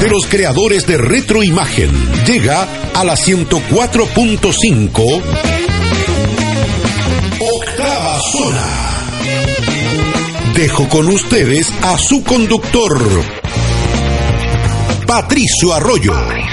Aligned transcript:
De 0.00 0.08
los 0.10 0.26
creadores 0.26 0.86
de 0.86 0.98
Retroimagen, 0.98 1.90
llega 2.26 2.68
a 2.94 3.04
la 3.04 3.14
104.5 3.14 5.22
Octava 7.40 8.20
Zona. 8.32 8.66
Dejo 10.54 10.88
con 10.88 11.08
ustedes 11.08 11.72
a 11.82 11.98
su 11.98 12.22
conductor, 12.24 12.98
Patricio 15.06 15.74
Arroyo. 15.74 16.12
Patricio 16.12 16.14
Arroyo. 16.14 16.45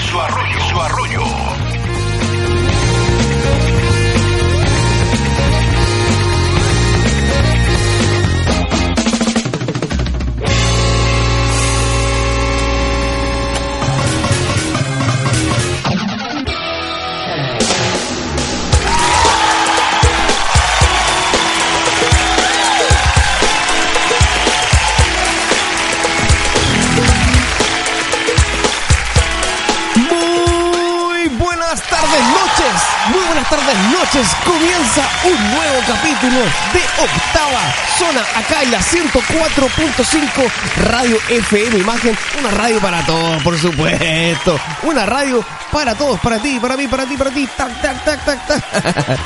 Buenas 33.44 33.48
tardes, 33.48 33.76
noches. 33.90 34.28
Comienza 34.44 35.02
un 35.24 35.34
nuevo 35.54 35.80
capítulo 35.86 36.40
de 36.72 36.80
Octava 37.02 37.60
Zona 37.98 38.20
acá 38.36 38.62
en 38.62 38.70
la 38.70 38.80
104.5 38.80 40.52
Radio 40.84 41.18
FM 41.28 41.78
Imagen. 41.78 42.16
Una 42.38 42.50
radio 42.50 42.78
para 42.80 43.04
todos, 43.04 43.42
por 43.42 43.58
supuesto. 43.58 44.56
Una 44.82 45.04
radio 45.06 45.42
para 45.72 45.94
todos, 45.94 46.20
para 46.20 46.38
ti, 46.38 46.58
para 46.60 46.76
mí, 46.76 46.86
para 46.88 47.06
ti, 47.06 47.16
para 47.16 47.30
ti. 47.30 47.48
Tac, 47.56 47.80
tac, 47.80 48.04
tac, 48.04 48.22
tac, 48.24 48.46
tac. 48.46 48.62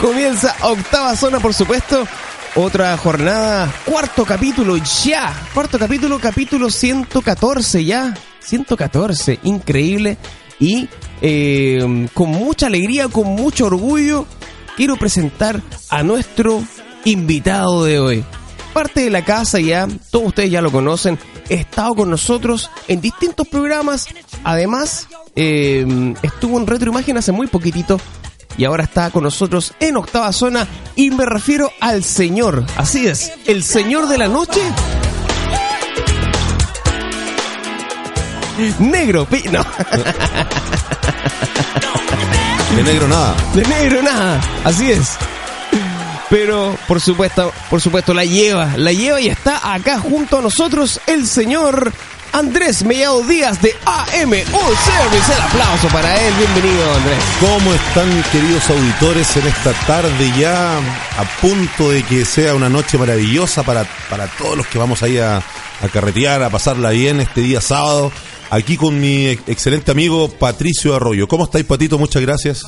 Comienza 0.00 0.56
Octava 0.62 1.14
Zona, 1.16 1.40
por 1.40 1.52
supuesto. 1.54 2.06
Otra 2.54 2.96
jornada, 2.96 3.68
cuarto 3.84 4.24
capítulo 4.24 4.76
ya. 4.76 5.34
Cuarto 5.54 5.78
capítulo, 5.78 6.18
capítulo 6.18 6.70
114 6.70 7.84
ya. 7.84 8.14
114, 8.40 9.40
increíble. 9.44 10.16
Y 10.60 10.88
eh, 11.20 12.08
con 12.14 12.30
mucha 12.30 12.66
alegría, 12.66 13.08
con 13.08 13.26
mucho 13.26 13.66
orgullo, 13.66 14.26
quiero 14.76 14.96
presentar 14.96 15.62
a 15.90 16.02
nuestro 16.02 16.62
invitado 17.04 17.84
de 17.84 18.00
hoy. 18.00 18.24
Parte 18.72 19.00
de 19.00 19.10
la 19.10 19.24
casa 19.24 19.60
ya, 19.60 19.88
todos 20.10 20.28
ustedes 20.28 20.50
ya 20.50 20.62
lo 20.62 20.70
conocen, 20.70 21.18
ha 21.50 21.54
estado 21.54 21.94
con 21.94 22.10
nosotros 22.10 22.70
en 22.86 23.00
distintos 23.00 23.48
programas. 23.48 24.06
Además, 24.44 25.08
eh, 25.34 26.14
estuvo 26.22 26.58
en 26.58 26.66
Retroimagen 26.66 27.16
hace 27.16 27.32
muy 27.32 27.46
poquitito 27.46 28.00
y 28.56 28.64
ahora 28.64 28.84
está 28.84 29.10
con 29.10 29.22
nosotros 29.22 29.72
en 29.80 29.96
octava 29.96 30.32
zona 30.32 30.66
y 30.96 31.10
me 31.10 31.24
refiero 31.24 31.70
al 31.80 32.04
señor, 32.04 32.66
así 32.76 33.06
es, 33.06 33.32
el 33.46 33.62
señor 33.62 34.08
de 34.08 34.18
la 34.18 34.28
noche. 34.28 34.60
Negro, 38.80 39.24
pi- 39.26 39.44
no, 39.50 39.64
De 42.76 42.82
negro 42.82 43.08
nada. 43.08 43.34
de 43.54 43.62
negro 43.66 44.02
nada, 44.02 44.40
así 44.64 44.90
es. 44.90 45.16
Pero 46.30 46.76
por 46.86 47.00
supuesto, 47.00 47.52
por 47.70 47.80
supuesto 47.80 48.12
la 48.12 48.24
lleva, 48.24 48.72
la 48.76 48.92
lleva 48.92 49.20
y 49.20 49.28
está 49.28 49.72
acá 49.72 49.98
junto 49.98 50.38
a 50.38 50.42
nosotros 50.42 51.00
el 51.06 51.26
señor 51.26 51.90
Andrés 52.32 52.84
Mellado 52.84 53.22
Díaz 53.22 53.62
de 53.62 53.74
AM 53.86 54.32
All 54.32 54.76
Service. 54.76 55.32
El 55.32 55.40
aplauso 55.42 55.88
para 55.88 56.20
él, 56.20 56.34
bienvenido 56.34 56.94
Andrés. 56.96 57.18
¿Cómo 57.40 57.72
están 57.72 58.22
queridos 58.30 58.68
auditores 58.68 59.36
en 59.38 59.46
esta 59.46 59.72
tarde 59.86 60.32
ya 60.38 60.76
a 60.76 61.24
punto 61.40 61.90
de 61.90 62.02
que 62.02 62.24
sea 62.26 62.54
una 62.54 62.68
noche 62.68 62.98
maravillosa 62.98 63.62
para, 63.62 63.84
para 64.10 64.26
todos 64.26 64.56
los 64.58 64.66
que 64.66 64.78
vamos 64.78 65.02
ahí 65.02 65.16
a, 65.18 65.36
a 65.38 65.88
carretear, 65.90 66.42
a 66.42 66.50
pasarla 66.50 66.90
bien 66.90 67.20
este 67.20 67.40
día 67.40 67.62
sábado? 67.62 68.12
Aquí 68.50 68.76
con 68.76 68.98
mi 69.00 69.26
ex- 69.26 69.42
excelente 69.48 69.90
amigo 69.90 70.28
Patricio 70.30 70.94
Arroyo. 70.94 71.28
¿Cómo 71.28 71.44
estáis, 71.44 71.64
Patito? 71.66 71.98
Muchas 71.98 72.22
gracias. 72.22 72.62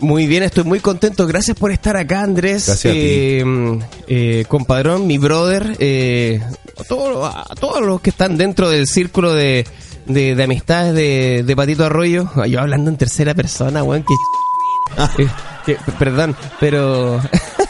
Muy 0.00 0.26
bien, 0.26 0.42
estoy 0.42 0.64
muy 0.64 0.80
contento. 0.80 1.26
Gracias 1.26 1.56
por 1.58 1.70
estar 1.70 1.96
acá, 1.96 2.22
Andrés. 2.22 2.66
Gracias 2.66 2.90
a 2.90 2.94
ti. 2.94 3.00
Eh, 3.02 3.78
eh, 4.08 4.44
compadrón, 4.48 5.06
mi 5.06 5.18
brother, 5.18 5.76
eh, 5.78 6.40
a, 6.78 6.84
todos, 6.84 7.34
a 7.34 7.54
todos 7.54 7.80
los 7.84 8.00
que 8.00 8.10
están 8.10 8.36
dentro 8.36 8.68
del 8.70 8.86
círculo 8.86 9.32
de, 9.34 9.66
de, 10.06 10.34
de 10.34 10.42
amistades 10.42 10.94
de, 10.94 11.42
de 11.46 11.56
Patito 11.56 11.84
Arroyo. 11.84 12.28
Yo 12.46 12.60
hablando 12.60 12.90
en 12.90 12.96
tercera 12.96 13.34
persona, 13.34 13.82
weón, 13.82 14.04
que... 14.04 15.26
que- 15.66 15.78
perdón, 15.98 16.36
pero 16.60 17.20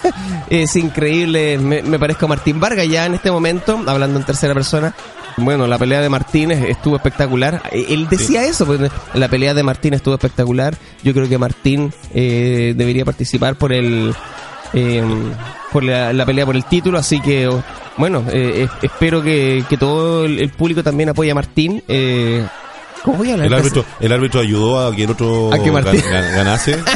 es 0.51 0.75
increíble. 0.77 1.59
Me, 1.59 1.83
me 1.83 1.99
parezco 1.99 2.27
a 2.27 2.29
Martín 2.29 2.59
Vargas 2.61 2.89
ya 2.89 3.07
en 3.07 3.15
este 3.15 3.31
momento, 3.31 3.81
hablando 3.87 4.19
en 4.19 4.27
tercera 4.27 4.53
persona. 4.55 4.95
Bueno, 5.39 5.67
la 5.67 5.77
pelea 5.79 6.01
de 6.01 6.09
Martínez 6.09 6.65
estuvo 6.69 6.97
espectacular. 6.97 7.61
Eh, 7.71 7.87
Él 7.91 8.09
decía 8.09 8.45
eso, 8.47 8.65
pues, 8.65 8.81
la 9.15 9.29
pelea 9.29 9.53
de 9.55 9.63
Martín 9.63 9.93
estuvo 9.95 10.15
espectacular. 10.15 10.75
Yo 11.03 11.13
creo 11.13 11.29
que 11.29 11.37
Martín 11.39 11.93
eh, 12.15 12.73
debería 12.77 13.05
participar 13.05 13.57
por 13.57 13.73
el 13.73 14.15
eh, 14.73 15.05
por 15.73 15.85
la, 15.85 16.13
la 16.13 16.25
pelea 16.27 16.47
por 16.47 16.57
el 16.57 16.65
título, 16.65 16.99
así 16.99 17.21
que 17.21 17.49
bueno, 17.99 18.25
eh, 18.33 18.63
es- 18.65 18.71
espero 18.91 19.23
que, 19.23 19.63
que 19.69 19.77
todo 19.77 20.25
el, 20.25 20.49
público 20.51 20.83
también 20.83 21.11
apoye 21.11 21.31
a 21.31 21.35
Martín. 21.35 21.83
Eh, 21.87 22.45
¿Cómo 23.05 23.19
voy 23.19 23.31
a 23.31 23.35
hablar? 23.35 23.47
El 23.49 23.55
árbitro, 23.55 23.85
el 24.01 24.13
árbitro 24.13 24.41
ayudó 24.41 24.87
a 24.89 24.95
que 24.97 25.05
el 25.05 25.11
otro 25.11 25.53
A 25.53 25.59
que 25.63 25.71
Martín- 25.71 26.01
gan- 26.03 26.11
gan- 26.25 26.35
ganase. 26.35 26.79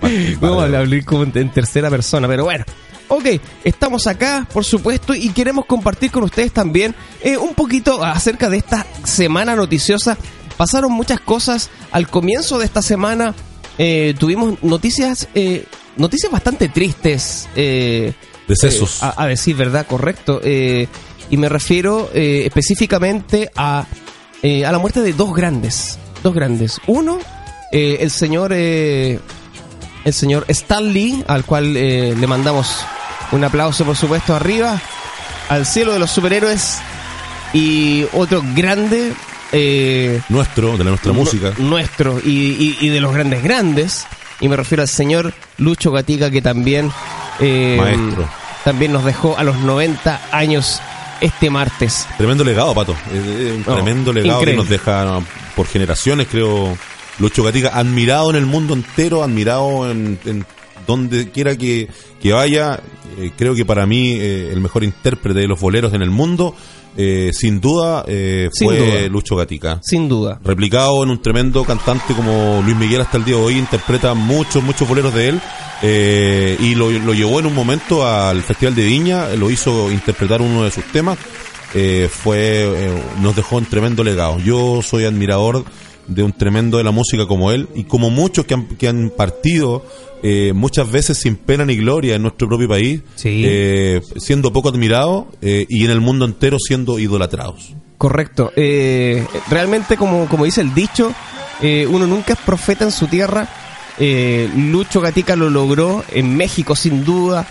Martín, 0.00 0.38
Vamos 0.40 0.62
a 0.62 0.64
hablar 0.66 0.86
como 1.04 1.24
en 1.24 1.50
tercera 1.50 1.88
persona, 1.90 2.28
pero 2.28 2.44
bueno. 2.44 2.64
Ok, 3.08 3.26
estamos 3.64 4.06
acá, 4.06 4.46
por 4.52 4.64
supuesto, 4.64 5.14
y 5.14 5.28
queremos 5.30 5.66
compartir 5.66 6.10
con 6.10 6.22
ustedes 6.24 6.52
también 6.52 6.94
eh, 7.22 7.36
un 7.36 7.54
poquito 7.54 8.02
acerca 8.02 8.48
de 8.48 8.56
esta 8.58 8.86
semana 9.04 9.54
noticiosa. 9.54 10.16
Pasaron 10.56 10.92
muchas 10.92 11.20
cosas 11.20 11.70
al 11.92 12.08
comienzo 12.08 12.58
de 12.58 12.64
esta 12.64 12.82
semana. 12.82 13.34
eh, 13.76 14.14
tuvimos 14.18 14.62
noticias, 14.62 15.28
eh, 15.34 15.66
noticias 15.96 16.30
bastante 16.32 16.68
tristes. 16.68 17.48
eh, 17.56 18.12
Decesos. 18.48 19.02
a, 19.02 19.22
a 19.22 19.26
decir 19.26 19.56
verdad, 19.56 19.86
correcto. 19.86 20.40
y 20.44 21.36
me 21.36 21.48
refiero 21.48 22.10
específicamente 22.12 23.50
a, 23.56 23.86
eh, 24.42 24.64
a 24.64 24.72
la 24.72 24.78
muerte 24.78 25.00
de 25.00 25.12
dos 25.12 25.34
grandes. 25.34 25.98
Dos 26.22 26.34
grandes. 26.34 26.80
Uno, 26.86 27.18
eh, 27.72 27.98
el 28.00 28.10
señor 28.10 28.52
el 30.04 30.12
señor 30.12 30.44
Stan 30.48 30.92
Lee, 30.92 31.24
al 31.26 31.44
cual 31.44 31.76
eh, 31.76 32.14
le 32.18 32.26
mandamos 32.26 32.84
un 33.32 33.42
aplauso, 33.44 33.84
por 33.84 33.96
supuesto, 33.96 34.34
arriba, 34.34 34.80
al 35.48 35.66
cielo 35.66 35.92
de 35.92 35.98
los 35.98 36.10
superhéroes. 36.10 36.78
Y 37.52 38.04
otro 38.12 38.42
grande. 38.54 39.12
eh, 39.52 40.20
Nuestro, 40.28 40.76
de 40.76 40.84
la 40.84 40.90
nuestra 40.90 41.12
música. 41.12 41.52
nu- 41.58 41.68
Nuestro 41.70 42.18
y, 42.18 42.28
y- 42.30 42.78
y 42.80 42.88
de 42.88 43.00
los 43.00 43.12
grandes 43.14 43.42
grandes. 43.42 44.06
Y 44.40 44.48
me 44.48 44.56
refiero 44.56 44.82
al 44.82 44.88
señor 44.88 45.32
Lucho 45.58 45.90
Gatica, 45.92 46.30
que 46.30 46.42
también. 46.42 46.90
eh, 47.40 47.76
Maestro. 47.80 48.28
También 48.64 48.92
nos 48.92 49.04
dejó 49.04 49.36
a 49.38 49.44
los 49.44 49.58
90 49.58 50.20
años 50.32 50.80
este 51.20 51.50
martes. 51.50 52.06
Tremendo 52.16 52.42
legado, 52.44 52.74
Pato. 52.74 52.96
Un 53.12 53.62
tremendo 53.64 54.12
legado 54.12 54.40
increíble. 54.40 54.52
que 54.52 54.56
nos 54.56 54.68
deja 54.68 55.20
por 55.54 55.66
generaciones, 55.66 56.26
creo. 56.30 56.76
Lucho 57.18 57.42
Gatica, 57.42 57.68
admirado 57.78 58.30
en 58.30 58.36
el 58.36 58.46
mundo 58.46 58.74
entero, 58.74 59.22
admirado 59.22 59.90
en, 59.90 60.18
en 60.24 60.44
donde 60.86 61.30
quiera 61.30 61.56
que, 61.56 61.88
que 62.20 62.32
vaya. 62.32 62.80
Eh, 63.18 63.30
creo 63.36 63.54
que 63.54 63.64
para 63.64 63.86
mí 63.86 64.12
eh, 64.12 64.50
el 64.52 64.60
mejor 64.60 64.82
intérprete 64.84 65.40
de 65.40 65.46
los 65.46 65.60
boleros 65.60 65.94
en 65.94 66.02
el 66.02 66.10
mundo, 66.10 66.54
eh, 66.96 67.30
sin 67.32 67.60
duda, 67.60 68.04
eh, 68.08 68.48
Sin 68.52 68.68
fue 68.68 68.78
duda. 68.78 69.08
Lucho 69.08 69.36
Gatica. 69.36 69.78
Sin 69.82 70.08
duda. 70.08 70.40
Replicado 70.44 71.02
en 71.04 71.10
un 71.10 71.22
tremendo 71.22 71.64
cantante 71.64 72.14
como 72.14 72.60
Luis 72.64 72.76
Miguel 72.76 73.00
hasta 73.02 73.16
el 73.18 73.24
día 73.24 73.36
de 73.36 73.42
hoy, 73.42 73.58
interpreta 73.58 74.14
muchos, 74.14 74.62
muchos 74.62 74.88
boleros 74.88 75.14
de 75.14 75.28
él. 75.28 75.40
eh, 75.82 76.56
y 76.60 76.74
lo, 76.74 76.90
lo 76.90 77.14
llevó 77.14 77.38
en 77.40 77.46
un 77.46 77.54
momento 77.54 78.06
al 78.06 78.42
Festival 78.42 78.74
de 78.74 78.84
Viña, 78.84 79.28
lo 79.36 79.50
hizo 79.50 79.90
interpretar 79.92 80.40
uno 80.42 80.64
de 80.64 80.70
sus 80.70 80.84
temas. 80.90 81.18
eh, 81.74 82.08
fue 82.10 82.90
nos 83.20 83.34
dejó 83.36 83.56
un 83.56 83.66
tremendo 83.66 84.02
legado. 84.04 84.38
Yo 84.38 84.80
soy 84.82 85.04
admirador 85.04 85.64
de 86.06 86.22
un 86.22 86.32
tremendo 86.32 86.78
de 86.78 86.84
la 86.84 86.90
música 86.90 87.26
como 87.26 87.50
él 87.52 87.68
y 87.74 87.84
como 87.84 88.10
muchos 88.10 88.44
que 88.46 88.54
han, 88.54 88.66
que 88.66 88.88
han 88.88 89.10
partido 89.16 89.84
eh, 90.22 90.52
muchas 90.54 90.90
veces 90.90 91.18
sin 91.18 91.36
pena 91.36 91.64
ni 91.64 91.76
gloria 91.76 92.14
en 92.14 92.22
nuestro 92.22 92.48
propio 92.48 92.68
país, 92.68 93.02
Sí. 93.14 93.42
eh, 93.44 94.00
siendo 94.16 94.52
poco 94.52 94.70
admirados 94.70 95.26
eh, 95.42 95.66
y 95.68 95.84
en 95.84 95.90
el 95.90 96.00
mundo 96.00 96.24
entero 96.24 96.56
siendo 96.58 96.98
idolatrados. 96.98 97.74
Correcto. 97.98 98.50
Eh, 98.56 99.26
realmente, 99.50 99.96
como, 99.96 100.26
como 100.28 100.44
dice 100.46 100.60
el 100.62 100.74
dicho, 100.74 101.12
eh, 101.62 101.86
uno 101.90 102.06
nunca 102.06 102.32
es 102.34 102.38
profeta 102.40 102.84
en 102.84 102.90
su 102.92 103.06
tierra. 103.06 103.48
Lucho 104.56 105.00
Gatica 105.00 105.36
lo 105.36 105.50
logró 105.50 106.04
en 106.12 106.36
México, 106.36 106.74
sin 106.74 107.04
duda, 107.04 107.46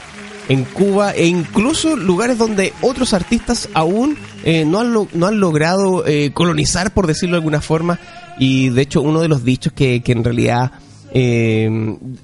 en 0.50 0.66
Cuba 0.66 1.12
e 1.14 1.26
incluso 1.26 1.96
lugares 1.96 2.38
donde 2.38 2.74
otros 2.82 3.14
artistas 3.14 3.70
aún 3.74 4.18
eh, 4.44 4.66
no, 4.66 4.80
han 4.82 4.92
lo- 4.94 5.08
no 5.14 5.28
han 5.28 5.40
logrado 5.40 6.06
eh, 6.06 6.32
colonizar, 6.34 6.92
por 6.94 7.08
decirlo 7.08 7.36
de 7.36 7.40
alguna 7.40 7.62
forma. 7.62 7.98
Y 8.40 8.70
de 8.70 8.82
hecho, 8.82 9.02
uno 9.02 9.22
de 9.22 9.28
los 9.28 9.44
dichos 9.44 9.74
que, 9.74 10.02
que 10.02 10.12
en 10.12 10.24
realidad 10.24 10.72
eh, 11.14 11.70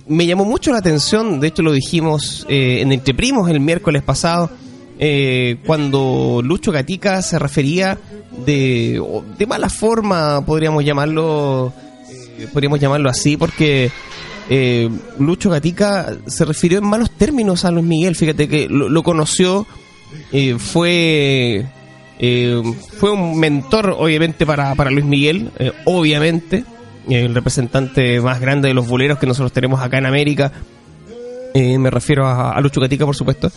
me 0.07 0.25
llamó 0.25 0.45
mucho 0.45 0.71
la 0.71 0.79
atención, 0.79 1.39
de 1.39 1.47
hecho 1.47 1.61
lo 1.61 1.71
dijimos 1.71 2.45
eh, 2.49 2.81
en 2.81 2.91
Entre 2.91 3.13
Primos 3.13 3.49
el 3.49 3.59
miércoles 3.59 4.01
pasado, 4.01 4.49
eh, 4.97 5.57
cuando 5.65 6.41
Lucho 6.43 6.71
Gatica 6.71 7.21
se 7.21 7.37
refería 7.39 7.97
de, 8.45 9.01
de 9.37 9.45
mala 9.45 9.69
forma, 9.69 10.43
podríamos 10.45 10.83
llamarlo, 10.83 11.71
eh, 12.09 12.47
podríamos 12.51 12.79
llamarlo 12.79 13.09
así, 13.09 13.37
porque 13.37 13.91
eh, 14.49 14.89
Lucho 15.19 15.49
Gatica 15.51 16.17
se 16.25 16.43
refirió 16.43 16.79
en 16.79 16.85
malos 16.85 17.11
términos 17.11 17.65
a 17.65 17.71
Luis 17.71 17.85
Miguel. 17.85 18.15
Fíjate 18.15 18.47
que 18.47 18.67
lo, 18.67 18.89
lo 18.89 19.03
conoció, 19.03 19.67
eh, 20.31 20.55
fue 20.57 21.65
eh, 22.19 22.61
fue 22.97 23.11
un 23.11 23.39
mentor, 23.39 23.95
obviamente, 23.97 24.45
para, 24.45 24.75
para 24.75 24.91
Luis 24.91 25.05
Miguel, 25.05 25.51
eh, 25.57 25.71
obviamente, 25.85 26.65
el 27.09 27.33
representante 27.33 28.19
más 28.19 28.41
grande 28.41 28.67
de 28.67 28.73
los 28.73 28.87
boleros 28.87 29.17
que 29.17 29.25
nosotros 29.25 29.53
tenemos 29.53 29.81
acá 29.81 29.97
en 29.97 30.05
América. 30.05 30.51
Eh, 31.53 31.79
me 31.79 31.89
refiero 31.89 32.27
a, 32.27 32.59
Lucho 32.59 32.81
Gatica, 32.81 33.05
por 33.05 33.15
supuesto. 33.15 33.49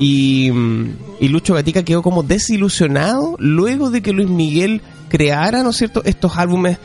Y, 0.00 0.50
mm, 0.52 0.96
y 1.20 1.28
Lucho 1.28 1.54
Gatica 1.54 1.84
quedó 1.84 2.02
como 2.02 2.24
desilusionado 2.24 3.36
luego 3.38 3.90
de 3.90 4.02
que 4.02 4.12
Luis 4.12 4.28
Miguel 4.28 4.82
creara, 5.08 5.62
¿no 5.62 5.70
es 5.70 5.76
cierto?, 5.76 6.02
estos 6.04 6.36
álbumes 6.36 6.78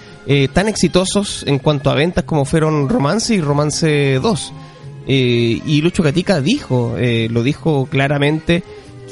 tan 0.54 0.70
exitosos 0.70 1.44
en 1.46 1.60
cuanto 1.60 1.90
a 1.90 1.96
ventas 1.96 2.24
como 2.24 2.46
fueron 2.46 2.88
Romance 2.88 3.36
y 3.36 3.42
Romance 3.42 4.20
2. 4.22 4.54
Eh, 5.06 5.62
y 5.66 5.82
Lucho 5.82 6.02
Gatica 6.02 6.40
dijo, 6.40 6.96
lo 7.30 7.44
dijo 7.44 7.88
claramente, 7.88 8.64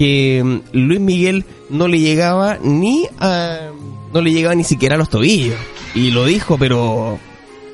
que 0.01 0.41
mm, 0.43 0.59
Luis 0.73 0.99
Miguel 0.99 1.45
no 1.69 1.87
le 1.87 1.99
llegaba 1.99 2.57
ni 2.63 3.05
a, 3.19 3.69
no 4.11 4.19
le 4.19 4.31
llegaba 4.33 4.55
ni 4.55 4.63
siquiera 4.63 4.95
a 4.95 4.97
los 4.97 5.11
tobillos. 5.11 5.55
Y 5.93 6.09
lo 6.09 6.25
dijo, 6.25 6.57
pero 6.57 7.19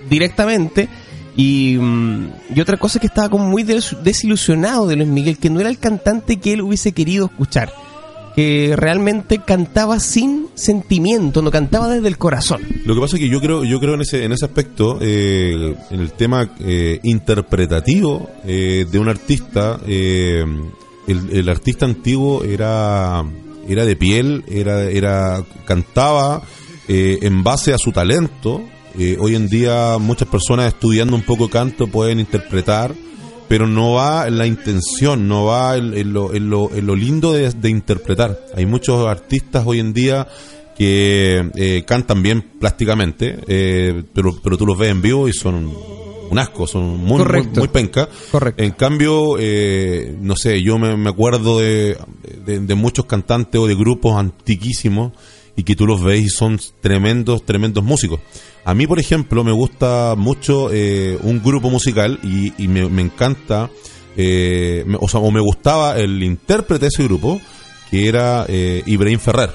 directamente. 0.10 0.90
Y, 1.38 1.78
mm, 1.80 2.28
y 2.54 2.60
otra 2.60 2.76
cosa 2.76 2.98
es 2.98 3.02
que 3.02 3.08
estaba 3.08 3.30
como 3.30 3.46
muy 3.48 3.64
des- 3.64 3.96
desilusionado 4.04 4.88
de 4.88 4.98
Luis 4.98 5.08
Miguel, 5.08 5.38
que 5.38 5.50
no 5.50 5.62
era 5.62 5.70
el 5.70 5.78
cantante 5.80 6.36
que 6.38 6.52
él 6.54 6.62
hubiese 6.64 6.92
querido 6.92 7.28
escuchar. 7.28 7.72
Que 8.36 8.74
realmente 8.76 9.40
cantaba 9.40 10.00
sin 10.02 10.48
sentimiento, 10.54 11.42
no 11.42 11.50
cantaba 11.50 11.88
desde 11.88 12.10
el 12.10 12.18
corazón. 12.18 12.62
Lo 12.86 12.94
que 12.94 13.00
pasa 13.02 13.16
es 13.16 13.22
que 13.22 13.30
yo 13.30 13.40
creo, 13.40 13.64
yo 13.64 13.80
creo 13.80 13.94
en 13.96 14.02
ese, 14.02 14.26
en 14.26 14.34
ese 14.34 14.44
aspecto, 14.46 14.98
eh, 15.02 15.76
en 15.92 16.00
el 16.02 16.12
tema 16.12 16.52
eh, 16.60 17.00
interpretativo 17.04 18.30
eh, 18.46 18.86
de 18.92 19.00
un 19.00 19.08
artista, 19.10 19.80
eh, 19.88 20.44
el, 21.08 21.30
el 21.32 21.50
artista 21.50 21.86
antiguo 21.86 22.44
era, 22.44 23.24
era 23.68 23.86
de 23.86 23.96
piel, 23.96 24.44
era, 24.48 24.84
era, 24.84 25.44
cantaba 25.66 26.44
eh, 26.88 27.20
en 27.22 27.44
base 27.44 27.74
a 27.74 27.78
su 27.78 27.92
talento. 27.92 28.62
Eh, 29.00 29.18
hoy 29.20 29.36
en 29.36 29.48
día 29.48 29.98
muchas 30.00 30.28
personas 30.28 30.68
estudiando 30.68 31.16
un 31.16 31.22
poco 31.22 31.50
canto 31.50 31.88
pueden 31.88 32.20
interpretar, 32.20 32.94
pero 33.48 33.68
no 33.68 33.94
va 33.94 34.28
en 34.28 34.38
la 34.38 34.48
intención, 34.48 35.28
no 35.28 35.46
va 35.46 35.78
en, 35.78 36.14
lo, 36.14 36.34
en, 36.34 36.50
lo, 36.50 36.74
en 36.76 36.86
lo 36.86 36.96
lindo 36.96 37.32
de, 37.34 37.52
de 37.52 37.70
interpretar. 37.70 38.40
Hay 38.56 38.66
muchos 38.66 39.08
artistas 39.08 39.64
hoy 39.66 39.80
en 39.80 39.94
día 39.94 40.28
que 40.78 41.50
eh, 41.56 41.84
cantan 41.88 42.22
bien 42.22 42.44
plásticamente, 42.60 43.40
eh, 43.48 44.04
pero, 44.14 44.40
pero 44.44 44.58
tú 44.58 44.66
los 44.66 44.78
ves 44.78 44.92
en 44.92 45.02
vivo 45.02 45.28
y 45.28 45.34
son 45.34 45.74
un, 46.30 46.40
asco, 46.40 46.68
son 46.68 46.98
muy, 46.98 47.24
muy, 47.24 47.68
penca. 47.68 48.08
Correcto. 48.32 48.62
En 48.64 48.72
cambio, 48.72 49.36
eh, 49.40 50.16
no 50.20 50.36
sé, 50.36 50.62
yo 50.62 50.78
me, 50.78 50.96
me 50.98 51.10
acuerdo 51.10 51.60
de, 51.60 51.98
de, 52.46 52.60
de 52.60 52.76
muchos 52.76 53.06
cantantes 53.06 53.60
o 53.60 53.68
de 53.68 53.76
grupos 53.76 54.18
antiquísimos 54.18 55.14
y 55.56 55.64
que 55.64 55.76
tú 55.76 55.88
los 55.88 56.04
ves 56.04 56.22
y 56.22 56.30
son 56.30 56.60
tremendos, 56.82 57.44
tremendos 57.46 57.84
músicos. 57.84 58.20
A 58.66 58.74
mí, 58.74 58.86
por 58.88 59.00
ejemplo, 59.00 59.44
me 59.44 59.52
gusta 59.52 60.14
mucho 60.18 60.70
eh, 60.72 61.18
un 61.24 61.42
grupo 61.42 61.70
musical 61.70 62.20
y, 62.24 62.54
y 62.62 62.68
me, 62.68 62.88
me 62.90 63.02
encanta, 63.02 63.70
eh, 64.16 64.84
me- 64.86 64.98
o 65.00 65.08
sea, 65.08 65.20
o 65.22 65.32
me 65.32 65.40
gustaba 65.42 65.98
el 65.98 66.22
intérprete 66.24 66.86
de 66.86 66.90
ese 66.90 67.04
grupo, 67.04 67.40
que 67.90 68.08
era 68.08 68.46
Ibrahim 68.50 69.20
Ferrer. 69.20 69.52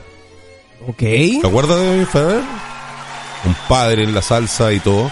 Ok. 0.89 0.99
¿Te 0.99 1.41
acuerdas 1.47 1.79
de 1.79 1.85
Ibrahim 1.85 2.07
Ferrer? 2.07 2.43
Un 3.45 3.55
padre 3.69 4.05
en 4.05 4.15
la 4.15 4.23
salsa 4.23 4.73
y 4.73 4.81
todo. 4.81 5.11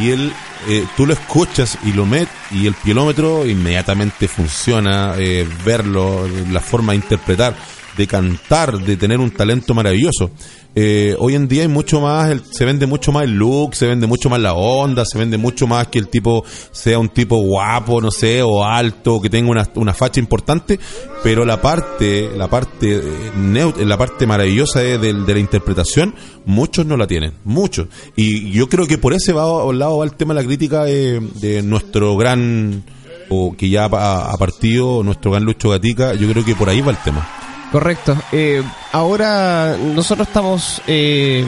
Y 0.00 0.10
él, 0.10 0.32
eh, 0.68 0.84
tú 0.96 1.06
lo 1.06 1.12
escuchas 1.12 1.78
y 1.84 1.92
lo 1.92 2.06
metes 2.06 2.34
y 2.50 2.66
el 2.66 2.74
kilómetro 2.74 3.46
inmediatamente 3.46 4.28
funciona, 4.28 5.14
eh, 5.16 5.46
verlo, 5.64 6.28
la 6.50 6.60
forma 6.60 6.92
de 6.92 6.96
interpretar, 6.96 7.54
de 7.96 8.06
cantar, 8.06 8.78
de 8.78 8.96
tener 8.96 9.18
un 9.18 9.30
talento 9.30 9.74
maravilloso. 9.74 10.30
Eh, 10.76 11.16
hoy 11.18 11.34
en 11.34 11.48
día 11.48 11.62
hay 11.62 11.68
mucho 11.68 12.00
más, 12.00 12.30
el- 12.30 12.42
se 12.48 12.64
vende 12.64 12.86
mucho 12.86 13.10
más 13.10 13.24
el 13.24 13.32
look, 13.32 13.74
se 13.74 13.86
vende 13.88 14.06
mucho 14.06 14.30
más 14.30 14.40
la 14.40 14.54
onda, 14.54 15.04
se 15.04 15.18
vende 15.18 15.36
mucho 15.36 15.66
más 15.66 15.88
que 15.88 15.98
el 15.98 16.06
tipo 16.08 16.44
sea 16.70 16.98
un 17.00 17.08
tipo 17.08 17.36
guapo, 17.38 18.00
no 18.00 18.10
sé, 18.12 18.40
o 18.42 18.64
alto, 18.64 19.20
que 19.20 19.28
tenga 19.28 19.50
una, 19.50 19.68
una 19.74 19.92
facha 19.94 20.20
importante, 20.20 20.78
pero 21.24 21.44
la 21.44 21.60
parte, 21.60 22.30
la 22.36 22.48
parte 22.48 23.00
eh, 23.02 23.74
la 23.84 23.98
parte 23.98 24.26
maravillosa 24.28 24.78
de, 24.80 24.98
de- 24.98 25.12
de 25.12 25.34
la 25.34 25.40
interpretación, 25.40 26.14
muchos 26.46 26.86
no 26.86 26.96
la 26.96 27.06
tienen, 27.08 27.32
muchos. 27.44 27.88
Y 28.14 28.50
yo 28.52 28.68
creo 28.68 28.86
que 28.86 28.96
por 28.96 29.12
ese 29.12 29.32
lado 29.32 29.98
va 29.98 30.04
el 30.04 30.12
tema 30.14 30.34
de 30.34 30.40
la 30.42 30.46
crítica 30.46 30.84
de, 30.84 31.20
de 31.40 31.62
nuestro 31.62 32.16
gran, 32.16 32.84
o 33.28 33.56
que 33.56 33.68
ya 33.70 33.86
ha 33.86 34.36
partido, 34.38 35.02
nuestro 35.02 35.32
gran 35.32 35.44
Lucho 35.44 35.70
Gatica, 35.70 36.14
yo 36.14 36.28
creo 36.30 36.44
que 36.44 36.54
por 36.54 36.68
ahí 36.68 36.80
va 36.80 36.92
el 36.92 36.98
tema. 36.98 37.28
Correcto. 37.72 38.16
Eh, 38.32 38.62
ahora 38.92 39.76
nosotros 39.76 40.26
estamos 40.28 40.82
eh, 40.86 41.44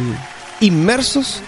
inmersos 0.60 1.42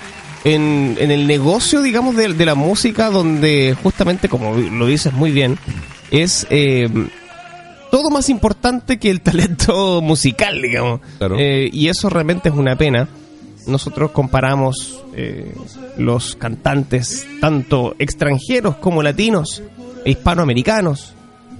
en, 0.44 0.96
en 0.98 1.10
el 1.10 1.26
negocio, 1.26 1.80
digamos, 1.80 2.16
de, 2.16 2.32
de 2.32 2.46
la 2.46 2.54
música, 2.54 3.10
donde 3.10 3.76
justamente, 3.82 4.28
como 4.28 4.54
lo 4.56 4.86
dices 4.86 5.12
muy 5.12 5.30
bien, 5.30 5.58
es 6.10 6.46
eh, 6.50 6.88
todo 7.90 8.10
más 8.10 8.28
importante 8.28 8.98
que 8.98 9.08
el 9.08 9.20
talento 9.20 10.00
musical, 10.02 10.60
digamos. 10.60 11.00
Claro. 11.18 11.36
Eh, 11.38 11.70
y 11.72 11.88
eso 11.88 12.10
realmente 12.10 12.48
es 12.48 12.54
una 12.56 12.76
pena. 12.76 13.08
Nosotros 13.68 14.10
comparamos 14.10 15.00
eh, 15.14 15.54
los 15.96 16.34
cantantes, 16.34 17.24
tanto 17.40 17.94
extranjeros 18.00 18.76
como 18.76 19.00
latinos, 19.02 19.62
e 20.04 20.10
hispanoamericanos, 20.10 21.14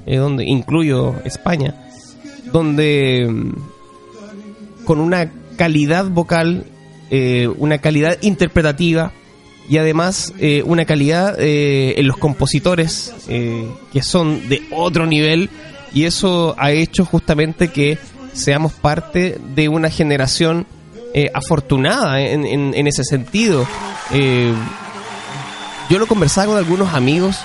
eh, 0.06 0.16
donde 0.16 0.44
incluyo 0.44 1.14
España, 1.24 1.74
donde 2.52 3.26
mm, 3.28 4.84
con 4.84 5.00
una 5.00 5.30
calidad 5.56 6.06
vocal, 6.06 6.64
eh, 7.10 7.48
una 7.58 7.78
calidad 7.78 8.18
interpretativa 8.22 9.12
y 9.68 9.78
además 9.78 10.32
eh, 10.38 10.62
una 10.66 10.84
calidad 10.84 11.36
eh, 11.40 11.94
en 11.98 12.06
los 12.06 12.16
compositores 12.18 13.14
eh, 13.28 13.66
que 13.92 14.02
son 14.02 14.48
de 14.48 14.62
otro 14.70 15.06
nivel 15.06 15.48
y 15.94 16.04
eso 16.04 16.54
ha 16.58 16.70
hecho 16.72 17.04
justamente 17.04 17.68
que 17.68 17.98
seamos 18.32 18.72
parte 18.72 19.38
de 19.54 19.68
una 19.68 19.88
generación 19.90 20.66
eh, 21.14 21.30
afortunada 21.32 22.20
en, 22.20 22.44
en- 22.44 22.74
en 22.74 22.86
ese 22.88 23.04
sentido. 23.04 23.64
Eh, 24.12 24.52
yo 25.88 25.98
lo 25.98 26.06
conversaba 26.06 26.48
con 26.48 26.56
algunos 26.58 26.92
amigos 26.92 27.36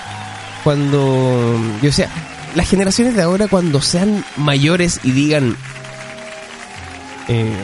cuando 0.64 1.56
yo 1.80 1.86
decía, 1.86 2.10
las 2.54 2.68
generaciones 2.68 3.14
de 3.14 3.22
ahora 3.22 3.48
cuando 3.48 3.80
sean 3.80 4.24
mayores 4.36 5.00
y 5.04 5.12
digan, 5.12 5.56
eh, 7.28 7.54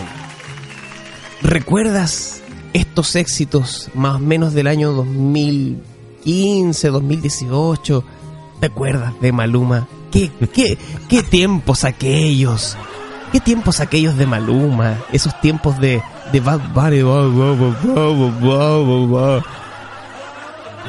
¿recuerdas 1.42 2.40
estos 2.72 3.16
éxitos 3.16 3.90
más 3.94 4.16
o 4.16 4.18
menos 4.18 4.54
del 4.54 4.66
año 4.66 4.92
2015, 4.92 6.88
2018? 6.88 8.04
¿Te 8.60 8.66
acuerdas 8.66 9.12
de 9.20 9.32
Maluma? 9.32 9.88
¿Qué, 10.10 10.30
qué, 10.52 10.78
qué 11.08 11.22
tiempos 11.22 11.84
aquellos? 11.84 12.76
¿Qué 13.32 13.40
tiempos 13.40 13.80
aquellos 13.80 14.16
de 14.16 14.26
Maluma? 14.26 14.98
Esos 15.12 15.38
tiempos 15.40 15.78
de, 15.80 16.00
de 16.32 16.40
Bad 16.40 16.72
Bunny. 16.72 17.02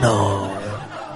No. 0.02 0.57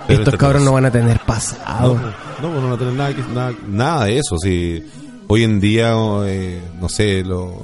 Pero 0.07 0.19
Estos 0.23 0.35
cabros 0.37 0.61
no 0.63 0.73
van 0.73 0.85
a 0.85 0.91
tener 0.91 1.17
No, 1.19 1.25
pasado. 1.25 1.93
no, 1.95 2.01
pues 2.01 2.41
no 2.41 2.63
van 2.63 2.71
a 2.73 2.77
tener 2.77 2.93
nada, 2.93 3.13
nada, 3.33 3.53
nada 3.67 4.05
de 4.05 4.17
eso. 4.17 4.37
Sí. 4.37 4.83
hoy 5.27 5.43
en 5.43 5.59
día, 5.59 5.93
eh, 6.25 6.61
no 6.79 6.89
sé, 6.89 7.23
lo, 7.23 7.61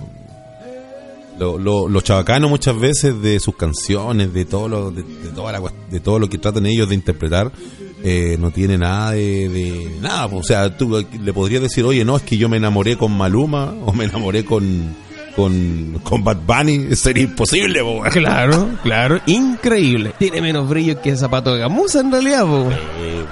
lo, 1.37 1.57
lo, 1.57 1.87
lo 1.89 2.01
muchas 2.49 2.79
veces 2.79 3.21
de 3.21 3.39
sus 3.39 3.55
canciones, 3.55 4.33
de 4.33 4.45
todo 4.45 4.67
lo, 4.67 4.91
de, 4.91 5.03
de 5.03 5.29
toda 5.29 5.51
la 5.51 5.61
de 5.89 5.99
todo 5.99 6.19
lo 6.19 6.29
que 6.29 6.37
tratan 6.37 6.65
ellos 6.65 6.89
de 6.89 6.95
interpretar, 6.95 7.51
eh, 8.03 8.37
no 8.39 8.51
tiene 8.51 8.77
nada 8.77 9.11
de, 9.11 9.49
de 9.49 9.97
nada. 10.01 10.29
po. 10.29 10.37
O 10.37 10.43
sea, 10.43 10.77
tú 10.77 11.05
le 11.23 11.33
podrías 11.33 11.61
decir, 11.61 11.83
oye, 11.83 12.05
no, 12.05 12.17
es 12.17 12.23
que 12.23 12.37
yo 12.37 12.49
me 12.49 12.57
enamoré 12.57 12.97
con 12.97 13.11
Maluma 13.15 13.73
o 13.85 13.93
me 13.93 14.05
enamoré 14.05 14.45
con, 14.45 14.95
con, 15.37 16.01
con 16.03 16.23
Bad 16.25 16.39
Bunny. 16.45 16.93
Sería 16.97 17.23
imposible, 17.23 17.81
po. 17.81 18.01
Claro, 18.11 18.67
claro, 18.83 19.21
increíble. 19.27 20.11
Tiene 20.19 20.41
menos 20.41 20.67
brillo 20.67 21.01
que 21.01 21.11
el 21.11 21.17
zapato 21.17 21.53
de 21.53 21.59
gamuza 21.61 22.01
en 22.01 22.11
realidad, 22.11 22.41
po. 22.45 22.69
Eh, 22.71 23.23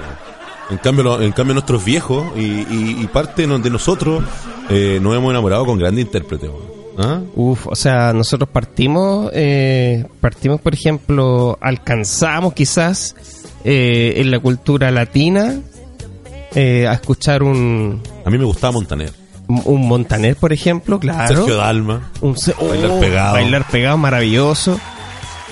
En 0.70 0.78
cambio, 0.78 1.20
en 1.22 1.30
cambio 1.32 1.54
nuestros 1.54 1.84
viejos 1.84 2.26
y, 2.36 2.40
y- 2.40 2.96
y 3.00 3.06
parte 3.12 3.46
de 3.46 3.70
nosotros 3.70 4.24
eh, 4.68 4.98
nos 5.00 5.14
hemos 5.14 5.30
enamorado 5.30 5.64
con 5.64 5.78
grandes 5.78 6.04
intérpretes. 6.06 6.50
¿Ah? 6.98 7.20
Uf, 7.36 7.66
o 7.68 7.76
sea, 7.76 8.12
nosotros 8.14 8.48
partimos, 8.50 9.30
eh, 9.34 10.04
partimos, 10.20 10.60
por 10.62 10.72
ejemplo, 10.74 11.56
alcanzamos 11.60 12.54
quizás 12.54 13.14
eh, 13.64 14.14
en 14.16 14.30
la 14.30 14.40
cultura 14.40 14.90
latina 14.90 15.60
eh, 16.54 16.86
a 16.88 16.94
escuchar 16.94 17.42
un, 17.42 18.00
A 18.24 18.30
mí 18.30 18.38
me 18.38 18.44
gustaba 18.44 18.72
Montaner. 18.72 19.12
Un 19.48 19.86
Montaner, 19.88 20.36
por 20.36 20.52
ejemplo, 20.52 20.98
claro. 20.98 21.28
Sergio 21.36 21.56
Dalma. 21.56 22.10
un 22.20 22.36
se- 22.36 22.54
Bailar 22.54 22.90
oh, 22.90 23.00
pegado. 23.00 23.32
Bailar 23.34 23.66
pegado, 23.70 23.96
maravilloso. 23.98 24.78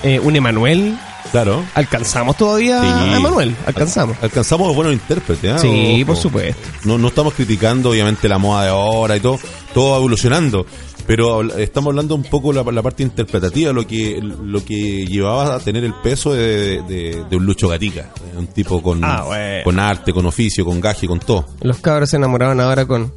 Eh, 0.02 0.18
un 0.20 0.36
Emanuel. 0.36 0.98
Claro. 1.30 1.64
Alcanzamos 1.74 2.36
todavía 2.36 2.80
Sí. 2.80 2.86
a 2.86 3.16
Emanuel, 3.16 3.56
alcanzamos. 3.66 4.16
Alcanzamos 4.22 4.68
los 4.68 4.76
buenos 4.76 4.92
intérpretes. 4.94 5.52
¿ah? 5.52 5.58
Sí, 5.58 6.04
por 6.06 6.16
supuesto. 6.16 6.60
No, 6.84 6.96
no 6.98 7.08
estamos 7.08 7.34
criticando, 7.34 7.90
obviamente, 7.90 8.28
la 8.28 8.38
moda 8.38 8.64
de 8.64 8.70
ahora 8.70 9.16
y 9.16 9.20
todo. 9.20 9.38
Todo 9.72 9.92
va 9.92 9.96
evolucionando. 9.96 10.64
Pero 11.06 11.42
estamos 11.58 11.90
hablando 11.90 12.14
un 12.14 12.22
poco 12.22 12.50
la, 12.52 12.62
la 12.62 12.82
parte 12.82 13.02
interpretativa, 13.02 13.72
lo 13.74 13.86
que 13.86 14.18
lo 14.22 14.64
que 14.64 15.04
llevaba 15.06 15.56
a 15.56 15.60
tener 15.60 15.84
el 15.84 15.92
peso 15.94 16.32
de, 16.32 16.80
de- 16.82 17.24
de 17.28 17.36
un 17.36 17.44
Lucho 17.44 17.68
Gatica. 17.68 18.10
Un 18.38 18.46
tipo 18.46 18.80
con, 18.82 19.04
Ah, 19.04 19.22
bueno. 19.26 19.64
con 19.64 19.78
arte, 19.80 20.12
con 20.14 20.24
oficio, 20.26 20.64
con 20.64 20.80
gaje, 20.80 21.06
con 21.06 21.18
todo. 21.18 21.46
Los 21.60 21.78
cabros 21.78 22.08
se 22.10 22.16
enamoraban 22.16 22.58
ahora 22.60 22.86
con 22.86 23.12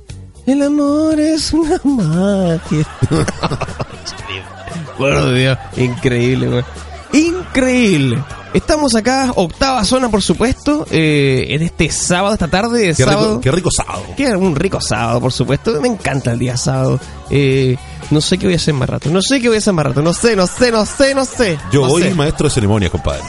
El 0.47 0.63
amor 0.63 1.19
es 1.19 1.51
una 1.51 1.77
magia. 1.83 2.87
Por 4.97 5.33
Dios, 5.35 5.57
increíble, 5.75 6.47
weón. 6.47 6.65
Increíble. 7.11 8.23
Estamos 8.53 8.95
acá, 8.95 9.33
octava 9.35 9.83
zona, 9.83 10.09
por 10.09 10.21
supuesto, 10.21 10.87
eh, 10.89 11.47
en 11.49 11.63
este 11.63 11.91
sábado, 11.91 12.33
esta 12.33 12.47
tarde 12.47 12.79
de 12.79 12.87
Qué 12.95 13.03
sábado. 13.03 13.27
rico, 13.31 13.41
qué 13.41 13.51
rico 13.51 13.69
sábado. 13.71 14.03
Que 14.15 14.27
un 14.37 14.55
rico 14.55 14.79
sábado, 14.79 15.19
por 15.19 15.33
supuesto. 15.33 15.81
Me 15.81 15.89
encanta 15.89 16.31
el 16.31 16.39
día 16.39 16.55
sábado. 16.55 16.97
Eh, 17.29 17.75
no 18.09 18.21
sé 18.21 18.37
qué 18.37 18.45
voy 18.45 18.53
a 18.53 18.57
hacer 18.57 18.73
más 18.73 18.89
rato. 18.89 19.09
No 19.09 19.21
sé 19.21 19.41
qué 19.41 19.49
voy 19.49 19.57
a 19.57 19.59
hacer 19.59 19.73
más 19.73 19.85
rato. 19.85 20.01
No 20.01 20.13
sé, 20.13 20.37
no 20.37 20.47
sé, 20.47 20.71
no 20.71 20.85
sé, 20.85 21.13
no 21.13 21.25
sé. 21.25 21.59
Yo 21.73 21.81
no 21.81 21.89
voy 21.89 22.03
sé. 22.03 22.15
maestro 22.15 22.47
de 22.47 22.53
ceremonia, 22.55 22.89
compadre. 22.89 23.23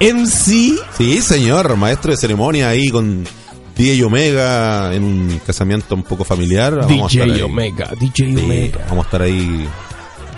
MC. 0.00 0.74
Sí, 0.98 1.22
señor, 1.22 1.76
maestro 1.76 2.10
de 2.10 2.16
ceremonia 2.16 2.70
ahí 2.70 2.88
con 2.88 3.24
DJ 3.80 4.04
Omega 4.04 4.94
en 4.94 5.02
un 5.04 5.40
casamiento 5.46 5.94
un 5.94 6.02
poco 6.02 6.22
familiar. 6.22 6.74
Vamos 6.76 6.90
a 6.90 7.06
estar 7.14 7.26
DJ 7.26 7.34
ahí. 7.34 7.40
Omega. 7.42 7.90
DJ 7.98 8.12
Sí, 8.14 8.36
Omega. 8.44 8.84
vamos 8.90 9.04
a 9.04 9.08
estar 9.08 9.22
ahí 9.22 9.66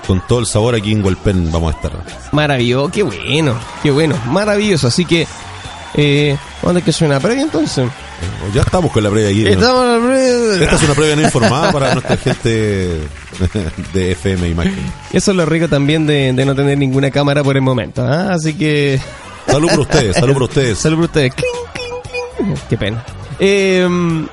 con 0.06 0.20
todo 0.28 0.38
el 0.38 0.46
sabor 0.46 0.74
aquí 0.76 0.92
en 0.92 1.04
Huelpen. 1.04 1.50
Vamos 1.50 1.74
a 1.74 1.76
estar. 1.76 1.92
Maravilloso. 2.30 2.90
Qué 2.92 3.02
bueno. 3.02 3.58
Qué 3.82 3.90
bueno. 3.90 4.16
Maravilloso. 4.26 4.86
Así 4.86 5.04
que, 5.04 5.26
eh, 5.94 6.36
¿dónde 6.62 6.78
es 6.80 6.84
que 6.84 6.92
suena 6.92 7.18
previa 7.18 7.42
entonces? 7.42 7.88
Ya 8.54 8.62
estamos 8.62 8.92
con 8.92 9.02
la 9.02 9.10
previa 9.10 9.30
aquí. 9.30 9.42
¿no? 9.42 9.50
Estamos 9.50 9.84
en 9.86 9.90
la 9.92 10.08
previa. 10.08 10.64
Esta 10.64 10.76
es 10.76 10.82
una 10.84 10.94
previa 10.94 11.16
no 11.16 11.22
informada 11.22 11.72
para 11.72 11.92
nuestra 11.94 12.16
gente 12.16 13.00
de 13.92 14.12
FM 14.12 14.48
Imagen. 14.50 14.92
Eso 15.12 15.32
es 15.32 15.36
lo 15.36 15.44
rico 15.46 15.66
también 15.68 16.06
de, 16.06 16.32
de 16.32 16.44
no 16.44 16.54
tener 16.54 16.78
ninguna 16.78 17.10
cámara 17.10 17.42
por 17.42 17.56
el 17.56 17.62
momento. 17.62 18.02
¿ah? 18.06 18.34
Así 18.34 18.54
que. 18.54 19.00
Salud 19.48 19.68
por 19.70 19.80
ustedes, 19.80 20.14
salud 20.16 20.32
por 20.34 20.42
ustedes. 20.44 20.78
Salud 20.78 20.96
por 20.98 21.04
ustedes. 21.06 21.32
Qué 22.70 22.76
pena. 22.78 23.04
Eh, 23.44 23.88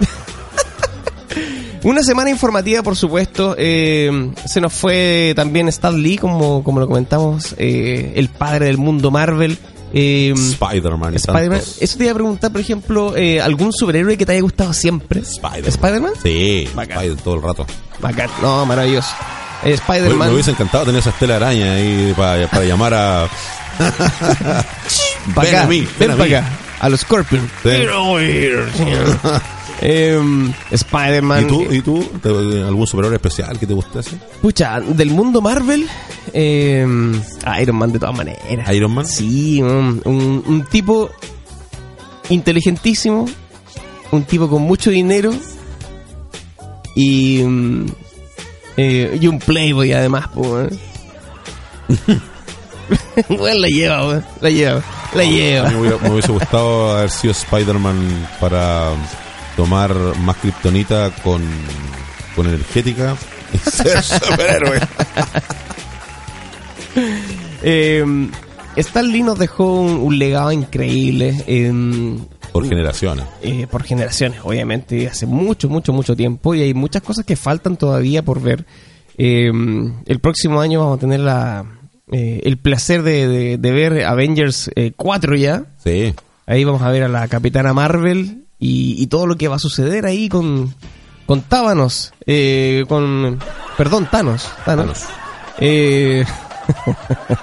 una 1.84 2.04
semana 2.04 2.30
informativa, 2.30 2.84
por 2.84 2.96
supuesto. 2.96 3.56
Eh, 3.58 4.32
se 4.46 4.62
nos 4.62 4.72
fue 4.74 5.34
también 5.36 5.68
Stan 5.70 6.00
Lee, 6.00 6.18
como, 6.18 6.64
como 6.64 6.80
lo 6.80 6.88
comentamos, 6.88 7.56
eh, 7.58 8.14
el 8.16 8.30
padre 8.30 8.68
del 8.68 8.78
mundo 8.78 9.10
Marvel. 9.12 9.58
Eh, 9.92 10.32
Spider-Man. 10.36 11.16
tantos. 11.16 11.78
Eso 11.82 11.98
te 11.98 12.04
iba 12.04 12.12
a 12.12 12.16
preguntar, 12.16 12.52
por 12.52 12.62
ejemplo, 12.62 13.18
eh, 13.18 13.42
¿algún 13.42 13.74
superhéroe 13.74 14.16
que 14.18 14.26
te 14.28 14.34
haya 14.34 14.42
gustado 14.42 14.72
siempre? 14.74 15.22
Spider-Man. 15.22 15.66
¿Spider-Man? 15.68 16.14
Sí, 16.22 16.70
Bacán. 16.76 16.98
Spider 17.00 17.18
todo 17.24 17.36
el 17.36 17.42
rato. 17.42 17.66
Bacán. 18.00 18.30
No, 18.44 18.66
maravilloso. 18.68 19.10
Eh, 19.64 19.74
Spider-Man. 19.74 20.28
Me 20.28 20.34
hubiese 20.36 20.52
encantado 20.52 20.86
tener 20.86 21.00
esa 21.00 21.10
estela 21.10 21.38
araña 21.38 21.74
ahí 21.74 22.14
para, 22.16 22.48
para 22.48 22.66
llamar 22.66 22.94
a. 22.94 23.30
Ven 25.42 25.56
a 25.56 25.66
mí, 25.66 25.80
ven 25.80 25.90
ven 26.00 26.12
a 26.12 26.16
mí. 26.16 26.34
acá. 26.34 26.50
A 26.80 26.90
los 26.90 27.02
Scorpion. 27.02 27.50
Sí. 27.64 27.70
Em, 29.82 30.52
Spider-Man. 30.72 31.44
¿Y 31.46 31.48
tú? 31.48 31.68
¿Y 31.72 31.82
tú? 31.82 32.04
¿Te- 32.22 32.28
¿Algún 32.30 32.86
superhéroe 32.86 33.16
especial 33.16 33.58
que 33.58 33.66
te 33.66 33.74
gustase? 33.74 34.18
Pucha, 34.42 34.82
del 34.82 35.10
mundo 35.12 35.40
Marvel, 35.42 35.88
em, 36.34 37.14
Iron 37.62 37.76
Man 37.78 37.94
de 37.94 38.00
todas 38.00 38.14
maneras. 38.18 38.74
¿Iron 38.74 38.92
Man? 38.94 39.06
Sí, 39.06 39.62
un, 39.62 40.02
un- 40.04 40.44
un 40.46 40.66
tipo 40.66 41.10
inteligentísimo, 42.28 43.26
un 44.12 44.24
tipo 44.26 44.50
con 44.50 44.64
mucho 44.64 44.90
dinero 44.90 45.32
y, 46.96 47.42
mm, 47.44 47.86
eh, 48.76 49.18
y 49.22 49.28
un 49.28 49.40
playboy 49.40 49.94
además. 49.94 50.28
po, 50.28 50.42
weón. 50.42 50.80
Weón, 53.30 53.62
la 53.62 53.68
lleva, 53.70 54.24
la 54.42 54.50
lleva, 54.50 54.82
la 55.14 55.24
lleva. 55.24 55.70
me, 55.70 56.10
hubiese 56.10 56.32
gustado 56.32 56.98
haber 56.98 57.10
sido 57.10 57.32
Spider-Man 57.32 58.28
para 58.40 58.92
tomar 59.56 59.94
más 60.20 60.38
kriptonita 60.38 61.12
con, 61.24 61.42
con 62.36 62.48
energética 62.48 63.16
y 63.54 63.58
ser 63.70 64.02
superhéroe. 64.04 64.80
Eh, 67.62 68.30
Stan 68.78 69.08
Lee 69.12 69.24
nos 69.24 69.38
dejó 69.38 69.82
un, 69.82 69.98
un 69.98 70.18
legado 70.18 70.52
increíble 70.52 71.44
em, 71.48 72.18
Por 72.52 72.68
generaciones. 72.68 73.26
eh, 73.42 73.68
por 73.70 73.84
generaciones, 73.84 74.40
obviamente, 74.44 75.08
hace 75.08 75.26
mucho, 75.26 75.68
mucho, 75.70 75.92
mucho 75.92 76.16
tiempo 76.16 76.56
y 76.56 76.62
hay 76.62 76.74
muchas 76.74 77.02
cosas 77.02 77.26
que 77.26 77.36
faltan 77.36 77.76
todavía 77.78 78.24
por 78.24 78.42
ver. 78.42 78.66
Em, 79.18 79.96
el 80.06 80.20
próximo 80.20 80.62
año 80.62 80.80
vamos 80.80 80.98
a 80.98 81.02
tener 81.02 81.20
la, 81.20 81.66
eh, 82.12 82.42
el 82.44 82.58
placer 82.58 83.04
de, 83.04 83.28
de- 83.28 83.58
de 83.58 83.72
ver 83.72 84.06
Avengers 84.06 84.70
eh, 84.76 84.92
4 84.96 85.36
ya. 85.36 85.64
Sí. 85.84 86.14
Ahí 86.46 86.64
vamos 86.64 86.82
a 86.82 86.90
ver 86.90 87.04
a 87.04 87.08
la 87.08 87.28
Capitana 87.28 87.74
Marvel 87.74 88.46
y, 88.60 88.96
y 89.02 89.08
todo 89.08 89.28
lo 89.28 89.36
que 89.38 89.48
va 89.48 89.58
a 89.58 89.60
suceder 89.60 90.06
ahí 90.06 90.28
con, 90.30 90.74
con 91.26 91.42
Tábanos, 91.42 92.14
eh, 92.26 92.86
con... 92.88 93.40
Perdón, 93.78 94.08
Thanos. 94.12 94.50
Thanos. 94.66 94.86
Thanos. 94.86 95.06
Eh, 95.60 96.26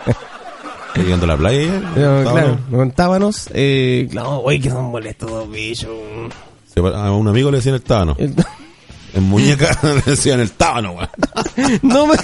¿Está 0.06 1.02
llegando 1.02 1.25
a 1.25 1.28
la 1.28 1.37
playa 1.37 1.80
claro, 1.94 2.58
con 2.70 2.90
tábanos. 2.92 3.49
Eh, 3.52 4.08
no, 4.12 4.40
güey, 4.40 4.61
que 4.61 4.70
son 4.70 4.87
molestos 4.87 5.50
bichos. 5.50 5.90
A 6.94 7.11
un 7.12 7.28
amigo 7.28 7.50
le 7.50 7.58
decían 7.58 7.75
el 7.75 7.82
tábano. 7.82 8.16
Eh, 8.18 8.32
En 9.16 9.23
muñeca 9.25 9.76
le 9.82 10.02
decían 10.02 10.38
el 10.40 10.52
tábano, 10.52 10.92
weón. 10.92 11.08
No 11.82 12.06
me, 12.06 12.16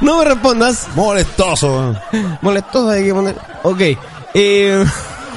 no 0.00 0.18
me 0.18 0.24
respondas. 0.24 0.88
Molestoso, 0.96 1.68
weón. 1.72 1.98
Molestoso 2.42 2.90
hay 2.90 3.04
que 3.04 3.14
poner. 3.14 3.36
Ok. 3.62 3.80
Eh, 4.34 4.84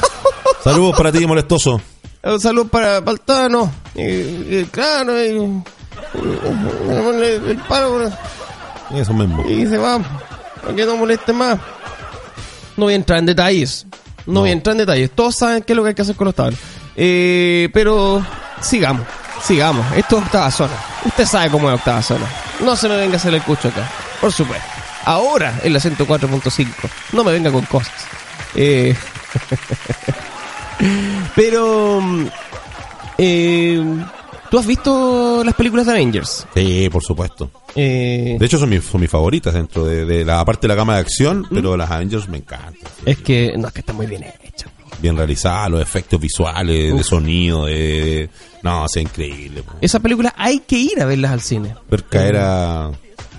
Saludos 0.64 0.96
para 0.98 1.12
ti, 1.12 1.26
molestoso. 1.28 1.80
un 2.24 2.40
saludo 2.42 2.68
para, 2.68 3.00
para 3.02 3.12
el 3.12 3.22
tábano. 3.22 3.72
Eh, 3.94 4.48
eh, 4.50 4.68
claro, 4.72 5.16
eh, 5.18 5.38
eh, 6.16 7.42
el 7.48 7.58
paro 7.68 8.12
Eso 8.94 9.14
mismo. 9.14 9.44
y 9.48 9.66
se 9.68 9.78
va. 9.78 10.00
Para 10.62 10.76
que 10.76 10.86
no 10.86 10.98
moleste 10.98 11.34
más. 11.34 11.60
No 12.78 12.86
voy 12.86 12.94
a 12.94 12.96
entrar 12.96 13.20
en 13.20 13.26
detalles. 13.28 13.86
No, 14.26 14.34
No. 14.36 14.40
voy 14.42 14.50
a 14.50 14.54
entrar 14.54 14.74
en 14.74 14.80
detalles. 14.80 15.12
Todos 15.12 15.36
saben 15.36 15.62
qué 15.64 15.74
es 15.74 15.78
lo 15.78 15.84
que 15.84 15.90
hay 15.90 15.96
que 15.96 16.02
hacer 16.02 16.16
con 16.16 16.26
los 16.26 16.36
tábanos. 16.36 16.60
Eh, 16.96 17.70
pero 17.74 18.26
sigamos. 18.62 19.06
Sigamos. 19.46 19.86
Esto 19.96 20.18
es 20.18 20.24
octava 20.24 20.50
zona. 20.52 20.74
Usted 21.06 21.26
sabe 21.26 21.50
cómo 21.52 21.70
es 21.70 21.76
octava 21.76 22.02
zona. 22.02 22.26
No 22.64 22.76
se 22.76 22.90
me 22.90 22.98
venga 22.98 23.14
a 23.14 23.18
hacer 23.18 23.34
el 23.34 23.42
cucho 23.44 23.68
acá. 23.68 23.90
Por 24.22 24.32
supuesto. 24.32 24.66
Ahora 25.06 25.60
en 25.64 25.72
la 25.74 25.80
104.5. 25.80 26.68
No 27.14 27.24
me 27.24 27.32
venga 27.32 27.52
con 27.52 27.64
cosas. 27.66 27.94
Eh, 28.56 28.96
pero... 31.36 32.02
eh, 33.18 33.84
¿Tú 34.50 34.60
has 34.60 34.66
visto 34.68 35.44
las 35.44 35.54
películas 35.56 35.86
de 35.88 35.92
Avengers? 35.94 36.48
Sí, 36.54 36.88
por 36.92 37.04
supuesto. 37.04 37.50
Eh, 37.76 38.38
De 38.40 38.46
hecho, 38.46 38.58
son 38.58 38.70
mis, 38.70 38.84
son 38.86 39.02
mis 39.02 39.10
favoritas 39.10 39.54
dentro 39.54 39.84
de, 39.86 40.06
de 40.06 40.24
la 40.24 40.44
parte 40.46 40.62
de 40.62 40.68
la 40.70 40.76
gama 40.76 40.94
de 40.96 41.02
acción, 41.02 41.42
¿Mm? 41.42 41.48
pero 41.56 41.76
las 41.76 41.90
Avengers 41.92 42.30
me 42.30 42.38
encantan. 42.38 42.74
es 43.06 43.18
que... 43.18 43.54
No, 43.58 43.68
es 43.68 43.74
que 43.74 43.80
está 43.82 43.92
muy 43.94 44.06
bien 44.06 44.24
hecha. 44.44 44.68
Bien 45.06 45.18
realizada, 45.18 45.70
los 45.70 45.82
efectos 45.82 46.20
visuales, 46.20 46.96
de 46.96 47.04
sonido, 47.04 47.66
de... 47.66 48.28
No, 48.64 48.86
es 48.86 48.96
increíble. 48.98 49.64
Esa 49.80 50.00
película 50.00 50.34
hay 50.36 50.62
que 50.62 50.78
ir 50.80 51.00
a 51.00 51.06
verlas 51.06 51.32
al 51.32 51.42
cine. 51.42 51.76
Ver 51.88 52.04
caer 52.06 52.38
a, 52.38 52.88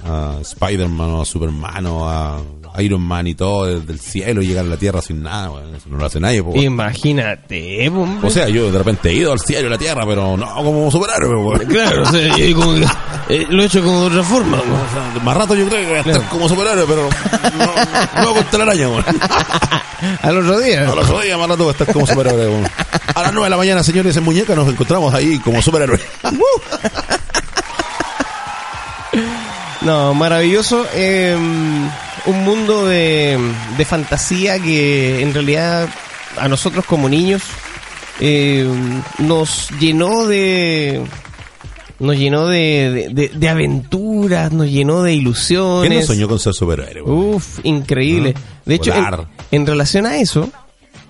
a 0.04 0.38
Spider-Man 0.42 1.10
o 1.10 1.22
a 1.22 1.24
Superman 1.24 1.86
o 1.86 2.08
a 2.08 2.40
Iron 2.80 3.00
Man 3.02 3.26
y 3.26 3.34
todo 3.34 3.64
desde 3.66 3.92
el 3.92 4.00
cielo 4.00 4.42
y 4.42 4.46
llegar 4.46 4.64
a 4.64 4.68
la 4.68 4.76
Tierra 4.76 5.00
sin 5.02 5.22
nada, 5.22 5.50
weón. 5.50 5.74
Eso 5.74 5.88
no 5.88 5.96
lo 5.98 6.06
hace 6.06 6.20
nadie, 6.20 6.42
po. 6.42 6.52
Imagínate, 6.54 7.88
hombre. 7.88 8.28
O 8.28 8.30
sea, 8.30 8.48
yo 8.48 8.70
de 8.70 8.78
repente 8.78 9.10
he 9.10 9.14
ido 9.14 9.32
al 9.32 9.40
cielo 9.40 9.64
y 9.64 9.66
a 9.66 9.70
la 9.70 9.78
Tierra, 9.78 10.02
pero 10.06 10.36
no 10.36 10.54
como 10.56 10.90
superhéroe, 10.90 11.66
claro, 11.66 12.02
o 12.02 12.06
sea, 12.06 12.36
yo 12.36 12.56
como 12.56 12.74
eh, 13.28 13.46
lo 13.48 13.62
he 13.62 13.66
hecho 13.66 13.82
como 13.82 14.00
de 14.02 14.06
otra 14.06 14.22
forma. 14.22 14.56
¿no? 14.58 15.20
Más 15.22 15.36
rato 15.36 15.54
yo 15.54 15.66
creo 15.68 15.80
que 15.80 15.86
voy 15.86 15.96
a 15.96 15.98
estar 16.00 16.12
Claro. 16.14 16.28
como 16.30 16.48
superhéroe, 16.48 16.84
pero 16.86 17.08
no, 17.58 18.22
no 18.22 18.34
con 18.34 18.44
telaraña, 18.44 18.88
weón. 18.88 19.04
Al 20.22 20.36
otro 20.38 20.58
día. 20.60 20.90
A 20.90 20.94
las 20.94 21.08
ocho 21.08 21.20
días 21.22 21.38
más 21.38 21.48
rato 21.48 21.64
voy 21.64 21.70
a 21.70 21.72
estar 21.78 21.92
como 21.92 22.06
superhéroe, 22.06 22.48
weón. 22.48 22.68
A 23.14 23.22
las 23.22 23.32
nueve 23.32 23.46
de 23.46 23.50
la 23.50 23.56
mañana, 23.56 23.82
señores, 23.82 24.16
en 24.16 24.24
Muñeca 24.24 24.54
nos 24.54 24.68
encontramos 24.68 25.12
ahí 25.14 25.38
como 25.40 25.60
superhéroe. 25.62 25.98
No, 29.82 30.14
maravilloso. 30.14 30.84
eh, 30.94 31.36
un 32.26 32.44
mundo 32.44 32.86
de, 32.86 33.38
de 33.76 33.84
fantasía 33.84 34.58
que 34.58 35.22
en 35.22 35.32
realidad 35.32 35.88
a 36.36 36.48
nosotros 36.48 36.84
como 36.84 37.08
niños 37.08 37.42
eh, 38.20 38.68
nos 39.18 39.70
llenó 39.78 40.26
de 40.26 41.02
nos 41.98 42.16
llenó 42.16 42.46
de, 42.46 43.30
de, 43.34 43.48
aventuras, 43.48 44.52
nos 44.52 44.68
llenó 44.68 45.02
de 45.02 45.14
ilusiones. 45.14 45.88
¿Quién 45.88 46.00
no 46.00 46.06
soñó 46.06 46.28
con 46.28 46.38
ser 46.38 46.52
superhéroe? 46.52 47.10
Uf, 47.10 47.60
increíble. 47.62 48.34
De 48.66 48.74
hecho, 48.74 48.92
en 49.50 49.66
relación 49.66 50.04
a 50.04 50.18
eso, 50.18 50.50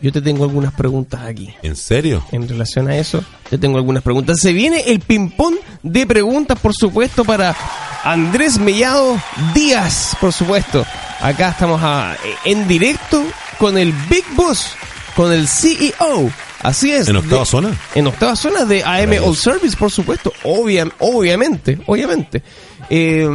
yo 0.02 0.12
te 0.12 0.20
tengo 0.20 0.44
algunas 0.44 0.72
preguntas 0.74 1.20
aquí. 1.22 1.54
¿En 1.62 1.76
serio? 1.76 2.24
En 2.32 2.48
relación 2.48 2.88
a 2.88 2.96
eso, 2.96 3.24
te 3.50 3.58
tengo 3.58 3.76
algunas 3.78 4.02
preguntas. 4.02 4.38
Se 4.40 4.52
viene 4.52 4.80
el 4.86 5.00
ping-pong 5.00 5.54
de 5.82 6.06
preguntas, 6.06 6.58
por 6.58 6.74
supuesto, 6.74 7.24
para 7.24 7.56
Andrés 8.04 8.58
Mellado 8.58 9.20
Díaz, 9.54 10.16
por 10.20 10.32
supuesto. 10.32 10.84
Acá 11.20 11.50
estamos 11.50 11.80
a- 11.82 12.16
en 12.44 12.68
directo 12.68 13.22
con 13.58 13.78
el 13.78 13.92
Big 14.10 14.24
Boss, 14.34 14.72
con 15.16 15.32
el 15.32 15.48
CEO. 15.48 16.30
Así 16.62 16.90
es. 16.90 17.08
¿En 17.08 17.16
octava 17.16 17.40
de- 17.40 17.46
zona? 17.46 17.76
En 17.94 18.06
octava 18.06 18.34
zona 18.36 18.64
de 18.64 18.82
AM. 18.84 19.18
All 19.18 19.36
Service, 19.36 19.76
por 19.76 19.90
supuesto. 19.90 20.32
Obvia- 20.44 20.90
obviamente, 20.98 21.78
obviamente. 21.86 22.42
Eh, 22.90 23.28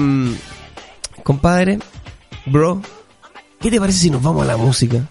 compadre, 1.24 1.80
bro, 2.46 2.82
¿qué 3.60 3.70
te 3.72 3.80
parece 3.80 4.00
si 4.00 4.10
nos 4.10 4.22
vamos 4.22 4.44
a 4.44 4.46
la 4.46 4.58
música? 4.58 5.08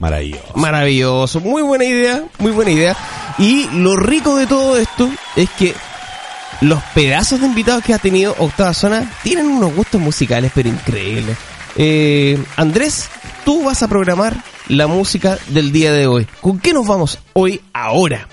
Maravilloso. 0.00 0.52
Maravilloso, 0.54 1.40
muy 1.40 1.62
buena 1.62 1.84
idea, 1.84 2.24
muy 2.38 2.52
buena 2.52 2.70
idea. 2.70 2.96
Y 3.38 3.68
lo 3.72 3.96
rico 3.96 4.36
de 4.36 4.46
todo 4.46 4.76
esto 4.76 5.08
es 5.36 5.48
que 5.50 5.74
los 6.62 6.82
pedazos 6.94 7.40
de 7.40 7.46
invitados 7.46 7.84
que 7.84 7.94
ha 7.94 7.98
tenido 7.98 8.34
Octava 8.38 8.74
Zona 8.74 9.10
tienen 9.22 9.46
unos 9.46 9.74
gustos 9.74 10.00
musicales, 10.00 10.50
pero 10.54 10.68
increíbles. 10.70 11.36
Eh, 11.76 12.42
Andrés, 12.56 13.08
tú 13.44 13.64
vas 13.64 13.82
a 13.82 13.88
programar 13.88 14.36
la 14.68 14.86
música 14.86 15.38
del 15.48 15.70
día 15.70 15.92
de 15.92 16.06
hoy. 16.06 16.26
¿Con 16.40 16.58
qué 16.58 16.72
nos 16.72 16.86
vamos 16.86 17.18
hoy, 17.34 17.60
ahora? 17.72 18.26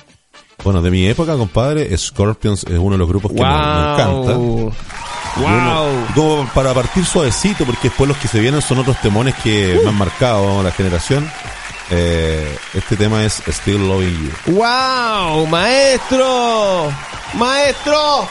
Bueno, 0.63 0.81
de 0.81 0.89
mi 0.89 1.05
época, 1.05 1.36
compadre, 1.36 1.95
Scorpions 1.97 2.63
es 2.63 2.77
uno 2.77 2.91
de 2.93 2.97
los 2.97 3.07
grupos 3.07 3.31
que 3.31 3.41
me, 3.41 3.47
me 3.47 3.55
encanta. 3.55 4.33
¡Wow! 5.38 6.07
Como 6.15 6.50
para 6.53 6.74
partir 6.74 7.05
suavecito, 7.05 7.65
porque 7.65 7.89
después 7.89 8.07
los 8.07 8.17
que 8.17 8.27
se 8.27 8.39
vienen 8.39 8.62
son 8.62 8.79
otros 8.79 9.00
temones 9.01 9.36
que 9.36 9.79
me 9.83 9.89
han 9.89 9.97
marcado 9.97 10.63
la 10.63 10.71
generación. 10.71 11.29
Eh, 11.89 12.58
este 12.74 12.98
tema 12.98 13.24
es 13.24 13.41
Still 13.48 13.88
Loving 13.88 14.25
You. 14.25 14.32
¡Wow! 14.53 15.48
¡Maestro! 15.48 16.91
¡Maestro! 17.36 18.27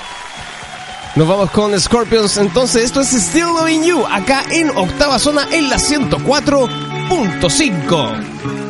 Nos 1.14 1.26
vamos 1.26 1.50
con 1.50 1.80
Scorpions. 1.80 2.36
Entonces, 2.36 2.84
esto 2.84 3.00
es 3.00 3.08
Still 3.08 3.46
Loving 3.46 3.84
You, 3.84 4.04
acá 4.06 4.44
en 4.50 4.68
octava 4.76 5.18
zona 5.18 5.48
en 5.50 5.70
la 5.70 5.76
104.5. 5.76 8.65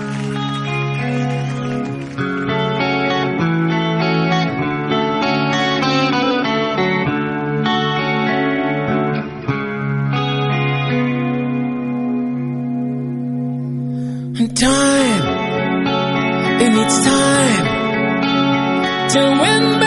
to 19.09 19.21
win 19.21 19.81
back 19.81 19.86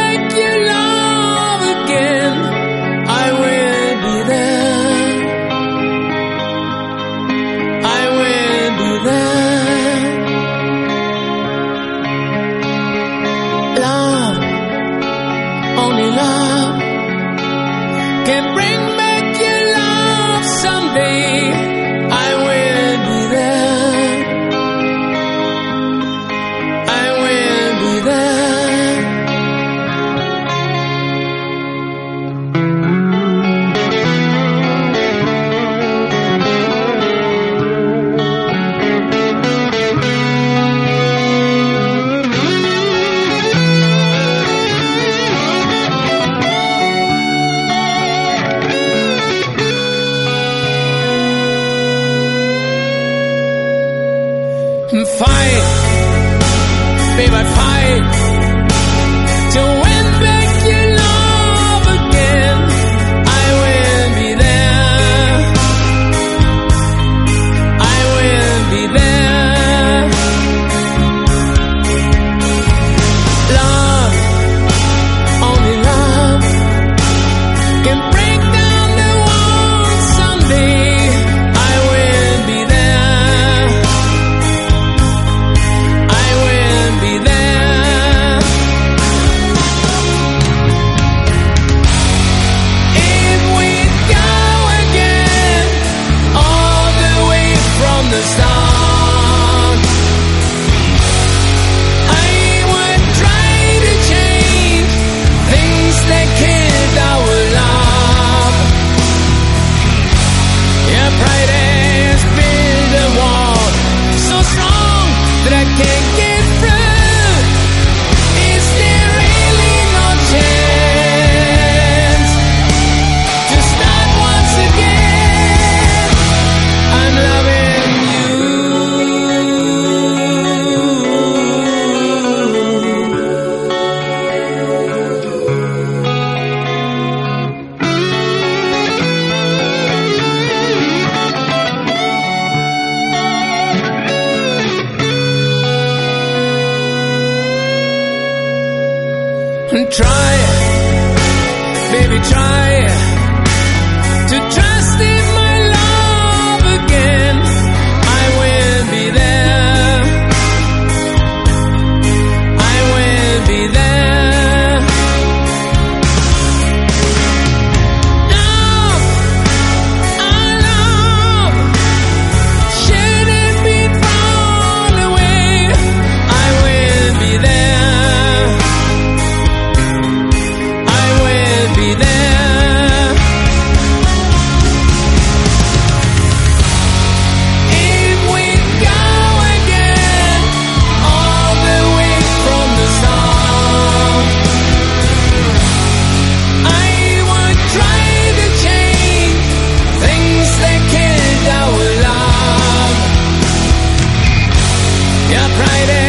right 205.60 205.90
in. 205.90 206.09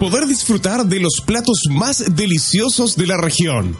Poder 0.00 0.26
disfrutar 0.26 0.86
de 0.86 1.00
los 1.00 1.20
platos 1.26 1.64
más 1.70 2.16
deliciosos 2.16 2.96
de 2.96 3.06
la 3.06 3.18
región, 3.18 3.76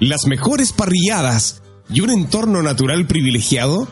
las 0.00 0.26
mejores 0.26 0.72
parrilladas 0.72 1.62
y 1.88 2.00
un 2.00 2.10
entorno 2.10 2.60
natural 2.60 3.06
privilegiado? 3.06 3.86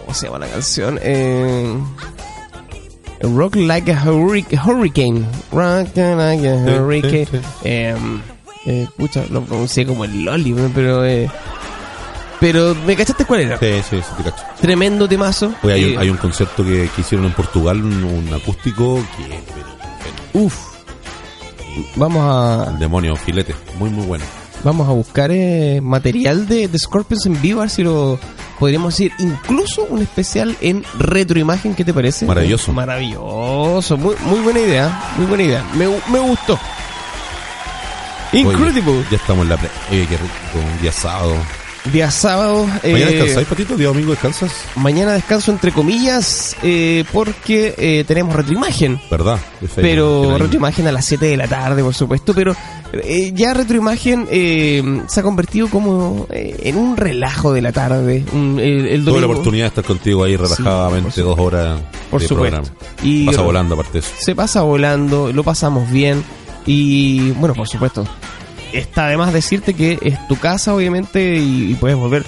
¿Cómo 0.00 0.14
se 0.14 0.26
llama 0.26 0.40
la 0.40 0.48
canción? 0.48 0.98
Eh, 1.02 1.72
rock 3.22 3.56
like 3.56 3.90
a 3.92 3.96
hurric- 4.04 4.58
hurricane. 4.64 5.26
Rock 5.52 5.96
like 5.96 6.46
a 6.48 6.64
Sí, 6.64 6.70
hurricane. 6.70 7.26
sí, 7.26 7.32
sí. 7.32 7.38
Eh, 7.64 7.94
eh, 8.66 8.86
pucha, 8.96 9.24
lo 9.30 9.42
pronuncié 9.42 9.86
como 9.86 10.04
el 10.04 10.24
Loli, 10.24 10.54
pero. 10.74 11.04
Eh, 11.04 11.30
pero, 12.40 12.74
¿me 12.86 12.96
cachaste 12.96 13.26
cuál 13.26 13.40
era? 13.42 13.58
Sí, 13.58 13.66
sí, 13.88 13.96
sí, 13.98 14.02
te 14.16 14.22
cacho. 14.30 14.42
Tremendo 14.60 15.06
temazo. 15.06 15.52
Oye, 15.62 15.74
hay, 15.74 15.82
Eh, 15.84 15.92
un, 15.92 15.98
hay 15.98 16.10
un 16.10 16.16
concierto 16.16 16.64
que, 16.64 16.88
que 16.94 17.00
hicieron 17.02 17.26
en 17.26 17.32
Portugal, 17.34 17.84
un, 17.84 18.02
un 18.04 18.32
acústico 18.32 18.96
que 19.16 20.38
Uf. 20.38 20.56
Vamos 21.96 22.22
a. 22.24 22.70
el 22.72 22.78
demonio, 22.78 23.14
filete, 23.16 23.54
muy 23.78 23.90
muy 23.90 24.06
bueno. 24.06 24.24
Vamos 24.64 24.88
a 24.88 24.92
buscar 24.92 25.30
eh, 25.32 25.80
material 25.82 26.46
de, 26.46 26.68
de 26.68 26.78
Scorpions 26.78 27.24
en 27.26 27.40
vivo, 27.40 27.60
a 27.60 27.64
ver 27.64 27.70
si 27.70 27.82
lo 27.82 28.18
podríamos 28.60 28.94
decir. 28.94 29.12
Incluso 29.18 29.82
un 29.84 30.02
especial 30.02 30.56
en 30.60 30.84
retroimagen, 30.98 31.74
¿qué 31.74 31.84
te 31.84 31.92
parece? 31.92 32.26
Maravilloso. 32.26 32.72
Maravilloso. 32.72 33.96
Muy, 33.96 34.14
muy 34.26 34.38
buena 34.40 34.60
idea. 34.60 35.12
Muy 35.16 35.26
buena 35.26 35.42
idea. 35.42 35.64
Me, 35.74 35.88
gu- 35.88 36.06
me 36.12 36.20
gustó. 36.20 36.56
Oye, 38.32 38.42
Incredible. 38.42 39.04
ya 39.10 39.16
estamos 39.16 39.42
en 39.42 39.48
la. 39.48 39.56
Oye, 39.90 40.06
qué 40.06 40.16
rico, 40.16 40.30
un 40.74 40.80
día 40.82 40.92
sábado. 40.92 41.34
Día 41.92 42.10
sábado. 42.10 42.66
¿Mañana 42.66 43.10
eh, 43.10 43.14
descansáis, 43.14 43.46
Patito? 43.48 43.74
¿Día 43.76 43.88
domingo 43.88 44.10
descansas? 44.10 44.52
mañana 44.76 45.12
descanso 45.14 45.50
entre 45.50 45.72
comillas 45.72 46.54
eh, 46.62 47.04
porque 47.10 47.74
eh, 47.78 48.04
tenemos 48.06 48.34
retroimagen. 48.36 49.00
¿Verdad? 49.10 49.38
Pero 49.76 50.36
retroimagen 50.36 50.86
a 50.88 50.92
las 50.92 51.06
7 51.06 51.24
de 51.24 51.36
la 51.38 51.48
tarde, 51.48 51.82
por 51.82 51.94
supuesto. 51.94 52.34
Pero 52.34 52.54
eh, 52.92 53.32
ya 53.34 53.54
retroimagen 53.54 54.28
eh, 54.30 55.02
se 55.08 55.20
ha 55.20 55.22
convertido 55.22 55.68
como 55.68 56.26
eh, 56.30 56.54
en 56.64 56.76
un 56.76 56.98
relajo 56.98 57.50
de 57.52 57.62
la 57.62 57.72
tarde. 57.72 58.24
Un- 58.32 58.60
el, 58.60 58.86
el 58.86 59.04
Tuve 59.04 59.20
la 59.20 59.26
oportunidad 59.26 59.64
de 59.64 59.68
estar 59.68 59.84
contigo 59.84 60.24
ahí 60.24 60.36
relajadamente 60.36 61.12
Sí, 61.12 61.22
dos 61.22 61.38
horas 61.38 61.80
Por 62.10 62.20
de 62.20 62.28
supuesto. 62.28 62.56
programa. 62.62 62.68
Y- 63.02 63.24
Pasa 63.24 63.40
volando 63.40 63.74
aparte 63.74 64.00
eso. 64.00 64.10
se 64.18 64.34
pasa 64.34 64.60
volando, 64.60 65.32
lo 65.32 65.42
pasamos 65.42 65.90
bien 65.90 66.22
y 66.66 67.30
bueno, 67.32 67.54
por 67.54 67.66
supuesto, 67.66 68.04
está 68.72 69.06
además 69.06 69.32
decirte 69.32 69.74
que 69.74 69.98
es 70.02 70.26
tu 70.28 70.36
casa 70.36 70.74
obviamente 70.74 71.36
y, 71.36 71.72
y 71.72 71.74
puedes 71.74 71.96
volver 71.96 72.24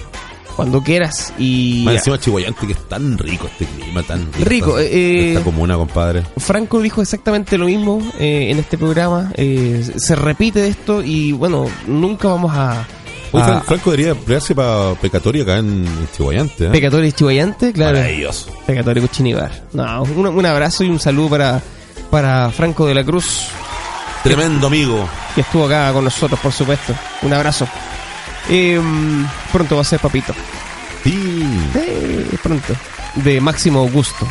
cuando 0.56 0.82
quieras 0.82 1.32
y 1.38 1.82
Más 1.86 1.94
encima 1.96 2.18
Chihuayante, 2.20 2.66
que 2.66 2.72
es 2.74 2.88
tan 2.88 3.16
rico 3.16 3.46
este 3.50 3.64
clima, 3.64 4.02
tan 4.02 4.26
rico. 4.34 4.44
Rico, 4.44 4.78
esta, 4.78 4.94
eh, 4.96 5.28
esta 5.32 5.44
comuna, 5.44 5.76
compadre. 5.76 6.24
Franco 6.36 6.80
dijo 6.82 7.00
exactamente 7.00 7.56
lo 7.56 7.64
mismo 7.66 8.00
eh, 8.18 8.48
en 8.50 8.58
este 8.58 8.76
programa, 8.76 9.32
eh, 9.34 9.82
se 9.96 10.14
repite 10.14 10.68
esto 10.68 11.02
y 11.02 11.32
bueno, 11.32 11.66
nunca 11.86 12.28
vamos 12.28 12.52
a... 12.54 12.86
Oye, 13.34 13.42
a- 13.44 13.46
Fran- 13.46 13.62
Franco 13.64 13.90
debería 13.92 14.12
emplearse 14.12 14.54
para 14.54 14.92
pecatoria 15.00 15.42
acá 15.42 15.56
en, 15.56 15.86
Chihuayante. 16.14 16.66
¿eh? 16.66 16.70
Pecadores 16.70 17.08
y 17.08 17.12
Chihuayante, 17.16 17.72
claro. 17.72 17.96
Maravilloso. 17.96 18.50
Pecatorio 18.66 19.02
Cuchinibar. 19.04 19.50
No, 19.72 20.02
un, 20.02 20.26
un 20.26 20.44
abrazo 20.46 20.84
y 20.84 20.90
un 20.90 21.00
saludo 21.00 21.30
para, 21.30 21.62
para 22.10 22.50
Franco 22.50 22.84
de 22.86 22.94
la 22.94 23.04
Cruz, 23.04 23.46
Tremendo 24.22 24.66
amigo. 24.68 25.08
que 25.34 25.40
estuvo 25.40 25.66
acá 25.66 25.92
con 25.92 26.04
nosotros, 26.04 26.38
por 26.40 26.52
supuesto. 26.52 26.94
Un 27.22 27.32
abrazo. 27.32 27.66
Eh, 28.48 28.80
pronto 29.50 29.76
va 29.76 29.82
a 29.82 29.84
ser 29.84 30.00
papito. 30.00 30.32
Sí. 31.04 31.44
Eh, 31.74 32.36
pronto. 32.42 32.74
De 33.16 33.40
máximo 33.40 33.80
Augusto. 33.80 34.26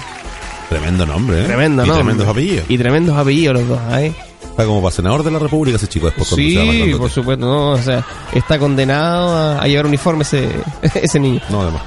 Tremendo 0.70 1.06
nombre, 1.06 1.42
¿eh? 1.42 1.46
Tremendo, 1.46 1.84
y 1.84 1.88
¿no? 1.88 1.96
tremendos 1.96 2.28
apellidos. 2.28 2.66
Y 2.70 2.78
tremendos 2.78 3.18
apellidos 3.18 3.56
los 3.60 3.68
dos, 3.68 3.80
¿eh? 3.98 4.14
Está 4.44 4.66
como 4.66 4.82
para 4.82 4.96
senador 4.96 5.24
de 5.24 5.32
la 5.32 5.40
República 5.40 5.76
ese 5.78 5.88
chico 5.88 6.06
después 6.08 6.28
Sí, 6.30 6.94
por 6.98 7.10
supuesto, 7.10 7.46
no, 7.46 7.72
o 7.72 7.78
sea, 7.82 8.06
está 8.34 8.58
condenado 8.60 9.36
a, 9.36 9.62
a 9.62 9.68
llevar 9.68 9.86
uniforme 9.86 10.24
ese, 10.24 10.50
ese 10.82 11.20
niño. 11.20 11.42
No, 11.50 11.62
además. 11.62 11.82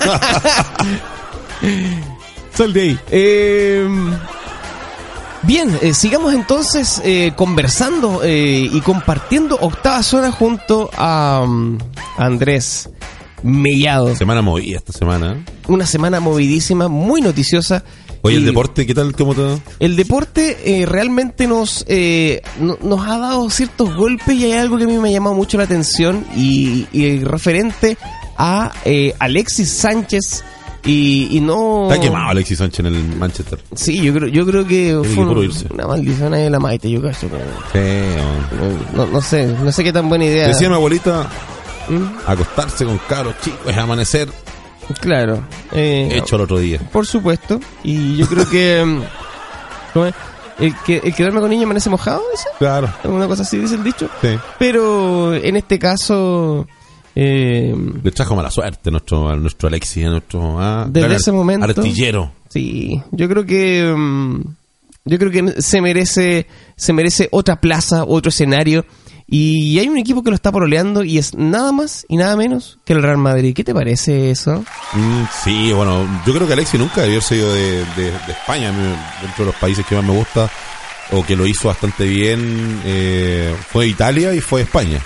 Sal 2.54 2.72
de 2.72 2.80
ahí. 2.80 2.98
Eh, 3.10 3.88
bien, 5.46 5.78
eh, 5.82 5.94
sigamos 5.94 6.34
entonces 6.34 7.00
eh, 7.04 7.32
conversando 7.36 8.22
eh, 8.24 8.68
y 8.72 8.80
compartiendo 8.80 9.56
octava 9.60 10.02
zona 10.02 10.32
junto 10.32 10.90
a, 10.96 11.42
um, 11.44 11.78
Andrés 12.16 12.88
Mellado. 13.42 14.14
Semana 14.16 14.42
movida 14.42 14.78
esta 14.78 14.92
semana. 14.92 15.44
Una 15.68 15.86
semana 15.86 16.20
movidísima, 16.20 16.88
muy 16.88 17.20
noticiosa. 17.20 17.84
Oye, 18.22 18.36
el 18.38 18.44
deporte, 18.46 18.86
¿qué 18.86 18.94
tal? 18.94 19.14
¿Cómo 19.14 19.34
te 19.34 19.42
El 19.78 19.94
deporte 19.94 20.56
eh, 20.80 20.86
realmente 20.86 21.46
nos, 21.46 21.84
eh, 21.86 22.42
no- 22.58 22.76
nos 22.82 23.06
ha 23.06 23.18
dado 23.18 23.48
ciertos 23.50 23.94
golpes 23.94 24.34
y 24.34 24.46
hay 24.46 24.52
algo 24.54 24.78
que 24.78 24.84
a 24.84 24.86
mí 24.88 24.98
me 24.98 25.10
ha 25.10 25.12
llamado 25.12 25.36
mucho 25.36 25.58
la 25.58 25.64
atención 25.64 26.24
y, 26.34 26.86
y 26.92 27.20
referente 27.22 27.96
a 28.36 28.72
eh, 28.84 29.14
Alexis 29.20 29.70
Sánchez 29.70 30.42
y, 30.86 31.28
y 31.36 31.40
no... 31.40 31.88
Está 31.90 32.00
quemado 32.00 32.28
Alexis 32.30 32.58
Sánchez 32.58 32.80
en 32.80 32.86
el 32.86 33.16
Manchester. 33.16 33.58
Sí, 33.74 34.00
yo 34.02 34.14
creo, 34.14 34.28
yo 34.28 34.46
creo 34.46 34.66
que 34.66 34.98
fue 35.14 35.24
un- 35.24 35.52
una 35.74 35.86
maldición 35.86 36.32
ahí 36.34 36.44
de 36.44 36.50
la 36.50 36.58
maite, 36.60 36.90
yo 36.90 37.00
Sí, 37.12 37.26
hombre. 37.26 38.86
No, 38.94 39.06
no 39.06 39.20
sé, 39.20 39.46
no 39.46 39.70
sé 39.72 39.84
qué 39.84 39.92
tan 39.92 40.08
buena 40.08 40.24
idea. 40.24 40.48
Decía 40.48 40.68
mi 40.68 40.74
abuelita, 40.74 41.26
¿Mm? 41.88 42.28
acostarse 42.30 42.84
con 42.84 42.98
cabros 43.08 43.34
chicos 43.42 43.60
es 43.68 43.76
amanecer 43.76 44.28
Claro. 45.00 45.42
eh, 45.72 46.08
hecho 46.12 46.36
el 46.36 46.42
otro 46.42 46.58
día. 46.58 46.78
Por 46.92 47.06
supuesto. 47.06 47.60
Y 47.82 48.16
yo 48.16 48.26
creo 48.26 48.48
que... 48.48 48.84
mm, 48.86 49.02
¿cómo 49.92 50.06
es? 50.06 50.14
El, 50.58 50.74
que, 50.86 51.02
el 51.04 51.14
quedarme 51.14 51.40
con 51.40 51.50
niño 51.50 51.64
amanece 51.64 51.90
mojado, 51.90 52.22
¿ese? 52.32 52.48
Claro. 52.58 52.88
Una 53.04 53.26
cosa 53.26 53.42
así 53.42 53.58
dice 53.58 53.74
el 53.74 53.84
dicho. 53.84 54.08
Sí. 54.22 54.38
Pero 54.58 55.34
en 55.34 55.56
este 55.56 55.78
caso... 55.78 56.66
eh, 57.16 57.74
Le 58.02 58.10
trajo 58.12 58.36
mala 58.36 58.50
suerte 58.50 58.90
nuestro, 58.92 59.28
a 59.28 59.36
nuestro 59.36 59.68
Alexis, 59.68 60.04
a 60.06 60.10
nuestro 60.10 60.60
ah, 60.60 60.86
Desde 60.88 61.16
ese 61.16 61.32
momento- 61.32 61.64
artillero. 61.66 62.32
Sí, 62.48 63.02
yo 63.10 63.28
creo 63.28 63.44
que 63.44 63.92
mm, 63.96 64.40
yo 65.06 65.18
creo 65.18 65.30
que 65.32 65.60
se 65.62 65.80
merece 65.80 66.46
se 66.76 66.92
merece 66.92 67.28
otra 67.32 67.60
plaza, 67.60 68.04
otro 68.04 68.28
escenario 68.28 68.84
y 69.28 69.78
hay 69.80 69.88
un 69.88 69.98
equipo 69.98 70.22
que 70.22 70.30
lo 70.30 70.36
está 70.36 70.52
poroleando 70.52 71.02
y 71.02 71.18
es 71.18 71.34
nada 71.34 71.72
más 71.72 72.06
y 72.08 72.16
nada 72.16 72.36
menos 72.36 72.78
que 72.84 72.92
el 72.92 73.02
Real 73.02 73.18
Madrid. 73.18 73.54
¿Qué 73.56 73.64
te 73.64 73.74
parece 73.74 74.30
eso? 74.30 74.64
Mm, 74.92 75.22
sí, 75.42 75.72
bueno, 75.72 76.06
yo 76.24 76.32
creo 76.32 76.46
que 76.46 76.52
Alexis 76.52 76.78
nunca 76.78 77.00
debió 77.02 77.14
haber 77.16 77.22
sido 77.24 77.52
de, 77.52 77.84
de- 77.96 78.12
de 78.12 78.32
España, 78.32 78.70
dentro 79.22 79.44
de 79.44 79.46
los 79.46 79.56
países 79.56 79.84
que 79.84 79.96
más 79.96 80.04
me 80.04 80.12
gusta, 80.12 80.48
o 81.12 81.24
que 81.26 81.34
lo 81.34 81.44
hizo 81.46 81.66
bastante 81.68 82.04
bien, 82.06 82.80
eh, 82.84 83.54
fue 83.68 83.88
Italia 83.88 84.32
y 84.34 84.40
fue 84.40 84.62
España. 84.62 85.00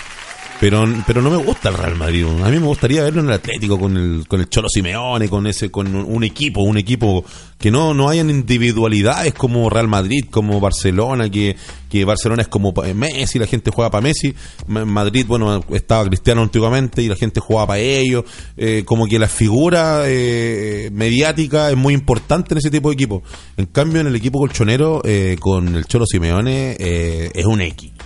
Pero, 0.61 0.85
pero 1.07 1.23
no 1.23 1.31
me 1.31 1.37
gusta 1.37 1.69
el 1.69 1.75
Real 1.75 1.95
Madrid. 1.95 2.23
A 2.23 2.49
mí 2.49 2.59
me 2.59 2.67
gustaría 2.67 3.01
verlo 3.01 3.21
en 3.21 3.27
el 3.29 3.33
Atlético 3.33 3.79
con 3.79 3.97
el, 3.97 4.27
con 4.27 4.39
el 4.41 4.47
Cholo 4.47 4.69
Simeone, 4.69 5.27
con 5.27 5.47
ese, 5.47 5.71
con 5.71 5.93
un 5.95 6.23
equipo, 6.23 6.61
un 6.61 6.77
equipo 6.77 7.25
que 7.57 7.71
no, 7.71 7.95
no 7.95 8.07
hayan 8.09 8.29
individualidades 8.29 9.33
como 9.33 9.69
Real 9.71 9.87
Madrid, 9.87 10.25
como 10.29 10.59
Barcelona, 10.59 11.29
que, 11.31 11.55
que 11.89 12.05
Barcelona 12.05 12.43
es 12.43 12.47
como 12.47 12.75
pa- 12.75 12.93
Messi, 12.93 13.39
la 13.39 13.47
gente 13.47 13.71
juega 13.71 13.89
para 13.89 14.03
Messi. 14.03 14.35
Ma- 14.67 14.85
Madrid, 14.85 15.25
bueno, 15.27 15.63
estaba 15.71 16.05
Cristiano 16.05 16.43
antiguamente 16.43 17.01
y 17.01 17.07
la 17.07 17.15
gente 17.15 17.39
jugaba 17.39 17.65
para 17.67 17.79
ellos. 17.79 18.23
Eh, 18.55 18.83
como 18.85 19.07
que 19.07 19.17
la 19.17 19.27
figura 19.27 20.03
eh, 20.05 20.89
mediática 20.93 21.71
es 21.71 21.77
muy 21.77 21.95
importante 21.95 22.53
en 22.53 22.59
ese 22.59 22.69
tipo 22.69 22.89
de 22.89 22.93
equipos. 22.93 23.23
En 23.57 23.65
cambio, 23.65 23.99
en 24.01 24.05
el 24.07 24.15
equipo 24.15 24.37
colchonero, 24.37 25.01
eh, 25.05 25.37
con 25.39 25.75
el 25.75 25.85
Cholo 25.85 26.05
Simeone, 26.05 26.75
eh, 26.79 27.31
es 27.33 27.45
un 27.47 27.61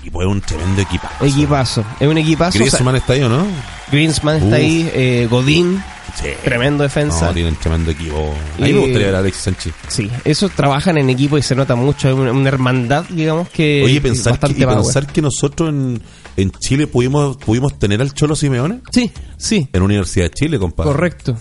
equipo, 0.05 0.21
es 0.21 0.27
un 0.27 0.41
tremendo 0.41 0.81
equipo. 0.81 1.07
Equipazo, 1.21 1.83
es 1.99 2.07
un 2.07 2.17
equipazo. 2.17 2.49
o 2.49 2.61
sea, 2.61 2.61
Griezmann 2.69 2.95
está 2.95 3.13
ahí, 3.13 3.21
¿o 3.23 3.29
no? 3.29 3.45
Griezmann 3.91 4.35
está 4.37 4.47
Uf. 4.49 4.53
ahí, 4.53 4.89
eh, 4.93 5.27
Godín, 5.29 5.83
Sí. 6.21 6.29
tremendo 6.43 6.83
defensa. 6.83 7.25
No, 7.27 7.33
tienen 7.33 7.55
tremendo 7.55 7.91
equipo. 7.91 8.33
A 8.57 8.61
mí 8.61 8.69
Y- 8.69 8.73
me 8.73 8.79
gustaría 8.79 9.07
ver 9.07 9.15
a 9.15 9.19
Alexis 9.19 9.43
Sánchez. 9.43 9.73
Sí, 9.89 10.09
eso 10.23 10.47
trabajan 10.49 10.97
en 10.97 11.09
equipo 11.09 11.37
y 11.37 11.41
se 11.41 11.55
nota 11.55 11.75
mucho, 11.75 12.07
es 12.07 12.13
una, 12.15 12.31
una 12.31 12.47
hermandad, 12.47 13.03
digamos 13.09 13.49
que 13.49 13.83
Oye, 13.83 13.99
pensar 13.99 14.33
que, 14.33 14.39
bastante 14.39 14.61
y 14.61 14.65
power. 14.65 14.77
pensar 14.77 15.07
que 15.07 15.21
nosotros 15.21 15.69
en, 15.69 16.01
en 16.37 16.51
Chile 16.51 16.87
pudimos, 16.87 17.35
pudimos 17.37 17.77
tener 17.77 17.99
al 18.01 18.13
Cholo 18.13 18.35
Simeone 18.35 18.79
Sí, 18.91 19.11
sí, 19.37 19.67
en 19.73 19.79
la 19.79 19.85
Universidad 19.85 20.25
de 20.25 20.31
Chile, 20.31 20.57
compadre. 20.59 20.91
correcto. 20.91 21.35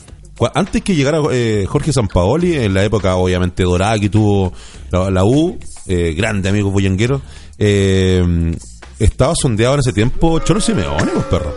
Antes 0.54 0.82
que 0.82 0.96
llegara 0.96 1.20
eh, 1.30 1.64
Jorge 1.68 1.92
Sampaoli, 1.92 2.56
en 2.56 2.74
la 2.74 2.82
época 2.82 3.14
obviamente 3.14 3.62
dorada 3.62 3.96
que 4.00 4.08
tuvo 4.08 4.52
la, 4.90 5.08
la 5.08 5.24
U, 5.24 5.56
eh, 5.86 6.12
grande 6.16 6.48
amigo 6.48 6.72
bullanguero, 6.72 7.22
eh, 7.58 8.56
estaba 8.98 9.34
sondeado 9.34 9.74
en 9.74 9.80
ese 9.80 9.92
tiempo 9.92 10.38
Cholo 10.40 10.60
Simeone, 10.60 11.10
pues 11.12 11.24
perro. 11.26 11.54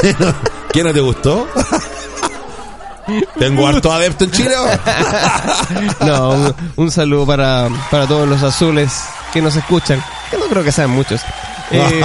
¿Qué 0.00 0.14
no, 0.18 0.34
¿Qué 0.72 0.82
no 0.82 0.92
te 0.92 1.00
gustó? 1.00 1.46
Tengo 3.38 3.66
harto 3.66 3.92
adepto 3.92 4.24
en 4.24 4.30
Chile. 4.30 4.54
No, 6.00 6.30
un, 6.30 6.54
un 6.76 6.90
saludo 6.90 7.26
para, 7.26 7.68
para 7.90 8.06
todos 8.06 8.28
los 8.28 8.42
azules 8.42 8.92
que 9.32 9.40
nos 9.42 9.54
escuchan, 9.56 10.02
que 10.30 10.36
no 10.36 10.44
creo 10.46 10.62
que 10.64 10.72
sean 10.72 10.90
muchos. 10.90 11.20
Eh, 11.74 12.02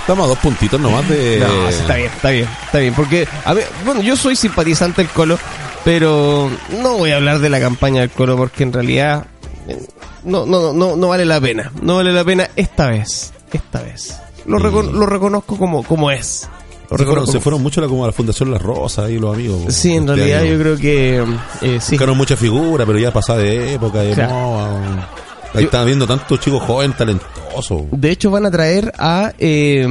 Estamos 0.00 0.26
a 0.26 0.28
dos 0.28 0.38
puntitos 0.40 0.78
nomás 0.78 1.08
de... 1.08 1.38
no, 1.38 1.70
sí, 1.72 1.78
está 1.80 1.94
bien, 1.94 2.10
está 2.14 2.28
bien, 2.28 2.48
está 2.66 2.78
bien. 2.80 2.92
Porque, 2.92 3.26
a 3.46 3.54
ver, 3.54 3.66
bueno, 3.86 4.02
yo 4.02 4.14
soy 4.14 4.36
simpatizante 4.36 5.00
del 5.00 5.10
Colo, 5.10 5.38
pero 5.82 6.50
no 6.82 6.98
voy 6.98 7.12
a 7.12 7.16
hablar 7.16 7.38
de 7.38 7.48
la 7.48 7.58
campaña 7.60 8.02
del 8.02 8.10
Colo 8.10 8.36
porque 8.36 8.64
en 8.64 8.74
realidad 8.74 9.24
eh, 9.66 9.78
no, 10.24 10.46
no, 10.46 10.72
no, 10.72 10.96
no 10.96 11.08
vale 11.08 11.24
la 11.24 11.40
pena. 11.40 11.70
No 11.82 11.96
vale 11.96 12.12
la 12.12 12.24
pena 12.24 12.48
esta 12.56 12.88
vez, 12.88 13.32
esta 13.52 13.82
vez. 13.82 14.18
Lo, 14.46 14.58
reco- 14.58 14.90
lo 14.90 15.06
reconozco 15.06 15.56
como, 15.56 15.82
como 15.82 16.10
es. 16.10 16.48
Lo 16.90 16.98
Se 16.98 17.04
fueron, 17.04 17.06
reconozco 17.14 17.32
se 17.32 17.40
fueron 17.40 17.62
mucho 17.62 17.80
la, 17.80 17.88
como 17.88 18.04
a 18.04 18.08
la 18.08 18.12
Fundación 18.12 18.50
Las 18.50 18.60
Rosas 18.62 19.10
y 19.10 19.18
los 19.18 19.34
amigos. 19.34 19.72
Sí, 19.74 19.94
en 19.94 20.02
este 20.02 20.16
realidad 20.16 20.40
año. 20.42 20.52
yo 20.52 20.58
creo 20.58 20.76
que 20.76 21.16
eh, 21.62 21.78
sí. 21.80 21.92
Buscaron 21.92 22.16
mucha 22.16 22.36
figura, 22.36 22.84
pero 22.84 22.98
ya 22.98 23.10
pasada 23.12 23.38
de 23.38 23.74
época, 23.74 24.00
de 24.00 24.12
Claro. 24.14 24.32
moda. 24.34 25.08
Ahí 25.54 25.60
Yo- 25.62 25.66
están 25.66 25.86
viendo 25.86 26.06
tantos 26.06 26.40
chicos 26.40 26.62
jóvenes, 26.62 26.96
talentosos. 26.96 27.82
De 27.92 28.10
hecho, 28.10 28.30
van 28.30 28.44
a 28.44 28.50
traer 28.50 28.92
a, 28.98 29.32
eh, 29.38 29.86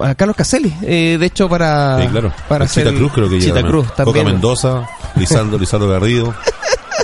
a 0.00 0.14
Carlos 0.14 0.36
Caselli. 0.36 0.72
eh, 0.82 1.16
de 1.20 1.26
hecho, 1.26 1.48
para. 1.48 2.00
Sí, 2.00 2.06
claro. 2.08 2.32
Para 2.48 2.66
Chita 2.68 2.92
Cruz 2.94 3.12
creo 3.12 3.28
que 3.28 3.40
Chita. 3.40 3.60
Cruz 3.62 3.88
Coca 3.88 4.04
también. 4.04 4.26
Mendoza, 4.26 4.88
Lisandro, 5.16 5.58
Lisandro 5.58 5.88
Garrido. 5.90 6.34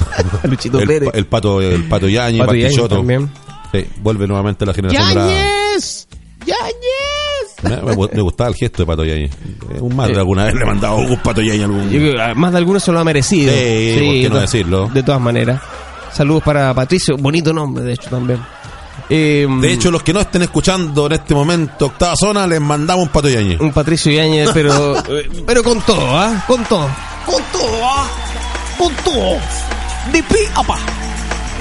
Luchito 0.45 0.79
el, 0.81 0.87
Pérez. 0.89 1.11
el 1.15 1.27
pato, 1.27 1.61
el 1.61 1.83
pato 1.85 1.89
Pato 1.91 2.09
Yañez 2.09 2.47
Pastilloto. 2.47 2.97
también. 2.97 3.31
Sí, 3.73 3.87
vuelve 3.99 4.27
nuevamente 4.27 4.65
la 4.67 4.73
generación 4.75 5.09
de 5.09 5.15
la- 5.15 5.27
¡Yañez! 5.27 6.07
¡Yañez! 6.47 7.83
Me, 7.83 7.97
me- 8.13 8.23
gustaba 8.23 8.51
el 8.51 8.57
gesto 8.57 8.83
de 8.83 8.87
Pato 8.87 9.05
Yañi. 9.05 9.25
Eh, 9.25 9.31
Un 9.81 9.97
madre 9.97 10.15
Eh. 10.15 10.19
alguna 10.19 10.45
vez 10.45 10.55
le 10.55 10.65
mandaba 10.67 10.99
algún 11.01 11.19
Pato 11.19 11.41
Yañi 11.41 11.63
a 11.63 11.65
algún. 11.65 11.91
Yo 11.91 12.01
más 12.37 12.53
de 12.53 12.59
algunos 12.59 12.83
se 12.83 12.93
lo 12.93 12.99
ha 13.01 13.05
merecido. 13.05 13.53
Sí, 13.53 13.59
¿por 13.59 14.13
qué 14.13 14.29
no 14.29 14.35
de- 14.37 14.41
decirlo? 14.43 14.91
De 14.93 15.03
todas 15.03 15.21
maneras. 15.21 15.61
Saludos 16.13 16.43
para 16.45 16.73
Patricio. 16.75 17.17
Bonito 17.17 17.53
nombre, 17.53 17.83
de 17.85 17.95
hecho, 17.95 18.11
también. 18.11 18.39
Eh, 19.11 19.47
De 19.61 19.73
hecho, 19.73 19.91
los 19.91 20.03
que 20.03 20.13
no 20.13 20.21
estén 20.21 20.43
escuchando 20.43 21.07
en 21.07 21.13
este 21.13 21.35
momento 21.35 21.87
Octava 21.87 22.15
Zona, 22.17 22.47
les 22.47 22.61
mandamos 22.61 23.05
un 23.07 23.09
pato 23.11 23.29
yañez. 23.29 23.61
un 23.61 23.73
Patricio 23.73 24.11
Yáñez, 24.13 24.51
pero, 24.55 24.97
eh, 25.19 25.29
pero 25.47 25.63
con 25.65 25.81
todo, 25.83 26.17
¿ah? 26.17 26.45
Con 26.47 26.63
todo. 26.65 26.89
Con 27.27 27.43
todo, 27.53 27.81
¿ah? 27.83 28.07
Con 28.79 28.93
todo. 29.05 29.39
De 30.13 30.23
pi 30.23 30.39
a 30.55 30.63
pa. 30.63 30.79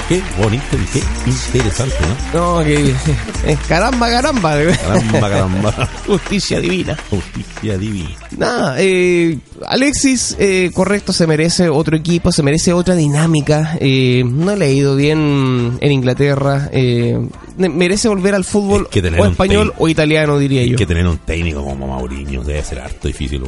Qué 0.10 0.22
bonito 0.38 0.64
y 0.74 0.86
qué 0.92 1.02
interesante, 1.26 1.96
¿no? 2.34 2.58
No, 2.58 2.64
que. 2.64 2.90
eh, 3.46 3.58
caramba, 3.70 4.10
caramba. 4.10 4.58
Caramba, 4.76 5.20
caramba. 5.30 5.90
Justicia 6.08 6.60
divina. 6.60 6.98
Justicia 7.10 7.78
divina. 7.78 8.10
Nada, 8.38 8.76
eh, 8.80 9.38
Alexis, 9.66 10.36
eh, 10.40 10.72
correcto, 10.74 11.14
se 11.14 11.26
merece 11.26 11.70
otro 11.70 11.96
equipo, 11.96 12.34
se 12.34 12.44
merece 12.44 12.74
otra 12.74 12.96
dinámica. 12.96 13.78
Eh, 13.80 14.24
no 14.26 14.56
le 14.58 14.66
ha 14.66 14.70
ido 14.70 14.98
bien 14.98 15.78
en 15.80 15.92
Inglaterra. 15.92 16.70
Eh, 16.74 17.18
merece 17.58 18.10
volver 18.10 18.36
al 18.36 18.44
fútbol 18.44 18.84
Es 18.84 18.90
que 18.90 19.02
tener 19.02 19.22
o 19.22 19.26
español 19.26 19.74
o 19.78 19.88
italiano, 19.88 20.38
diría 20.38 20.62
Hay 20.62 20.72
yo. 20.72 20.78
que 20.78 20.86
tener 20.86 21.08
un 21.08 21.20
técnico 21.20 21.64
como 21.64 21.88
Mauriño, 21.88 22.44
debe 22.44 22.62
ser 22.62 22.80
harto 22.82 23.08
difícil. 23.08 23.44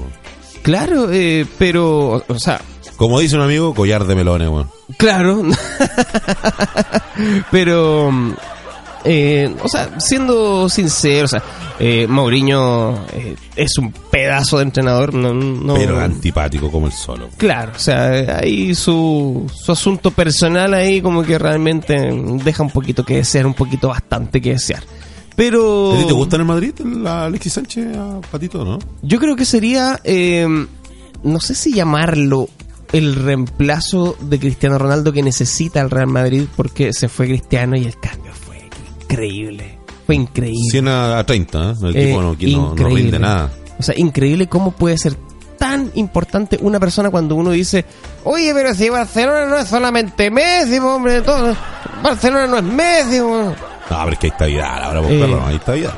Claro, 0.61 1.09
eh, 1.11 1.45
pero, 1.59 2.23
o 2.27 2.39
sea, 2.39 2.59
Como 2.97 3.19
dice 3.19 3.35
un 3.35 3.41
amigo, 3.41 3.73
collar 3.73 4.05
de 4.05 4.15
melones, 4.15 4.49
weón. 4.49 4.69
claro. 4.97 5.43
pero, 7.51 8.11
eh, 9.03 9.53
o 9.61 9.67
sea, 9.67 9.99
siendo 9.99 10.69
sincero, 10.69 11.25
o 11.25 11.27
sea, 11.27 11.43
eh, 11.79 12.07
Mourinho 12.07 13.05
eh, 13.13 13.35
es 13.55 13.77
un 13.77 13.91
pedazo 13.91 14.57
de 14.57 14.63
entrenador. 14.63 15.13
No, 15.13 15.33
no, 15.33 15.73
Pero 15.75 15.99
antipático 15.99 16.71
como 16.71 16.87
el 16.87 16.93
solo. 16.93 17.29
Claro, 17.37 17.73
o 17.75 17.79
sea, 17.79 18.39
ahí 18.39 18.73
su, 18.73 19.49
su 19.53 19.71
asunto 19.71 20.11
personal 20.11 20.73
ahí 20.73 21.01
como 21.01 21.23
que 21.23 21.37
realmente 21.37 21.95
deja 22.43 22.63
un 22.63 22.71
poquito 22.71 23.03
que 23.03 23.17
desear, 23.17 23.45
un 23.45 23.53
poquito 23.53 23.89
bastante 23.89 24.41
que 24.41 24.51
desear. 24.51 24.83
Pero 25.35 25.93
¿A 25.93 25.97
ti 25.97 26.05
te 26.07 26.13
gusta 26.13 26.37
en 26.37 26.43
el 26.43 26.47
Madrid 26.47 26.73
la 26.79 27.25
Alexis 27.25 27.53
Sánchez 27.53 27.97
a 27.97 28.21
Patito, 28.31 28.63
no? 28.63 28.79
yo 29.01 29.19
creo 29.19 29.35
que 29.35 29.43
sería, 29.43 29.99
eh, 30.05 30.47
no 31.23 31.39
sé 31.41 31.55
si 31.55 31.73
llamarlo 31.73 32.47
el 32.91 33.15
reemplazo 33.15 34.15
de 34.19 34.39
Cristiano 34.39 34.77
Ronaldo 34.77 35.11
que 35.11 35.21
necesita 35.23 35.81
el 35.81 35.89
Real 35.89 36.07
Madrid 36.07 36.45
porque 36.55 36.93
se 36.93 37.09
fue 37.09 37.27
Cristiano 37.27 37.75
y 37.77 37.85
el 37.85 37.97
cambio 37.99 38.31
fue 38.33 38.69
increíble. 39.01 39.77
Fue 40.05 40.15
increíble. 40.15 40.69
100 40.71 40.87
a, 40.87 41.19
a 41.19 41.23
30, 41.25 41.57
¿eh? 41.71 41.73
El 41.83 41.95
Eh, 41.95 42.03
equipo 42.03 42.21
no, 42.21 42.35
no- 42.35 42.75
no, 42.75 42.87
rinde 42.95 43.19
nada. 43.19 43.49
O 43.79 43.83
sea, 43.83 43.95
increíble 43.97 44.47
cómo 44.47 44.71
puede 44.71 44.97
ser 44.97 45.15
tan 45.57 45.89
importante 45.95 46.57
una 46.61 46.79
persona 46.79 47.09
cuando 47.09 47.35
uno 47.35 47.51
dice, 47.51 47.85
oye, 48.23 48.53
pero 48.53 48.73
si 48.75 48.89
Barcelona 48.89 49.45
no 49.45 49.57
es 49.57 49.67
solamente 49.67 50.29
Messi, 50.29 50.79
po, 50.79 50.95
hombre, 50.95 51.21
todo, 51.21 51.55
Barcelona 52.03 52.45
no 52.47 52.57
es 52.57 52.63
Messi. 52.63 53.19
po". 53.19 53.53
No, 53.89 54.03
pero 54.03 54.09
es 54.11 54.19
que 54.19 54.27
ahí 54.27 54.31
está 54.31 54.45
Vidal, 54.45 54.83
ahora 54.83 55.01
por 55.01 55.11
Eh, 55.11 55.37
ahí 55.45 55.55
está 55.55 55.71
Vidal. 55.73 55.93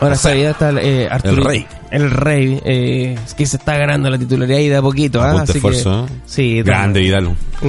Ahora 0.00 0.14
está, 0.14 0.34
ya 0.34 0.50
está 0.50 0.70
eh, 0.80 1.08
Arturo- 1.10 1.34
El 1.38 1.44
rey. 1.44 1.66
El 1.92 2.10
rey, 2.10 2.60
eh, 2.64 3.16
es 3.24 3.34
que 3.34 3.46
se 3.46 3.58
está 3.58 3.76
ganando 3.76 4.08
la 4.10 4.18
titularidad 4.18 4.58
y 4.58 4.68
de 4.68 4.76
a 4.76 4.82
poquito. 4.82 5.20
A 5.22 5.30
¿ah? 5.30 5.34
de 5.34 5.40
Así 5.42 5.52
que- 5.52 5.58
esfuerzo, 5.58 6.06
¿eh? 6.06 6.12
Sí, 6.26 6.62
Grande 6.62 7.00
Vidal. 7.00 7.28
Mm. 7.28 7.68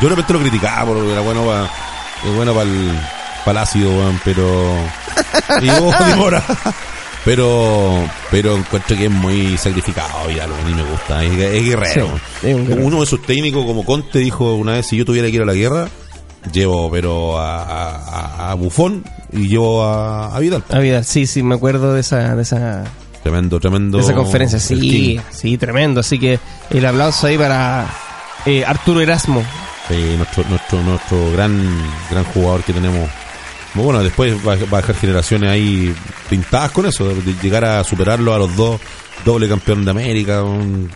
Yo 0.00 0.02
de 0.02 0.08
repente 0.10 0.32
lo 0.34 0.38
criticaba 0.40 0.84
porque 0.86 1.10
era 1.12 1.20
bueno 1.22 1.44
para 1.44 1.70
bueno 2.36 2.52
para 2.54 2.68
el, 2.70 2.90
el 3.46 3.56
ácido, 3.58 3.90
weón, 3.90 4.20
pero. 4.24 4.74
y 5.62 5.68
vos, 5.80 5.94
Dimora. 6.06 6.42
Pero, 7.24 8.06
pero 8.30 8.54
encuentro 8.56 8.96
que 8.98 9.06
es 9.06 9.10
muy 9.10 9.56
sacrificado 9.56 10.28
Vidal, 10.28 10.50
weón, 10.50 10.70
y 10.70 10.74
me 10.74 10.82
gusta. 10.82 11.24
Es, 11.24 11.32
es 11.32 11.64
guerrero. 11.64 12.10
Sí, 12.42 12.48
es 12.48 12.54
un 12.54 12.66
guerrero. 12.66 12.86
Uno 12.86 13.00
de 13.00 13.06
sus 13.06 13.22
técnicos, 13.22 13.64
como 13.64 13.82
Conte, 13.84 14.18
dijo 14.18 14.54
una 14.56 14.72
vez: 14.72 14.86
si 14.86 14.96
yo 14.98 15.06
tuviera 15.06 15.28
que 15.28 15.36
ir 15.36 15.42
a 15.42 15.46
la 15.46 15.54
guerra, 15.54 15.88
llevo 16.52 16.90
pero 16.90 17.38
a, 17.38 17.62
a, 17.62 17.96
a- 17.96 18.50
a 18.50 18.54
Bufón 18.54 19.04
y 19.32 19.48
llevo 19.48 19.82
a, 19.84 20.36
a 20.36 20.38
Vidal. 20.38 20.62
Ah, 20.70 20.80
Vidal, 20.80 21.04
sí, 21.06 21.26
sí, 21.26 21.42
me 21.42 21.54
acuerdo 21.54 21.94
de 21.94 22.00
esa, 22.00 22.36
de 22.36 22.42
esa, 22.42 22.84
Tremendo, 23.24 23.58
tremendo. 23.58 23.98
esa 23.98 24.14
conferencia. 24.14 24.60
Sí, 24.60 25.18
sí, 25.30 25.56
tremendo. 25.58 26.00
Así 26.00 26.18
que 26.18 26.38
el 26.70 26.84
aplauso 26.86 27.26
ahí 27.26 27.36
para 27.38 27.86
eh, 28.46 28.62
Arturo 28.64 29.00
Erasmo. 29.00 29.42
Sí, 29.88 30.14
nuestro, 30.16 30.44
nuestro, 30.48 30.82
nuestro 30.82 31.32
gran, 31.32 31.58
gran 32.10 32.24
jugador 32.26 32.62
que 32.62 32.72
tenemos. 32.72 33.08
Bueno, 33.74 34.02
después 34.04 34.36
va, 34.46 34.56
va 34.72 34.78
a 34.78 34.80
dejar 34.82 34.94
generaciones 34.94 35.50
ahí 35.50 35.92
pintadas 36.30 36.70
con 36.70 36.86
eso, 36.86 37.08
de 37.08 37.34
llegar 37.42 37.64
a 37.64 37.82
superarlo 37.82 38.32
a 38.34 38.38
los 38.38 38.54
dos, 38.54 38.80
doble 39.24 39.48
campeón 39.48 39.84
de 39.84 39.90
América. 39.90 40.42
un- 40.44 40.90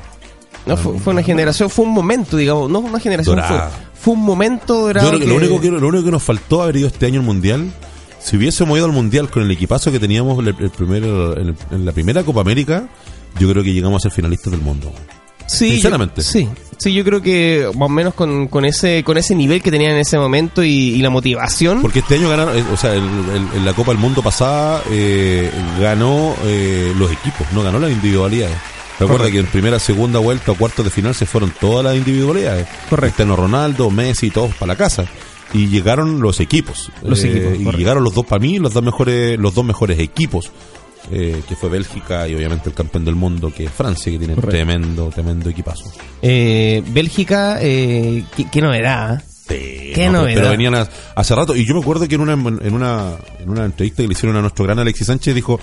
No, 0.66 0.76
fue, 0.76 0.98
fue 0.98 1.12
una 1.14 1.22
generación, 1.22 1.70
fue 1.70 1.86
un 1.86 1.92
momento, 1.92 2.36
digamos, 2.36 2.70
no 2.70 2.78
una 2.80 3.00
generación, 3.00 3.42
fue, 3.42 3.58
fue 4.00 4.14
un 4.14 4.22
momento 4.24 4.74
Yo 4.74 4.86
dorado 4.86 5.08
creo 5.08 5.20
que, 5.20 5.26
lo, 5.26 5.34
único 5.36 5.60
que 5.60 5.70
lo 5.70 5.88
único 5.88 6.04
que 6.04 6.10
nos 6.10 6.22
faltó 6.22 6.62
haber 6.62 6.76
ido 6.76 6.88
este 6.88 7.06
año 7.06 7.20
al 7.20 7.26
Mundial, 7.26 7.72
si 8.20 8.36
hubiésemos 8.36 8.76
ido 8.76 8.86
al 8.86 8.92
Mundial 8.92 9.30
con 9.30 9.42
el 9.42 9.50
equipazo 9.50 9.90
que 9.92 9.98
teníamos 10.00 10.38
el, 10.40 10.48
el 10.48 10.70
primero, 10.70 11.38
en, 11.38 11.48
el- 11.48 11.56
en 11.70 11.84
la 11.84 11.92
primera 11.92 12.22
Copa 12.24 12.40
América, 12.40 12.88
yo 13.38 13.50
creo 13.50 13.62
que 13.62 13.72
llegamos 13.72 14.00
a 14.00 14.02
ser 14.04 14.12
finalistas 14.12 14.50
del 14.50 14.60
mundo. 14.60 14.92
Sí, 15.46 15.70
Sinceramente. 15.72 16.20
yo- 16.20 16.26
sí, 16.28 16.48
sí, 16.78 16.92
yo 16.92 17.02
creo 17.04 17.22
que 17.22 17.70
más 17.74 17.86
o 17.86 17.88
menos 17.88 18.12
con, 18.12 18.48
con 18.48 18.66
ese 18.66 19.02
con 19.02 19.16
ese 19.16 19.34
nivel 19.34 19.62
que 19.62 19.70
tenían 19.70 19.92
en 19.92 19.98
ese 19.98 20.18
momento 20.18 20.62
y, 20.62 20.70
y 20.70 20.98
la 21.02 21.08
motivación. 21.08 21.80
Porque 21.80 22.00
este 22.00 22.16
año 22.16 22.28
ganaron, 22.28 22.56
eh, 22.58 22.64
o 22.72 22.76
sea, 22.76 22.94
en 22.94 23.64
la 23.64 23.72
Copa 23.72 23.92
del 23.92 23.98
Mundo 24.00 24.22
pasada 24.22 24.82
eh, 24.90 25.50
ganó 25.80 26.34
eh, 26.44 26.92
los 26.98 27.10
equipos, 27.10 27.46
no 27.54 27.62
ganó 27.62 27.78
las 27.78 27.90
individualidades. 27.90 28.56
Recuerda 28.98 29.18
Correcto. 29.26 29.32
que 29.32 29.38
en 29.38 29.46
primera, 29.46 29.78
segunda 29.78 30.18
vuelta 30.18 30.50
o 30.52 30.54
cuartos 30.56 30.84
de 30.84 30.90
final 30.90 31.14
se 31.14 31.24
fueron 31.24 31.52
todas 31.60 31.84
las 31.84 31.94
individualidades. 31.96 32.66
Correcto. 32.90 32.96
Cristiano 33.14 33.36
Ronaldo, 33.36 33.90
Messi, 33.90 34.28
todos 34.30 34.52
para 34.56 34.72
la 34.72 34.76
casa. 34.76 35.04
Y 35.54 35.68
llegaron 35.68 36.20
los 36.20 36.40
equipos. 36.40 36.90
Los 37.02 37.24
equipos, 37.24 37.52
Y 37.54 37.64
correcto. 37.64 37.78
llegaron 37.78 38.04
los 38.04 38.14
dos, 38.14 38.26
para 38.26 38.40
mí, 38.40 38.58
los 38.58 38.72
dos 38.74 38.82
mejores, 38.82 39.38
los 39.38 39.54
dos 39.54 39.64
mejores 39.64 39.98
equipos. 39.98 40.50
eh, 41.10 41.40
que 41.48 41.56
fue 41.56 41.70
Bélgica 41.70 42.28
y 42.28 42.34
obviamente 42.34 42.68
el 42.68 42.74
campeón 42.74 43.02
del 43.06 43.14
mundo, 43.14 43.50
que 43.56 43.64
es 43.64 43.70
Francia, 43.70 44.12
que 44.12 44.18
tiene 44.18 44.34
Correcto. 44.34 44.50
tremendo, 44.56 45.08
tremendo 45.08 45.48
equipazo. 45.48 45.84
Eh, 46.20 46.82
Bélgica, 46.88 47.58
eh, 47.62 48.24
qué, 48.36 48.44
qué 48.50 48.60
novedad. 48.60 49.14
¿eh? 49.14 49.24
Sí, 49.48 49.92
Qué 49.94 50.06
no, 50.08 50.12
pero- 50.12 50.12
novedad. 50.24 50.34
Pero 50.36 50.50
venían 50.50 50.74
a- 50.74 50.88
hace 51.14 51.34
rato. 51.34 51.56
Y 51.56 51.66
yo 51.66 51.72
me 51.74 51.80
acuerdo 51.80 52.06
que 52.06 52.14
en 52.16 52.20
una, 52.20 52.34
en 52.34 52.74
una 52.74 53.12
en 53.40 53.48
una 53.48 53.64
entrevista 53.64 54.02
que 54.02 54.08
le 54.08 54.12
hicieron 54.12 54.36
a 54.36 54.42
nuestro 54.42 54.66
gran 54.66 54.78
Alexis 54.80 55.06
Sánchez 55.06 55.34
dijo: 55.34 55.58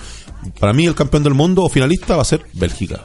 Para 0.58 0.72
mí, 0.72 0.84
el 0.86 0.96
campeón 0.96 1.22
del 1.22 1.34
mundo 1.34 1.62
o 1.62 1.68
finalista 1.68 2.16
va 2.16 2.22
a 2.22 2.24
ser 2.24 2.44
Bélgica. 2.54 3.04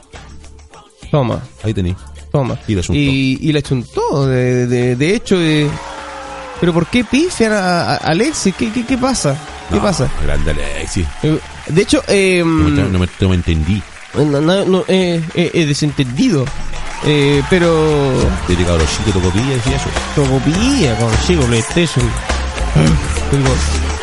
Toma, 1.12 1.40
Ahí 1.62 1.72
tenéis. 1.74 1.96
toma. 2.32 2.58
Y 2.66 2.74
le 2.74 2.80
chuntó. 2.82 2.98
Y, 3.00 3.38
y 3.40 3.52
le 3.52 3.62
chuntó, 3.62 4.26
de, 4.26 4.66
de, 4.66 4.96
de 4.96 5.14
hecho. 5.14 5.36
eh, 5.40 5.68
pero 6.62 6.72
¿por 6.72 6.86
qué 6.86 7.02
pifian 7.02 7.50
a, 7.52 7.94
a 7.94 7.96
Alexis? 7.96 8.54
¿Qué, 8.54 8.70
qué, 8.70 8.86
qué 8.86 8.96
pasa? 8.96 9.36
¿Qué 9.68 9.74
No, 9.76 9.82
pasa? 9.82 10.08
Grande 10.22 10.52
Alexis. 10.52 11.04
Eh, 11.24 11.36
De 11.66 11.82
hecho, 11.82 12.04
eh, 12.06 12.40
No 12.46 12.54
me, 12.68 12.70
no 12.82 12.98
me- 13.00 13.08
no 13.20 13.28
me 13.30 13.34
entendí. 13.34 13.82
no, 14.14 14.84
eh, 14.86 15.20
eh, 15.34 15.50
he 15.54 15.66
desentendido. 15.66 16.44
Eh, 17.04 17.42
pero 17.50 18.12
Te 18.46 18.54
llegado 18.54 18.78
los 18.78 18.88
chicos, 18.96 19.12
tocó 19.12 19.30
pilla 19.30 19.44
y 19.50 19.54
decía 19.54 19.74
eso. 19.76 19.88
Tocopilla 20.14 20.96
con 20.98 21.10
chico 21.26 21.42
PlayStation. 21.46 22.08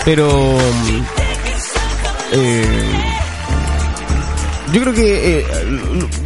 Pero 0.04 0.58
mm, 0.58 1.02
eh, 2.34 2.92
yo 4.74 4.82
creo 4.82 4.94
que 4.94 5.40
eh, 5.40 5.46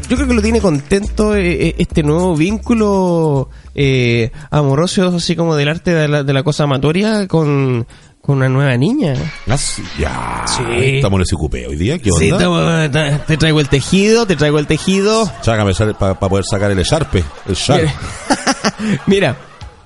yo 0.09 0.15
creo 0.15 0.27
que 0.27 0.33
lo 0.33 0.41
tiene 0.41 0.59
contento 0.61 1.35
eh, 1.35 1.67
eh, 1.69 1.75
este 1.77 2.01
nuevo 2.03 2.35
vínculo 2.35 3.49
eh, 3.75 4.31
amoroso 4.51 5.07
así 5.15 5.35
como 5.35 5.55
del 5.55 5.69
arte 5.69 5.93
de 5.93 6.07
la, 6.07 6.23
de 6.23 6.33
la 6.33 6.43
cosa 6.43 6.63
amatoria 6.63 7.27
con, 7.27 7.87
con 8.21 8.37
una 8.37 8.49
nueva 8.49 8.77
niña. 8.77 9.13
Ah, 9.47 9.57
sí, 9.57 9.83
ya. 9.99 10.45
Sí. 10.47 10.63
Estamos 10.97 11.17
en 11.17 11.21
ese 11.23 11.35
cupé 11.35 11.67
hoy 11.67 11.75
día. 11.75 11.99
¿Qué 11.99 12.09
Sí, 12.11 12.31
onda? 12.31 12.89
te, 13.27 13.37
traigo 13.37 13.59
el 13.59 13.69
tejido, 13.69 14.25
te 14.25 14.35
traigo 14.35 14.59
el 14.59 14.67
tejido. 14.67 15.29
Chágame 15.41 15.73
para 15.99 16.17
poder 16.19 16.45
sacar 16.49 16.71
el 16.71 16.83
char. 16.83 17.09
Mira, 19.07 19.35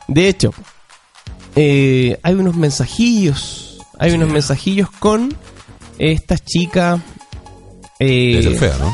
de 0.07 0.27
hecho, 0.29 0.53
eh, 1.55 2.19
hay 2.23 2.33
unos 2.35 2.55
mensajillos. 2.55 3.79
Hay 3.99 4.11
unos 4.11 4.29
mensajillos 4.29 4.89
con 4.99 5.35
esta 5.97 6.38
chica. 6.38 6.99
eh, 7.99 8.55
fea, 8.59 8.75
¿no? 8.79 8.93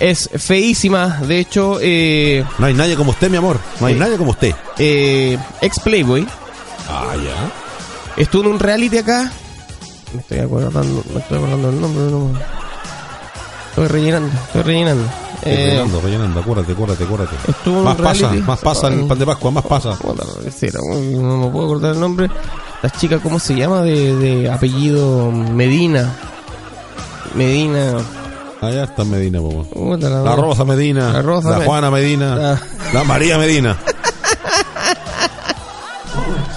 Es 0.00 0.28
feísima. 0.36 1.18
De 1.26 1.38
hecho, 1.38 1.78
eh, 1.80 2.44
No 2.58 2.66
hay 2.66 2.74
nadie 2.74 2.96
como 2.96 3.10
usted, 3.10 3.30
mi 3.30 3.36
amor. 3.36 3.58
No 3.80 3.86
hay 3.86 3.94
Sí. 3.94 4.00
nadie 4.00 4.16
como 4.16 4.30
usted. 4.32 4.54
eh, 4.78 5.38
ex 5.60 5.80
Playboy. 5.80 6.26
Ah, 6.88 7.14
ya. 7.16 7.50
Estuvo 8.22 8.42
en 8.44 8.48
un 8.52 8.58
reality 8.60 8.98
acá. 8.98 9.30
Me 10.12 10.20
estoy 10.20 10.38
acordando, 10.38 11.02
me 11.12 11.20
estoy 11.20 11.38
acordando 11.38 11.70
del 11.70 11.80
nombre. 11.80 12.04
No. 12.10 12.30
Estoy 13.70 13.88
rellenando, 13.88 14.28
estoy 14.46 14.62
rellenando. 14.62 15.04
Eh, 15.42 15.56
rellenando, 15.56 16.00
rellenando. 16.00 16.40
Acuérdate, 16.40 16.72
acuérdate, 16.72 17.04
acuérdate. 17.04 17.36
estuvo 17.48 17.74
en 17.74 17.78
un 17.80 17.84
Más 17.84 17.96
pasa, 17.96 18.32
más 18.46 18.58
pasa 18.60 18.86
el 18.88 19.06
pan 19.06 19.18
de 19.18 19.26
Pascua, 19.26 19.50
más 19.50 19.64
pasa. 19.64 19.98
No 20.02 21.36
me 21.38 21.50
puedo 21.50 21.64
acordar 21.66 21.94
el 21.94 22.00
nombre. 22.00 22.30
La 22.82 22.90
chica, 22.90 23.18
¿cómo 23.18 23.38
se 23.40 23.54
llama? 23.56 23.82
De, 23.82 24.14
de 24.16 24.50
apellido 24.50 25.30
Medina. 25.32 26.14
Medina. 27.34 27.96
Allá 28.66 28.84
está 28.84 29.04
Medina, 29.04 29.40
la, 29.40 30.08
La 30.22 30.36
Rosa 30.36 30.64
Medina, 30.64 31.22
La 31.22 31.64
Juana 31.64 31.90
Medina, 31.90 32.60
la 32.92 33.04
María 33.04 33.38
Medina. 33.38 33.76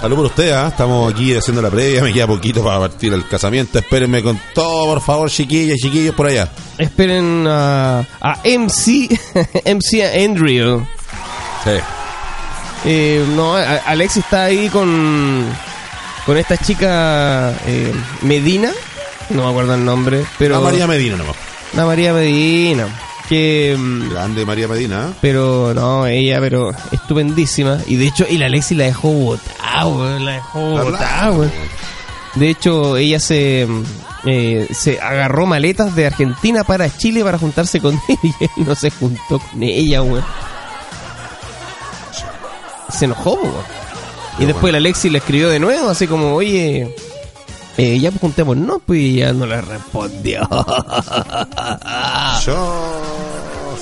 Salud 0.00 0.14
por 0.16 0.26
usted, 0.26 0.52
¿ah? 0.52 0.68
estamos 0.68 1.12
aquí 1.12 1.34
haciendo 1.34 1.60
la 1.60 1.70
previa, 1.70 2.00
me 2.02 2.12
queda 2.12 2.28
poquito 2.28 2.62
para 2.62 2.78
partir 2.78 3.12
el 3.12 3.26
casamiento. 3.26 3.80
Espérenme 3.80 4.22
con 4.22 4.38
todo, 4.54 4.86
por 4.94 5.00
favor, 5.02 5.28
chiquillas 5.28 5.76
y 5.78 5.80
chiquillos 5.82 6.14
por 6.14 6.26
allá. 6.28 6.48
Esperen 6.78 7.44
a, 7.48 8.04
a 8.20 8.38
MC, 8.44 9.08
MC 9.66 10.24
Andrew. 10.24 10.86
Sí. 11.64 11.70
Eh, 12.84 13.26
no, 13.34 13.56
a- 13.56 13.78
Alexis 13.86 14.22
está 14.22 14.44
ahí 14.44 14.68
con, 14.68 15.44
con 16.24 16.36
esta 16.36 16.56
chica 16.56 17.52
eh, 17.66 17.92
Medina. 18.22 18.70
No 19.30 19.42
me 19.44 19.50
acuerdo 19.50 19.74
el 19.74 19.84
nombre, 19.84 20.24
pero. 20.38 20.54
La 20.54 20.60
María 20.60 20.86
Medina 20.86 21.16
nomás. 21.16 21.34
La 21.74 21.84
María 21.84 22.12
Medina. 22.12 22.86
Que. 23.28 23.76
mm, 23.78 24.10
Grande 24.10 24.46
María 24.46 24.68
Medina, 24.68 25.08
¿ah? 25.08 25.12
Pero 25.20 25.74
no, 25.74 26.06
ella, 26.06 26.38
pero 26.40 26.72
estupendísima. 26.92 27.78
Y 27.86 27.96
de 27.96 28.06
hecho, 28.06 28.26
y 28.28 28.38
la 28.38 28.46
Alexis 28.46 28.76
la 28.76 28.84
dejó 28.84 29.10
botada, 29.10 29.86
weón. 29.86 30.24
La 30.24 30.32
dejó 30.32 30.60
La 30.76 30.82
botada, 30.84 31.32
weón. 31.32 31.52
De 32.34 32.50
hecho, 32.50 32.96
ella 32.96 33.20
se, 33.20 33.66
mm, 33.68 33.82
eh, 34.26 34.68
se 34.72 35.00
agarró 35.00 35.44
maletas 35.46 35.94
de 35.94 36.06
Argentina 36.06 36.64
para 36.64 36.88
Chile 36.96 37.22
para 37.22 37.38
juntarse 37.38 37.80
con 37.80 38.00
ella 38.08 38.50
y 38.56 38.60
no 38.62 38.74
se 38.74 38.90
juntó 38.90 39.38
con 39.38 39.62
ella, 39.62 40.02
weón. 40.02 40.24
Se 42.90 43.04
enojó, 43.04 43.34
weón. 43.34 43.78
Y 44.38 44.44
después 44.44 44.62
bueno. 44.62 44.72
la 44.72 44.78
Alexis 44.78 45.10
le 45.12 45.18
escribió 45.18 45.48
de 45.50 45.58
nuevo, 45.58 45.88
así 45.90 46.06
como, 46.06 46.34
oye, 46.34 46.94
eh, 47.78 48.00
ya 48.00 48.10
pues 48.10 48.20
juntémonos, 48.20 48.82
pues 48.84 48.98
y 48.98 49.16
ya 49.18 49.32
no 49.32 49.46
le 49.46 49.60
respondió. 49.60 50.40
Yo 52.44 52.98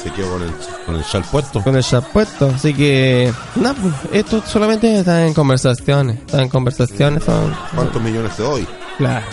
se 0.02 0.10
quedó 0.10 0.32
con 0.32 0.42
el, 0.42 0.52
con 0.84 0.94
el 0.96 1.04
chal 1.04 1.24
puesto. 1.30 1.62
con 1.62 1.76
el 1.76 1.82
chat 1.82 2.04
puesto. 2.12 2.52
Así 2.54 2.74
que, 2.74 3.32
no, 3.54 3.74
pues, 3.74 3.94
esto 4.12 4.42
solamente 4.46 4.98
está 4.98 5.26
en 5.26 5.32
conversaciones. 5.32 6.18
Está 6.18 6.42
en 6.42 6.50
conversaciones, 6.50 7.24
son. 7.24 7.56
¿Cuántos 7.74 8.02
millones 8.02 8.36
te 8.36 8.42
doy? 8.42 8.66
Claro. 8.98 9.24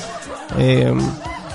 Eh, 0.57 0.93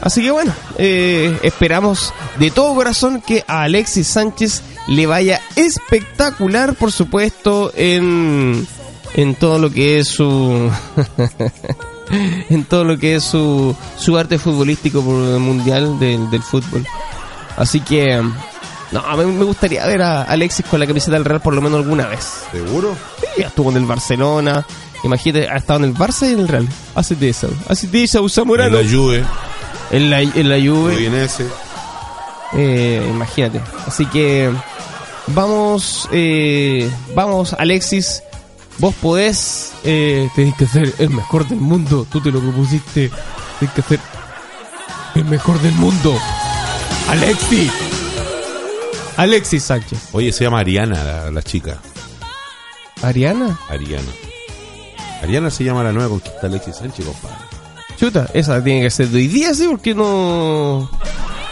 así 0.02 0.22
que 0.22 0.30
bueno, 0.30 0.52
eh, 0.76 1.34
esperamos 1.42 2.12
de 2.38 2.50
todo 2.50 2.74
corazón 2.74 3.22
que 3.26 3.42
a 3.46 3.62
Alexis 3.62 4.06
Sánchez 4.06 4.62
le 4.86 5.06
vaya 5.06 5.40
espectacular, 5.56 6.74
por 6.74 6.92
supuesto, 6.92 7.72
en, 7.74 8.66
en 9.14 9.34
todo 9.34 9.59
lo 9.59 9.70
que 9.70 10.00
es 10.00 10.09
su. 10.09 10.70
en 12.50 12.64
todo 12.64 12.84
lo 12.84 12.98
que 12.98 13.16
es 13.16 13.24
su, 13.24 13.74
su 13.96 14.16
arte 14.16 14.38
futbolístico 14.38 15.02
por 15.02 15.14
el 15.24 15.38
mundial 15.38 15.98
del, 15.98 16.30
del 16.30 16.42
fútbol. 16.42 16.86
Así 17.56 17.80
que. 17.80 18.22
No, 18.90 19.00
a 19.00 19.16
mí 19.16 19.24
me 19.26 19.44
gustaría 19.44 19.86
ver 19.86 20.00
a 20.00 20.22
Alexis 20.22 20.64
con 20.64 20.80
la 20.80 20.86
camiseta 20.86 21.12
del 21.12 21.24
Real 21.26 21.40
por 21.40 21.52
lo 21.52 21.61
menos 21.61 21.80
alguna 21.80 22.06
vez. 22.06 22.44
¿Seguro? 22.50 22.96
Sí, 23.36 23.42
estuvo 23.42 23.70
en 23.70 23.76
el 23.76 23.84
Barcelona. 23.84 24.64
Imagínate, 25.04 25.48
ha 25.48 25.56
estado 25.56 25.80
en 25.80 25.90
el 25.90 25.94
Barça 25.94 26.28
y 26.28 26.32
en 26.32 26.40
el 26.40 26.48
Real. 26.48 26.68
Hace 26.94 27.14
de 27.14 27.28
eso. 27.28 27.50
Hace 27.68 27.86
de 27.86 28.04
eso, 28.04 28.24
En 28.26 28.72
la 28.72 28.90
Juve, 28.90 29.24
En 29.90 30.11
la, 30.11 30.22
en 30.22 30.48
la 30.48 30.56
Juve. 30.56 30.94
Udinese. 30.94 31.46
Eh, 32.54 33.06
imagínate. 33.09 33.61
Así 33.86 34.06
que 34.06 34.50
vamos, 35.28 36.09
eh, 36.12 36.90
vamos, 37.14 37.52
Alexis. 37.52 38.22
Vos 38.79 38.95
podés, 38.95 39.72
eh, 39.85 40.29
tenés 40.37 40.55
que 40.55 40.66
ser 40.66 40.95
el 40.99 41.11
mejor 41.11 41.49
del 41.49 41.59
mundo. 41.59 42.07
Tú 42.11 42.20
te 42.20 42.31
lo 42.31 42.41
propusiste. 42.41 43.11
Tenés 43.59 43.74
que 43.74 43.83
ser 43.83 44.01
el 45.16 45.24
mejor 45.24 45.61
del 45.61 45.74
mundo. 45.74 46.16
Alexis. 47.09 47.72
Alexis 49.16 49.64
Sánchez. 49.64 50.11
Oye, 50.12 50.33
se 50.33 50.45
llama 50.45 50.61
Ariana, 50.61 51.03
la, 51.03 51.31
la 51.31 51.43
chica. 51.43 51.79
Ariana. 53.03 53.59
Ariana. 53.68 54.12
Ariana 55.22 55.51
se 55.51 55.64
llama 55.64 55.83
la 55.83 55.93
nueva 55.93 56.09
conquista 56.09 56.47
Alexis 56.47 56.76
Sánchez, 56.76 57.05
compadre. 57.05 57.37
Chuta, 57.97 58.29
esa 58.33 58.62
tiene 58.62 58.83
que 58.83 58.91
ser 58.91 59.09
de 59.09 59.18
hoy 59.18 59.26
día, 59.26 59.53
sí, 59.55 59.66
porque 59.68 59.93
no. 59.93 60.89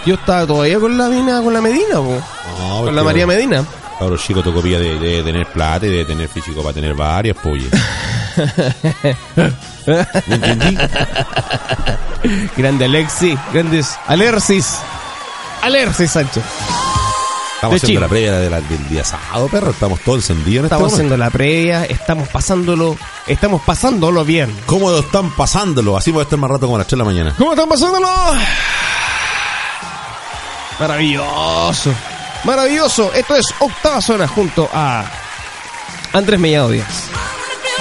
Yo 0.04 0.14
estaba 0.14 0.46
todavía 0.46 0.78
con 0.78 0.96
la 0.96 1.08
mina, 1.08 1.42
con 1.42 1.52
la 1.52 1.60
Medina, 1.60 1.96
po. 1.96 2.20
No, 2.60 2.84
con 2.84 2.94
la 2.94 3.02
María 3.02 3.26
Medina. 3.26 3.64
Cabros 3.98 4.22
chicos, 4.22 4.44
te 4.44 4.52
copia 4.52 4.78
de, 4.78 4.98
de 4.98 5.22
tener 5.22 5.46
plata 5.46 5.86
y 5.86 5.90
de 5.90 6.04
tener 6.04 6.28
físico 6.28 6.62
para 6.62 6.74
tener 6.74 6.94
varias, 6.94 7.36
pues. 7.42 7.64
¿Me 10.26 10.34
entendí? 10.34 10.76
Grande 12.56 12.84
Alexi, 12.84 13.38
grandes 13.54 13.96
Alercis. 14.06 14.76
Alercis 15.62 16.10
Sánchez. 16.10 16.44
Estamos 17.54 17.76
haciendo 17.82 18.00
la 18.02 18.08
previa 18.08 18.32
de 18.34 18.50
la- 18.50 18.60
del 18.60 18.88
día 18.90 19.02
sábado, 19.02 19.48
perro. 19.48 19.70
Estamos 19.70 19.98
todos 20.00 20.18
encendidos 20.28 20.58
en 20.60 20.64
Estamos 20.66 20.88
este 20.88 20.96
haciendo 20.96 21.16
la 21.16 21.30
previa, 21.30 21.84
estamos 21.86 22.28
pasándolo, 22.28 22.98
estamos 23.26 23.62
pasándolo 23.62 24.24
bien. 24.26 24.54
¿Cómo 24.66 24.90
lo 24.90 24.98
están 24.98 25.30
pasándolo? 25.30 25.96
Así 25.96 26.10
voy 26.10 26.20
a 26.20 26.24
estar 26.24 26.38
más 26.38 26.50
rato 26.50 26.66
como 26.66 26.76
a 26.76 26.80
las 26.80 26.86
3 26.86 26.98
de 26.98 26.98
la 26.98 27.04
mañana. 27.10 27.34
¿Cómo 27.38 27.52
están 27.52 27.66
pasándolo? 27.68 28.08
Maravilloso. 30.78 31.94
Maravilloso. 32.46 33.12
Esto 33.12 33.34
es 33.36 33.46
Octava 33.58 34.00
Zona 34.00 34.28
junto 34.28 34.70
a 34.72 35.04
Andrés 36.12 36.38
Mellado 36.40 36.70
Díaz. 36.70 36.86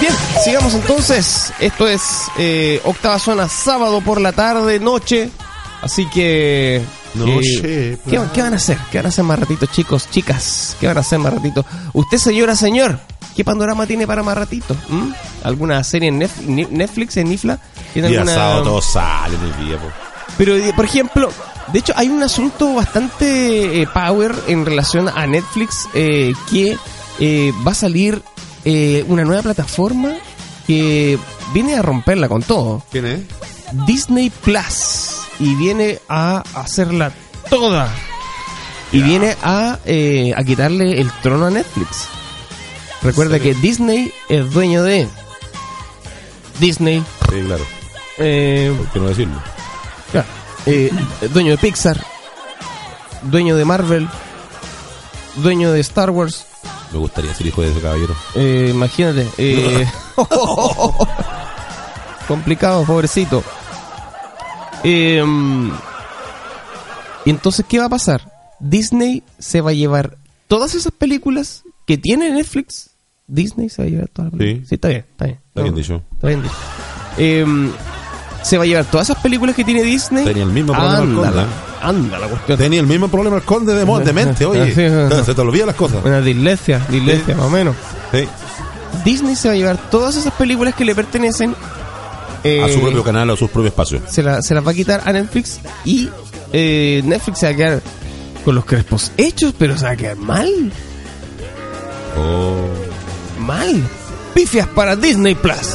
Bien, 0.02 0.14
sigamos 0.44 0.74
entonces. 0.74 1.54
Esto 1.60 1.88
es 1.88 2.02
eh, 2.38 2.82
Octava 2.84 3.20
Zona 3.20 3.48
sábado 3.48 4.02
por 4.02 4.20
la 4.20 4.32
tarde, 4.32 4.80
noche. 4.80 5.30
Así 5.82 6.08
que... 6.08 6.84
Noche, 7.14 7.62
eh, 7.94 7.98
¿qué, 8.10 8.20
qué 8.34 8.42
van 8.42 8.54
a 8.54 8.58
hacer? 8.58 8.78
¿Qué 8.92 8.98
van 8.98 9.06
a 9.06 9.10
hacer 9.10 9.24
más 9.24 9.40
ratito, 9.40 9.68
chicos, 9.68 10.10
chicas? 10.10 10.76
¿Qué 10.82 10.88
van 10.88 10.98
a 10.98 11.02
hacer 11.02 11.18
más 11.20 11.34
ratito? 11.34 11.64
Usted, 11.94 12.18
señora, 12.18 12.56
señor, 12.58 13.00
¿qué 13.38 13.46
panorama 13.46 13.86
tiene 13.88 14.06
para 14.06 14.22
más 14.22 14.36
ratito? 14.36 14.76
¿Mm? 14.90 15.12
¿Alguna 15.44 15.82
serie 15.86 16.10
en 16.10 16.20
Netflix, 16.20 17.16
en 17.16 17.30
Nifla? 17.30 17.58
¿Tiene 17.94 18.10
Día 18.10 18.20
alguna- 18.22 18.36
sábado 18.36 18.64
todos 18.64 18.86
salen 18.86 19.40
el 19.42 19.66
día, 19.66 19.78
po. 19.78 19.86
pero, 20.38 20.56
por 20.76 20.84
ejemplo, 20.84 21.30
de 21.72 21.80
hecho, 21.80 21.94
hay 21.96 22.10
un 22.10 22.22
asunto 22.22 22.74
bastante 22.76 23.82
eh, 23.82 23.88
power 23.94 24.36
en 24.48 24.66
relación 24.66 25.10
a 25.10 25.26
Netflix 25.26 25.88
eh, 25.94 26.34
que 26.50 26.78
eh, 27.20 27.54
va 27.66 27.72
a 27.72 27.76
salir 27.76 28.22
eh, 28.64 29.04
una 29.08 29.24
nueva 29.24 29.42
plataforma 29.42 30.14
que 30.68 31.18
viene 31.54 31.76
a 31.76 31.82
romperla 31.82 32.28
con 32.28 32.44
todo. 32.44 32.84
¿Quién 32.92 33.06
es? 33.06 33.22
Disney 33.86 34.30
Plus. 34.30 35.22
Y 35.40 35.56
viene 35.56 36.00
a 36.08 36.44
hacerla 36.54 37.12
toda. 37.50 37.90
Y 38.92 39.02
viene 39.02 39.36
a, 39.44 39.80
eh, 39.86 40.34
a 40.36 40.44
quitarle 40.44 41.02
el 41.02 41.12
trono 41.22 41.48
a 41.48 41.50
Netflix. 41.50 42.08
Recuerda 43.02 43.40
que 43.40 43.54
Disney 43.56 44.12
es 44.30 44.50
dueño 44.52 44.84
de 44.84 45.08
Disney, 46.60 47.04
Sí, 47.30 47.42
claro. 47.42 47.64
¿Por 48.16 48.90
qué 48.92 49.00
no 49.00 49.08
decirlo? 49.10 49.42
Claro. 50.12 50.28
Eh, 50.66 50.92
dueño 51.32 51.52
de 51.52 51.58
Pixar, 51.58 52.02
dueño 53.24 53.56
de 53.56 53.66
Marvel, 53.66 54.08
dueño 55.36 55.72
de 55.72 55.80
Star 55.82 56.10
Wars. 56.10 56.46
Me 56.92 57.00
gustaría 57.00 57.34
ser 57.34 57.48
hijo 57.48 57.62
de 57.62 57.72
ese 57.72 57.82
caballero. 57.82 58.16
Eh, 58.36 58.70
imagínate. 58.74 59.28
eh, 59.38 59.86
complicado, 62.28 62.84
pobrecito. 62.86 63.44
Eh, 64.84 65.24
y 67.26 67.30
entonces, 67.30 67.66
¿qué 67.68 67.80
va 67.80 67.86
a 67.86 67.90
pasar? 67.90 68.32
Disney 68.60 69.24
se 69.40 69.62
va 69.62 69.72
a 69.72 69.74
llevar 69.74 70.18
todas 70.48 70.76
esas 70.76 70.92
películas 70.94 71.64
que 71.86 71.98
tiene 71.98 72.30
Netflix. 72.32 72.92
Disney 73.28 73.70
se 73.70 73.82
va 73.82 73.88
a 73.88 73.92
llevar 73.92 74.08
todas 74.10 74.32
las 74.32 74.40
películas. 74.40 74.70
Sí. 74.70 74.76
está 74.76 74.88
bien, 74.90 75.06
está 75.12 75.26
bien. 75.26 75.40
Está 75.48 75.62
bien 75.64 75.76
dicho. 75.76 76.02
Está 76.14 76.28
bien 76.28 76.44
dicho. 76.44 76.56
Eh, 77.18 77.46
se 78.46 78.58
va 78.58 78.64
a 78.64 78.68
llevar 78.68 78.86
todas 78.86 79.10
esas 79.10 79.22
películas 79.24 79.56
que 79.56 79.64
tiene 79.64 79.82
Disney. 79.84 80.24
Tenía 80.24 80.44
el 80.44 80.50
mismo 80.52 80.74
problema 80.74 80.98
el 81.00 81.04
Ándala, 81.04 81.32
Conde, 81.32 81.48
anda 81.82 82.20
la 82.20 82.28
cuestión. 82.28 82.58
Tenía 82.60 82.80
el 82.80 82.86
mismo 82.88 83.08
problema 83.08 83.38
el 83.38 83.44
conde 83.44 83.74
de, 83.74 83.86
mo- 83.86 84.00
de 84.00 84.14
mente, 84.14 84.46
oye. 84.46 84.68
Sí. 84.68 85.24
Se 85.26 85.34
te 85.34 85.42
olvidan 85.42 85.68
las 85.68 85.76
cosas. 85.76 85.98
Una 86.06 86.22
dislexia, 86.22 86.86
dislexia, 86.90 87.34
Sí. 87.34 87.40
más 87.40 87.46
o 87.48 87.50
menos. 87.50 87.76
Sí. 88.12 88.28
Disney 89.04 89.36
se 89.36 89.48
va 89.48 89.54
a 89.56 89.58
llevar 89.58 89.78
todas 89.90 90.16
esas 90.16 90.32
películas 90.34 90.76
que 90.76 90.86
le 90.86 90.94
pertenecen. 90.94 91.56
eh, 92.44 92.64
A 92.64 92.70
su 92.70 92.80
propio 92.82 93.04
canal, 93.04 93.30
a 93.32 93.36
sus 93.36 93.50
propios 93.50 93.72
espacios. 93.72 94.02
se, 94.10 94.22
la- 94.22 94.42
se 94.44 94.54
las 94.54 94.66
va 94.66 94.72
a 94.72 94.74
quitar 94.76 95.02
a 95.06 95.12
Netflix 95.12 95.60
y 95.84 96.10
eh, 96.54 97.02
Netflix 97.04 97.40
se 97.40 97.48
va 97.48 97.52
a 97.52 97.56
quedar 97.56 97.82
con 98.46 98.54
los 98.54 98.64
crespos 98.66 99.12
hechos, 99.18 99.54
pero 99.58 99.76
se 99.78 99.86
va 99.86 99.92
a 99.92 99.96
quedar 99.96 100.18
mal. 100.18 100.48
Oh. 102.18 102.68
Mal. 103.40 103.82
Pifias 104.34 104.68
para 104.68 104.96
Disney 104.96 105.34
Plus. 105.36 105.74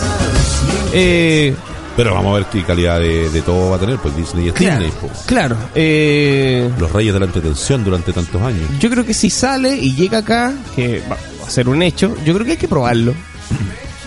Eh, 0.93 1.55
Pero 1.97 2.15
vamos 2.15 2.33
a 2.33 2.39
ver 2.39 2.47
qué 2.47 2.63
calidad 2.65 2.99
de, 3.01 3.29
de 3.31 3.43
todo 3.43 3.71
va 3.71 3.77
a 3.77 3.79
tener, 3.81 3.99
pues 3.99 4.17
Disney 4.17 4.49
es 4.49 4.55
claro, 4.55 4.85
Disney, 4.85 5.01
po. 5.01 5.09
claro. 5.27 5.57
eh, 5.75 6.71
Los 6.79 6.93
reyes 6.93 7.13
de 7.13 7.21
la 7.21 7.27
entretención 7.27 7.85
durante 7.85 8.13
tantos 8.13 8.41
años. 8.43 8.63
yo 8.79 8.89
creo 8.91 9.05
que 9.05 9.13
si 9.15 9.29
sale 9.29 9.77
y 9.77 9.95
llega 9.95 10.19
acá, 10.19 10.53
que 10.75 11.03
va 11.11 11.17
a 11.47 11.51
ser 11.51 11.69
un 11.69 11.83
hecho, 11.83 12.15
yo 12.25 12.33
creo 12.35 12.45
que 12.47 12.53
hay 12.53 12.59
que 12.59 12.69
probarlo. 12.69 13.13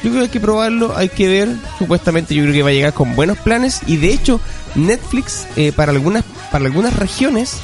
Yo 0.03 0.09
creo 0.09 0.13
que 0.15 0.19
hay 0.21 0.29
que 0.29 0.39
probarlo, 0.41 0.97
hay 0.97 1.07
que 1.09 1.27
ver. 1.29 1.49
Supuestamente 1.77 2.33
yo 2.35 2.43
creo 2.43 2.53
que 2.53 2.63
va 2.63 2.69
a 2.69 2.73
llegar 2.73 2.93
con 2.93 3.15
buenos 3.15 3.37
planes 3.37 3.79
y 3.87 3.95
de 3.97 4.13
hecho 4.13 4.39
Netflix 4.75 5.45
eh, 5.55 5.71
para 5.71 5.91
algunas 5.93 6.23
para 6.51 6.65
algunas 6.65 6.93
regiones 6.95 7.57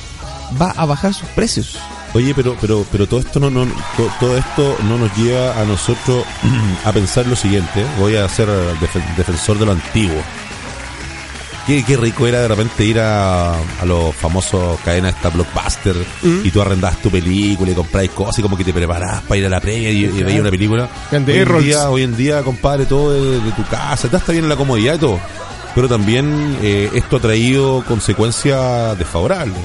va 0.62 0.72
a 0.72 0.86
bajar 0.86 1.14
sus 1.14 1.28
precios. 1.30 1.78
Oye, 2.14 2.34
pero 2.34 2.56
pero 2.60 2.86
pero 2.92 3.06
todo 3.08 3.20
esto 3.20 3.40
no, 3.40 3.50
no 3.52 3.66
to- 3.66 4.12
todo 4.20 4.36
esto 4.38 4.76
no 4.88 4.98
nos 4.98 5.16
lleva 5.16 5.60
a 5.62 5.64
nosotros 5.66 6.24
a 6.86 6.92
pensar 6.92 7.28
lo 7.28 7.36
siguiente. 7.36 7.86
Voy 8.00 8.16
a 8.16 8.28
ser 8.28 8.48
defen- 8.50 9.16
defensor 9.16 9.60
de 9.60 9.66
lo 9.68 9.74
antiguo. 9.74 10.18
Qué, 11.68 11.84
qué 11.86 11.98
rico 11.98 12.26
era 12.26 12.40
de 12.42 12.48
repente 12.48 12.84
ir 12.84 13.00
a, 13.00 13.54
a 13.54 13.86
los 13.86 14.16
famosos 14.16 14.80
cadenas 14.84 15.14
esta 15.16 15.30
blockbuster 15.30 15.96
Mm. 16.24 16.40
y 16.44 16.50
tú 16.50 16.62
arrendabas 16.62 17.00
tu 17.00 17.12
película 17.12 17.70
y 17.72 17.76
comprabas 17.76 18.10
cosas 18.10 18.40
y 18.40 18.42
como 18.42 18.58
que 18.58 18.64
te 18.64 18.74
preparabas 18.74 19.22
para 19.22 19.38
ir 19.38 19.46
a 19.46 19.50
la 19.50 19.60
previa 19.62 19.92
y, 19.92 20.06
y 20.06 20.24
veías 20.24 20.42
una 20.42 20.50
película. 20.50 20.90
Hoy 21.34 21.38
en, 21.42 21.46
día, 21.68 21.90
hoy 21.92 22.04
en 22.04 22.18
día, 22.18 22.42
compadre, 22.42 22.86
todo 22.88 23.14
de, 23.14 23.40
de 23.40 23.52
tu 23.52 23.64
casa, 23.66 24.08
está 24.12 24.32
bien 24.32 24.46
en 24.46 24.50
la 24.50 24.56
comodidad 24.56 24.96
y 24.96 24.98
todo. 24.98 25.20
Pero 25.76 25.88
también 25.88 26.58
eh, 26.64 26.90
esto 26.96 27.18
ha 27.18 27.20
traído 27.20 27.84
consecuencias 27.88 28.98
desfavorables. 28.98 29.60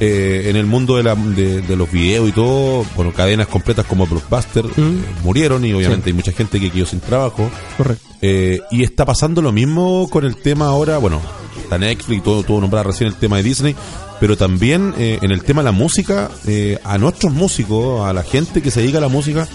Eh, 0.00 0.44
en 0.48 0.54
el 0.54 0.66
mundo 0.66 0.96
de, 0.96 1.02
la, 1.02 1.16
de, 1.16 1.60
de 1.60 1.76
los 1.76 1.90
videos 1.90 2.28
y 2.28 2.32
todo, 2.32 2.86
bueno, 2.94 3.12
cadenas 3.12 3.48
completas 3.48 3.84
como 3.84 4.06
Blockbuster 4.06 4.64
eh, 4.64 5.00
murieron 5.24 5.64
y 5.64 5.72
obviamente 5.72 6.10
hay 6.10 6.14
mucha 6.14 6.30
gente 6.30 6.60
que 6.60 6.70
quedó 6.70 6.86
sin 6.86 7.00
trabajo. 7.00 7.50
Correcto. 7.76 8.06
Eh, 8.22 8.60
y 8.70 8.84
está 8.84 9.04
pasando 9.04 9.42
lo 9.42 9.50
mismo 9.50 10.08
con 10.08 10.24
el 10.24 10.36
tema 10.36 10.66
ahora, 10.66 10.98
bueno, 10.98 11.20
está 11.60 11.78
Netflix, 11.78 12.22
todo, 12.22 12.44
todo 12.44 12.60
nombrar 12.60 12.86
recién 12.86 13.08
el 13.08 13.16
tema 13.16 13.38
de 13.38 13.42
Disney, 13.42 13.74
pero 14.20 14.36
también 14.36 14.94
eh, 14.98 15.18
en 15.20 15.32
el 15.32 15.42
tema 15.42 15.62
de 15.62 15.66
la 15.66 15.72
música, 15.72 16.30
eh, 16.46 16.78
a 16.84 16.96
nuestros 16.98 17.32
músicos, 17.32 18.06
a 18.08 18.12
la 18.12 18.22
gente 18.22 18.62
que 18.62 18.70
se 18.70 18.80
dedica 18.80 18.98
a 18.98 19.00
la 19.00 19.08
música, 19.08 19.48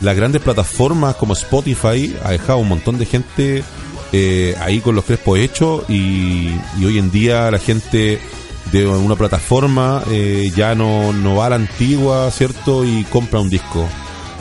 las 0.00 0.16
grandes 0.16 0.42
plataformas 0.42 1.16
como 1.16 1.32
Spotify 1.32 2.14
ha 2.24 2.30
dejado 2.30 2.58
un 2.58 2.68
montón 2.68 2.98
de 2.98 3.06
gente 3.06 3.64
eh, 4.12 4.54
ahí 4.60 4.80
con 4.80 4.94
los 4.94 5.04
crespos 5.04 5.38
hechos 5.38 5.82
y, 5.88 6.50
y 6.78 6.84
hoy 6.84 6.98
en 6.98 7.10
día 7.10 7.50
la 7.50 7.58
gente 7.58 8.20
de 8.72 8.86
una 8.86 9.16
plataforma 9.16 10.02
eh, 10.10 10.50
ya 10.54 10.74
no, 10.74 11.12
no 11.12 11.36
va 11.36 11.46
a 11.46 11.50
la 11.50 11.56
antigua, 11.56 12.30
¿cierto? 12.30 12.84
Y 12.84 13.04
compra 13.04 13.40
un 13.40 13.48
disco. 13.50 13.86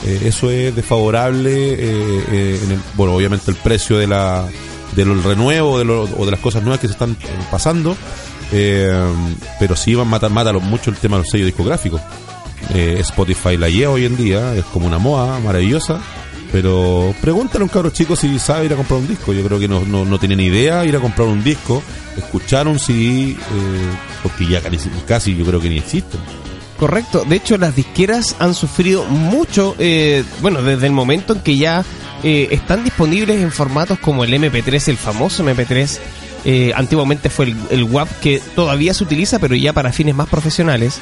Eh, 0.05 0.21
eso 0.25 0.51
es 0.51 0.75
desfavorable, 0.75 1.51
eh, 1.73 2.59
en 2.63 2.71
el- 2.71 2.79
bueno, 2.95 3.13
obviamente 3.13 3.49
el 3.51 3.57
precio 3.57 3.97
de 3.97 4.07
la 4.07 4.45
del 4.95 5.21
renuevo 5.23 5.77
de 5.79 5.89
o 5.91 6.25
de 6.25 6.31
las 6.31 6.39
cosas 6.39 6.63
nuevas 6.63 6.79
que 6.79 6.87
se 6.87 6.93
están 6.93 7.15
pasando, 7.51 7.95
pero 9.59 9.75
sí 9.75 9.93
van 9.95 10.07
mata, 10.07 10.29
mata 10.29 10.53
mucho 10.53 10.89
el 10.89 10.95
tema 10.97 11.17
de 11.17 11.23
los 11.23 11.29
sellos 11.31 11.45
discográficos. 11.47 12.01
Spotify 12.73 13.57
la 13.57 13.69
lleva 13.69 13.93
hoy 13.93 14.05
en 14.05 14.17
día, 14.17 14.55
es 14.55 14.63
como 14.65 14.87
una 14.87 14.97
moda 14.97 15.39
maravillosa, 15.39 15.99
pero 16.51 17.13
pregúntale 17.21 17.61
a 17.61 17.65
un 17.65 17.69
cabro 17.69 17.89
chico 17.89 18.15
si 18.15 18.39
sabe 18.39 18.65
ir 18.65 18.73
a 18.73 18.75
comprar 18.75 18.99
un 18.99 19.07
disco. 19.07 19.33
Yo 19.33 19.43
creo 19.43 19.59
que 19.59 19.67
no, 19.67 19.83
no, 19.85 20.05
no 20.05 20.19
tiene 20.19 20.35
ni 20.35 20.45
idea 20.45 20.85
ir 20.85 20.95
a 20.95 20.99
comprar 20.99 21.27
un 21.27 21.43
disco, 21.43 21.83
escuchar 22.17 22.67
un 22.67 22.79
CD, 22.79 23.31
eh, 23.31 23.35
porque 24.23 24.47
ya 24.47 24.61
casi, 24.61 24.89
casi 25.07 25.35
yo 25.35 25.45
creo 25.45 25.59
que 25.59 25.69
ni 25.69 25.77
existen. 25.77 26.19
Correcto. 26.77 27.25
De 27.27 27.35
hecho, 27.35 27.57
las 27.57 27.75
disqueras 27.75 28.35
han 28.39 28.53
sufrido 28.53 29.03
mucho, 29.05 29.75
eh, 29.79 30.23
bueno, 30.41 30.61
desde 30.61 30.85
el 30.87 30.93
momento 30.93 31.33
en 31.33 31.39
que 31.41 31.57
ya 31.57 31.83
eh, 32.23 32.49
están 32.51 32.83
disponibles 32.83 33.41
en 33.41 33.51
formatos 33.51 33.97
como 33.99 34.23
el 34.23 34.31
MP3, 34.33 34.89
el 34.89 34.97
famoso 34.97 35.43
MP3. 35.43 35.99
eh, 36.45 36.71
antiguamente 36.75 37.29
fue 37.29 37.45
el, 37.45 37.57
el 37.71 37.83
WAP 37.83 38.07
que 38.21 38.41
todavía 38.55 38.93
se 38.93 39.03
utiliza, 39.03 39.39
pero 39.39 39.55
ya 39.55 39.73
para 39.73 39.91
fines 39.91 40.15
más 40.15 40.29
profesionales. 40.29 40.99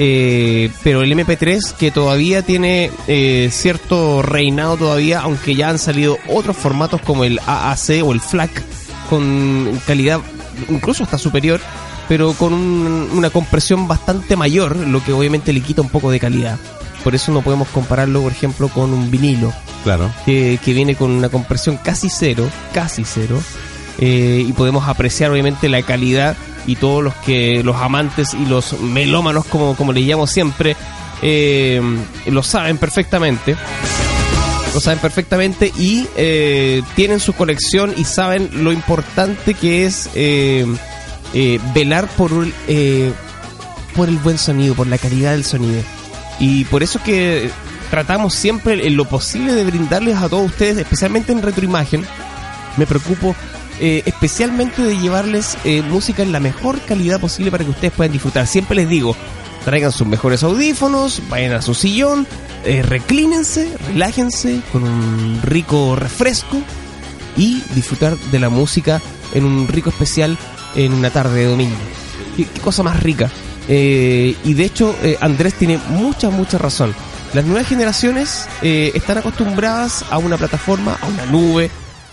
Eh, 0.00 0.70
pero 0.84 1.02
el 1.02 1.12
MP3 1.12 1.72
que 1.72 1.90
todavía 1.90 2.42
tiene 2.42 2.90
eh, 3.08 3.48
cierto 3.50 4.22
reinado 4.22 4.76
todavía, 4.76 5.20
aunque 5.20 5.56
ya 5.56 5.70
han 5.70 5.78
salido 5.78 6.18
otros 6.28 6.56
formatos 6.56 7.00
como 7.02 7.24
el 7.24 7.40
AAC 7.44 8.02
o 8.04 8.12
el 8.12 8.20
FLAC 8.20 8.62
con 9.10 9.80
calidad 9.86 10.20
incluso 10.68 11.02
hasta 11.04 11.18
superior, 11.18 11.60
pero 12.08 12.32
con 12.34 12.52
un- 12.52 13.08
una 13.12 13.30
compresión 13.30 13.88
bastante 13.88 14.36
mayor, 14.36 14.76
lo 14.76 15.02
que 15.02 15.12
obviamente 15.12 15.52
le 15.52 15.60
quita 15.62 15.82
un 15.82 15.88
poco 15.88 16.10
de 16.10 16.20
calidad. 16.20 16.58
Por 17.04 17.14
eso 17.14 17.32
no 17.32 17.42
podemos 17.42 17.68
compararlo, 17.68 18.22
por 18.22 18.32
ejemplo, 18.32 18.68
con 18.68 18.92
un 18.92 19.10
vinilo, 19.10 19.52
Claro. 19.84 20.10
que, 20.26 20.58
que 20.64 20.74
viene 20.74 20.94
con 20.96 21.10
una 21.10 21.28
compresión 21.28 21.76
casi 21.76 22.08
cero, 22.10 22.48
casi 22.74 23.04
cero, 23.04 23.40
eh, 23.98 24.44
y 24.46 24.52
podemos 24.52 24.88
apreciar 24.88 25.30
obviamente 25.30 25.68
la 25.68 25.82
calidad 25.82 26.36
y 26.66 26.76
todos 26.76 27.02
los 27.02 27.14
que 27.14 27.62
los 27.62 27.76
amantes 27.76 28.34
y 28.34 28.46
los 28.46 28.80
melómanos, 28.80 29.44
como, 29.46 29.74
como 29.76 29.92
le 29.92 30.00
llamo 30.02 30.26
siempre, 30.26 30.76
eh, 31.22 31.80
lo 32.26 32.42
saben 32.42 32.78
perfectamente 32.78 33.56
lo 34.74 34.80
saben 34.80 34.98
perfectamente 34.98 35.72
y 35.78 36.06
eh, 36.16 36.82
tienen 36.94 37.20
su 37.20 37.32
colección 37.32 37.94
y 37.96 38.04
saben 38.04 38.50
lo 38.62 38.70
importante 38.70 39.54
que 39.54 39.86
es 39.86 40.10
velar 41.74 42.06
por 42.08 42.30
eh, 42.68 43.12
por 43.98 44.08
el 44.08 44.18
buen 44.18 44.38
sonido, 44.38 44.74
por 44.74 44.86
la 44.86 44.98
calidad 44.98 45.32
del 45.32 45.44
sonido. 45.44 45.82
Y 46.38 46.64
por 46.66 46.84
eso 46.84 47.02
que 47.02 47.50
tratamos 47.90 48.34
siempre 48.34 48.86
en 48.86 48.96
lo 48.96 49.06
posible 49.06 49.54
de 49.54 49.64
brindarles 49.64 50.16
a 50.16 50.28
todos 50.28 50.46
ustedes, 50.46 50.78
especialmente 50.78 51.32
en 51.32 51.42
retroimagen, 51.42 52.04
me 52.76 52.86
preocupo 52.86 53.34
eh, 53.80 54.02
especialmente 54.06 54.82
de 54.82 54.98
llevarles 54.98 55.56
eh, 55.64 55.82
música 55.82 56.24
en 56.24 56.32
la 56.32 56.40
mejor 56.40 56.80
calidad 56.80 57.20
posible 57.20 57.52
para 57.52 57.64
que 57.64 57.70
ustedes 57.70 57.92
puedan 57.92 58.12
disfrutar. 58.12 58.46
Siempre 58.48 58.74
les 58.74 58.88
digo, 58.88 59.14
traigan 59.64 59.92
sus 59.92 60.06
mejores 60.06 60.42
audífonos, 60.42 61.22
vayan 61.28 61.52
a 61.52 61.62
su 61.62 61.74
sillón, 61.74 62.26
eh, 62.64 62.82
reclínense, 62.82 63.68
relájense 63.86 64.60
con 64.72 64.82
un 64.82 65.40
rico 65.42 65.94
refresco 65.94 66.60
y 67.36 67.62
disfrutar 67.76 68.16
de 68.16 68.38
la 68.40 68.48
música 68.48 69.00
en 69.32 69.44
un 69.44 69.68
rico 69.68 69.90
especial 69.90 70.36
en 70.74 70.92
una 70.92 71.10
tarde 71.10 71.40
de 71.40 71.46
domingo. 71.46 71.76
Qué, 72.36 72.46
qué 72.46 72.60
cosa 72.60 72.82
más 72.82 73.00
rica. 73.00 73.30
Eh, 73.68 74.34
y 74.42 74.54
de 74.54 74.64
hecho, 74.64 74.96
Andrés 75.20 75.54
tiene 75.54 75.78
mucha, 75.90 76.30
mucha 76.30 76.58
razón. 76.58 76.94
Las 77.32 77.44
nuevas 77.44 77.68
generaciones 77.68 78.48
están 78.62 79.18
acostumbradas 79.18 80.04
a 80.10 80.18
una 80.18 80.36
plataforma, 80.36 80.98
a 81.00 81.06
una 81.06 81.26
nube, 81.26 81.70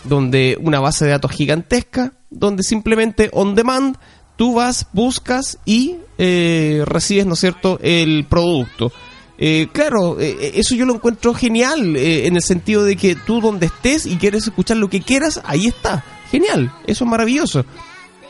donde 0.07 0.57
una 0.61 0.79
base 0.79 1.05
de 1.05 1.11
datos 1.11 1.31
gigantesca, 1.31 2.13
donde 2.29 2.63
simplemente 2.63 3.29
on 3.33 3.55
demand 3.55 3.97
tú 4.35 4.55
vas, 4.55 4.87
buscas 4.93 5.57
y 5.65 5.95
eh, 6.17 6.83
recibes, 6.85 7.25
¿no 7.25 7.33
es 7.33 7.39
cierto?, 7.39 7.79
el 7.81 8.25
producto. 8.25 8.91
Eh, 9.37 9.67
claro, 9.71 10.19
eh, 10.19 10.53
eso 10.55 10.75
yo 10.75 10.85
lo 10.85 10.95
encuentro 10.95 11.33
genial, 11.33 11.95
eh, 11.95 12.27
en 12.27 12.35
el 12.35 12.41
sentido 12.41 12.83
de 12.83 12.95
que 12.95 13.15
tú 13.15 13.41
donde 13.41 13.65
estés 13.65 14.05
y 14.05 14.15
quieres 14.17 14.47
escuchar 14.47 14.77
lo 14.77 14.89
que 14.89 15.01
quieras, 15.01 15.41
ahí 15.45 15.67
está. 15.67 16.03
Genial, 16.31 16.71
eso 16.87 17.03
es 17.03 17.09
maravilloso. 17.09 17.65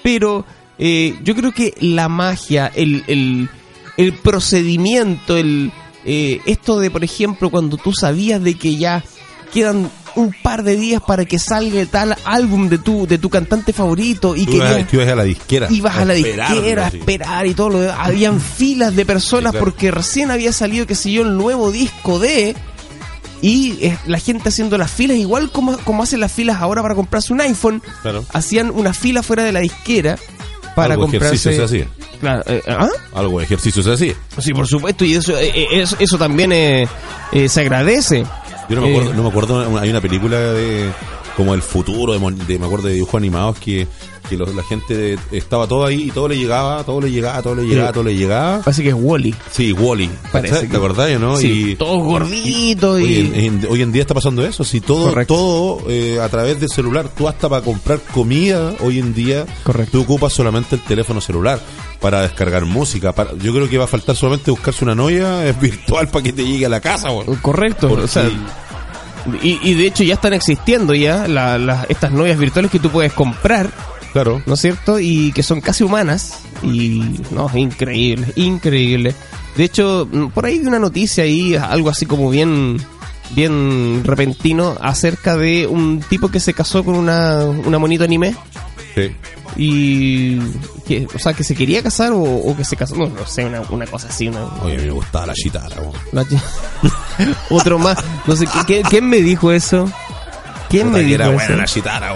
Pero 0.03 0.45
eh, 0.77 1.17
yo 1.23 1.35
creo 1.35 1.51
que 1.51 1.73
la 1.79 2.09
magia, 2.09 2.71
el, 2.75 3.03
el, 3.07 3.49
el 3.97 4.13
procedimiento, 4.13 5.37
el, 5.37 5.71
eh, 6.05 6.41
esto 6.45 6.79
de, 6.79 6.91
por 6.91 7.03
ejemplo, 7.03 7.49
cuando 7.49 7.77
tú 7.77 7.93
sabías 7.93 8.43
de 8.43 8.55
que 8.55 8.75
ya 8.75 9.03
quedan 9.53 9.89
un 10.15 10.33
par 10.43 10.63
de 10.63 10.75
días 10.77 11.01
para 11.05 11.25
que 11.25 11.39
salga 11.39 11.85
tal 11.85 12.15
álbum 12.25 12.69
de 12.69 12.77
tu, 12.77 13.05
de 13.07 13.17
tu 13.17 13.29
cantante 13.29 13.73
favorito 13.73 14.35
y 14.35 14.45
Tú 14.45 14.51
que 14.51 14.57
ibas, 14.57 14.69
a 15.09 15.15
la 15.15 15.23
disquera. 15.23 15.67
ibas 15.69 15.97
a 15.97 16.05
la 16.05 16.13
disquera 16.13 16.85
a 16.85 16.87
esperar 16.89 17.45
y 17.47 17.53
todo 17.53 17.69
lo 17.69 17.79
demás. 17.81 17.97
Habían 17.99 18.39
filas 18.57 18.95
de 18.95 19.05
personas 19.05 19.51
Sí, 19.51 19.57
claro. 19.57 19.65
porque 19.65 19.91
recién 19.91 20.31
había 20.31 20.51
salido, 20.53 20.85
que 20.87 20.95
sé 20.95 21.11
yo, 21.11 21.23
el 21.23 21.35
nuevo 21.37 21.71
disco 21.71 22.19
de... 22.19 22.55
Y 23.41 23.77
eh, 23.85 23.97
la 24.07 24.17
gente 24.17 24.49
haciendo 24.49 24.77
las 24.77 24.89
filas, 24.89 25.17
igual 25.17 25.51
como, 25.51 25.77
como 25.79 26.03
hacen 26.03 26.19
las 26.21 26.31
filas 26.31 26.61
ahora 26.61 26.81
para 26.81 26.95
comprarse 26.95 27.31
un 27.33 27.41
iPhone, 27.41 27.81
Claro. 28.01 28.23
hacían 28.33 28.71
una 28.71 28.93
fila 28.93 29.21
fuera 29.21 29.43
de 29.43 29.51
la 29.51 29.59
disquera 29.59 30.17
para 30.75 30.93
Algo 30.95 31.03
comprarse... 31.07 31.35
ejercicio 31.49 31.51
se 31.51 31.63
hacía. 31.83 31.87
Claro, 32.21 32.43
eh, 32.47 32.61
¿ah? 32.67 32.87
Algo 33.13 33.39
de 33.39 33.45
ejercicio 33.45 33.83
se 33.83 33.91
hacía. 33.91 34.13
Sí, 34.39 34.53
por 34.53 34.65
supuesto, 34.67 35.03
y 35.05 35.13
eso, 35.15 35.37
eh, 35.37 35.51
eh, 35.53 35.67
eso, 35.73 35.95
eso 35.99 36.17
también 36.17 36.51
eh, 36.53 36.87
eh, 37.33 37.49
se 37.49 37.61
agradece. 37.61 38.25
Yo 38.69 38.75
no 38.75 38.81
me 38.81 38.87
Eh, 38.89 38.91
acuerdo, 38.97 39.13
no 39.13 39.23
me 39.23 39.29
acuerdo, 39.29 39.79
hay 39.79 39.89
una 39.89 40.01
película 40.01 40.37
de 40.39 40.89
como 41.37 41.53
el 41.53 41.61
futuro, 41.61 42.13
de, 42.17 42.31
de- 42.45 42.59
me 42.59 42.65
acuerdo 42.65 42.87
de 42.87 42.93
dibujos 42.95 43.15
animados 43.15 43.59
que, 43.59 43.87
que 44.29 44.37
los- 44.37 44.53
la 44.55 44.63
gente 44.63 45.17
estaba 45.31 45.67
todo 45.67 45.85
ahí 45.85 46.03
y 46.03 46.11
todo 46.11 46.27
le 46.27 46.37
llegaba, 46.37 46.83
todo 46.83 47.01
le 47.01 47.11
llegaba, 47.11 47.41
todo 47.41 47.55
le 47.55 47.63
llegaba, 47.65 47.87
Sí. 47.89 47.93
todo 47.93 48.03
le 48.03 48.15
llegaba. 48.15 48.61
Así 48.65 48.83
que 48.83 48.89
es 48.89 48.95
Wally. 48.97 49.33
Sí, 49.51 49.71
Wally. 49.73 50.09
Parece 50.31 50.61
¿Te 50.61 50.67
que- 50.69 50.77
acordás, 50.77 51.19
no? 51.19 51.37
Sí, 51.37 51.71
y, 51.71 51.75
todos 51.75 52.03
gorditos 52.03 52.99
y... 52.99 53.03
Hoy 53.03 53.17
en, 53.19 53.35
en- 53.35 53.67
hoy 53.69 53.81
en 53.81 53.91
día 53.91 54.01
está 54.01 54.13
pasando 54.13 54.45
eso, 54.45 54.63
si 54.63 54.81
todo, 54.81 55.09
Correcto. 55.09 55.33
todo 55.35 55.89
eh, 55.89 56.19
a 56.21 56.27
través 56.29 56.59
del 56.59 56.69
celular, 56.69 57.09
tú 57.15 57.27
hasta 57.27 57.47
para 57.49 57.61
comprar 57.63 57.99
comida 58.13 58.73
hoy 58.81 58.99
en 58.99 59.13
día, 59.13 59.45
Correcto. 59.63 59.91
tú 59.97 60.03
ocupas 60.03 60.33
solamente 60.33 60.75
el 60.75 60.81
teléfono 60.81 61.21
celular 61.21 61.59
para 62.01 62.21
descargar 62.21 62.65
música. 62.65 63.13
Para, 63.13 63.31
yo 63.37 63.53
creo 63.53 63.69
que 63.69 63.77
va 63.77 63.85
a 63.85 63.87
faltar 63.87 64.15
solamente 64.15 64.51
buscarse 64.51 64.83
una 64.83 64.95
novia 64.95 65.41
virtual 65.61 66.07
para 66.09 66.23
que 66.23 66.33
te 66.33 66.45
llegue 66.45 66.65
a 66.65 66.69
la 66.69 66.79
casa. 66.81 67.09
Correcto, 67.41 67.87
Porque- 67.89 68.05
o 68.05 68.07
sea, 68.07 68.29
y, 69.41 69.59
y 69.63 69.73
de 69.73 69.87
hecho 69.87 70.03
ya 70.03 70.13
están 70.15 70.33
existiendo 70.33 70.93
ya 70.93 71.27
la- 71.27 71.57
la- 71.57 71.85
estas 71.89 72.11
novias 72.11 72.37
virtuales 72.37 72.69
que 72.69 72.79
tú 72.79 72.89
puedes 72.89 73.11
comprar, 73.13 73.69
claro. 74.15 74.41
¿no 74.45 74.53
es 74.55 74.61
cierto? 74.61 74.97
Y 74.99 75.31
que 75.33 75.43
son 75.43 75.59
casi 75.61 75.83
humanas. 75.83 76.39
Y 76.63 77.19
no, 77.31 77.51
increíble, 77.55 78.27
increíble. 78.37 79.13
De 79.57 79.63
hecho, 79.65 80.07
mm, 80.11 80.27
por 80.29 80.45
ahí 80.45 80.57
vi 80.59 80.65
una 80.65 80.79
noticia 80.79 81.23
ahí, 81.25 81.55
algo 81.55 81.89
así 81.89 82.05
como 82.05 82.29
bien 82.29 82.77
bien 83.31 84.03
repentino 84.03 84.77
acerca 84.79 85.35
de 85.35 85.65
un 85.65 85.99
tipo 85.99 86.29
que 86.29 86.39
se 86.39 86.53
casó 86.53 86.83
con 86.83 86.93
una, 86.95 87.43
una 87.45 87.79
monito 87.79 88.03
anime 88.03 88.35
Sí. 88.93 89.11
y 89.57 90.39
que, 90.87 91.07
o 91.13 91.17
sea, 91.19 91.33
que 91.33 91.43
se 91.43 91.55
quería 91.55 91.81
casar 91.81 92.11
o, 92.11 92.21
o 92.21 92.55
que 92.55 92.63
se 92.63 92.75
casó, 92.75 92.95
no, 92.95 93.07
no 93.07 93.25
sé, 93.25 93.43
una, 93.43 93.61
una 93.71 93.87
cosa 93.87 94.07
así, 94.09 94.27
una, 94.27 94.45
Oye, 94.61 94.77
me 94.77 94.91
gustaba 94.91 95.25
la 95.25 95.33
chitara, 95.33 95.75
otro 97.49 97.79
más, 97.79 97.97
no 98.25 98.35
sé, 98.35 98.45
¿qué- 98.45 98.65
qué- 98.67 98.83
¿quién 98.89 99.09
me 99.09 99.17
dijo 99.21 99.51
eso? 99.51 99.91
¿Quién 100.69 100.87
Puta 100.87 100.97
me 100.99 101.03
que 101.03 101.09
dijo 101.09 101.15
era 101.15 101.25
eso? 101.27 101.33
buena 101.33 101.55
la 101.57 101.65
chitara. 101.65 102.13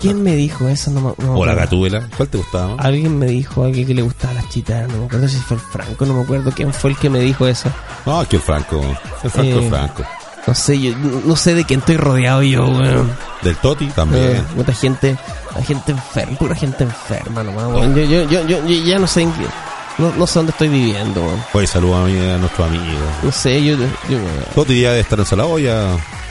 ¿Quién 0.00 0.22
me 0.22 0.34
dijo 0.34 0.68
eso? 0.68 0.90
No, 0.90 1.00
me- 1.00 1.24
no 1.24 1.34
me 1.34 1.38
O 1.40 1.44
la 1.46 1.54
gatúbela. 1.54 2.02
¿Cuál 2.16 2.28
te 2.28 2.38
gustaba? 2.38 2.76
más? 2.76 2.84
Alguien 2.86 3.18
me 3.18 3.26
dijo, 3.26 3.64
alguien 3.64 3.86
que 3.86 3.94
le 3.94 4.02
gustaba 4.02 4.34
las 4.34 4.48
chitaras, 4.48 4.88
no 4.88 4.98
me 4.98 5.04
acuerdo 5.06 5.28
si 5.28 5.36
fue 5.36 5.56
el 5.58 5.62
Franco, 5.62 6.06
no 6.06 6.14
me 6.14 6.22
acuerdo 6.22 6.50
quién 6.52 6.72
fue 6.72 6.90
el 6.90 6.96
que 6.96 7.10
me 7.10 7.20
dijo 7.20 7.46
eso. 7.46 7.68
No, 8.06 8.26
que 8.28 8.36
el 8.36 8.42
Franco. 8.42 8.80
El 9.22 9.30
Franco 9.30 9.58
Eh, 9.60 9.66
Franco. 9.68 10.04
No 10.46 10.54
sé, 10.54 10.80
yo 10.80 10.96
no 10.96 11.36
sé 11.36 11.54
de 11.54 11.64
quién 11.64 11.80
estoy 11.80 11.98
rodeado 11.98 12.42
yo, 12.42 12.64
weón. 12.66 13.12
Del 13.42 13.56
Toti 13.56 13.84
Eh, 13.84 13.92
también. 13.94 14.42
mucha 14.56 14.72
gente, 14.72 15.16
la 15.54 15.62
gente 15.62 15.92
enferma, 15.92 16.38
pura 16.38 16.54
gente 16.54 16.84
enferma 16.84 17.44
nomás, 17.44 17.66
weón. 17.66 17.94
Yo, 17.94 18.02
yo, 18.04 18.22
yo, 18.30 18.46
yo, 18.46 18.66
yo 18.66 18.84
ya 18.84 18.98
no 18.98 19.06
sé 19.06 19.20
en 19.22 19.32
qué, 19.32 19.44
no, 19.98 20.10
no 20.16 20.26
sé 20.26 20.38
dónde 20.38 20.52
estoy 20.52 20.68
viviendo, 20.68 21.20
weón. 21.22 21.44
Oye, 21.52 21.66
saludos 21.66 21.96
a, 21.96 22.34
a 22.34 22.38
nuestros 22.38 22.66
amigos. 22.68 22.86
No 23.22 23.30
sé, 23.30 23.62
yo, 23.62 23.76
yo 23.76 24.18
Toti 24.54 24.80
ya 24.80 24.92
de 24.92 25.00
estar 25.00 25.18
en 25.18 25.26
Salaboya, 25.26 25.88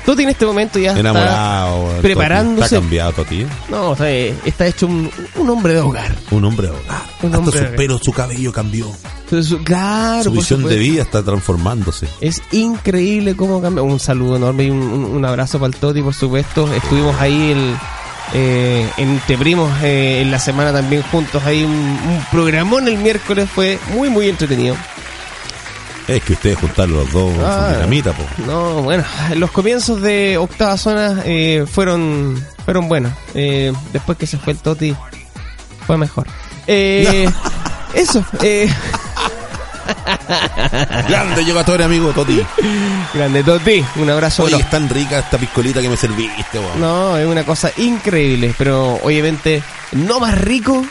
Toti 0.09 0.23
en 0.23 0.29
este 0.29 0.45
momento 0.45 0.79
ya 0.79 0.89
está, 0.89 0.99
enamorado. 1.01 1.87
preparándose. 2.01 2.65
Está 2.65 2.79
cambiado, 2.79 3.11
Toti. 3.13 3.45
no, 3.69 3.91
o 3.91 3.95
sea, 3.95 4.09
está 4.09 4.65
hecho 4.65 4.87
un, 4.87 5.09
un 5.35 5.49
hombre 5.51 5.73
de 5.73 5.81
hogar. 5.81 6.15
Un 6.31 6.43
hombre 6.45 6.65
de 6.67 6.73
hogar. 6.73 7.01
Un 7.21 7.35
Hasta 7.35 7.45
su 7.45 7.51
de 7.51 7.59
hogar. 7.59 7.75
pelo, 7.75 7.97
su 7.99 8.11
cabello 8.11 8.51
cambió. 8.51 8.87
Claro, 9.63 10.23
su 10.23 10.31
visión 10.31 10.63
de 10.63 10.77
vida 10.77 11.03
está 11.03 11.21
transformándose. 11.23 12.07
Es 12.21 12.41
increíble 12.51 13.35
cómo 13.35 13.61
cambia. 13.61 13.83
Un 13.83 13.99
saludo 13.99 14.37
enorme 14.37 14.63
y 14.63 14.69
un, 14.71 14.79
un- 14.81 15.05
un 15.05 15.25
abrazo 15.25 15.59
para 15.59 15.67
el 15.67 15.75
Toti, 15.75 16.01
por 16.01 16.15
supuesto. 16.15 16.67
Estuvimos 16.73 17.15
ahí 17.21 17.51
el, 17.51 17.75
eh, 18.33 18.89
entre 18.97 19.37
primos 19.37 19.71
eh, 19.83 20.21
en 20.21 20.31
la 20.31 20.39
semana 20.39 20.73
también 20.73 21.03
juntos. 21.03 21.43
Ahí 21.45 21.63
un, 21.63 21.71
un 21.71 22.25
programón 22.31 22.87
el 22.87 22.97
miércoles 22.97 23.47
fue 23.53 23.77
muy, 23.93 24.09
muy 24.09 24.27
entretenido. 24.29 24.75
Es 26.09 26.23
que 26.23 26.33
ustedes 26.33 26.57
juntaron 26.57 26.95
los 26.95 27.11
dos 27.11 27.31
Ah. 27.43 27.65
son 27.65 27.73
dinamita, 27.75 28.11
po. 28.13 28.23
No, 28.47 28.81
bueno, 28.81 29.03
los 29.35 29.51
comienzos 29.51 30.01
de 30.01 30.37
Octava 30.37 30.75
Zona 30.77 31.21
eh, 31.25 31.65
fueron, 31.71 32.43
fueron 32.65 32.87
buenos. 32.89 33.13
Eh, 33.35 33.71
después 33.93 34.17
que 34.17 34.25
se 34.27 34.37
fue 34.37 34.53
el 34.53 34.59
Toti, 34.59 34.95
fue 35.85 35.97
mejor. 35.97 36.25
Eh, 36.67 37.29
eso, 37.93 38.25
eh, 38.41 38.69
Grande 41.07 41.43
llegatorio, 41.43 41.85
amigo 41.85 42.11
Toti. 42.11 42.41
grande 43.13 43.43
Toti, 43.43 43.83
un 43.97 44.09
abrazo. 44.09 44.43
Oye, 44.43 44.55
es 44.57 44.69
tan 44.69 44.89
rica 44.89 45.19
esta 45.19 45.37
piscolita 45.37 45.81
que 45.81 45.89
me 45.89 45.97
serviste, 45.97 46.59
weón. 46.59 46.79
No, 46.79 47.17
es 47.17 47.25
una 47.27 47.43
cosa 47.43 47.71
increíble, 47.77 48.53
pero 48.57 48.95
obviamente 49.03 49.63
no 49.93 50.19
más 50.19 50.39
rico 50.39 50.83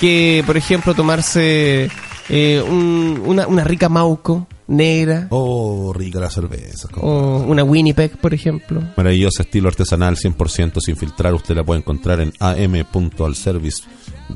que, 0.00 0.42
por 0.46 0.56
ejemplo, 0.56 0.94
tomarse 0.94 1.90
eh, 2.28 2.62
un- 2.66 3.22
una, 3.24 3.46
una 3.46 3.64
rica 3.64 3.88
Mauco 3.88 4.46
negra 4.68 5.28
Oh, 5.30 5.92
rica 5.94 6.18
la 6.18 6.28
cerveza. 6.30 6.88
o 7.00 7.44
una 7.46 7.62
Winnipeg, 7.62 8.16
por 8.18 8.34
ejemplo. 8.34 8.82
Maravillosa 8.96 9.42
estilo 9.42 9.68
artesanal 9.68 10.16
100% 10.16 10.80
sin 10.80 10.96
filtrar. 10.96 11.34
Usted 11.34 11.54
la 11.54 11.62
puede 11.64 11.80
encontrar 11.80 12.20
en 12.20 12.32
am.alservice 12.40 13.82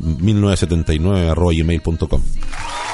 1979 0.00 1.30
arroba 1.30 1.52
gmail.com. 1.52 2.20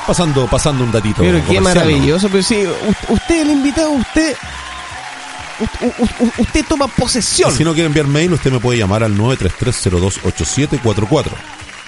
Pasando, 0.07 0.47
pasando 0.47 0.84
un 0.84 0.93
datito. 0.93 1.18
Pero 1.22 1.41
qué 1.47 1.61
maravilloso, 1.61 2.28
pero 2.28 2.43
sí, 2.43 2.62
usted 3.09 3.43
el 3.43 3.51
invitado, 3.51 3.91
usted 3.91 4.34
usted 6.39 6.64
toma 6.68 6.87
¿no? 6.87 6.93
posesión. 6.97 7.51
Si 7.53 7.64
no 7.64 7.72
quiere 7.74 7.89
enviar 7.89 8.07
mail, 8.07 8.32
usted 8.32 8.53
me 8.53 8.61
puede 8.61 8.78
llamar 8.78 9.03
al 9.03 9.16
933028744. 9.16 11.24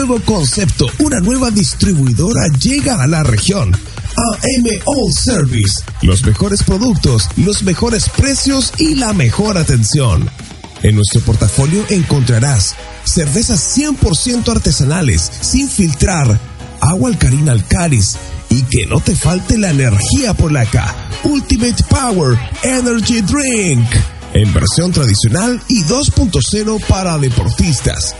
Nuevo 0.05 0.23
concepto, 0.23 0.85
una 0.99 1.19
nueva 1.19 1.49
distribuidora 1.49 2.47
llega 2.59 3.01
a 3.01 3.07
la 3.07 3.23
región. 3.23 3.71
AM 3.73 4.65
All 4.85 5.11
Service. 5.11 5.81
Los 6.03 6.23
mejores 6.23 6.61
productos, 6.61 7.27
los 7.37 7.63
mejores 7.63 8.07
precios 8.09 8.71
y 8.77 8.93
la 8.95 9.13
mejor 9.13 9.57
atención. 9.57 10.29
En 10.83 10.95
nuestro 10.95 11.21
portafolio 11.21 11.83
encontrarás 11.89 12.75
cervezas 13.03 13.75
100% 13.75 14.47
artesanales, 14.47 15.31
sin 15.41 15.67
filtrar, 15.67 16.39
agua 16.81 17.09
alcalina 17.09 17.53
Alcaris 17.53 18.15
y 18.51 18.61
que 18.61 18.85
no 18.85 18.99
te 18.99 19.15
falte 19.15 19.57
la 19.57 19.71
energía 19.71 20.35
polaca. 20.35 20.93
Ultimate 21.23 21.83
Power 21.89 22.37
Energy 22.61 23.21
Drink. 23.21 23.87
En 24.33 24.53
versión 24.53 24.91
tradicional 24.91 25.59
y 25.67 25.83
2.0 25.83 26.85
para 26.85 27.17
deportistas. 27.17 28.15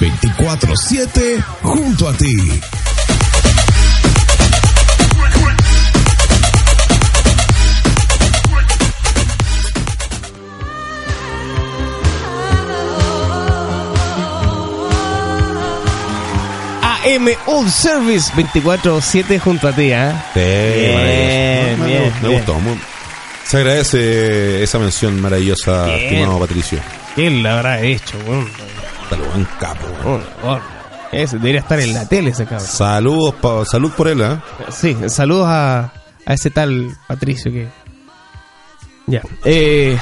24-7 0.00 1.44
junto 1.62 2.08
a 2.08 2.14
ti. 2.14 2.34
AM 17.04 17.28
All 17.46 17.70
Service 17.70 18.32
24-7 18.34 19.38
junto 19.40 19.68
a 19.68 19.72
ti, 19.72 19.92
¿ah? 19.92 20.24
Sí, 20.34 20.40
Bien. 20.40 20.96
Me- 21.80 21.86
bien, 21.86 22.12
me 22.22 22.28
bien. 22.28 22.32
gustó. 22.40 22.54
muy- 22.60 22.78
Se 23.44 23.58
agradece 23.58 24.62
esa 24.62 24.78
mención 24.78 25.20
maravillosa, 25.20 25.84
Bien. 25.86 25.98
estimado 26.00 26.38
Patricio. 26.38 26.78
¿Quién 27.14 27.42
la 27.42 27.58
habrá 27.58 27.80
hecho, 27.82 28.16
weón? 28.26 28.48
Buen 29.32 29.46
capo. 29.60 29.86
weón. 30.04 30.60
Ese 31.12 31.36
debería 31.36 31.60
estar 31.60 31.78
en 31.78 31.92
la 31.94 32.08
tele 32.08 32.30
ese 32.30 32.44
cabrón. 32.46 32.66
Saludos, 32.66 33.34
pa- 33.40 33.64
salud 33.64 33.92
por 33.92 34.08
él, 34.08 34.20
¿eh? 34.20 34.38
Sí, 34.72 34.96
saludos 35.08 35.46
a, 35.48 35.92
a 36.26 36.32
ese 36.34 36.50
tal 36.50 36.96
Patricio 37.06 37.52
que. 37.52 37.68
Ya. 39.06 39.20
Eh. 39.44 39.96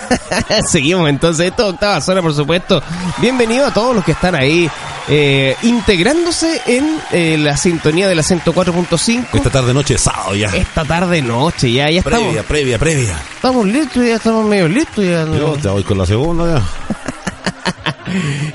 Seguimos 0.66 1.08
entonces. 1.08 1.46
Esto 1.46 1.68
es 1.68 1.74
octava 1.74 2.00
zona, 2.00 2.20
por 2.22 2.34
supuesto. 2.34 2.82
Bienvenido 3.18 3.66
a 3.66 3.72
todos 3.72 3.94
los 3.94 4.04
que 4.04 4.12
están 4.12 4.34
ahí 4.34 4.68
eh, 5.08 5.56
integrándose 5.62 6.60
en 6.66 6.98
eh, 7.12 7.36
la 7.38 7.56
sintonía 7.56 8.08
de 8.08 8.14
la 8.14 8.22
104.5. 8.22 9.26
Esta 9.32 9.50
tarde, 9.50 9.74
noche, 9.74 9.98
sábado 9.98 10.34
ya. 10.34 10.48
Esta 10.48 10.84
tarde 10.84 11.22
noche, 11.22 11.72
ya, 11.72 11.90
ya 11.90 11.98
estamos, 11.98 12.20
Previa, 12.20 12.42
previa, 12.42 12.78
previa. 12.78 13.22
estamos 13.34 13.66
listos, 13.66 14.04
ya 14.06 14.16
estamos 14.16 14.46
medio 14.46 14.68
listos. 14.68 15.04
Ya, 15.04 15.24
Yo 15.26 15.56
te 15.60 15.68
voy 15.68 15.84
con 15.84 15.98
la 15.98 16.06
segunda 16.06 16.58
ya. 16.58 16.62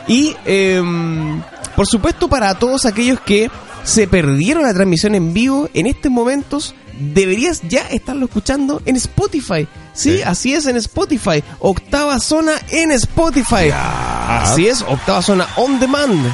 Y 0.07 0.35
em, 0.45 1.41
por 1.75 1.87
supuesto 1.87 2.27
para 2.27 2.55
todos 2.59 2.85
aquellos 2.85 3.19
que 3.21 3.49
se 3.83 4.07
perdieron 4.07 4.63
la 4.63 4.73
transmisión 4.73 5.15
en 5.15 5.33
vivo 5.33 5.69
en 5.73 5.87
estos 5.87 6.11
momentos, 6.11 6.75
deberías 6.99 7.61
ya 7.63 7.87
estarlo 7.87 8.25
escuchando 8.25 8.81
en 8.85 8.95
Spotify. 8.97 9.67
Sí, 9.95 10.17
Sí. 10.17 10.21
así 10.23 10.53
es 10.53 10.65
en 10.67 10.75
Spotify. 10.77 11.43
Octava 11.59 12.19
zona 12.19 12.51
en 12.69 12.91
Spotify. 12.91 13.71
Así 13.73 14.67
es, 14.67 14.81
octava 14.81 15.21
zona 15.21 15.47
on 15.55 15.79
demand. 15.79 16.31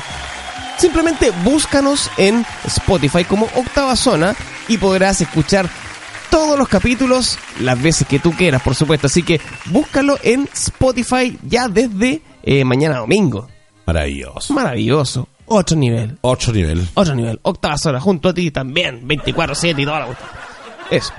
Simplemente 0.78 1.32
búscanos 1.44 2.10
en 2.18 2.44
Spotify 2.66 3.24
como 3.24 3.46
octava 3.56 3.96
zona 3.96 4.36
y 4.68 4.78
podrás 4.78 5.22
escuchar 5.22 5.70
todos 6.32 6.58
los 6.58 6.68
capítulos 6.68 7.38
las 7.60 7.80
veces 7.82 8.08
que 8.08 8.18
tú 8.18 8.32
quieras, 8.32 8.62
por 8.64 8.74
supuesto. 8.74 9.06
Así 9.08 9.22
que 9.22 9.40
búscalo 9.66 10.18
en 10.24 10.50
Spotify 10.54 11.38
ya 11.44 11.68
desde 11.68 12.22
eh, 12.44 12.64
mañana 12.66 12.98
domingo. 12.98 13.48
Maravilloso. 13.86 14.54
Maravilloso. 14.54 15.28
Otro 15.46 15.76
nivel. 15.78 16.18
Otro 16.22 16.54
nivel. 16.54 16.88
Otro 16.96 17.14
nivel. 17.14 17.40
Octava 17.44 17.78
zona, 17.78 18.00
junto 18.00 18.30
a 18.30 18.34
ti 18.34 18.50
también. 18.50 19.08
24-7 19.08 19.80
y 19.82 19.86
toda 19.86 20.00
la. 20.00 20.08
Eso. 20.90 21.12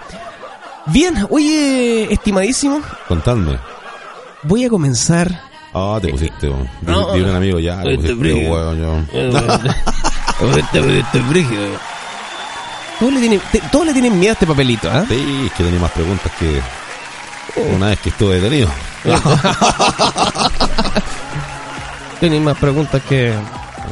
Bien, 0.86 1.26
oye, 1.30 2.12
estimadísimo, 2.12 2.80
Contadme. 3.08 3.58
voy 4.42 4.64
a 4.64 4.68
comenzar. 4.68 5.40
Ah, 5.74 5.98
te 6.02 6.08
pusiste, 6.08 6.48
weón. 6.48 6.68
No, 6.82 7.12
un 7.12 7.30
amigo 7.36 7.58
ya, 7.60 7.82
te 7.82 7.94
pusiste, 7.96 8.44
yo. 8.44 8.98
Todos 12.98 13.12
le 13.14 13.20
tienen, 13.20 13.40
te- 13.50 13.60
todos 13.72 13.86
le 13.86 13.92
tienen 13.92 14.18
miedo 14.18 14.30
a 14.30 14.34
este 14.34 14.46
papelito, 14.46 14.88
¿ah? 14.90 15.04
Sí, 15.08 15.44
es 15.46 15.52
que 15.52 15.64
tenía 15.64 15.80
más 15.80 15.90
preguntas 15.92 16.30
que 16.38 16.60
una 17.74 17.86
vez 17.88 17.98
que 18.00 18.08
estuve 18.10 18.36
detenido. 18.40 18.68
Tienen 22.20 22.44
más 22.44 22.56
preguntas 22.56 23.02
que. 23.08 23.32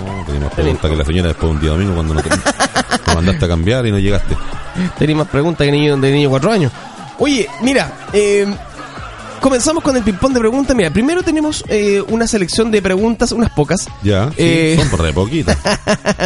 No, 0.07 0.25
tenía 0.25 0.41
más 0.43 0.53
preguntas 0.55 0.89
que 0.91 0.97
la 0.97 1.05
señora 1.05 1.29
después 1.29 1.49
de 1.51 1.55
un 1.57 1.61
día 1.61 1.71
domingo 1.71 1.95
cuando 1.95 2.15
no 2.15 2.23
te, 2.23 2.29
te 3.05 3.15
mandaste 3.15 3.45
a 3.45 3.49
cambiar 3.49 3.85
y 3.87 3.91
no 3.91 3.99
llegaste. 3.99 4.37
Tenéis 4.99 5.19
más 5.19 5.29
preguntas 5.29 5.65
que 5.65 5.73
niño 5.73 5.97
de 5.97 6.13
niño 6.13 6.31
cuatro 6.31 6.51
años. 6.53 6.73
Oye, 7.19 7.47
mira, 7.63 7.93
eh, 8.13 8.47
comenzamos 9.41 9.83
con 9.85 9.97
el 9.97 10.03
ping-pong 10.03 10.33
de 10.33 10.41
preguntas. 10.41 10.75
Mira, 10.77 10.91
primero 10.91 11.23
tenemos 11.23 11.63
eh, 11.69 12.03
una 12.09 12.27
selección 12.27 12.71
de 12.71 12.81
preguntas, 12.81 13.33
unas 13.33 13.51
pocas. 13.51 13.89
Ya, 14.03 14.29
sí, 14.31 14.35
Eh. 14.39 14.77
son 14.79 14.89
por 14.89 15.03
re 15.03 15.13
poquitas. 15.13 15.59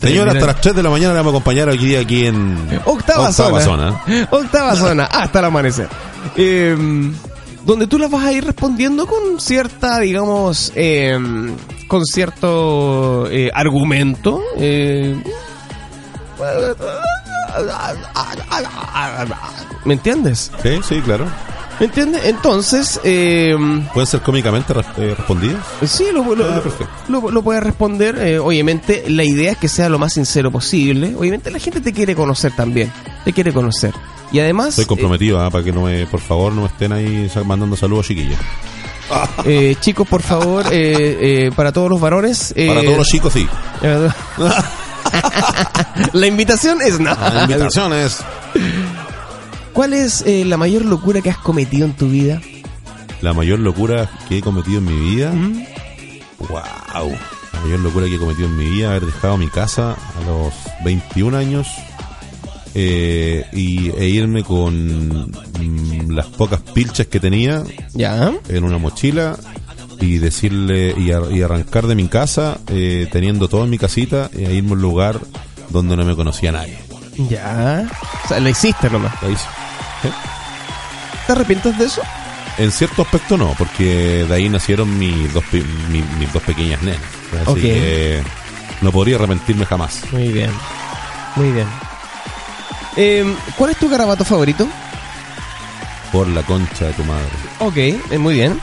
Señora, 0.00 0.32
hasta 0.32 0.46
las 0.46 0.60
3 0.60 0.74
de 0.74 0.82
la 0.82 0.90
mañana 0.90 1.12
le 1.12 1.18
vamos 1.18 1.32
a 1.32 1.36
acompañar 1.36 1.68
hoy 1.68 1.78
día 1.78 2.00
aquí 2.00 2.26
en 2.26 2.56
Octava, 2.84 3.32
zona. 3.32 4.02
Octava 4.30 4.74
zona, 4.76 5.04
hasta 5.04 5.38
el 5.38 5.44
amanecer. 5.44 5.88
Eh, 6.36 6.76
donde 7.64 7.86
tú 7.86 7.98
las 7.98 8.10
vas 8.10 8.24
a 8.26 8.32
ir 8.32 8.44
respondiendo 8.44 9.06
con 9.06 9.40
cierta, 9.40 9.98
digamos, 10.00 10.70
eh, 10.74 11.16
con 11.88 12.04
cierto 12.04 13.26
argumento. 13.54 14.42
Eh, 17.58 19.26
¿Me 19.84 19.94
entiendes? 19.94 20.50
Sí, 20.62 20.80
sí, 20.88 21.00
claro. 21.02 21.26
¿Me 21.80 21.86
entiendes? 21.86 22.22
Entonces, 22.26 23.00
eh, 23.02 23.54
¿Pueden 23.92 24.06
ser 24.06 24.20
cómicamente 24.22 24.72
eh, 24.96 25.14
respondidas? 25.16 25.56
sí, 25.84 26.04
lo, 26.12 26.34
lo, 26.34 26.44
Ah, 26.44 26.62
lo- 27.08 27.30
lo- 27.30 27.42
puedes 27.42 27.62
responder. 27.64 28.16
eh, 28.20 28.38
obviamente, 28.38 29.04
la 29.08 29.24
idea 29.24 29.52
es 29.52 29.58
que 29.58 29.68
sea 29.68 29.88
lo 29.88 29.98
más 29.98 30.12
sincero 30.12 30.52
posible. 30.52 31.14
Obviamente, 31.16 31.50
la 31.50 31.58
gente 31.58 31.80
te 31.80 31.92
quiere 31.92 32.14
conocer 32.14 32.52
también. 32.54 32.92
Te 33.24 33.32
quiere 33.32 33.52
conocer. 33.52 33.92
Y 34.30 34.38
además, 34.38 34.68
Estoy 34.70 34.86
comprometido, 34.86 35.40
ah, 35.40 35.50
para 35.50 35.64
que 35.64 35.72
no 35.72 35.82
me, 35.82 36.06
por 36.06 36.20
favor, 36.20 36.52
no 36.52 36.62
me 36.62 36.68
estén 36.68 36.92
ahí 36.92 37.28
mandando 37.44 37.76
saludos, 37.76 38.06
chiquillos. 38.06 38.38
eh, 38.38 38.44
eh, 39.72 39.76
chicos, 39.80 40.06
por 40.06 40.22
favor, 40.22 40.64
eh, 40.70 41.46
eh, 41.48 41.50
para 41.56 41.72
todos 41.72 41.90
los 41.90 42.00
varones. 42.00 42.52
eh, 42.56 42.68
Para 42.68 42.82
todos 42.84 42.98
los 42.98 43.08
chicos, 43.08 43.32
sí. 43.32 43.48
la 46.12 46.26
invitación 46.26 46.80
es 46.82 47.00
nada. 47.00 47.32
La 47.32 47.42
invitación 47.42 47.92
es 47.92 48.18
¿Cuál 49.72 49.92
es 49.92 50.22
eh, 50.26 50.44
la 50.44 50.56
mayor 50.56 50.84
locura 50.84 51.20
que 51.20 51.30
has 51.30 51.38
cometido 51.38 51.84
en 51.86 51.94
tu 51.94 52.08
vida? 52.08 52.40
la 53.20 53.32
mayor 53.32 53.58
locura 53.58 54.10
que 54.28 54.38
he 54.38 54.40
cometido 54.42 54.78
en 54.78 54.84
mi 54.84 55.10
vida. 55.16 55.32
Wow. 56.38 57.16
La 57.54 57.60
mayor 57.62 57.80
locura 57.80 58.06
que 58.06 58.16
he 58.16 58.18
cometido 58.18 58.48
en 58.48 58.56
mi 58.56 58.68
vida, 58.68 58.90
haber 58.90 59.06
dejado 59.06 59.38
mi 59.38 59.48
casa 59.48 59.92
a 59.92 60.26
los 60.26 60.52
21 60.84 61.34
años 61.38 61.66
eh, 62.74 63.46
y, 63.54 63.90
e 63.90 64.08
irme 64.08 64.42
con 64.44 65.30
mm, 65.30 66.10
las 66.10 66.26
pocas 66.26 66.60
pilchas 66.60 67.06
que 67.06 67.18
tenía 67.18 67.62
Ya. 67.94 68.30
en 68.48 68.64
una 68.64 68.76
mochila 68.76 69.36
y 70.00 70.18
decirle 70.18 70.94
y, 70.96 71.12
ar- 71.12 71.30
y 71.32 71.42
arrancar 71.42 71.86
de 71.86 71.94
mi 71.94 72.08
casa 72.08 72.58
eh, 72.68 73.08
teniendo 73.10 73.48
todo 73.48 73.64
en 73.64 73.70
mi 73.70 73.78
casita 73.78 74.30
e 74.32 74.52
irme 74.54 74.70
a 74.70 74.72
un 74.74 74.82
lugar 74.82 75.20
donde 75.70 75.96
no 75.96 76.04
me 76.04 76.14
conocía 76.16 76.52
nadie. 76.52 76.78
Ya. 77.28 77.86
O 78.24 78.28
sea, 78.28 78.40
la 78.40 78.50
hiciste 78.50 78.90
nomás. 78.90 79.12
Ahí 79.22 79.34
sí. 79.36 80.08
¿Te 81.26 81.32
arrepientes 81.32 81.78
de 81.78 81.86
eso? 81.86 82.02
En 82.58 82.70
cierto 82.70 83.02
aspecto 83.02 83.36
no, 83.36 83.54
porque 83.58 84.24
de 84.28 84.34
ahí 84.34 84.48
nacieron 84.48 84.98
mis 84.98 85.32
dos, 85.32 85.42
pe- 85.50 85.64
mi- 85.90 86.04
mis 86.18 86.32
dos 86.32 86.42
pequeñas 86.42 86.82
nenas. 86.82 87.00
Así 87.46 87.60
que 87.60 88.22
no 88.82 88.92
podría 88.92 89.16
arrepentirme 89.16 89.64
jamás. 89.66 90.02
Muy 90.12 90.28
bien. 90.28 90.50
Muy 91.36 91.50
bien. 91.50 91.66
Eh, 92.96 93.34
¿Cuál 93.56 93.70
es 93.70 93.76
tu 93.78 93.88
garabato 93.88 94.24
favorito? 94.24 94.68
Por 96.12 96.28
la 96.28 96.42
concha 96.42 96.86
de 96.86 96.92
tu 96.92 97.02
madre. 97.04 97.26
Ok, 97.58 97.76
eh, 97.76 98.18
muy 98.18 98.34
bien. 98.34 98.60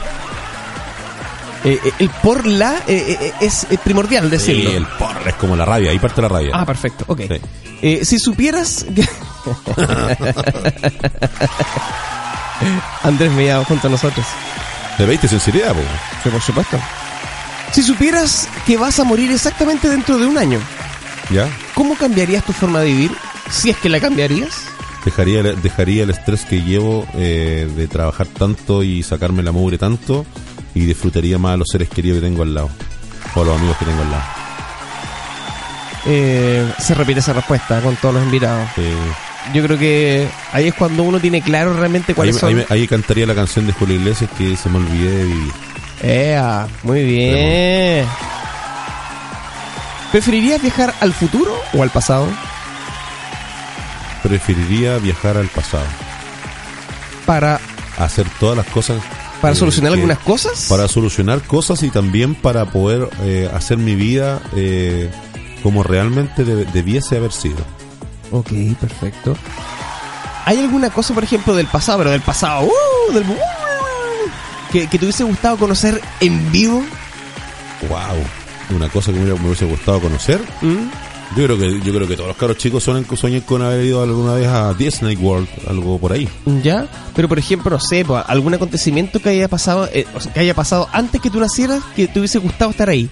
Eh, 1.64 1.78
eh, 1.84 1.92
el 2.00 2.10
por 2.10 2.44
la 2.44 2.78
eh, 2.88 3.16
eh, 3.20 3.32
es, 3.40 3.66
eh, 3.70 3.78
primordial 3.82 4.28
decirlo. 4.28 4.70
Sí, 4.70 4.76
el 4.76 4.86
porra 4.86 5.30
es 5.30 5.34
como 5.36 5.54
la 5.54 5.64
rabia, 5.64 5.90
ahí 5.92 5.98
parte 5.98 6.20
la 6.20 6.28
rabia. 6.28 6.50
Ah, 6.52 6.66
perfecto, 6.66 7.04
ok. 7.06 7.20
Sí. 7.20 7.40
Eh, 7.82 8.04
si 8.04 8.18
supieras 8.18 8.84
que... 8.94 9.02
Andrés 13.02 13.32
me 13.32 13.46
llama 13.46 13.64
junto 13.64 13.86
a 13.88 13.90
nosotros. 13.90 14.26
¿Te 14.96 15.06
veiste 15.06 15.28
sinceridad, 15.28 15.72
po? 15.74 15.80
Sí, 16.22 16.28
por 16.30 16.40
supuesto. 16.40 16.78
Si 17.72 17.82
supieras 17.82 18.48
que 18.66 18.76
vas 18.76 18.98
a 19.00 19.04
morir 19.04 19.30
exactamente 19.32 19.88
dentro 19.88 20.18
de 20.18 20.26
un 20.26 20.36
año, 20.38 20.60
¿Ya? 21.30 21.48
¿cómo 21.74 21.96
cambiarías 21.96 22.44
tu 22.44 22.52
forma 22.52 22.80
de 22.80 22.86
vivir? 22.86 23.12
Si 23.50 23.70
es 23.70 23.76
que 23.78 23.88
la 23.88 24.00
cambiarías. 24.00 24.64
Dejaría, 25.04 25.42
dejaría 25.42 26.02
el 26.04 26.10
estrés 26.10 26.44
que 26.44 26.62
llevo 26.62 27.06
eh, 27.14 27.68
de 27.74 27.88
trabajar 27.88 28.26
tanto 28.26 28.82
y 28.82 29.02
sacarme 29.02 29.42
la 29.42 29.50
mugre 29.50 29.78
tanto 29.78 30.24
y 30.74 30.80
disfrutaría 30.86 31.38
más 31.38 31.54
a 31.54 31.56
los 31.58 31.68
seres 31.70 31.88
queridos 31.88 32.20
que 32.20 32.26
tengo 32.26 32.42
al 32.42 32.54
lado. 32.54 32.70
O 33.34 33.42
a 33.42 33.44
los 33.44 33.56
amigos 33.58 33.76
que 33.78 33.84
tengo 33.84 34.02
al 34.02 34.10
lado. 34.10 34.22
Eh, 36.06 36.72
se 36.78 36.94
repite 36.94 37.20
esa 37.20 37.32
respuesta 37.32 37.80
con 37.80 37.94
todos 37.96 38.14
los 38.14 38.24
invitados. 38.24 38.68
Eh, 38.76 38.94
Yo 39.54 39.62
creo 39.64 39.78
que 39.78 40.28
ahí 40.52 40.68
es 40.68 40.74
cuando 40.74 41.02
uno 41.04 41.20
tiene 41.20 41.40
claro 41.42 41.74
realmente 41.74 42.12
ahí, 42.12 42.16
cuáles 42.16 42.34
me- 42.36 42.40
son. 42.40 42.58
ahí 42.58 42.64
ahí 42.70 42.88
cantaría 42.88 43.26
la 43.26 43.34
canción 43.34 43.66
de 43.66 43.72
Julio 43.72 43.96
Iglesias 43.96 44.30
que 44.36 44.56
se 44.56 44.68
me 44.68 44.78
olvidé 44.78 45.10
de 45.16 45.24
vivir. 45.24 45.52
Ea, 46.02 46.66
muy 46.82 47.04
bien. 47.04 48.06
¿Preferirías 50.10 50.60
viajar 50.60 50.92
al 51.00 51.12
futuro 51.12 51.54
o 51.72 51.82
al 51.82 51.90
pasado? 51.90 52.28
Preferiría 54.22 54.98
viajar 54.98 55.36
al 55.36 55.48
pasado. 55.48 55.84
Para, 57.26 57.60
Hacer 57.98 58.26
todas 58.40 58.56
las 58.56 58.66
cosas. 58.66 59.02
Para 59.42 59.52
eh, 59.52 59.56
solucionar 59.56 59.92
algunas 59.92 60.18
cosas. 60.20 60.66
Para 60.70 60.88
solucionar 60.88 61.42
cosas 61.42 61.82
y 61.82 61.90
también 61.90 62.34
para 62.34 62.64
poder 62.70 63.10
eh, 63.22 63.50
hacer 63.52 63.76
mi 63.76 63.94
vida 63.94 64.40
eh, 64.56 65.10
como 65.62 65.82
realmente 65.82 66.44
de- 66.44 66.64
debiese 66.64 67.16
haber 67.18 67.32
sido. 67.32 67.58
Ok, 68.30 68.48
perfecto. 68.80 69.36
¿Hay 70.46 70.58
alguna 70.58 70.88
cosa, 70.90 71.12
por 71.14 71.22
ejemplo, 71.24 71.54
del 71.54 71.66
pasado, 71.66 71.98
pero 71.98 72.10
del 72.10 72.22
pasado, 72.22 72.62
¡uh! 72.66 73.12
del, 73.12 73.22
¡uh! 73.24 73.36
que, 74.72 74.86
que 74.88 74.98
te 74.98 75.04
hubiese 75.04 75.22
gustado 75.24 75.56
conocer 75.58 76.00
en 76.20 76.50
vivo? 76.50 76.82
Wow. 77.88 78.76
Una 78.76 78.88
cosa 78.88 79.12
que 79.12 79.18
me 79.18 79.32
hubiese 79.32 79.66
gustado 79.66 80.00
conocer. 80.00 80.40
¿Mm? 80.62 80.88
Yo 81.36 81.44
creo 81.44 81.56
que 81.58 81.80
yo 81.80 81.94
creo 81.94 82.06
que 82.06 82.14
todos 82.16 82.28
los 82.28 82.36
caros 82.36 82.56
chicos 82.58 82.82
sueñan, 82.82 83.06
sueñan 83.16 83.40
con 83.42 83.62
haber 83.62 83.84
ido 83.86 84.02
alguna 84.02 84.34
vez 84.34 84.48
a 84.48 84.74
Disney 84.74 85.16
World, 85.16 85.48
algo 85.68 85.98
por 85.98 86.12
ahí. 86.12 86.28
¿Ya? 86.62 86.86
Pero, 87.14 87.28
por 87.28 87.38
ejemplo, 87.38 87.70
no 87.70 87.80
sé, 87.80 88.04
algún 88.26 88.54
acontecimiento 88.54 89.18
que 89.20 89.30
haya 89.30 89.48
pasado 89.48 89.88
eh, 89.92 90.06
o 90.14 90.20
sea, 90.20 90.32
que 90.32 90.40
haya 90.40 90.54
pasado 90.54 90.88
antes 90.92 91.20
que 91.20 91.30
tú 91.30 91.40
nacieras 91.40 91.82
que 91.96 92.06
te 92.08 92.18
hubiese 92.18 92.38
gustado 92.38 92.70
estar 92.70 92.88
ahí. 92.90 93.08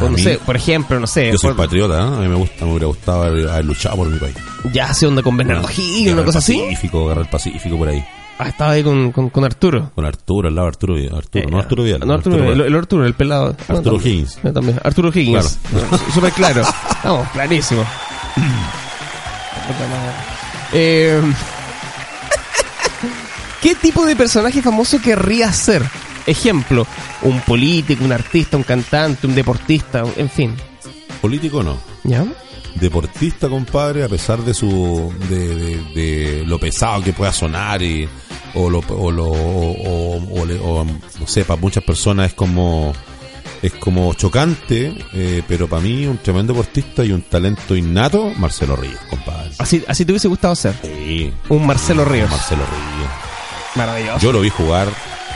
O 0.00 0.04
no 0.06 0.10
mí- 0.12 0.22
sé, 0.22 0.40
por 0.44 0.56
ejemplo, 0.56 0.98
no 0.98 1.06
sé. 1.06 1.30
Yo 1.30 1.38
soy 1.38 1.50
por- 1.50 1.58
patriota, 1.66 1.98
¿eh? 1.98 2.02
a 2.02 2.20
mí 2.20 2.28
me 2.28 2.34
gusta, 2.34 2.64
me 2.64 2.70
hubiera 2.72 2.86
gustado 2.86 3.22
haber, 3.24 3.48
haber 3.48 3.64
luchado 3.64 3.96
por 3.96 4.08
mi 4.08 4.18
país. 4.18 4.34
ya 4.72 4.92
se 4.94 5.06
onda 5.06 5.22
con 5.22 5.36
Bernardo 5.36 5.68
Gil, 5.68 6.12
una 6.14 6.24
cosa 6.24 6.38
así. 6.38 6.58
Pacífico, 6.58 7.06
Guerra 7.06 7.20
del 7.20 7.30
Pacífico 7.30 7.76
por 7.76 7.88
ahí. 7.88 8.02
Ah, 8.38 8.48
estaba 8.48 8.72
ahí 8.72 8.82
con, 8.82 9.12
con, 9.12 9.28
con 9.30 9.44
Arturo. 9.44 9.92
Con 9.94 10.04
Arturo, 10.04 10.48
al 10.48 10.54
lado 10.56 10.66
de 10.66 10.70
Arturo, 10.70 10.94
Arturo, 11.16 11.44
Eh, 11.44 11.46
no 11.48 11.58
Arturo 11.58 11.82
Vidal. 11.84 12.00
No, 12.04 12.14
Arturo, 12.14 12.52
el, 12.52 12.60
el 12.62 12.74
Arturo, 12.74 13.06
el 13.06 13.14
pelado. 13.14 13.54
Arturo. 13.68 13.96
Higgins. 13.98 14.38
También. 14.52 14.80
Arturo 14.82 15.10
Higgins. 15.14 15.58
Súper 16.14 16.32
claro. 16.32 16.62
Vamos, 17.04 17.28
clarísimo. 17.30 17.84
Eh, 20.74 21.20
¿Qué 23.60 23.74
tipo 23.74 24.04
de 24.06 24.16
personaje 24.16 24.62
famoso 24.62 25.00
querrías 25.00 25.56
ser? 25.56 25.82
Ejemplo, 26.26 26.86
un 27.22 27.40
político, 27.40 28.04
un 28.04 28.12
artista, 28.12 28.56
un 28.56 28.62
cantante, 28.62 29.26
un 29.26 29.34
deportista, 29.34 30.02
en 30.16 30.30
fin. 30.30 30.56
Político 31.20 31.62
no. 31.62 31.76
¿Ya? 32.04 32.24
Deportista, 32.74 33.48
compadre, 33.48 34.02
a 34.02 34.08
pesar 34.08 34.40
de 34.42 34.54
su 34.54 35.12
de, 35.28 35.54
de- 35.54 35.82
de 35.94 36.44
lo 36.46 36.58
pesado 36.58 37.02
que 37.02 37.12
pueda 37.12 37.32
sonar 37.32 37.82
y 37.82 38.08
o 38.54 38.70
lo 38.70 38.78
o 38.88 39.10
lo 39.12 39.26
o, 39.26 39.72
o- 39.72 40.40
o 40.40 40.80
o, 40.80 40.84
no 40.84 41.26
sé, 41.26 41.44
para 41.44 41.60
muchas 41.60 41.84
personas 41.84 42.28
es 42.28 42.34
como 42.34 42.92
es 43.62 43.72
como 43.74 44.12
chocante, 44.14 44.92
eh, 45.14 45.42
pero 45.46 45.68
para 45.68 45.82
mí 45.82 46.06
un 46.06 46.18
tremendo 46.18 46.52
deportista 46.52 47.04
y 47.04 47.12
un 47.12 47.22
talento 47.22 47.76
innato, 47.76 48.32
Marcelo 48.36 48.74
Ríos, 48.76 48.98
compadre. 49.08 49.50
Así, 49.58 49.82
así 49.86 50.04
te 50.04 50.12
hubiese 50.12 50.28
gustado 50.28 50.54
ser. 50.56 50.74
Sí, 50.82 51.32
Un 51.48 51.66
Marcelo 51.66 52.04
Ríos. 52.04 52.30
Marcelo 52.30 52.62
Ríos. 52.66 53.10
Maravilloso. 53.76 54.18
Yo 54.20 54.32
lo 54.32 54.40
vi 54.40 54.50
jugar 54.50 54.88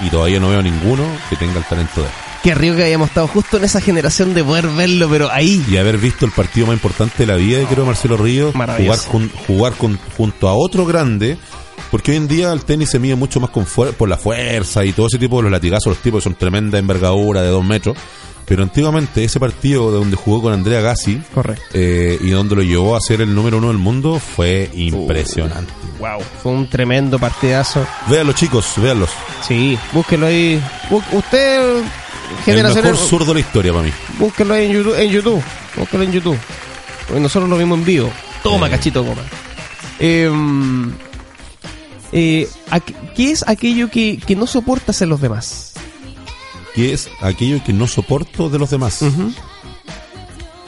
y 0.05 0.11
todavía 0.11 0.41
no 0.41 0.51
veo 0.51 0.63
ninguno 0.63 1.05
que 1.31 1.37
tenga 1.37 1.59
el 1.59 1.65
talento 1.65 2.01
de 2.03 2.07
él. 2.07 2.13
Qué 2.43 2.55
rico 2.55 2.77
que 2.77 2.85
hayamos 2.85 3.09
estado 3.09 3.27
justo 3.27 3.57
en 3.57 3.65
esa 3.65 3.81
generación 3.81 4.33
de 4.35 4.45
poder 4.45 4.69
verlo, 4.69 5.09
pero 5.11 5.31
ahí. 5.33 5.65
Y 5.69 5.79
haber 5.79 5.99
visto 5.99 6.27
el 6.27 6.31
partido 6.33 6.67
más 6.69 6.75
importante 6.75 7.15
de 7.19 7.27
la 7.27 7.35
vida, 7.37 7.67
creo, 7.69 7.85
Marcelo 7.87 8.17
Ríos, 8.17 8.53
jugar, 8.53 8.69
Maravilloso. 8.69 9.11
jun- 9.11 9.31
jugar 9.47 9.73
con, 9.73 9.99
junto 10.17 10.49
a 10.49 10.55
otro 10.55 10.85
grande, 10.87 11.39
porque 11.91 12.11
hoy 12.13 12.17
en 12.19 12.29
día 12.29 12.53
el 12.53 12.65
tenis 12.65 12.91
se 12.91 12.99
mide 12.99 13.15
mucho 13.17 13.41
más 13.41 13.51
con 13.51 13.67
fuer- 13.67 13.93
por 13.93 14.09
la 14.09 14.17
fuerza 14.17 14.85
y 14.85 14.93
todo 14.93 15.07
ese 15.07 15.19
tipo 15.19 15.37
de 15.37 15.45
los 15.45 15.53
latigazos, 15.53 15.87
los 15.95 15.99
tipos 15.99 16.21
que 16.21 16.25
son 16.25 16.35
tremenda 16.35 16.79
envergadura 16.79 17.43
de 17.43 17.49
dos 17.49 17.65
metros. 17.65 17.97
Pero 18.45 18.63
antiguamente 18.63 19.25
ese 19.25 19.41
partido 19.41 19.91
de 19.91 19.99
donde 19.99 20.15
jugó 20.17 20.41
con 20.43 20.53
Andrea 20.53 20.81
Gassi 20.81 21.21
Correcto. 21.35 21.65
eh, 21.75 22.17
y 22.23 22.31
donde 22.31 22.55
lo 22.55 22.63
llevó 22.63 22.95
a 22.95 23.01
ser 23.01 23.21
el 23.21 23.35
número 23.35 23.59
uno 23.59 23.69
del 23.69 23.79
mundo 23.79 24.21
fue 24.21 24.71
impresionante. 24.73 25.73
Wow. 25.99 26.21
Fue 26.45 26.53
un 26.53 26.71
tremendo 26.71 27.19
partidazo. 27.19 27.85
Véanlos 28.09 28.37
chicos, 28.37 28.67
véanlos. 28.77 29.11
Sí, 29.47 29.77
búsquelo 29.93 30.27
ahí. 30.27 30.63
Bú- 30.89 31.03
usted, 31.11 31.79
El 31.79 31.85
generación. 32.45 32.85
mejor 32.85 32.97
zurdo 32.99 33.27
de 33.27 33.35
la 33.35 33.41
historia 33.41 33.73
para 33.73 33.85
mí. 33.85 33.91
Búsquelo 34.19 34.55
ahí 34.55 34.67
en 34.67 34.73
YouTube. 34.75 34.95
En 34.97 35.11
YouTube. 35.11 35.43
Búsquelo 35.77 36.03
en 36.05 36.13
YouTube. 36.13 36.39
Porque 37.09 37.21
nosotros 37.21 37.51
lo 37.51 37.59
vimos 37.59 37.79
en 37.81 37.85
vivo. 37.85 38.13
Toma, 38.45 38.69
Eh. 38.69 38.71
cachito, 38.71 39.03
goma. 39.03 39.23
Eh, 39.99 40.31
eh, 42.13 42.49
¿Qué 43.15 43.33
es 43.33 43.47
aquello 43.47 43.91
que, 43.91 44.19
que 44.19 44.37
no 44.37 44.47
soportas 44.47 45.03
en 45.03 45.09
los 45.09 45.21
demás? 45.21 45.75
Que 46.75 46.93
es 46.93 47.09
aquello 47.21 47.63
que 47.65 47.73
no 47.73 47.87
soporto 47.87 48.49
de 48.49 48.59
los 48.59 48.71
demás. 48.71 49.05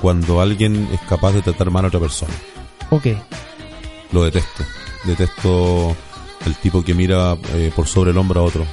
Cuando 0.01 0.41
alguien 0.41 0.89
es 0.93 1.01
capaz 1.09 1.32
de 1.32 1.43
tratar 1.43 1.70
mal 1.70 1.84
a 1.84 1.89
otra 1.89 2.01
persona. 2.01 2.32
Ok. 2.91 3.09
Lo 4.12 4.24
detesto. 4.24 4.64
Detesto 5.05 5.97
el 6.47 6.55
tipo 6.57 6.82
que 6.82 6.95
mira 6.95 7.36
eh, 7.55 7.70
por 7.74 7.86
sobre 7.86 8.12
el 8.12 8.18
hombro 8.18 8.41
a 8.41 8.45
otro. 8.45 8.64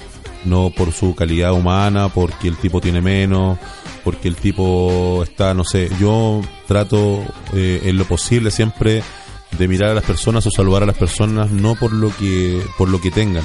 No 0.46 0.70
por 0.70 0.92
su 0.92 1.16
calidad 1.16 1.54
humana, 1.54 2.10
porque 2.10 2.48
el 2.48 2.56
tipo 2.58 2.80
tiene 2.80 3.02
menos, 3.02 3.58
porque 4.04 4.28
el 4.28 4.36
tipo 4.36 5.24
está, 5.24 5.54
no 5.54 5.64
sé. 5.64 5.90
Yo 6.00 6.42
trato 6.68 7.24
eh, 7.54 7.82
en 7.86 7.98
lo 7.98 8.06
posible 8.06 8.52
siempre 8.52 9.04
de 9.58 9.68
mirar 9.68 9.92
a 9.92 9.94
las 9.94 10.04
personas 10.04 10.46
o 10.48 10.52
saludar 10.52 10.84
a 10.84 10.86
las 10.86 10.98
personas 10.98 11.52
no 11.52 11.76
por 11.76 11.94
lo 11.94 12.16
que 12.16 12.62
por 12.78 12.90
lo 12.90 13.00
que 13.00 13.12
tengan, 13.12 13.44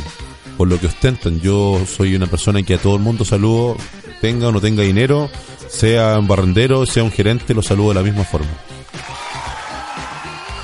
por 0.57 0.69
lo 0.69 0.79
que 0.79 0.87
ostentan. 0.87 1.41
Yo 1.41 1.81
soy 1.87 2.15
una 2.15 2.27
persona 2.27 2.63
que 2.63 2.75
a 2.75 2.79
todo 2.79 2.97
el 2.97 3.03
mundo 3.03 3.25
saludo, 3.25 3.77
tenga 4.21 4.49
o 4.49 4.53
no 4.53 4.61
tenga 4.61 4.83
dinero, 4.83 5.31
sea 5.69 6.19
un 6.19 6.29
barrendero, 6.29 6.87
sea 6.87 7.03
un 7.05 7.13
gerente, 7.13 7.55
lo 7.55 7.63
saludo 7.63 7.91
de 7.91 7.95
la 7.95 8.03
misma 8.03 8.25
forma. 8.25 8.51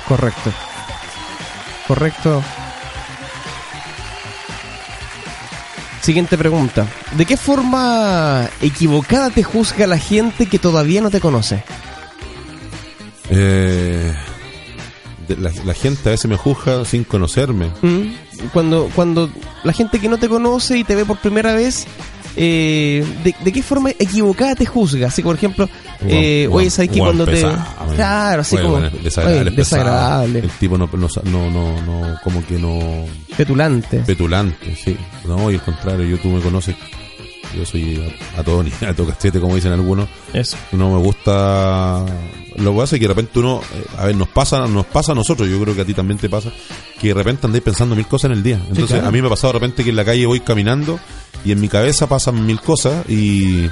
Correcto. 0.07 0.51
Correcto. 1.87 2.43
Siguiente 6.01 6.37
pregunta. 6.37 6.87
¿De 7.17 7.25
qué 7.25 7.35
forma 7.35 8.49
equivocada 8.61 9.29
te 9.29 9.43
juzga 9.43 9.87
la 9.87 9.97
gente 9.97 10.45
que 10.45 10.57
todavía 10.57 11.01
no 11.01 11.09
te 11.09 11.19
conoce? 11.19 11.63
Eh, 13.29 14.15
la, 15.35 15.51
la 15.65 15.73
gente 15.73 16.09
a 16.09 16.11
veces 16.11 16.29
me 16.29 16.37
juzga 16.37 16.85
sin 16.85 17.03
conocerme. 17.03 17.71
¿Mm? 17.81 18.47
Cuando, 18.53 18.89
cuando 18.95 19.29
la 19.63 19.73
gente 19.73 19.99
que 19.99 20.07
no 20.09 20.17
te 20.17 20.29
conoce 20.29 20.77
y 20.77 20.83
te 20.83 20.95
ve 20.95 21.05
por 21.05 21.17
primera 21.17 21.53
vez, 21.53 21.85
eh, 22.35 23.03
¿de, 23.23 23.35
de 23.43 23.51
qué 23.51 23.63
forma 23.63 23.89
equivocada 23.89 24.53
te 24.53 24.65
juzga? 24.65 25.07
Así, 25.07 25.23
por 25.23 25.35
ejemplo, 25.35 25.67
eh, 26.01 26.47
oye, 26.51 26.69
¿sabes 26.69 26.91
que 26.91 26.99
cuando 26.99 27.25
te... 27.25 27.31
pesado. 27.31 27.57
Claro, 27.95 28.41
así 28.41 28.57
como... 28.57 28.71
bueno, 28.73 28.91
desagradable, 29.01 29.49
oye, 29.49 29.55
desagradable, 29.57 30.39
El 30.39 30.49
tipo 30.51 30.77
no, 30.77 30.87
no, 30.93 31.07
no, 31.23 31.49
no, 31.51 31.81
no, 31.81 32.19
como 32.23 32.45
que 32.45 32.59
no... 32.59 33.05
petulante. 33.35 33.99
Petulante, 33.99 34.75
sí. 34.75 34.95
No, 35.25 35.49
y 35.49 35.55
al 35.55 35.63
contrario, 35.63 36.05
yo 36.05 36.19
tú 36.19 36.29
me 36.29 36.41
conoces. 36.41 36.75
Yo 37.55 37.65
soy 37.65 38.01
a, 38.35 38.39
a 38.39 38.43
todo 38.43 38.63
ni 38.63 38.71
a 38.85 38.93
todo 38.93 39.07
cachete, 39.07 39.39
como 39.39 39.55
dicen 39.55 39.71
algunos. 39.71 40.07
Eso. 40.33 40.57
No 40.71 40.91
me 40.93 40.99
gusta. 40.99 42.05
Lo 42.57 42.71
que 42.71 42.77
pasa 42.79 42.95
es 42.95 42.99
que 42.99 43.07
de 43.07 43.13
repente 43.13 43.39
uno. 43.39 43.61
eh, 43.75 43.83
a 43.97 44.05
ver, 44.05 44.15
nos 44.15 44.27
pasa, 44.29 44.67
nos 44.67 44.85
pasa 44.87 45.11
a 45.11 45.15
nosotros, 45.15 45.47
yo 45.47 45.59
creo 45.61 45.75
que 45.75 45.81
a 45.81 45.85
ti 45.85 45.93
también 45.93 46.17
te 46.17 46.27
pasa, 46.29 46.51
que 46.99 47.09
de 47.09 47.13
repente 47.13 47.45
andáis 47.45 47.63
pensando 47.63 47.95
mil 47.95 48.07
cosas 48.07 48.31
en 48.31 48.37
el 48.37 48.43
día. 48.43 48.59
Entonces, 48.69 48.87
claro. 48.97 49.07
a 49.07 49.11
mí 49.11 49.21
me 49.21 49.27
ha 49.27 49.29
pasado 49.29 49.53
de 49.53 49.59
repente 49.59 49.83
que 49.83 49.91
en 49.91 49.95
la 49.95 50.05
calle 50.05 50.25
voy 50.25 50.39
caminando 50.39 50.99
y 51.45 51.51
en 51.51 51.61
mi 51.61 51.67
cabeza 51.67 52.07
pasan 52.07 52.45
mil 52.45 52.59
cosas 52.59 53.07
y. 53.09 53.69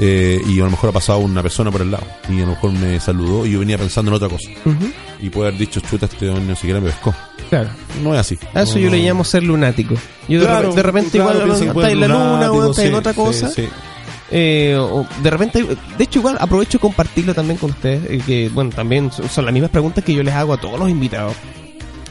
eh, 0.00 0.40
y 0.46 0.60
a 0.60 0.64
lo 0.64 0.70
mejor 0.70 0.90
ha 0.90 0.92
pasado 0.92 1.18
una 1.18 1.42
persona 1.42 1.70
por 1.70 1.82
el 1.82 1.90
lado 1.90 2.06
y 2.30 2.38
a 2.38 2.46
lo 2.46 2.52
mejor 2.52 2.72
me 2.72 2.98
saludó 3.00 3.44
y 3.46 3.52
yo 3.52 3.58
venía 3.60 3.76
pensando 3.76 4.10
en 4.10 4.14
otra 4.16 4.28
cosa. 4.30 4.48
Y 5.20 5.28
puede 5.30 5.48
haber 5.48 5.60
dicho, 5.60 5.80
chuta, 5.80 6.06
este 6.06 6.28
hombre 6.30 6.46
ni 6.46 6.56
siquiera 6.56 6.80
me 6.80 6.88
pescó. 6.90 7.14
Claro. 7.52 7.68
No 8.02 8.14
es 8.14 8.20
así. 8.20 8.38
A 8.54 8.62
eso 8.62 8.76
No, 8.76 8.80
yo 8.80 8.88
le 8.90 8.96
llamo 9.02 9.24
ser 9.24 9.42
lunático. 9.42 9.94
Yo 10.26 10.40
de 10.40 10.46
Claro, 10.46 10.70
repente, 10.70 10.76
de 10.76 10.82
repente 10.82 11.10
claro, 11.18 11.38
igual 11.46 11.62
está 11.76 11.90
en 11.90 12.00
la 12.00 12.08
luna 12.08 12.24
lunático, 12.46 12.56
o 12.56 12.70
está 12.70 12.84
en 12.86 12.94
otra 12.94 13.12
cosa. 13.12 13.50
sí. 13.50 13.68
Eh, 14.30 14.74
o 14.78 15.06
de 15.22 15.28
repente, 15.30 15.62
de 15.98 16.04
hecho 16.04 16.20
igual 16.20 16.38
aprovecho 16.40 16.78
de 16.78 16.80
compartirlo 16.80 17.34
también 17.34 17.58
con 17.58 17.68
ustedes, 17.68 18.02
eh, 18.10 18.22
que 18.24 18.48
bueno, 18.48 18.70
también 18.74 19.10
son 19.12 19.44
las 19.44 19.52
mismas 19.52 19.70
preguntas 19.70 20.02
que 20.02 20.14
yo 20.14 20.22
les 20.22 20.32
hago 20.32 20.54
a 20.54 20.56
todos 20.56 20.78
los 20.80 20.88
invitados. 20.88 21.34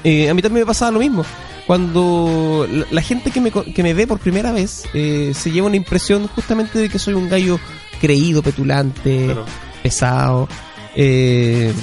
Eh, 0.04 0.30
a 0.30 0.34
mí 0.36 0.44
también 0.44 0.62
me 0.62 0.68
pasaba 0.68 0.92
lo 0.92 1.00
mismo. 1.00 1.26
Cuando 1.66 2.68
la, 2.72 2.86
la 2.92 3.02
gente 3.02 3.32
que 3.32 3.42
me, 3.42 3.50
que 3.52 3.82
me 3.82 3.96
ve 3.96 4.06
por 4.06 4.20
primera 4.20 4.52
vez 4.52 4.84
eh, 4.94 5.32
se 5.34 5.50
lleva 5.52 5.66
una 5.66 5.78
impresión 5.78 6.28
justamente 6.28 6.78
de 6.78 6.90
que 6.90 7.00
soy 7.00 7.16
un 7.16 7.28
gallo 7.30 7.60
creído, 8.00 8.44
petulante, 8.44 9.26
Claro. 9.26 9.46
pesado. 9.82 10.48
eh, 10.96 11.74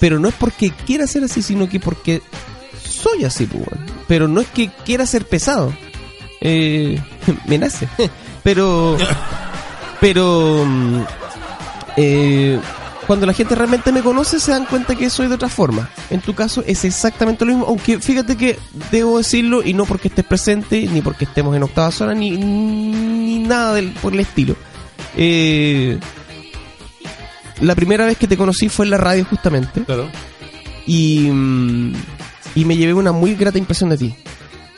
pero 0.00 0.18
no 0.18 0.28
es 0.28 0.34
porque 0.34 0.70
quiera 0.86 1.06
ser 1.06 1.24
así, 1.24 1.42
sino 1.42 1.68
que 1.68 1.78
porque 1.80 2.22
soy 3.02 3.24
así, 3.24 3.46
pues. 3.46 3.66
Pero 4.06 4.28
no 4.28 4.40
es 4.40 4.48
que 4.48 4.70
quiera 4.84 5.06
ser 5.06 5.26
pesado. 5.26 5.72
Eh, 6.40 7.00
me 7.46 7.58
nace. 7.58 7.88
pero 8.42 8.96
pero 10.00 10.64
mm, 10.66 11.02
eh, 11.96 12.58
cuando 13.06 13.26
la 13.26 13.32
gente 13.32 13.54
realmente 13.54 13.92
me 13.92 14.02
conoce 14.02 14.40
se 14.40 14.50
dan 14.50 14.64
cuenta 14.66 14.94
que 14.96 15.10
soy 15.10 15.28
de 15.28 15.34
otra 15.34 15.48
forma. 15.48 15.88
En 16.10 16.20
tu 16.20 16.34
caso 16.34 16.62
es 16.66 16.84
exactamente 16.84 17.44
lo 17.44 17.52
mismo, 17.52 17.66
aunque 17.66 18.00
fíjate 18.00 18.36
que 18.36 18.58
debo 18.90 19.18
decirlo 19.18 19.62
y 19.62 19.74
no 19.74 19.84
porque 19.84 20.08
estés 20.08 20.24
presente, 20.24 20.88
ni 20.92 21.00
porque 21.02 21.24
estemos 21.24 21.54
en 21.56 21.62
octava 21.62 21.90
zona, 21.90 22.14
ni, 22.14 22.30
ni 22.32 23.40
nada 23.40 23.74
del, 23.74 23.90
por 23.92 24.12
el 24.12 24.20
estilo. 24.20 24.56
Eh, 25.16 25.98
la 27.60 27.74
primera 27.74 28.06
vez 28.06 28.16
que 28.18 28.26
te 28.26 28.36
conocí 28.36 28.68
fue 28.68 28.86
en 28.86 28.90
la 28.90 28.96
radio 28.98 29.24
justamente 29.24 29.84
Claro. 29.84 30.08
y, 30.86 31.28
mm, 31.30 31.92
y 32.54 32.64
me 32.64 32.76
llevé 32.76 32.94
una 32.94 33.12
muy 33.12 33.34
grata 33.34 33.58
impresión 33.58 33.90
de 33.90 33.98
ti. 33.98 34.14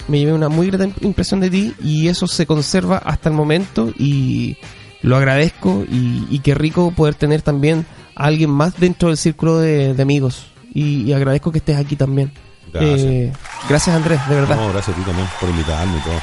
Me 0.09 0.19
llevé 0.19 0.33
una 0.33 0.49
muy 0.49 0.69
grata 0.69 0.89
impresión 1.01 1.41
de 1.41 1.51
ti 1.51 1.75
y 1.83 2.09
eso 2.09 2.27
se 2.27 2.47
conserva 2.47 2.99
hasta 2.99 3.29
el 3.31 3.35
momento 3.35 3.93
y 3.99 4.57
lo 5.03 5.17
agradezco 5.17 5.85
y, 5.91 6.27
y 6.31 6.41
qué 6.41 6.55
rico 6.55 6.91
poder 6.91 7.15
tener 7.15 7.43
también 7.43 7.87
a 8.15 8.25
alguien 8.25 8.51
más 8.51 8.79
dentro 8.79 9.09
del 9.09 9.17
círculo 9.17 9.59
de, 9.59 9.95
de 9.95 10.03
amigos 10.03 10.47
y, 10.73 11.03
y 11.03 11.13
agradezco 11.13 11.53
que 11.53 11.59
estés 11.59 11.77
aquí 11.79 11.97
también. 11.97 12.33
Gracias. 12.73 13.01
Eh, 13.01 13.33
gracias 13.69 13.97
Andrés, 13.97 14.21
de 14.29 14.35
verdad. 14.35 14.57
No, 14.57 14.73
gracias 14.73 14.97
a 14.97 15.01
ti 15.01 15.07
también 15.07 15.29
por 15.41 15.49
invitarme 15.49 15.97
y 15.99 16.01
todo. 16.01 16.21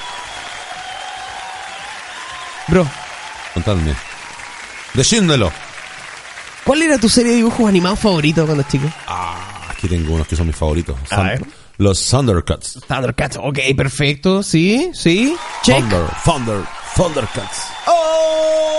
Bro, 2.68 2.88
Contadme. 3.54 3.94
Decídmelo. 4.94 5.52
¿cuál 6.64 6.82
era 6.84 6.98
tu 6.98 7.10
serie 7.10 7.32
de 7.32 7.38
dibujos 7.38 7.68
animados 7.68 8.00
favorito 8.00 8.46
cuando 8.46 8.64
chico? 8.64 8.88
Ah, 9.08 9.21
aquí 9.82 9.88
tengo 9.88 10.14
unos 10.14 10.28
que 10.28 10.36
son 10.36 10.46
mis 10.46 10.56
favoritos. 10.56 10.96
A 11.10 11.24
ver. 11.24 11.44
Los 11.78 12.08
Thundercats. 12.08 12.80
Thundercats, 12.88 13.38
ok, 13.42 13.58
perfecto, 13.76 14.44
sí, 14.44 14.92
sí, 14.94 15.36
check. 15.64 15.80
Thunder, 15.80 16.04
Thunder, 16.24 16.64
Thundercats. 16.96 17.64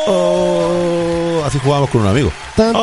Oh, 0.07 1.43
así 1.45 1.59
jugábamos 1.59 1.91
con 1.91 2.03
un 2.03 2.07
amigo. 2.07 2.31
Tan, 2.55 2.73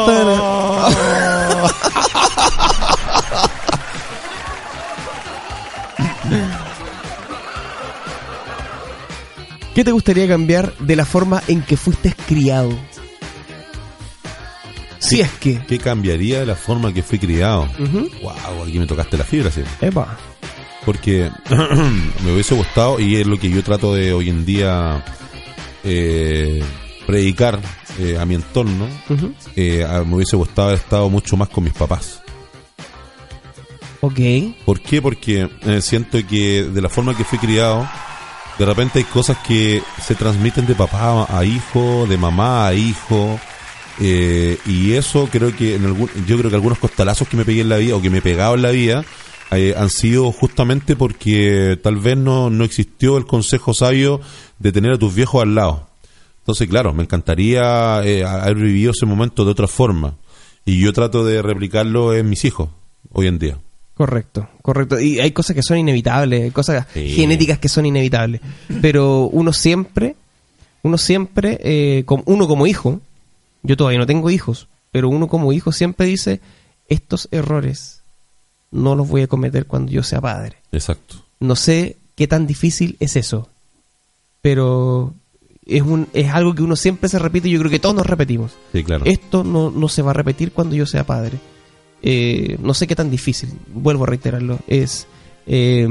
¿Qué 9.73 9.85
te 9.85 9.91
gustaría 9.93 10.27
cambiar 10.27 10.73
de 10.79 10.97
la 10.97 11.05
forma 11.05 11.41
en 11.47 11.61
que 11.61 11.77
fuiste 11.77 12.13
criado? 12.27 12.77
Si 14.99 15.21
es 15.21 15.31
que. 15.33 15.59
¿Qué 15.67 15.79
cambiaría 15.79 16.41
de 16.41 16.45
la 16.45 16.55
forma 16.55 16.93
que 16.93 17.01
fui 17.03 17.17
criado? 17.19 17.67
Wow, 18.21 18.63
aquí 18.63 18.77
me 18.79 18.85
tocaste 18.85 19.17
la 19.17 19.23
fibra, 19.23 19.49
sí. 19.51 19.61
Epa. 19.81 20.17
Porque 20.85 21.29
me 22.23 22.33
hubiese 22.33 22.55
gustado, 22.55 22.99
y 22.99 23.15
es 23.17 23.25
lo 23.27 23.37
que 23.37 23.49
yo 23.49 23.63
trato 23.63 23.93
de 23.93 24.11
hoy 24.13 24.29
en 24.29 24.45
día 24.45 25.03
eh, 25.83 26.61
predicar 27.07 27.59
eh, 27.99 28.17
a 28.19 28.25
mi 28.25 28.35
entorno, 28.35 28.87
eh, 29.55 29.83
a- 29.83 30.03
me 30.03 30.15
hubiese 30.15 30.35
gustado 30.35 30.69
haber 30.69 30.79
estado 30.79 31.09
mucho 31.09 31.35
más 31.37 31.49
con 31.49 31.63
mis 31.63 31.73
papás. 31.73 32.21
Ok. 34.01 34.19
¿Por 34.65 34.79
qué? 34.81 35.01
Porque 35.01 35.49
eh, 35.65 35.81
siento 35.81 36.17
que 36.27 36.63
de 36.63 36.81
la 36.81 36.89
forma 36.89 37.15
que 37.15 37.23
fui 37.25 37.37
criado, 37.37 37.87
de 38.57 38.65
repente 38.65 38.99
hay 38.99 39.05
cosas 39.05 39.37
que 39.45 39.81
se 40.05 40.15
transmiten 40.15 40.65
de 40.65 40.75
papá 40.75 41.27
a 41.29 41.43
hijo, 41.43 42.05
de 42.07 42.17
mamá 42.17 42.67
a 42.67 42.73
hijo, 42.73 43.37
eh, 44.01 44.57
y 44.65 44.93
eso 44.93 45.27
creo 45.31 45.55
que 45.55 45.75
en 45.75 45.85
algún, 45.85 46.09
yo 46.27 46.37
creo 46.37 46.49
que 46.49 46.55
algunos 46.55 46.79
costalazos 46.79 47.27
que 47.27 47.37
me 47.37 47.45
pegué 47.45 47.61
en 47.61 47.69
la 47.69 47.77
vida 47.77 47.95
o 47.95 48.01
que 48.01 48.09
me 48.09 48.19
he 48.19 48.21
pegado 48.21 48.55
en 48.55 48.61
la 48.61 48.71
vida 48.71 49.03
eh, 49.51 49.73
han 49.77 49.89
sido 49.89 50.31
justamente 50.31 50.95
porque 50.95 51.77
tal 51.81 51.97
vez 51.97 52.17
no, 52.17 52.49
no 52.49 52.63
existió 52.63 53.17
el 53.17 53.25
consejo 53.25 53.73
sabio 53.73 54.21
de 54.59 54.71
tener 54.71 54.91
a 54.93 54.97
tus 54.97 55.13
viejos 55.15 55.41
al 55.41 55.55
lado. 55.55 55.87
Entonces, 56.39 56.67
claro, 56.67 56.93
me 56.93 57.03
encantaría 57.03 58.01
eh, 58.03 58.23
haber 58.23 58.55
vivido 58.55 58.91
ese 58.91 59.05
momento 59.05 59.45
de 59.45 59.51
otra 59.51 59.67
forma. 59.67 60.15
Y 60.65 60.79
yo 60.79 60.93
trato 60.93 61.23
de 61.25 61.41
replicarlo 61.41 62.13
en 62.15 62.29
mis 62.29 62.43
hijos 62.45 62.69
hoy 63.11 63.27
en 63.27 63.39
día. 63.39 63.57
Correcto, 63.95 64.47
correcto. 64.61 64.99
Y 64.99 65.19
hay 65.19 65.31
cosas 65.31 65.55
que 65.55 65.61
son 65.63 65.77
inevitables, 65.77 66.43
hay 66.43 66.51
cosas 66.51 66.87
Sí. 66.93 67.09
genéticas 67.09 67.59
que 67.59 67.69
son 67.69 67.85
inevitables. 67.85 68.39
Pero 68.81 69.23
uno 69.25 69.51
siempre, 69.51 70.15
uno 70.83 70.97
siempre, 70.97 71.59
eh, 71.63 72.05
uno 72.25 72.47
como 72.47 72.65
hijo, 72.65 73.01
yo 73.63 73.77
todavía 73.77 73.99
no 73.99 74.05
tengo 74.05 74.29
hijos, 74.29 74.67
pero 74.91 75.09
uno 75.09 75.27
como 75.27 75.53
hijo 75.53 75.71
siempre 75.71 76.07
dice, 76.07 76.41
estos 76.87 77.27
errores 77.31 78.01
no 78.71 78.95
los 78.95 79.07
voy 79.07 79.23
a 79.23 79.27
cometer 79.27 79.65
cuando 79.65 79.91
yo 79.91 80.03
sea 80.03 80.21
padre. 80.21 80.57
Exacto. 80.71 81.15
No 81.39 81.55
sé 81.55 81.97
qué 82.15 82.27
tan 82.27 82.47
difícil 82.47 82.97
es 82.99 83.15
eso, 83.15 83.49
pero 84.41 85.13
es, 85.65 85.81
un, 85.81 86.07
es 86.13 86.29
algo 86.31 86.55
que 86.55 86.63
uno 86.63 86.75
siempre 86.75 87.09
se 87.09 87.19
repite 87.19 87.47
y 87.47 87.51
yo 87.51 87.59
creo 87.59 87.71
que 87.71 87.79
todos 87.79 87.95
nos 87.95 88.05
repetimos. 88.05 88.51
Sí, 88.73 88.83
claro. 88.83 89.05
Esto 89.05 89.43
no, 89.43 89.71
no 89.71 89.87
se 89.87 90.01
va 90.01 90.11
a 90.11 90.15
repetir 90.15 90.51
cuando 90.51 90.75
yo 90.75 90.85
sea 90.85 91.05
padre. 91.05 91.39
Eh, 92.01 92.57
no 92.61 92.73
sé 92.73 92.87
qué 92.87 92.95
tan 92.95 93.11
difícil, 93.11 93.49
vuelvo 93.73 94.05
a 94.05 94.07
reiterarlo, 94.07 94.59
es, 94.67 95.05
eh, 95.47 95.87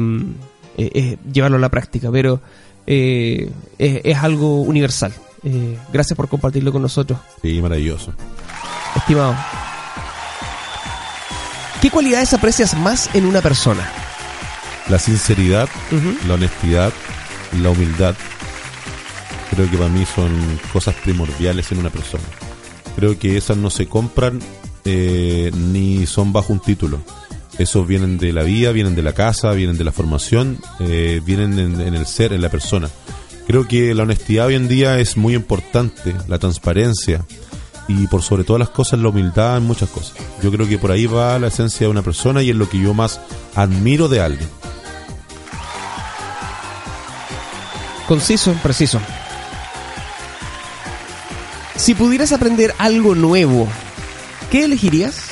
eh, 0.79 0.91
es 0.95 1.19
llevarlo 1.33 1.59
a 1.59 1.61
la 1.61 1.69
práctica, 1.69 2.11
pero 2.11 2.41
eh, 2.87 3.51
es, 3.79 4.01
es 4.05 4.17
algo 4.17 4.63
universal. 4.63 5.13
Eh, 5.45 5.79
gracias 5.93 6.17
por 6.17 6.29
compartirlo 6.29 6.73
con 6.73 6.83
nosotros, 6.83 7.19
Sí, 7.43 7.61
maravilloso. 7.63 8.13
estimado. 8.97 9.37
¿Qué 11.81 11.91
cualidades 11.91 12.35
aprecias 12.35 12.77
más 12.77 13.09
en 13.15 13.25
una 13.25 13.41
persona? 13.41 13.89
La 14.89 14.99
sinceridad, 14.99 15.69
la 16.27 16.35
honestidad, 16.35 16.93
la 17.61 17.71
humildad, 17.71 18.15
creo 19.51 19.71
que 19.71 19.77
para 19.77 19.91
mí 19.91 20.05
son 20.13 20.31
cosas 20.73 20.95
primordiales 20.97 21.71
en 21.71 21.79
una 21.79 21.91
persona. 21.91 22.25
Creo 22.97 23.17
que 23.19 23.37
esas 23.37 23.57
no 23.57 23.71
se 23.71 23.87
compran 23.87 24.41
eh, 24.85 25.53
ni 25.55 26.07
son 26.07 26.33
bajo 26.33 26.53
un 26.53 26.61
título. 26.61 27.01
Esos 27.59 27.87
vienen 27.87 28.19
de 28.19 28.33
la 28.33 28.43
vida, 28.43 28.73
vienen 28.73 28.95
de 28.97 29.03
la 29.03 29.13
casa, 29.13 29.53
vienen 29.53 29.77
de 29.77 29.85
la 29.85 29.93
formación, 29.93 30.59
eh, 30.81 31.21
vienen 31.25 31.59
en, 31.59 31.81
en 31.81 31.95
el 31.95 32.07
ser, 32.07 32.33
en 32.33 32.41
la 32.41 32.49
persona. 32.49 32.89
Creo 33.49 33.67
que 33.67 33.95
la 33.95 34.03
honestidad 34.03 34.49
hoy 34.49 34.57
en 34.57 34.69
día 34.69 34.99
es 34.99 35.17
muy 35.17 35.35
importante, 35.35 36.15
la 36.29 36.39
transparencia 36.39 37.25
y 37.89 38.07
por 38.07 38.21
sobre 38.23 38.45
todas 38.45 38.61
las 38.61 38.69
cosas 38.69 39.01
la 39.01 39.09
humildad 39.09 39.57
en 39.57 39.63
muchas 39.63 39.89
cosas. 39.89 40.13
Yo 40.43 40.53
creo 40.53 40.69
que 40.69 40.77
por 40.77 40.93
ahí 40.93 41.07
va 41.07 41.39
la 41.39 41.47
esencia 41.47 41.87
de 41.87 41.91
una 41.91 42.03
persona 42.03 42.43
y 42.43 42.51
es 42.51 42.57
lo 42.57 42.69
que 42.69 42.79
yo 42.79 42.93
más 42.93 43.23
admiro 43.55 44.07
de 44.09 44.21
alguien. 44.21 44.51
Conciso, 48.07 48.53
preciso. 48.63 49.01
Si 51.77 51.95
pudieras 51.95 52.33
aprender 52.33 52.75
algo 52.77 53.15
nuevo, 53.15 53.67
¿qué 54.51 54.65
elegirías? 54.65 55.23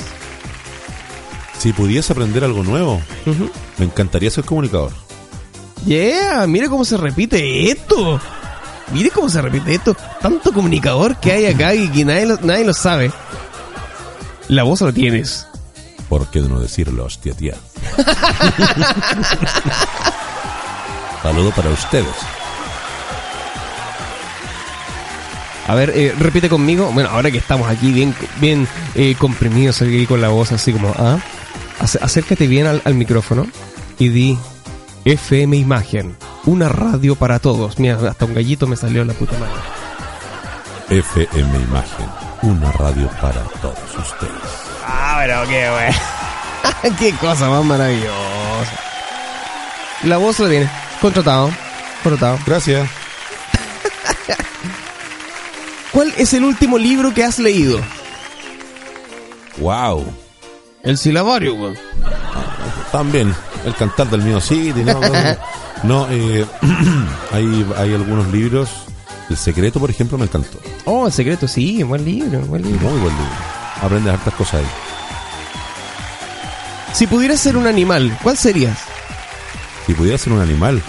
Si 1.59 1.71
pudiese 1.71 2.13
aprender 2.13 2.43
algo 2.43 2.63
nuevo, 2.63 2.99
me 3.77 3.85
encantaría 3.85 4.31
ser 4.31 4.43
comunicador. 4.43 5.06
Yeah, 5.85 6.45
mire 6.47 6.67
cómo 6.69 6.83
se 6.85 6.97
repite 6.97 7.71
esto. 7.71 8.19
Mire 8.93 9.09
cómo 9.11 9.29
se 9.29 9.41
repite 9.41 9.75
esto. 9.75 9.95
Tanto 10.21 10.51
comunicador 10.53 11.17
que 11.17 11.31
hay 11.31 11.45
acá 11.45 11.73
y 11.75 11.87
que 11.89 12.03
nadie 12.05 12.25
lo, 12.25 12.37
nadie 12.37 12.65
lo 12.65 12.73
sabe. 12.73 13.11
La 14.47 14.63
voz 14.63 14.81
lo 14.81 14.93
tienes. 14.93 15.45
¿Por 16.09 16.27
qué 16.29 16.39
no 16.41 16.59
decirlo, 16.59 17.05
hostia 17.05 17.33
tía? 17.33 17.55
Saludo 21.21 21.51
para 21.51 21.69
ustedes. 21.69 22.07
A 25.67 25.75
ver, 25.75 25.91
eh, 25.95 26.15
repite 26.17 26.47
conmigo. 26.47 26.89
Bueno, 26.93 27.09
ahora 27.09 27.29
que 27.29 27.39
estamos 27.39 27.69
aquí 27.69 27.91
bien, 27.91 28.15
bien 28.39 28.65
eh, 28.95 29.15
comprimidos 29.17 29.81
aquí 29.81 30.05
con 30.05 30.21
la 30.21 30.29
voz 30.29 30.53
así 30.53 30.71
como, 30.71 30.93
ah, 30.97 31.17
ac- 31.81 31.99
acércate 32.01 32.47
bien 32.47 32.67
al, 32.67 32.81
al 32.85 32.93
micrófono 32.93 33.45
y 33.99 34.07
di 34.07 34.37
FM 35.07 35.55
Imagen, 35.55 36.17
una 36.45 36.67
radio 36.67 37.15
para 37.15 37.39
todos. 37.39 37.79
Mira, 37.79 37.97
hasta 38.09 38.25
un 38.25 38.33
gallito 38.33 38.67
me 38.67 38.75
salió 38.75 39.05
la 39.05 39.13
puta 39.13 39.37
madre. 39.39 40.99
FM 40.99 41.59
Imagen, 41.59 42.09
una 42.41 42.73
radio 42.73 43.09
para 43.21 43.41
todos 43.61 43.77
ustedes. 43.97 44.33
Ah, 44.85 45.17
pero 45.21 45.47
qué 45.47 45.69
wey. 45.71 46.93
qué 46.99 47.13
cosa 47.19 47.49
más 47.49 47.63
maravillosa. 47.63 48.11
La 50.03 50.17
voz 50.17 50.39
lo 50.39 50.49
tiene. 50.49 50.69
Contratado. 50.99 51.51
Contratado. 52.03 52.37
Gracias. 52.45 52.89
¿Cuál 55.93 56.13
es 56.17 56.33
el 56.33 56.43
último 56.43 56.77
libro 56.77 57.13
que 57.13 57.23
has 57.23 57.39
leído? 57.39 57.79
Wow. 59.59 60.05
El 60.83 60.97
silabario, 60.97 61.53
weón. 61.55 61.77
También, 62.91 63.33
el 63.65 63.75
cantar 63.75 64.09
del 64.09 64.21
mío 64.21 64.39
City, 64.41 64.83
¿no? 64.83 64.99
No, 65.83 66.07
eh, 66.11 66.45
hay, 67.31 67.65
hay 67.77 67.93
algunos 67.93 68.27
libros. 68.31 68.69
El 69.29 69.35
secreto, 69.37 69.79
por 69.79 69.89
ejemplo, 69.89 70.17
me 70.17 70.23
encantó. 70.25 70.57
Oh, 70.85 71.07
el 71.07 71.11
secreto, 71.13 71.47
sí, 71.47 71.83
buen 71.83 72.05
libro, 72.05 72.39
buen 72.41 72.63
libro. 72.63 72.79
Muy 72.89 72.99
buen 73.01 73.13
libro. 73.15 73.31
Aprendes 73.81 74.13
hartas 74.13 74.33
cosas 74.35 74.61
ahí. 74.61 74.67
Si 76.93 77.05
pudieras 77.07 77.39
ser 77.39 77.57
un 77.57 77.67
animal, 77.67 78.17
¿cuál 78.23 78.37
serías? 78.37 78.77
Si 79.85 79.93
pudiera 79.93 80.17
ser 80.17 80.33
un 80.33 80.41
animal, 80.41 80.81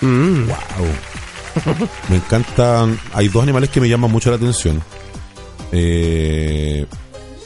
Mm. 0.00 0.46
wow. 0.48 0.88
Me 2.08 2.16
encantan. 2.16 2.98
Hay 3.14 3.28
dos 3.28 3.42
animales 3.42 3.70
que 3.70 3.80
me 3.80 3.88
llaman 3.88 4.10
mucho 4.10 4.30
la 4.30 4.36
atención. 4.36 4.82
Eh, 5.70 6.86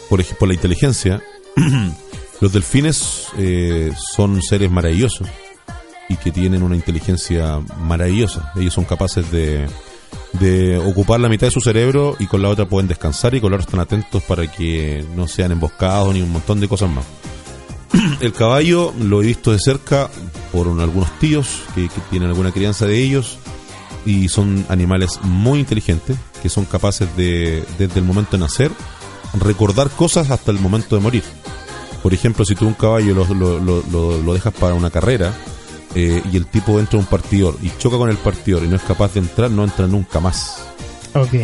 por 0.09 0.20
ejemplo, 0.20 0.47
la 0.47 0.55
inteligencia. 0.55 1.22
Los 2.41 2.53
delfines 2.53 3.28
eh, 3.39 3.93
son 4.14 4.43
seres 4.43 4.70
maravillosos 4.70 5.26
y 6.09 6.16
que 6.16 6.30
tienen 6.30 6.62
una 6.62 6.76
inteligencia 6.76 7.61
maravillosa. 7.80 8.53
Ellos 8.57 8.74
son 8.74 8.84
capaces 8.84 9.30
de, 9.30 9.66
de 10.34 10.78
ocupar 10.78 11.18
la 11.20 11.28
mitad 11.28 11.47
de 11.47 11.51
su 11.51 11.61
cerebro 11.61 12.14
y 12.18 12.26
con 12.26 12.43
la 12.43 12.49
otra 12.51 12.66
pueden 12.66 12.89
descansar 12.89 13.34
y 13.34 13.41
con 13.41 13.51
la 13.51 13.57
otra 13.57 13.64
están 13.66 13.80
atentos 13.80 14.22
para 14.22 14.47
que 14.51 15.05
no 15.16 15.26
sean 15.26 15.53
emboscados 15.53 16.12
ni 16.14 16.20
un 16.22 16.30
montón 16.30 16.61
de 16.61 16.68
cosas 16.68 16.91
más. 16.91 17.05
El 18.20 18.32
caballo 18.32 18.93
lo 19.01 19.22
he 19.22 19.26
visto 19.26 19.51
de 19.53 19.59
cerca 19.59 20.11
por 20.53 20.68
un- 20.68 20.80
algunos 20.80 21.11
tíos 21.18 21.49
que 21.74 21.89
tienen 22.11 22.28
alguna 22.28 22.53
crianza 22.53 22.87
de 22.87 23.03
ellos 23.03 23.39
y 24.05 24.28
son 24.28 24.64
animales 24.68 25.18
muy 25.22 25.59
inteligentes 25.59 26.16
que 26.43 26.49
son 26.51 26.64
capaces 26.66 27.09
de, 27.16 27.64
desde 27.78 27.99
el 27.99 28.05
momento 28.05 28.32
de 28.32 28.39
nacer, 28.39 28.70
recordar 29.41 29.91
cosas 29.91 30.30
hasta 30.30 30.53
el 30.53 30.61
momento 30.61 30.95
de 30.95 31.03
morir. 31.03 31.24
Por 32.07 32.14
ejemplo, 32.14 32.44
si 32.44 32.54
tú 32.54 32.68
un 32.68 32.74
caballo 32.74 33.12
lo, 33.16 33.34
lo- 33.34 33.59
lo- 33.90 34.22
lo- 34.22 34.32
dejas 34.32 34.54
para 34.54 34.74
una 34.74 34.90
carrera 34.90 35.34
eh, 35.92 36.22
y 36.32 36.36
el 36.36 36.46
tipo 36.46 36.78
entra 36.78 36.96
a 36.98 37.00
un 37.02 37.07
partidor 37.09 37.57
y 37.62 37.72
choca 37.78 37.96
con 37.96 38.09
el 38.09 38.16
partidor 38.16 38.62
y 38.62 38.68
no 38.68 38.76
es 38.76 38.82
capaz 38.82 39.14
de 39.14 39.18
entrar, 39.20 39.50
no 39.50 39.64
entra 39.64 39.88
nunca 39.88 40.20
más. 40.20 40.62
Ok. 41.14 41.34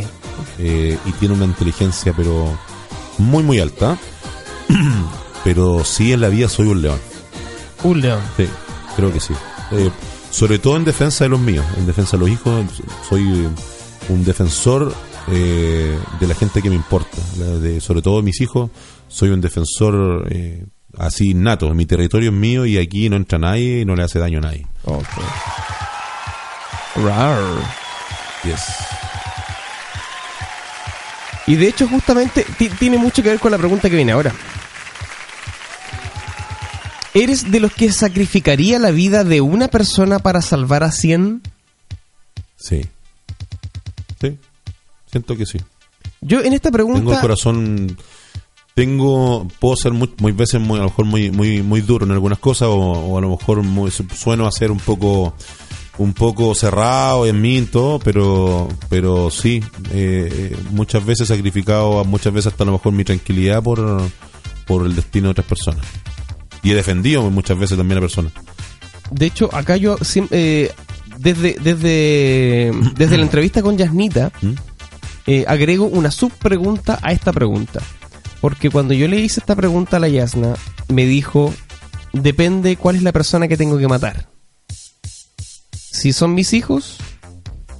Eh, 0.60 0.96
y 1.04 1.10
tiene 1.18 1.34
una 1.34 1.46
inteligencia 1.46 2.12
pero 2.16 2.56
muy 3.18 3.42
muy 3.42 3.58
alta. 3.58 3.98
pero 5.42 5.84
sí 5.84 6.12
en 6.12 6.20
la 6.20 6.28
vida 6.28 6.48
soy 6.48 6.68
un 6.68 6.80
león. 6.80 7.00
Un 7.82 8.00
león. 8.00 8.20
Sí, 8.36 8.46
creo 8.94 9.12
que 9.12 9.18
sí. 9.18 9.34
Eh, 9.72 9.90
sobre 10.30 10.60
todo 10.60 10.76
en 10.76 10.84
defensa 10.84 11.24
de 11.24 11.30
los 11.30 11.40
míos, 11.40 11.64
en 11.76 11.86
defensa 11.86 12.12
de 12.16 12.20
los 12.20 12.30
hijos, 12.30 12.64
soy 13.08 13.48
un 14.08 14.24
defensor 14.24 14.94
eh, 15.28 15.98
de 16.20 16.26
la 16.28 16.34
gente 16.36 16.62
que 16.62 16.70
me 16.70 16.76
importa, 16.76 17.18
de, 17.60 17.80
sobre 17.80 18.00
todo 18.00 18.18
de 18.18 18.22
mis 18.22 18.40
hijos, 18.40 18.70
soy 19.12 19.30
un 19.30 19.40
defensor 19.40 20.26
eh, 20.30 20.64
así 20.98 21.30
innato, 21.30 21.72
mi 21.74 21.86
territorio 21.86 22.30
es 22.30 22.36
mío 22.36 22.64
y 22.66 22.78
aquí 22.78 23.08
no 23.08 23.16
entra 23.16 23.38
nadie 23.38 23.80
y 23.80 23.84
no 23.84 23.94
le 23.94 24.02
hace 24.02 24.18
daño 24.18 24.38
a 24.38 24.42
nadie. 24.42 24.66
Ok. 24.84 25.06
Rar. 26.96 27.38
Yes. 28.44 28.60
Y 31.46 31.56
de 31.56 31.68
hecho, 31.68 31.88
justamente, 31.88 32.44
ti- 32.58 32.68
tiene 32.70 32.98
mucho 32.98 33.22
que 33.22 33.28
ver 33.30 33.40
con 33.40 33.50
la 33.52 33.58
pregunta 33.58 33.88
que 33.90 33.96
viene 33.96 34.12
ahora. 34.12 34.32
¿Eres 37.14 37.50
de 37.50 37.60
los 37.60 37.72
que 37.72 37.92
sacrificaría 37.92 38.78
la 38.78 38.90
vida 38.90 39.22
de 39.24 39.40
una 39.42 39.68
persona 39.68 40.18
para 40.18 40.40
salvar 40.40 40.82
a 40.82 40.90
100? 40.92 41.42
Sí. 42.56 42.86
Sí, 44.20 44.38
siento 45.10 45.36
que 45.36 45.44
sí. 45.44 45.58
Yo 46.22 46.40
en 46.40 46.52
esta 46.54 46.70
Tengo 46.70 46.88
el 46.88 46.92
pregunta... 47.02 47.20
corazón 47.20 47.96
tengo 48.74 49.46
puedo 49.58 49.76
ser 49.76 49.92
muy, 49.92 50.12
muy 50.18 50.32
veces 50.32 50.60
muy 50.60 50.78
a 50.78 50.82
lo 50.82 50.88
mejor 50.88 51.04
muy 51.04 51.30
muy 51.30 51.62
muy 51.62 51.80
duro 51.80 52.06
en 52.06 52.12
algunas 52.12 52.38
cosas 52.38 52.68
o, 52.68 52.76
o 52.76 53.18
a 53.18 53.20
lo 53.20 53.30
mejor 53.30 53.62
muy, 53.62 53.90
sueno 53.90 54.46
a 54.46 54.52
ser 54.52 54.70
un 54.70 54.78
poco 54.78 55.34
un 55.98 56.14
poco 56.14 56.54
cerrado 56.54 57.26
en 57.26 57.40
mí 57.40 57.58
y 57.58 57.62
todo 57.62 57.98
pero 57.98 58.68
pero 58.88 59.30
sí 59.30 59.62
eh, 59.92 60.56
muchas 60.70 61.04
veces 61.04 61.28
he 61.28 61.34
sacrificado 61.34 62.02
muchas 62.04 62.32
veces 62.32 62.52
hasta 62.52 62.64
a 62.64 62.66
lo 62.66 62.72
mejor 62.72 62.92
mi 62.92 63.04
tranquilidad 63.04 63.62
por 63.62 64.00
por 64.66 64.86
el 64.86 64.94
destino 64.94 65.26
de 65.26 65.32
otras 65.32 65.46
personas 65.46 65.84
y 66.62 66.70
he 66.70 66.74
defendido 66.74 67.28
muchas 67.30 67.58
veces 67.58 67.76
también 67.76 67.98
a 67.98 68.00
personas 68.00 68.32
De 69.10 69.26
hecho, 69.26 69.54
acá 69.54 69.76
yo 69.76 69.96
eh, 70.30 70.72
desde, 71.18 71.56
desde, 71.62 72.72
desde 72.96 73.16
la 73.16 73.22
entrevista 73.28 73.62
con 73.62 73.76
Yasnita, 73.76 74.32
¿Mm? 74.40 74.52
eh, 75.26 75.44
agrego 75.46 75.86
una 75.86 76.10
subpregunta 76.10 76.98
a 77.02 77.12
esta 77.12 77.32
pregunta. 77.32 77.80
Porque 78.42 78.70
cuando 78.70 78.92
yo 78.92 79.06
le 79.06 79.20
hice 79.20 79.38
esta 79.38 79.54
pregunta 79.54 79.98
a 79.98 80.00
la 80.00 80.08
Yasna, 80.08 80.56
me 80.88 81.06
dijo, 81.06 81.54
depende 82.12 82.76
cuál 82.76 82.96
es 82.96 83.02
la 83.04 83.12
persona 83.12 83.46
que 83.46 83.56
tengo 83.56 83.78
que 83.78 83.86
matar. 83.86 84.26
Si 85.72 86.12
son 86.12 86.34
mis 86.34 86.52
hijos, 86.52 86.98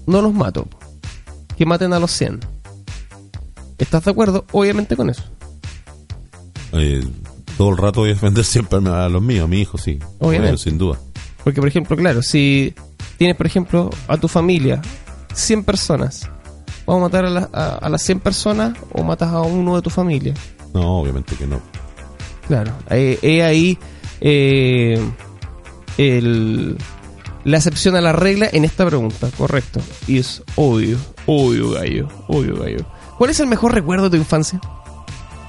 no 0.07 0.23
los 0.23 0.33
mato. 0.33 0.69
Que 1.59 1.67
maten 1.67 1.93
a 1.93 1.99
los 1.99 2.13
100. 2.13 2.39
¿Estás 3.77 4.05
de 4.05 4.13
acuerdo? 4.13 4.45
Obviamente 4.53 4.95
con 4.95 5.11
eso. 5.11 5.25
Eh, 6.75 7.05
todo 7.59 7.71
el 7.71 7.77
rato 7.77 8.03
voy 8.03 8.11
a 8.11 8.15
defender 8.15 8.45
siempre 8.45 8.79
a 8.79 9.09
los 9.09 9.21
míos, 9.21 9.47
a 9.47 9.49
mi 9.49 9.61
hijo, 9.61 9.79
sí. 9.79 9.99
Obviamente. 10.21 10.59
Sin 10.59 10.79
duda. 10.79 10.97
Porque, 11.43 11.59
por 11.59 11.69
ejemplo, 11.69 11.97
claro, 11.97 12.23
si 12.23 12.73
tienes, 13.19 13.37
por 13.37 13.47
ejemplo, 13.47 13.91
a 14.07 14.17
tu 14.17 14.29
familia 14.29 14.81
100 15.35 15.65
personas, 15.65 16.31
¿vamos 16.95 17.03
a 17.03 17.09
matar 17.09 17.25
a, 17.27 17.31
la- 17.31 17.51
a- 17.53 17.77
a 17.77 17.89
las 17.89 18.03
100 18.03 18.21
personas 18.21 18.77
o 18.93 19.03
matas 19.03 19.33
a 19.33 19.41
uno 19.43 19.77
de 19.77 19.83
tu 19.83 19.91
familia? 19.91 20.35
No, 20.75 20.99
obviamente 21.01 21.35
que 21.37 21.47
no. 21.47 21.61
Claro, 22.49 22.73
eh, 22.91 23.19
he 23.23 23.43
ahí 23.43 23.79
eh, 24.21 25.01
el- 25.99 26.77
la 27.45 27.57
excepción 27.57 27.97
a 27.97 28.01
la 28.01 28.13
regla 28.13 28.49
en 28.53 28.65
esta 28.65 28.87
pregunta, 28.87 29.29
correcto. 29.37 29.81
Y 30.07 30.19
es 30.19 30.43
obvio, 30.57 30.97
obvio 31.27 31.71
gallo, 31.71 32.09
obvio 32.29 32.57
gallo. 32.61 32.85
¿Cuál 33.19 33.31
es 33.31 33.41
el 33.41 33.47
mejor 33.49 33.75
recuerdo 33.75 34.05
de 34.05 34.11
tu 34.11 34.17
infancia? 34.17 34.61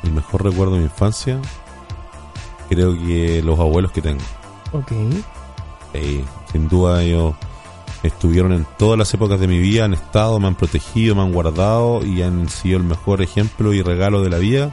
El 0.03 0.11
mejor 0.11 0.44
recuerdo 0.44 0.74
de 0.74 0.80
mi 0.80 0.86
infancia, 0.86 1.40
creo 2.70 2.94
que 2.98 3.41
los 3.44 3.60
abuelos 3.60 3.91
que 3.91 4.02
tengo. 4.02 4.22
Ok. 4.72 4.91
Eh, 5.94 6.24
sin 6.52 6.68
duda 6.68 7.03
ellos 7.03 7.36
estuvieron 8.03 8.53
en 8.53 8.67
todas 8.77 8.97
las 8.97 9.13
épocas 9.13 9.39
de 9.39 9.47
mi 9.47 9.59
vida, 9.59 9.85
han 9.85 9.93
estado, 9.93 10.39
me 10.39 10.47
han 10.47 10.55
protegido, 10.55 11.15
me 11.15 11.21
han 11.21 11.31
guardado 11.31 12.05
y 12.05 12.21
han 12.21 12.49
sido 12.49 12.77
el 12.77 12.84
mejor 12.84 13.21
ejemplo 13.21 13.73
y 13.73 13.81
regalo 13.81 14.21
de 14.21 14.30
la 14.30 14.38
vida 14.38 14.71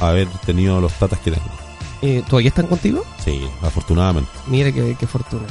haber 0.00 0.28
tenido 0.44 0.80
los 0.80 0.92
tatas 0.92 1.18
que 1.20 1.30
tengo. 1.30 1.46
Eh, 2.02 2.22
¿Todavía 2.28 2.48
están 2.48 2.66
contigo? 2.66 3.04
Sí, 3.24 3.48
afortunadamente. 3.62 4.30
Mira 4.46 4.70
qué, 4.70 4.96
qué 4.98 5.06
fortuna. 5.06 5.46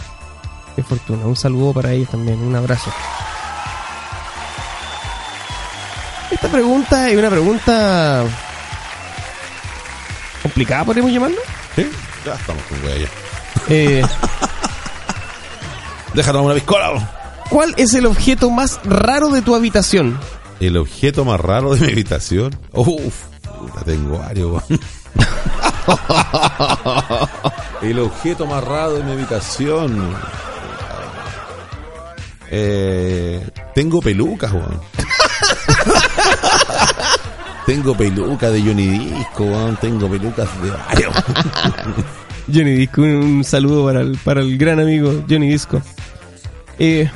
Qué 0.75 0.83
fortuna. 0.83 1.25
Un 1.25 1.35
saludo 1.35 1.73
para 1.73 1.91
ellos 1.93 2.09
también. 2.09 2.39
Un 2.39 2.55
abrazo. 2.55 2.91
Esta 6.31 6.49
pregunta 6.49 7.09
es 7.09 7.17
una 7.17 7.29
pregunta 7.29 8.23
complicada, 10.41 10.83
podríamos 10.83 11.11
llamarlo. 11.11 11.37
¿Sí? 11.75 11.89
Ya 12.25 12.35
estamos 12.35 12.63
con 12.63 12.81
ya. 12.81 13.07
Eh, 13.69 14.03
Déjame 16.15 16.39
una 16.39 16.53
piscola. 16.53 17.11
¿Cuál 17.49 17.73
es 17.77 17.93
el 17.93 18.05
objeto 18.05 18.49
más 18.49 18.79
raro 18.85 19.29
de 19.29 19.41
tu 19.41 19.53
habitación? 19.53 20.17
El 20.61 20.77
objeto 20.77 21.25
más 21.25 21.39
raro 21.39 21.75
de 21.75 21.81
mi 21.85 21.91
habitación. 21.91 22.57
Uf, 22.71 23.13
puta, 23.59 23.81
tengo 23.83 24.19
varios. 24.19 24.51
weón. 24.51 24.63
El 27.81 27.99
objeto 27.99 28.47
más 28.47 28.63
raro 28.63 28.93
de 28.93 29.03
mi 29.03 29.11
habitación. 29.11 30.15
Eh, 32.49 33.47
tengo 33.75 34.01
pelucas, 34.01 34.53
weón. 34.53 34.79
tengo 37.65 37.95
pelucas 37.95 38.51
de 38.53 38.61
Johnny 38.61 38.87
Disco, 38.87 39.43
weón. 39.43 39.75
Tengo 39.77 40.09
pelucas 40.09 40.47
de 40.63 40.71
varios. 40.71 41.13
Johnny 42.47 42.71
Disco, 42.71 43.01
un, 43.01 43.09
un 43.09 43.43
saludo 43.43 43.85
para 43.85 44.01
el, 44.01 44.17
para 44.17 44.41
el 44.41 44.57
gran 44.57 44.79
amigo 44.79 45.23
Johnny 45.29 45.49
Disco. 45.49 45.81
Eh, 46.79 47.09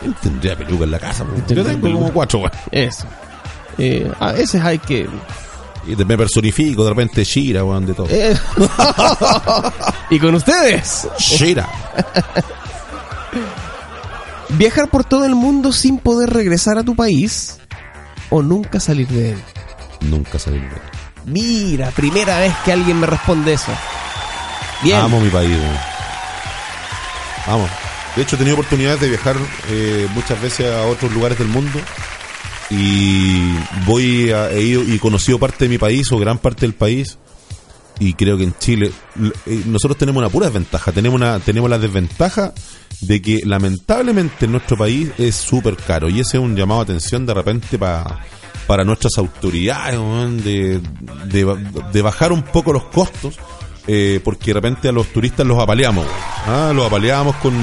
¿Quién 0.00 0.14
tendría 0.22 0.56
peluca 0.56 0.84
en 0.84 0.90
la 0.90 0.98
casa? 0.98 1.24
Yo 1.48 1.64
tengo 1.64 1.92
como 1.92 2.12
cuatro, 2.12 2.40
weón. 2.40 2.52
eso. 2.72 3.04
Eh, 3.78 4.10
a 4.18 4.32
veces 4.32 4.62
hay 4.62 4.78
que... 4.78 5.08
Y 5.86 5.96
me 5.96 6.18
personifico, 6.18 6.82
de 6.84 6.90
repente 6.90 7.24
Shira, 7.24 7.64
weón, 7.64 7.86
de 7.86 7.94
todo. 7.94 8.06
eh. 8.10 8.36
y 10.10 10.18
con 10.18 10.34
ustedes, 10.34 11.08
Shira. 11.18 11.66
viajar 14.50 14.88
por 14.88 15.04
todo 15.04 15.24
el 15.24 15.34
mundo 15.34 15.72
sin 15.72 15.98
poder 15.98 16.30
regresar 16.30 16.78
a 16.78 16.82
tu 16.82 16.94
país 16.96 17.58
o 18.30 18.42
nunca 18.42 18.80
salir 18.80 19.08
de 19.08 19.32
él. 19.32 19.38
Nunca 20.00 20.38
salí 20.38 20.58
de 20.58 20.66
él. 20.66 20.72
Mira, 21.24 21.90
primera 21.90 22.38
vez 22.40 22.54
que 22.64 22.72
alguien 22.72 23.00
me 23.00 23.06
responde 23.06 23.52
eso. 23.54 23.72
Bien. 24.82 24.98
Amo 25.00 25.20
mi 25.20 25.28
país, 25.30 25.50
weón. 25.56 25.97
Amo. 27.48 27.68
De 28.16 28.22
hecho, 28.22 28.36
he 28.36 28.38
tenido 28.38 28.54
oportunidades 28.56 29.00
de 29.00 29.08
viajar 29.08 29.36
eh, 29.70 30.06
muchas 30.14 30.40
veces 30.40 30.72
a 30.72 30.82
otros 30.86 31.12
lugares 31.12 31.38
del 31.38 31.48
mundo. 31.48 31.78
Y 32.70 33.54
voy 33.86 34.30
a, 34.30 34.50
he 34.50 34.62
ido 34.62 34.82
y 34.82 34.98
conocido 34.98 35.38
parte 35.38 35.64
de 35.64 35.68
mi 35.70 35.78
país 35.78 36.10
o 36.12 36.18
gran 36.18 36.38
parte 36.38 36.62
del 36.62 36.74
país. 36.74 37.18
Y 38.00 38.12
creo 38.14 38.36
que 38.36 38.44
en 38.44 38.54
Chile 38.58 38.92
eh, 39.46 39.62
nosotros 39.66 39.96
tenemos 39.98 40.20
una 40.20 40.28
pura 40.28 40.46
desventaja. 40.46 40.92
Tenemos 40.92 41.16
una 41.20 41.40
tenemos 41.40 41.68
la 41.70 41.78
desventaja 41.78 42.52
de 43.00 43.22
que 43.22 43.40
lamentablemente 43.44 44.44
en 44.44 44.52
nuestro 44.52 44.76
país 44.76 45.10
es 45.18 45.34
súper 45.34 45.76
caro. 45.76 46.08
Y 46.08 46.20
ese 46.20 46.36
es 46.36 46.42
un 46.42 46.54
llamado 46.56 46.80
a 46.80 46.84
atención 46.84 47.24
de 47.26 47.34
repente 47.34 47.78
pa- 47.78 48.20
para 48.66 48.84
nuestras 48.84 49.16
autoridades, 49.16 49.98
de, 50.44 50.80
de, 51.24 51.56
de 51.92 52.02
bajar 52.02 52.32
un 52.32 52.42
poco 52.42 52.72
los 52.72 52.84
costos 52.84 53.36
eh, 53.90 54.20
porque 54.22 54.50
de 54.50 54.54
repente 54.54 54.88
a 54.88 54.92
los 54.92 55.06
turistas 55.08 55.46
los 55.46 55.58
apaleamos, 55.58 56.06
ah, 56.46 56.72
los 56.74 56.86
apaleamos 56.86 57.34
con, 57.36 57.54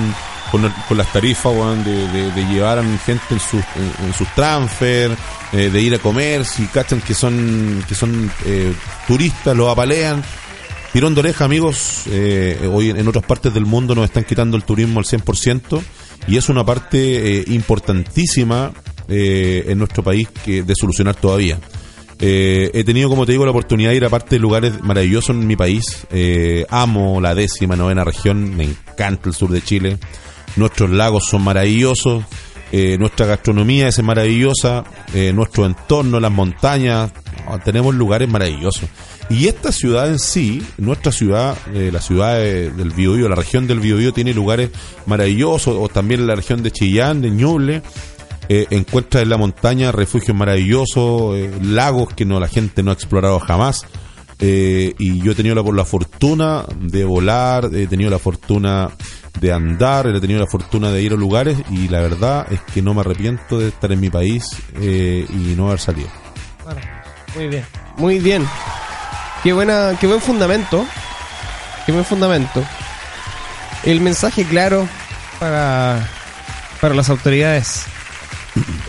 con, 0.52 0.97
las 0.97 1.14
tarifas 1.14 1.53
de, 1.85 2.31
de- 2.31 2.45
llevar 2.52 2.80
a 2.80 2.84
gente 3.06 3.23
en 3.30 3.39
sus, 3.39 3.64
en, 4.03 4.14
sus 4.14 4.27
transfer, 4.34 5.15
eh, 5.53 5.69
de 5.69 5.81
ir 5.81 5.93
a 5.93 5.99
comer, 5.99 6.43
si 6.43 6.65
cachan 6.65 6.99
que 7.02 7.14
son, 7.14 7.84
que 7.88 7.93
son 7.93 8.31
eh, 8.45 8.73
turistas, 9.07 9.56
los 9.56 9.72
apalean. 9.72 10.23
Tirón 10.91 11.14
de 11.14 11.19
oreja, 11.19 11.45
amigos, 11.45 12.03
eh, 12.07 12.69
hoy 12.72 12.89
en, 12.89 13.07
otras 13.07 13.26
partes 13.26 13.53
del 13.53 13.65
mundo 13.65 13.93
nos 13.93 14.06
están 14.06 14.23
quitando 14.23 14.56
el 14.57 14.64
turismo 14.64 14.99
al 14.99 15.06
100% 15.06 15.81
y 16.27 16.38
es 16.38 16.49
una 16.49 16.65
parte 16.65 17.41
eh, 17.41 17.43
importantísima 17.47 18.72
en 19.07 19.77
nuestro 19.77 20.02
país 20.02 20.27
que, 20.43 20.64
de 20.64 20.73
solucionar 20.76 21.14
todavía. 21.14 21.60
Eh, 22.19 22.71
he 22.73 22.83
tenido, 22.83 23.09
como 23.09 23.25
te 23.25 23.33
digo, 23.33 23.43
la 23.45 23.51
oportunidad 23.51 23.89
de 23.91 23.97
ir 23.97 24.05
a 24.05 24.09
parte 24.09 24.35
de 24.35 24.39
lugares 24.39 24.81
maravillosos 24.81 25.31
en 25.35 25.45
mi 25.47 25.55
país. 25.55 25.83
Eh, 26.11 26.65
amo 26.69 27.19
la 27.21 27.35
décima, 27.35 27.75
novena 27.75 28.03
región, 28.03 28.55
me 28.55 28.63
encanta 28.63 29.29
el 29.29 29.35
sur 29.35 29.49
de 29.51 29.61
Chile. 29.61 29.97
Nuestros 30.55 30.89
lagos 30.89 31.25
son 31.29 31.43
maravillosos, 31.43 32.23
eh, 32.71 32.97
nuestra 32.97 33.25
gastronomía 33.25 33.89
es 33.89 34.01
maravillosa, 34.01 34.85
eh, 35.13 35.33
nuestro 35.33 35.65
entorno, 35.65 36.19
las 36.21 36.31
montañas, 36.31 37.11
no, 37.49 37.59
tenemos 37.59 37.93
lugares 37.93 38.29
maravillosos. 38.29 38.89
Y 39.29 39.47
esta 39.47 39.71
ciudad 39.71 40.07
en 40.09 40.19
sí, 40.19 40.63
nuestra 40.77 41.11
ciudad, 41.11 41.57
la 41.73 41.99
ciudad 41.99 42.37
de- 42.37 42.69
del 42.69 42.91
Biobío, 42.91 43.27
la 43.27 43.35
región 43.35 43.65
del 43.67 43.79
Biobío 43.79 44.13
tiene 44.13 44.33
lugares 44.33 44.69
maravillosos, 45.07 45.75
o 45.77 45.89
también 45.89 46.25
la 46.27 46.35
región 46.35 46.61
de 46.63 46.71
Chillán, 46.71 47.21
de 47.21 47.31
Ñuble, 47.31 47.81
eh, 48.49 48.67
encuentra 48.69 49.22
en 49.22 49.30
la 49.30 49.38
montaña 49.38 49.91
refugios 49.91 50.35
maravillosos, 50.35 51.35
eh, 51.35 51.51
lagos 51.61 52.13
que 52.13 52.26
no 52.26 52.39
la 52.39 52.47
gente 52.47 52.84
no 52.84 52.91
ha 52.91 52.93
explorado 52.93 53.39
jamás. 53.39 53.85
Eh, 54.39 54.93
y 54.99 55.22
yo 55.22 55.31
he 55.31 55.35
tenido 55.35 55.55
la, 55.55 55.63
la 55.72 55.85
fortuna 55.85 56.65
de 56.77 57.05
volar, 57.05 57.69
he 57.73 57.88
tenido 57.88 58.09
la 58.09 58.19
fortuna 58.19 58.89
de 59.39 59.53
andar, 59.53 60.07
he 60.07 60.19
tenido 60.19 60.39
la 60.39 60.47
fortuna 60.47 60.91
de 60.91 61.01
ir 61.01 61.13
a 61.13 61.15
lugares 61.15 61.57
y 61.69 61.88
la 61.88 62.01
verdad 62.01 62.47
es 62.51 62.59
que 62.73 62.81
no 62.81 62.93
me 62.93 63.01
arrepiento 63.01 63.59
de 63.59 63.69
estar 63.69 63.91
en 63.91 63.99
mi 63.99 64.09
país 64.09 64.45
eh, 64.80 65.26
y 65.30 65.55
no 65.55 65.67
haber 65.67 65.80
salido. 65.80 66.09
Muy 67.35 67.47
bien. 67.47 67.65
Muy 67.97 68.19
bien. 68.19 68.45
Qué 69.43 69.53
buena, 69.53 69.97
qué 69.99 70.07
buen 70.07 70.22
fundamento. 70.22 70.85
Qué 71.85 71.91
buen 71.91 72.05
fundamento. 72.05 72.63
El 73.84 74.01
mensaje 74.01 74.43
claro 74.45 74.88
para, 75.39 76.09
para 76.81 76.95
las 76.95 77.09
autoridades. 77.09 77.85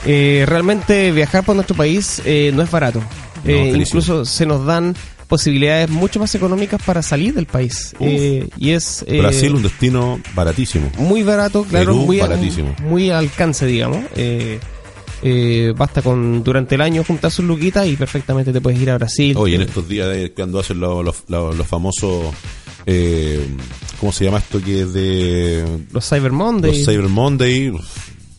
Eh, 0.04 0.44
realmente 0.46 1.10
viajar 1.12 1.44
por 1.44 1.54
nuestro 1.56 1.76
país 1.76 2.22
eh, 2.24 2.52
no 2.54 2.62
es 2.62 2.70
barato. 2.70 3.02
Eh, 3.44 3.72
incluso 3.76 4.24
se 4.24 4.46
nos 4.46 4.64
dan 4.66 4.94
posibilidades 5.28 5.90
mucho 5.90 6.20
más 6.20 6.34
económicas 6.34 6.80
para 6.82 7.02
salir 7.02 7.34
del 7.34 7.46
país. 7.46 7.94
Eh, 8.00 8.48
y 8.58 8.70
es 8.70 9.04
eh, 9.08 9.18
Brasil, 9.18 9.54
un 9.54 9.62
destino 9.62 10.20
baratísimo. 10.34 10.90
muy 10.98 11.22
barato, 11.24 11.64
claro, 11.64 11.86
Perú, 11.92 12.06
muy, 12.06 12.20
a- 12.20 12.26
baratísimo. 12.26 12.74
muy 12.82 13.10
al 13.10 13.16
alcance, 13.24 13.66
digamos. 13.66 14.04
Eh, 14.16 14.60
eh, 15.22 15.72
basta 15.76 16.02
con 16.02 16.44
durante 16.44 16.74
el 16.76 16.80
año 16.82 17.02
juntar 17.02 17.30
sus 17.30 17.44
luquitas 17.44 17.86
y 17.88 17.96
perfectamente 17.96 18.52
te 18.52 18.60
puedes 18.60 18.80
ir 18.80 18.90
a 18.90 18.98
Brasil. 18.98 19.34
Oye, 19.36 19.56
en 19.56 19.62
estos 19.62 19.88
días 19.88 20.08
de, 20.10 20.32
cuando 20.32 20.60
hacen 20.60 20.78
los 20.78 21.04
los- 21.04 21.24
los- 21.28 21.56
los 21.56 21.66
famosos, 21.66 22.26
eh, 22.86 23.44
¿cómo 23.98 24.12
se 24.12 24.24
llama 24.26 24.38
esto? 24.38 24.62
Que 24.62 24.82
es 24.82 24.92
de 24.92 25.64
los 25.92 26.08
Cyber 26.08 26.30
Monday. 26.32 26.70
los 26.72 26.84
Cyber 26.86 27.08
Monday, 27.08 27.70
uf, 27.70 27.84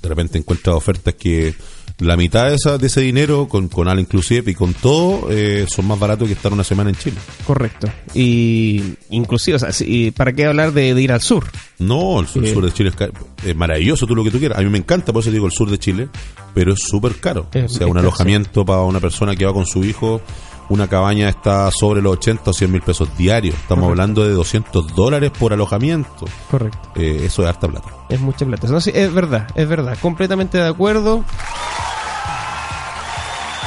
de 0.07 0.09
repente 0.15 0.37
encuentras 0.37 0.75
ofertas 0.75 1.13
que 1.15 1.53
la 1.99 2.15
mitad 2.15 2.47
de, 2.49 2.55
esa, 2.55 2.77
de 2.77 2.85
ese 2.87 3.01
dinero, 3.01 3.47
con, 3.47 3.69
con 3.69 3.87
Al 3.87 3.99
Inclusive 3.99 4.51
y 4.51 4.53
con 4.53 4.73
todo, 4.75 5.29
eh, 5.31 5.65
son 5.67 5.87
más 5.87 5.97
baratos 5.97 6.27
que 6.27 6.33
estar 6.35 6.53
una 6.53 6.63
semana 6.63 6.91
en 6.91 6.95
Chile. 6.95 7.17
Correcto. 7.45 7.87
Y 8.13 8.83
inclusive, 9.09 9.55
o 9.55 9.59
sea, 9.59 9.71
si- 9.71 10.11
¿para 10.11 10.31
qué 10.33 10.45
hablar 10.45 10.73
de, 10.73 10.93
de 10.93 11.01
ir 11.01 11.11
al 11.11 11.21
sur? 11.21 11.45
No, 11.79 12.19
el 12.19 12.27
sur, 12.27 12.45
Sí. 12.45 12.53
sur 12.53 12.63
de 12.63 12.71
Chile 12.71 12.91
es, 12.95 13.47
es 13.49 13.55
maravilloso, 13.55 14.05
tú 14.05 14.15
lo 14.15 14.23
que 14.23 14.29
tú 14.31 14.37
quieras. 14.37 14.59
A 14.59 14.61
mí 14.61 14.69
me 14.69 14.77
encanta, 14.77 15.11
por 15.11 15.21
eso 15.23 15.31
digo 15.31 15.47
el 15.47 15.51
sur 15.51 15.71
de 15.71 15.79
Chile, 15.79 16.07
pero 16.53 16.73
es 16.73 16.79
súper 16.87 17.15
caro. 17.15 17.47
Es- 17.53 17.65
o 17.65 17.69
sea, 17.69 17.87
un 17.87 17.93
caro, 17.93 18.01
alojamiento 18.07 18.63
para 18.63 18.81
una 18.83 18.99
persona 18.99 19.35
que 19.35 19.45
va 19.45 19.53
con 19.53 19.65
su 19.65 19.83
hijo, 19.83 20.21
una 20.69 20.87
cabaña 20.87 21.29
está 21.29 21.69
sobre 21.71 22.01
los 22.01 22.13
80 22.13 22.49
o 22.49 22.53
100 22.53 22.71
mil 22.71 22.81
pesos 22.81 23.15
diarios. 23.17 23.55
Estamos 23.55 23.83
Correcto. 23.85 24.01
hablando 24.01 24.23
de 24.23 24.31
200 24.33 24.95
dólares 24.95 25.31
por 25.37 25.53
alojamiento. 25.53 26.25
Correcto. 26.51 26.89
Eh, 26.95 27.21
eso 27.25 27.43
es 27.43 27.49
harta 27.49 27.67
plata. 27.67 27.89
Es 28.09 28.19
mucha 28.19 28.45
plata. 28.45 28.67
No, 28.67 28.81
sí, 28.81 28.91
es 28.93 29.13
verdad, 29.13 29.47
es 29.55 29.67
verdad. 29.67 29.97
Completamente 30.01 30.57
de 30.57 30.67
acuerdo. 30.67 31.23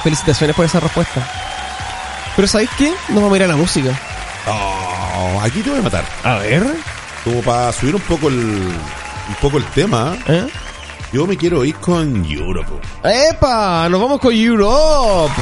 Felicitaciones 0.02 0.56
por 0.56 0.64
esa 0.64 0.80
respuesta. 0.80 1.26
Pero 2.36 2.48
¿sabéis 2.48 2.70
qué? 2.78 2.90
Nos 3.08 3.16
vamos 3.22 3.32
a 3.32 3.36
ir 3.36 3.42
a 3.44 3.48
la 3.48 3.56
música. 3.56 3.90
Oh, 4.48 5.40
aquí 5.42 5.60
te 5.60 5.70
voy 5.70 5.78
a 5.80 5.82
matar. 5.82 6.04
A 6.24 6.36
ver. 6.36 6.64
Como 7.24 7.42
para 7.42 7.70
subir 7.72 7.94
un 7.94 8.00
poco 8.02 8.28
el, 8.28 8.36
un 8.38 9.34
poco 9.42 9.58
el 9.58 9.64
tema, 9.66 10.16
¿Eh? 10.26 10.46
yo 11.12 11.26
me 11.26 11.36
quiero 11.36 11.64
ir 11.66 11.74
con 11.76 12.24
Europe. 12.24 12.70
¡Epa! 13.04 13.88
Nos 13.90 14.00
vamos 14.00 14.20
con 14.20 14.32
Europe. 14.34 15.34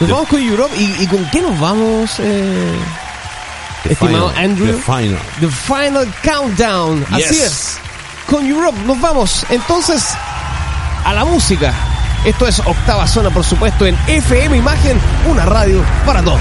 Nos 0.00 0.10
vamos 0.10 0.28
con 0.28 0.40
Europe. 0.40 0.74
¿Y, 0.76 1.02
y 1.02 1.06
con 1.06 1.28
qué 1.30 1.40
nos 1.42 1.58
vamos, 1.58 2.18
eh, 2.20 2.72
The 3.84 3.92
estimado 3.92 4.30
final, 4.30 4.44
Andrew? 4.44 4.76
The 4.76 4.82
final. 4.82 5.18
The 5.40 5.48
Final 5.48 6.14
Countdown. 6.22 7.06
Así 7.10 7.40
es. 7.40 7.78
Con 8.26 8.46
Europe 8.46 8.78
nos 8.86 9.00
vamos 9.00 9.46
entonces 9.50 10.04
a 11.04 11.12
la 11.14 11.24
música. 11.24 11.72
Esto 12.24 12.46
es 12.46 12.58
Octava 12.60 13.06
Zona, 13.06 13.30
por 13.30 13.44
supuesto, 13.44 13.86
en 13.86 13.96
FM 14.06 14.56
Imagen, 14.56 15.00
una 15.28 15.46
radio 15.46 15.82
para 16.04 16.22
todos. 16.22 16.40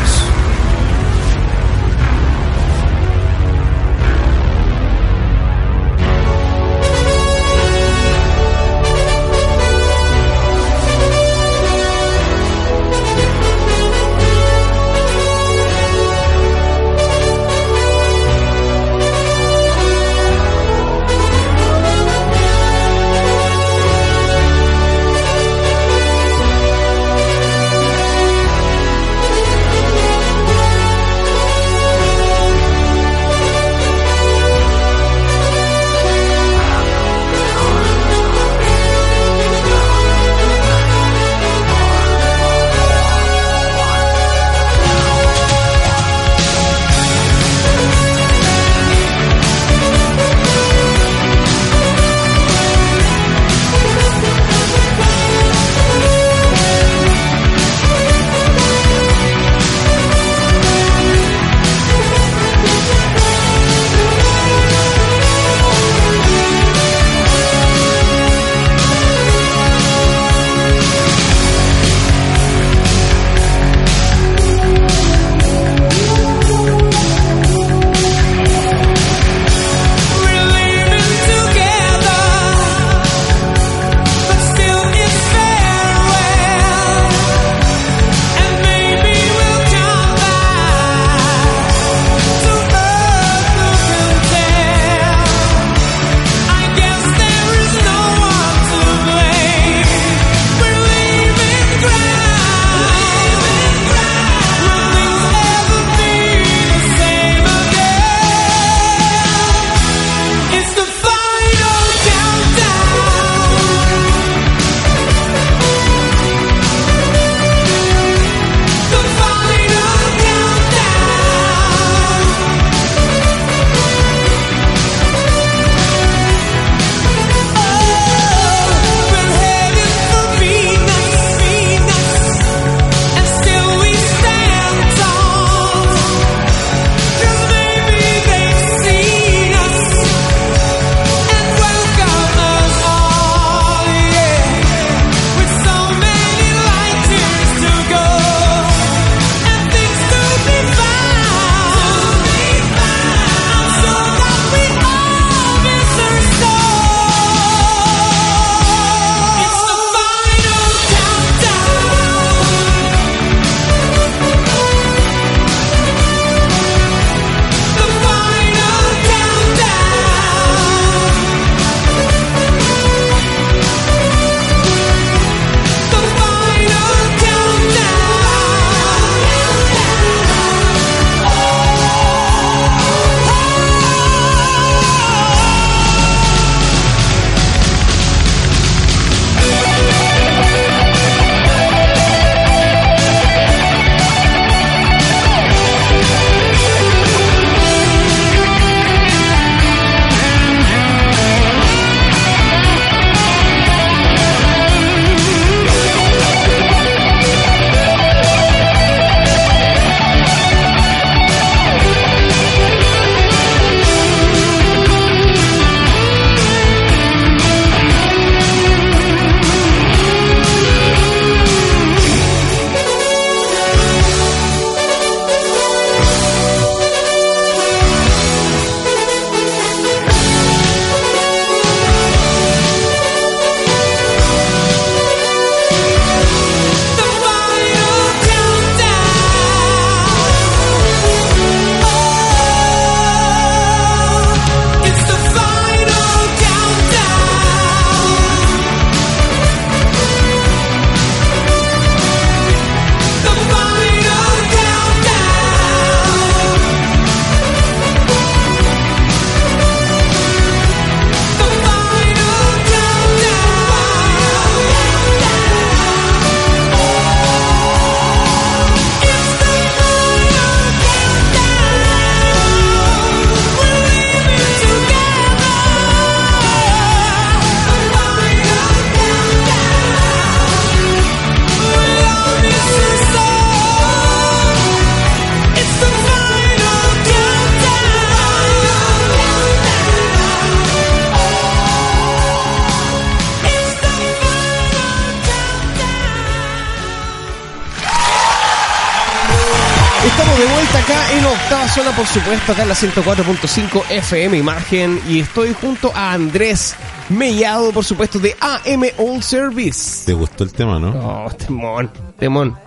Supuesto, 302.19 302.52
acá 302.52 302.64
en 302.64 302.69
la 302.69 302.76
104.5 302.76 303.91
FM 303.91 304.38
Imagen. 304.38 304.99
Y 305.07 305.19
estoy 305.19 305.53
junto 305.53 305.91
a 305.95 306.14
Andrés 306.14 306.76
Mellado, 307.10 307.72
por 307.72 307.85
supuesto, 307.85 308.18
de 308.18 308.35
AM 308.39 308.84
All 308.98 309.22
Service. 309.22 310.06
¿Te 310.06 310.14
gustó 310.14 310.44
el 310.44 310.52
tema, 310.52 310.80
no? 310.80 310.89
Oh, 310.89 311.30
temón, 311.30 311.91
temón, 312.18 312.57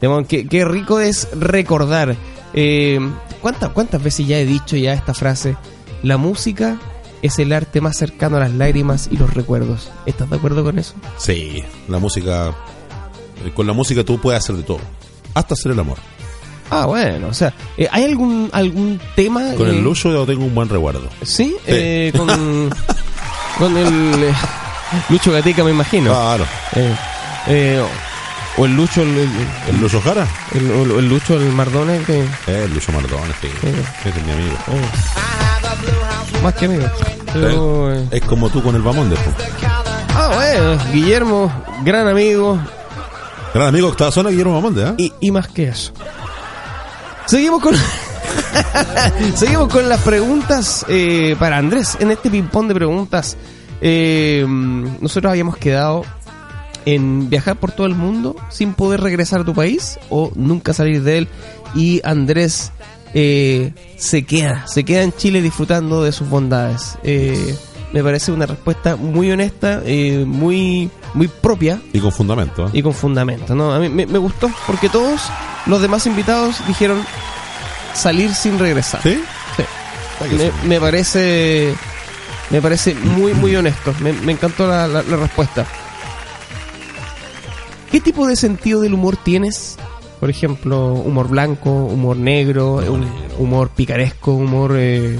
temón. 0.00 0.24
Qué, 0.24 0.48
qué 0.48 0.64
rico 0.64 0.98
es 0.98 1.28
recordar. 1.38 2.16
Eh, 2.52 2.98
¿cuántas, 3.40 3.70
¿Cuántas 3.70 4.02
veces 4.02 4.26
ya 4.26 4.38
he 4.38 4.44
dicho 4.44 4.76
ya 4.76 4.92
esta 4.92 5.14
frase? 5.14 5.56
La 6.02 6.16
música 6.16 6.76
es 7.22 7.38
el 7.38 7.52
arte 7.52 7.80
más 7.80 7.96
cercano 7.96 8.38
a 8.38 8.40
las 8.40 8.52
lágrimas 8.52 9.08
y 9.10 9.18
los 9.18 9.34
recuerdos. 9.34 9.88
¿Estás 10.06 10.28
de 10.30 10.36
acuerdo 10.36 10.64
con 10.64 10.80
eso? 10.80 10.94
Sí, 11.16 11.62
la 11.86 12.00
música. 12.00 12.52
Con 13.54 13.68
la 13.68 13.72
música 13.72 14.02
tú 14.02 14.20
puedes 14.20 14.42
hacer 14.42 14.56
de 14.56 14.64
todo. 14.64 14.80
Hasta 15.34 15.54
hacer 15.54 15.70
el 15.70 15.78
amor. 15.78 15.98
Ah, 16.70 16.86
bueno, 16.86 17.28
o 17.28 17.34
sea, 17.34 17.52
eh, 17.76 17.88
¿hay 17.90 18.04
algún 18.04 18.50
algún 18.52 19.00
tema? 19.14 19.52
Con 19.56 19.68
eh, 19.68 19.70
el 19.70 19.82
Lucho 19.84 20.10
yo 20.10 20.26
tengo 20.26 20.44
un 20.44 20.54
buen 20.54 20.68
recuerdo. 20.68 21.08
Sí, 21.22 21.56
Eh, 21.66 22.12
con, 22.16 22.28
con 23.58 23.76
el 23.76 24.24
eh, 24.24 24.34
Lucho 25.08 25.32
Gatica, 25.32 25.62
me 25.64 25.70
imagino. 25.70 26.10
Claro. 26.12 26.44
Eh, 26.74 26.94
eh, 27.48 27.84
o 28.58 28.64
el 28.66 28.74
Lucho, 28.74 29.02
el, 29.02 29.10
el, 29.10 29.28
¿El 29.68 29.80
Lucho 29.80 30.00
Jara? 30.00 30.26
el- 30.54 30.70
o 30.70 30.98
el 30.98 31.08
Lucho, 31.08 31.34
el 31.34 31.52
Mardone, 31.52 32.00
que 32.00 32.20
Eh, 32.20 32.62
el 32.64 32.72
Lucho 32.74 32.90
Mardón, 32.92 33.20
sí. 33.40 33.48
Es 34.04 34.24
mi 34.24 34.32
amigo. 34.32 34.56
más 36.42 36.54
que 36.54 36.64
amigo. 36.66 36.86
Pero, 37.32 37.92
eh, 37.94 38.08
Es 38.10 38.22
como 38.22 38.48
tú 38.48 38.62
con 38.62 38.74
el 38.74 38.82
Bamón 38.82 39.10
después. 39.10 39.34
ah, 40.14 40.30
bueno, 40.34 40.78
Guillermo, 40.92 41.52
gran 41.84 42.08
amigo, 42.08 42.58
Gran 43.54 43.68
amigo 43.68 43.88
octava 43.88 44.10
zona, 44.10 44.30
Guillermo 44.30 44.54
Bamonde, 44.54 44.84
¿eh? 44.88 44.94
y, 44.98 45.12
y 45.20 45.30
más 45.30 45.48
que 45.48 45.68
eso. 45.68 45.92
Seguimos 47.26 47.60
con. 47.60 47.74
Seguimos 49.34 49.68
con 49.68 49.88
las 49.88 50.00
preguntas 50.02 50.86
eh, 50.88 51.36
para 51.38 51.58
Andrés. 51.58 51.96
En 52.00 52.10
este 52.10 52.30
ping-pong 52.30 52.68
de 52.68 52.74
preguntas, 52.74 53.36
eh, 53.80 54.44
nosotros 54.48 55.30
habíamos 55.30 55.56
quedado 55.56 56.04
en 56.84 57.28
viajar 57.28 57.56
por 57.56 57.72
todo 57.72 57.86
el 57.86 57.96
mundo 57.96 58.36
sin 58.48 58.74
poder 58.74 59.00
regresar 59.00 59.40
a 59.40 59.44
tu 59.44 59.54
país 59.54 59.98
o 60.08 60.30
nunca 60.36 60.72
salir 60.72 61.02
de 61.02 61.18
él. 61.18 61.28
Y 61.74 62.00
Andrés 62.04 62.70
eh, 63.12 63.72
se 63.96 64.24
queda, 64.24 64.66
se 64.68 64.84
queda 64.84 65.02
en 65.02 65.12
Chile 65.12 65.42
disfrutando 65.42 66.04
de 66.04 66.12
sus 66.12 66.28
bondades. 66.28 66.96
Eh, 67.02 67.56
me 67.92 68.02
parece 68.02 68.32
una 68.32 68.46
respuesta 68.46 68.96
muy 68.96 69.30
honesta, 69.30 69.80
eh, 69.84 70.24
muy, 70.26 70.90
muy 71.14 71.28
propia 71.28 71.80
Y 71.92 72.00
con 72.00 72.12
fundamento, 72.12 72.66
¿eh? 72.66 72.70
y 72.72 72.82
con 72.82 72.92
fundamento. 72.94 73.54
¿no? 73.54 73.72
A 73.72 73.78
mí 73.78 73.88
me, 73.88 74.06
me 74.06 74.18
gustó 74.18 74.50
porque 74.66 74.88
todos 74.88 75.20
los 75.66 75.80
demás 75.80 76.06
invitados 76.06 76.56
dijeron 76.66 77.02
salir 77.94 78.34
sin 78.34 78.58
regresar. 78.58 79.00
¿Sí? 79.02 79.22
Sí. 79.56 79.64
Que 80.30 80.52
Me, 80.66 80.80
parece 80.80 81.74
me 82.50 82.60
parece 82.62 82.94
muy 82.94 83.34
muy 83.34 83.54
honesto. 83.56 83.94
Me, 84.00 84.12
me 84.12 84.32
encantó 84.32 84.66
la, 84.66 84.86
la- 84.88 85.02
la 85.02 85.16
respuesta. 85.16 85.64
¿Qué 87.90 88.00
tipo 88.00 88.26
de 88.26 88.36
sentido 88.36 88.80
del 88.80 88.94
humor 88.94 89.16
tienes? 89.16 89.76
Por 90.20 90.30
ejemplo, 90.30 90.92
humor 90.94 91.28
blanco, 91.28 91.70
humor 91.70 92.16
negro, 92.16 92.76
Humor 92.76 92.98
negro. 93.00 93.34
humor 93.38 93.68
picaresco, 93.70 94.32
humor... 94.32 94.72
eh, 94.76 95.18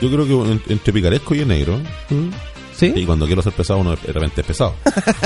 Yo 0.00 0.10
creo 0.10 0.26
que 0.26 0.32
en- 0.52 0.62
entre 0.68 0.92
picaresco 0.92 1.34
y 1.34 1.44
negro. 1.44 1.78
¿Mm? 2.10 2.28
¿Sí? 2.76 2.92
Y 2.94 3.06
cuando 3.06 3.24
quiero 3.24 3.40
ser 3.40 3.54
pesado, 3.54 3.78
uno 3.80 3.92
de 3.96 4.12
repente 4.12 4.42
es 4.42 4.46
pesado. 4.46 4.74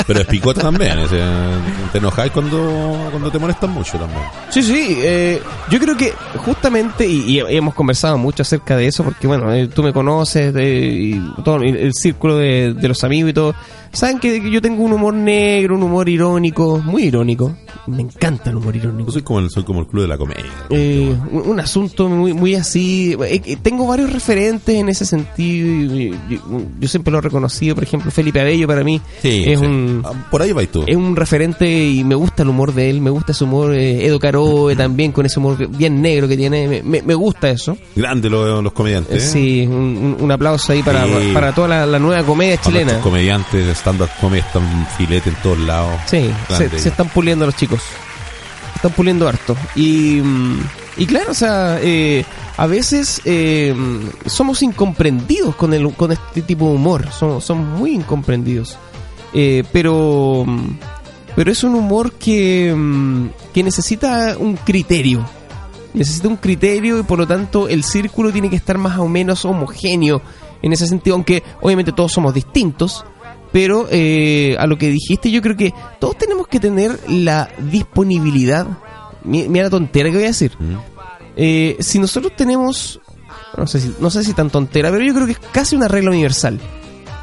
Pero 0.06 0.20
es 0.20 0.26
picota 0.28 0.60
también. 0.60 0.96
sea, 1.08 1.58
te 1.90 1.98
enojáis 1.98 2.30
cuando, 2.30 3.08
cuando 3.10 3.28
te 3.28 3.40
molestan 3.40 3.70
mucho 3.70 3.98
también. 3.98 4.22
Sí, 4.50 4.62
sí, 4.62 4.98
eh, 5.00 5.42
yo 5.68 5.80
creo 5.80 5.96
que 5.96 6.12
justamente, 6.36 7.08
y, 7.08 7.38
y 7.38 7.40
hemos 7.48 7.74
conversado 7.74 8.16
mucho 8.18 8.42
acerca 8.42 8.76
de 8.76 8.86
eso, 8.86 9.02
porque 9.02 9.26
bueno, 9.26 9.52
eh, 9.52 9.66
tú 9.66 9.82
me 9.82 9.92
conoces, 9.92 10.54
eh, 10.54 10.88
y 11.16 11.20
todo 11.42 11.56
el, 11.56 11.74
el 11.76 11.92
círculo 11.92 12.36
de, 12.36 12.72
de 12.72 12.86
los 12.88 13.02
amigos 13.02 13.30
y 13.30 13.34
todo, 13.34 13.52
saben 13.92 14.18
que 14.18 14.50
yo 14.50 14.60
tengo 14.62 14.82
un 14.84 14.92
humor 14.92 15.14
negro, 15.14 15.74
un 15.76 15.82
humor 15.82 16.08
irónico, 16.08 16.78
muy 16.78 17.04
irónico, 17.04 17.56
me 17.86 18.02
encanta 18.02 18.50
el 18.50 18.56
humor 18.56 18.76
irónico. 18.76 19.06
Yo 19.06 19.12
soy 19.12 19.22
como 19.22 19.40
el, 19.40 19.50
soy 19.50 19.64
como 19.64 19.80
el 19.80 19.86
club 19.86 20.02
de 20.02 20.08
la 20.08 20.18
comedia. 20.18 20.44
Eh, 20.70 21.14
un, 21.32 21.42
un 21.48 21.60
asunto 21.60 22.08
muy, 22.08 22.32
muy 22.32 22.54
así. 22.54 23.16
eh, 23.24 23.40
eh, 23.44 23.56
tengo 23.60 23.86
varios 23.86 24.12
referentes 24.12 24.74
en 24.74 24.88
ese 24.88 25.04
sentido. 25.04 26.12
yo, 26.28 26.38
yo 26.78 26.88
siempre 26.88 27.10
lo 27.12 27.18
he 27.18 27.22
reconocido. 27.22 27.74
Por 27.74 27.84
ejemplo, 27.84 28.10
Felipe 28.10 28.40
Abello 28.40 28.66
para 28.68 28.84
mí 28.84 29.00
Sí, 29.22 29.44
es 29.46 29.58
sí. 29.58 29.64
un 29.66 30.02
Ah, 30.04 30.12
Por 30.30 30.42
ahí 30.42 30.52
vais 30.52 30.70
tú. 30.70 30.84
es 30.86 30.96
un 30.96 31.16
referente 31.16 31.68
y 31.68 32.04
me 32.04 32.14
gusta 32.14 32.42
el 32.42 32.48
humor 32.50 32.72
de 32.74 32.90
él, 32.90 33.00
me 33.00 33.10
gusta 33.10 33.32
ese 33.32 33.44
humor, 33.44 33.74
eh, 33.74 34.06
Edo 34.06 34.18
Caroe 34.18 34.76
también 34.76 35.12
con 35.12 35.26
ese 35.26 35.38
humor 35.40 35.66
bien 35.68 36.00
negro 36.00 36.28
que 36.28 36.36
tiene, 36.36 36.68
me, 36.68 36.82
me- 36.82 37.02
me 37.02 37.14
gusta 37.14 37.50
eso. 37.50 37.76
Grande 37.96 38.30
los, 38.30 38.62
los 38.62 38.72
comediantes. 38.72 39.24
¿eh? 39.24 39.26
Sí, 39.26 39.66
un, 39.66 40.16
un- 40.20 40.30
aplauso 40.30 40.72
ahí 40.72 40.82
para, 40.82 41.04
para 41.34 41.52
toda 41.54 41.66
la, 41.68 41.86
la 41.86 41.98
nueva 41.98 42.22
comedia 42.24 42.56
Para 42.56 42.66
chilena. 42.68 43.00
comediantes, 43.00 43.66
stand-up 43.80 44.10
comedy 44.20 44.40
están 44.40 44.86
filete 44.96 45.30
en 45.30 45.36
todos 45.36 45.58
lados. 45.58 46.00
Sí, 46.06 46.30
se 46.76 46.88
están 46.88 47.08
puliendo 47.08 47.46
los 47.46 47.56
chicos. 47.56 47.80
Están 48.76 48.92
puliendo 48.92 49.28
harto. 49.28 49.56
Y, 49.74 50.20
mm, 50.22 50.60
y 50.98 51.06
claro, 51.06 51.32
o 51.32 51.34
sea, 51.34 51.78
eh, 51.82 52.24
a 52.56 52.66
veces 52.66 53.20
eh, 53.24 53.74
somos 54.26 54.62
incomprendidos 54.62 55.56
con, 55.56 55.74
el, 55.74 55.92
con 55.94 56.12
este 56.12 56.42
tipo 56.42 56.68
de 56.68 56.74
humor. 56.76 57.10
Somos, 57.10 57.44
somos 57.44 57.78
muy 57.78 57.94
incomprendidos. 57.94 58.78
Eh, 59.32 59.64
pero, 59.72 60.44
mm, 60.46 60.78
pero 61.36 61.52
es 61.52 61.64
un 61.64 61.74
humor 61.74 62.12
que, 62.12 62.74
mm, 62.74 63.28
que 63.52 63.62
necesita 63.62 64.36
un 64.38 64.56
criterio. 64.56 65.26
Necesita 65.92 66.28
un 66.28 66.36
criterio 66.36 67.00
y 67.00 67.02
por 67.02 67.18
lo 67.18 67.26
tanto 67.26 67.68
el 67.68 67.82
círculo 67.82 68.30
tiene 68.30 68.48
que 68.48 68.56
estar 68.56 68.78
más 68.78 68.98
o 68.98 69.08
menos 69.08 69.44
homogéneo 69.44 70.22
en 70.62 70.72
ese 70.72 70.86
sentido, 70.86 71.16
aunque 71.16 71.42
obviamente 71.60 71.92
todos 71.92 72.12
somos 72.12 72.34
distintos. 72.34 73.04
Pero 73.52 73.88
eh, 73.90 74.56
a 74.58 74.66
lo 74.66 74.78
que 74.78 74.88
dijiste, 74.90 75.30
yo 75.30 75.42
creo 75.42 75.56
que 75.56 75.72
todos 75.98 76.16
tenemos 76.16 76.46
que 76.46 76.60
tener 76.60 76.98
la 77.08 77.48
disponibilidad. 77.58 78.66
mi- 79.24 79.48
Mira 79.48 79.64
la 79.64 79.70
tontera 79.70 80.08
que 80.10 80.16
voy 80.16 80.24
a 80.24 80.28
decir. 80.28 80.52
Mm. 80.58 80.76
Eh, 81.36 81.76
si 81.80 81.98
nosotros 81.98 82.32
tenemos, 82.36 83.00
no 83.56 83.66
sé, 83.66 83.80
si, 83.80 83.94
no 84.00 84.10
sé 84.10 84.22
si 84.24 84.32
tan 84.34 84.50
tontera, 84.50 84.90
pero 84.90 85.04
yo 85.04 85.14
creo 85.14 85.26
que 85.26 85.32
es 85.32 85.38
casi 85.52 85.74
una 85.76 85.88
regla 85.88 86.10
universal. 86.10 86.60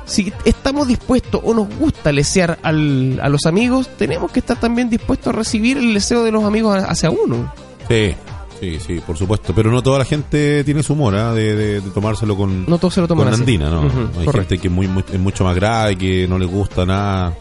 Si 0.06 0.32
estamos 0.45 0.88
dispuestos 0.88 1.41
o 1.44 1.54
nos 1.54 1.68
gusta 1.78 2.12
lesear 2.12 2.58
al- 2.64 3.20
a 3.22 3.30
los 3.30 3.45
amigos, 3.45 3.90
tenemos 3.98 4.32
que 4.32 4.40
estar 4.40 4.58
también 4.60 4.90
dispuestos 4.90 5.34
a 5.34 5.38
recibir 5.38 5.78
el 5.78 5.94
deseo 5.94 6.24
de 6.24 6.32
los 6.32 6.44
amigos 6.45 6.82
hacia 6.88 7.10
uno. 7.10 7.54
Sí, 7.90 8.16
sí, 8.60 8.80
sí, 8.80 9.00
por 9.06 9.18
supuesto. 9.18 9.54
Pero 9.56 9.72
no 9.72 9.82
toda 9.82 10.00
la 10.00 10.06
gente 10.06 10.64
tiene 10.64 10.84
su 10.84 10.94
humor, 10.94 11.16
¿ah? 11.16 11.34
de, 11.34 11.56
de- 11.56 11.82
de 11.82 11.90
tomárselo 11.92 12.36
con, 12.36 12.66
No 12.68 12.78
todos 12.78 12.94
se 12.94 13.02
lo 13.02 13.08
toman 13.08 13.26
con 13.26 13.34
así. 13.34 13.42
andina, 13.44 13.70
¿no? 13.70 13.86
Ujú, 13.86 14.00
Hay 14.20 14.26
correcto. 14.26 14.32
gente 14.34 14.58
que 14.60 14.68
es, 14.68 14.74
muy, 14.74 14.88
muy- 14.88 15.04
es 15.12 15.20
mucho 15.20 15.44
más 15.44 15.56
grave, 15.56 15.96
que 15.98 16.28
no 16.28 16.38
le 16.40 16.46
gusta 16.46 16.86
nada. 16.86 17.34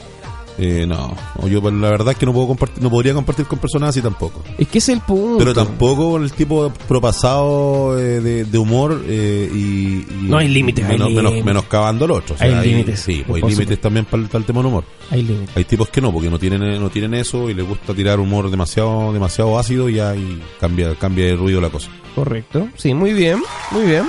Eh, 0.59 0.87
no, 0.87 1.15
yo 1.47 1.61
pues, 1.61 1.75
la 1.75 1.91
verdad 1.91 2.13
es 2.13 2.19
que 2.19 2.25
no 2.25 2.33
puedo 2.33 2.47
compartir, 2.49 2.83
no 2.83 2.89
podría 2.91 3.13
compartir 3.13 3.47
con 3.47 3.59
personas 3.59 3.91
así 3.91 4.01
tampoco. 4.01 4.43
Es 4.57 4.69
que 4.69 4.79
es 4.79 4.89
el 4.89 5.01
punto. 5.01 5.39
Pero 5.39 5.53
tampoco 5.53 6.13
con 6.13 6.23
el 6.23 6.33
tipo 6.33 6.71
propasado 6.89 7.99
eh, 7.99 8.21
de, 8.21 8.45
de 8.45 8.59
humor 8.59 9.03
eh, 9.07 9.51
y, 9.53 9.59
y 9.59 10.07
No 10.23 10.39
hay 10.39 10.49
límites, 10.49 10.87
menos, 10.87 11.11
menos, 11.11 11.33
menoscabando 11.45 12.07
al 12.07 12.11
otro. 12.13 12.35
O 12.35 12.39
sea, 12.39 12.47
Hay 12.61 12.67
límites, 12.69 13.01
Sí, 13.01 13.23
pues 13.27 13.43
hay 13.43 13.51
límites 13.51 13.81
también 13.81 14.07
para 14.07 14.23
el, 14.23 14.29
para 14.29 14.39
el 14.39 14.45
tema 14.45 14.61
del 14.61 14.67
humor. 14.69 14.85
Hay 15.11 15.23
límites. 15.23 15.57
Hay 15.57 15.65
tipos 15.65 15.89
que 15.91 16.01
no, 16.01 16.13
porque 16.13 16.31
no 16.31 16.39
tienen 16.39 16.81
no 16.81 16.89
tienen 16.91 17.15
eso 17.15 17.51
y 17.51 17.55
les 17.55 17.67
gusta 17.67 17.93
tirar 17.95 18.19
humor 18.19 18.51
demasiado 18.51 19.13
demasiado 19.13 19.59
ácido 19.59 19.89
y 19.89 20.01
ahí 20.01 20.43
cambia 20.59 20.95
cambia 20.95 21.27
de 21.27 21.37
ruido 21.37 21.61
la 21.61 21.69
cosa. 21.71 21.91
Correcto. 22.15 22.69
Sí, 22.77 22.95
muy 22.95 23.13
bien, 23.13 23.43
muy 23.71 23.85
bien. 23.85 24.09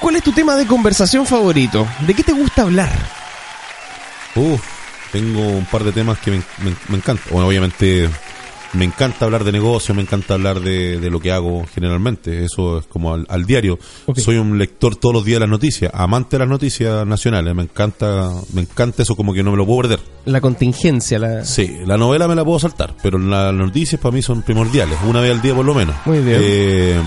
¿Cuál 0.00 0.16
es 0.16 0.22
tu 0.22 0.32
tema 0.32 0.56
de 0.56 0.66
conversación 0.66 1.24
favorito? 1.24 1.86
¿De 2.06 2.12
qué 2.12 2.22
te 2.22 2.32
gusta 2.32 2.62
hablar? 2.62 2.90
Uf, 4.36 4.60
tengo 5.12 5.40
un 5.48 5.64
par 5.66 5.84
de 5.84 5.92
temas 5.92 6.18
que 6.18 6.30
me, 6.32 6.36
me, 6.38 6.74
me 6.88 6.96
encantan. 6.96 7.24
Bueno, 7.30 7.46
obviamente 7.48 8.08
me 8.72 8.84
encanta 8.84 9.24
hablar 9.24 9.44
de 9.44 9.52
negocio, 9.52 9.94
me 9.94 10.02
encanta 10.02 10.34
hablar 10.34 10.58
de, 10.58 10.98
de 10.98 11.08
lo 11.10 11.20
que 11.20 11.30
hago 11.30 11.64
generalmente. 11.72 12.44
Eso 12.44 12.78
es 12.78 12.86
como 12.86 13.14
al, 13.14 13.24
al 13.28 13.44
diario. 13.46 13.78
Soy 14.16 14.36
un 14.38 14.58
lector 14.58 14.96
todos 14.96 15.14
los 15.14 15.24
días 15.24 15.36
de 15.36 15.40
las 15.46 15.48
noticias, 15.50 15.92
amante 15.94 16.34
de 16.34 16.40
las 16.40 16.48
noticias 16.48 17.06
nacionales. 17.06 17.54
Me 17.54 17.62
encanta, 17.62 18.30
me 18.52 18.62
encanta 18.62 19.04
eso 19.04 19.14
como 19.14 19.32
que 19.32 19.44
no 19.44 19.52
me 19.52 19.56
lo 19.56 19.64
puedo 19.66 19.82
perder. 19.82 20.00
La 20.24 20.40
contingencia, 20.40 21.20
la... 21.20 21.44
Sí, 21.44 21.78
la 21.86 21.96
novela 21.96 22.26
me 22.26 22.34
la 22.34 22.44
puedo 22.44 22.58
saltar, 22.58 22.94
pero 23.00 23.16
la- 23.18 23.52
las 23.52 23.66
noticias 23.66 24.00
para 24.00 24.12
mí 24.16 24.22
son 24.22 24.42
primordiales, 24.42 24.98
una 25.06 25.20
vez 25.20 25.30
al 25.30 25.40
día 25.42 25.54
por 25.54 25.64
lo 25.64 25.74
menos. 25.74 25.94
Muy 26.06 26.18
bien. 26.18 26.40
Eh, 26.42 27.00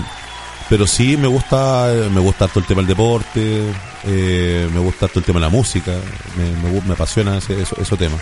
pero 0.68 0.86
sí 0.86 1.16
me 1.16 1.26
gusta, 1.28 1.90
me 2.12 2.20
gusta 2.20 2.46
todo 2.48 2.60
el 2.60 2.66
tema 2.66 2.80
del 2.82 2.88
deporte, 2.88 3.62
eh, 4.04 4.68
me 4.72 4.80
gusta 4.80 5.08
todo 5.08 5.20
el 5.20 5.24
tema 5.24 5.40
de 5.40 5.46
la 5.46 5.50
música, 5.50 5.92
me, 6.36 6.70
me, 6.70 6.80
me 6.82 6.92
apasiona 6.94 7.38
ese, 7.38 7.60
eso, 7.62 7.76
esos 7.80 7.98
temas. 7.98 8.20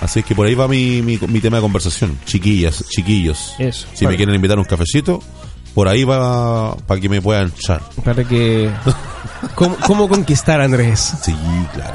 Así 0.00 0.20
es 0.20 0.24
que 0.24 0.34
por 0.34 0.46
ahí 0.46 0.54
va 0.54 0.66
mi, 0.66 1.00
mi, 1.02 1.18
mi 1.28 1.40
tema 1.40 1.58
de 1.58 1.62
conversación, 1.62 2.18
chiquillas, 2.24 2.84
chiquillos. 2.88 3.54
Eso, 3.58 3.86
Si 3.94 4.04
vale. 4.04 4.14
me 4.14 4.16
quieren 4.16 4.34
invitar 4.34 4.56
a 4.58 4.60
un 4.60 4.66
cafecito, 4.66 5.22
por 5.74 5.86
ahí 5.88 6.02
va 6.04 6.76
para 6.76 7.00
que 7.00 7.08
me 7.08 7.22
puedan 7.22 7.48
echar. 7.56 7.80
Para 8.04 8.24
que... 8.24 8.70
¿Cómo, 9.54 9.76
cómo 9.86 10.08
conquistar 10.08 10.60
a 10.60 10.64
Andrés? 10.64 11.14
Sí, 11.22 11.34
claro. 11.72 11.94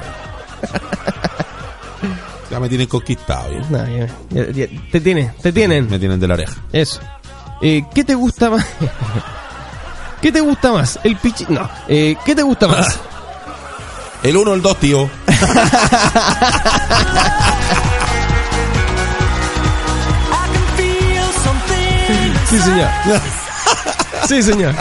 ya 2.49 2.59
me 2.59 2.69
tienen 2.69 2.87
conquistado, 2.87 3.51
ya. 3.51 3.59
No, 3.69 3.87
ya- 3.97 4.07
ya- 4.29 4.51
ya- 4.51 4.67
te 4.91 5.01
tienen, 5.01 5.31
te 5.41 5.51
tienen. 5.51 5.89
me 5.89 5.99
tienen 5.99 6.19
de 6.19 6.27
la 6.27 6.33
oreja. 6.35 6.55
Eso. 6.71 7.01
Eh, 7.61 7.83
¿Qué 7.93 8.03
te 8.03 8.15
gusta 8.15 8.49
más? 8.49 8.65
¿Qué 10.21 10.31
te 10.31 10.41
gusta 10.41 10.71
más? 10.71 10.99
El 11.03 11.15
pichi... 11.17 11.45
No. 11.49 11.69
Eh, 11.87 12.15
¿Qué 12.25 12.35
te 12.35 12.41
gusta 12.43 12.67
más? 12.67 12.99
El 14.23 14.35
uno, 14.35 14.55
el 14.55 14.63
dos, 14.63 14.75
tío. 14.77 15.07
Sí, 22.49 22.59
señor. 22.59 22.89
Sí, 24.27 24.41
señor. 24.41 24.75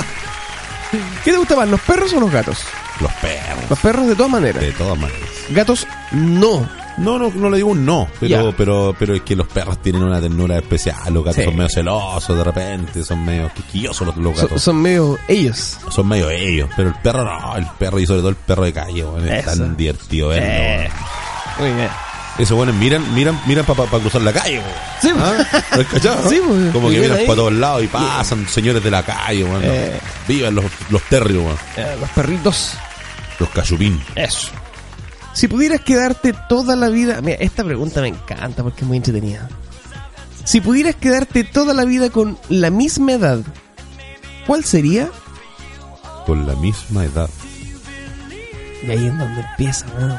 ¿Qué 1.25 1.33
te 1.33 1.37
gusta 1.37 1.57
más, 1.57 1.69
los 1.69 1.81
perros 1.81 2.13
o 2.15 2.21
los 2.21 2.31
gatos? 2.31 2.65
Los 3.01 3.13
perros. 3.15 3.65
Los 3.69 3.79
perros 3.79 4.07
de 4.07 4.15
todas 4.17 4.31
maneras. 4.31 4.63
De 4.63 4.73
todas 4.73 4.99
maneras. 4.99 5.29
Gatos, 5.51 5.87
no. 6.13 6.67
No, 6.99 7.19
no, 7.19 7.31
no 7.35 7.51
le 7.51 7.59
digo 7.59 7.71
un 7.71 7.85
no, 7.85 8.09
pero, 8.19 8.55
pero, 8.57 8.95
pero 8.99 9.15
es 9.15 9.21
que 9.21 9.37
los 9.37 9.47
perros 9.49 9.83
tienen 9.83 10.03
una 10.03 10.19
ternura 10.21 10.57
especial. 10.57 11.13
Los 11.13 11.25
gatos 11.25 11.37
Sí. 11.37 11.45
son 11.45 11.57
medio 11.57 11.69
celosos 11.69 12.37
de 12.39 12.45
repente, 12.45 13.05
son 13.05 13.25
medio 13.25 13.51
quisquillosos 13.55 14.07
los, 14.07 14.17
los 14.17 14.41
gatos. 14.41 14.63
son 14.63 14.77
medio 14.81 15.19
ellos. 15.29 15.79
Son 15.91 16.09
medio 16.09 16.31
ellos, 16.31 16.71
pero 16.75 16.89
el 16.89 16.95
perro 16.97 17.25
no, 17.25 17.57
el 17.57 17.67
perro 17.79 17.99
y 18.01 18.07
sobre 18.07 18.21
todo 18.21 18.31
el 18.31 18.37
perro 18.37 18.65
de 18.65 18.73
calle, 18.73 19.05
weón, 19.05 19.29
es 19.29 19.45
tan 19.45 19.77
divertido 19.77 20.29
verlo. 20.29 20.47
Eh. 20.49 20.89
weón. 21.59 21.71
Muy 21.71 21.77
bien. 21.79 21.91
Esos 22.39 22.55
buenos 22.55 22.75
miran, 22.75 23.15
miran, 23.15 23.41
miran 23.47 23.65
para 23.65 23.89
cruzar 23.89 24.21
la 24.21 24.33
calle. 24.33 24.61
Sí, 25.01 25.11
¿Ah? 25.19 25.33
¿Lo 25.75 25.81
has 25.81 25.87
cachado? 25.89 26.29
Sí, 26.29 26.39
Como 26.73 26.91
que 26.91 27.01
miran 27.01 27.19
para 27.27 27.35
todos 27.37 27.53
lados 27.55 27.83
y 27.83 27.87
pasan 27.87 28.47
señores 28.49 28.83
de 28.85 28.91
la 28.91 29.03
calle, 29.03 29.43
weón. 29.45 29.63
Eh. 29.65 29.99
Vivan 30.29 30.55
los, 30.55 30.65
los 30.91 31.03
terrios. 31.05 31.45
Eh, 31.79 31.97
los 31.99 32.11
perritos. 32.11 32.75
Los 33.39 33.49
cachupín. 33.51 34.03
Eso. 34.15 34.49
Si 35.37 35.49
pudieras 35.49 35.83
quedarte 35.83 36.33
toda 36.49 36.77
la 36.77 36.89
vida... 36.89 37.21
Mira, 37.21 37.37
esta 37.37 37.63
pregunta 37.63 38.01
me 38.01 38.09
encanta 38.09 38.63
porque 38.63 38.81
es 38.81 38.87
muy 38.87 38.97
entretenida. 38.97 39.47
Si 40.45 40.63
pudieras 40.63 40.95
quedarte 40.95 41.45
toda 41.45 41.75
la 41.75 41.85
vida 41.85 42.09
con 42.09 42.39
la 42.49 42.71
misma 42.71 43.13
edad, 43.13 43.41
¿cuál 44.47 44.65
sería? 44.65 45.11
Con 46.25 46.47
la 46.47 46.55
misma 46.57 47.05
edad. 47.05 47.29
Y 48.83 48.91
ahí 48.91 49.07
es 49.09 49.19
donde 49.19 49.43
empieza, 49.43 49.85
¿no? 50.01 50.19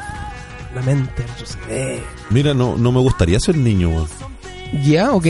La 0.72 0.82
mente 0.82 1.26
retroceder. 1.26 2.00
Mira, 2.30 2.54
no, 2.54 2.76
no 2.76 2.92
me 2.92 3.00
gustaría 3.00 3.40
ser 3.40 3.56
niño, 3.56 3.88
weón. 3.88 4.08
¿Ya? 4.84 5.10
¿Ok? 5.10 5.26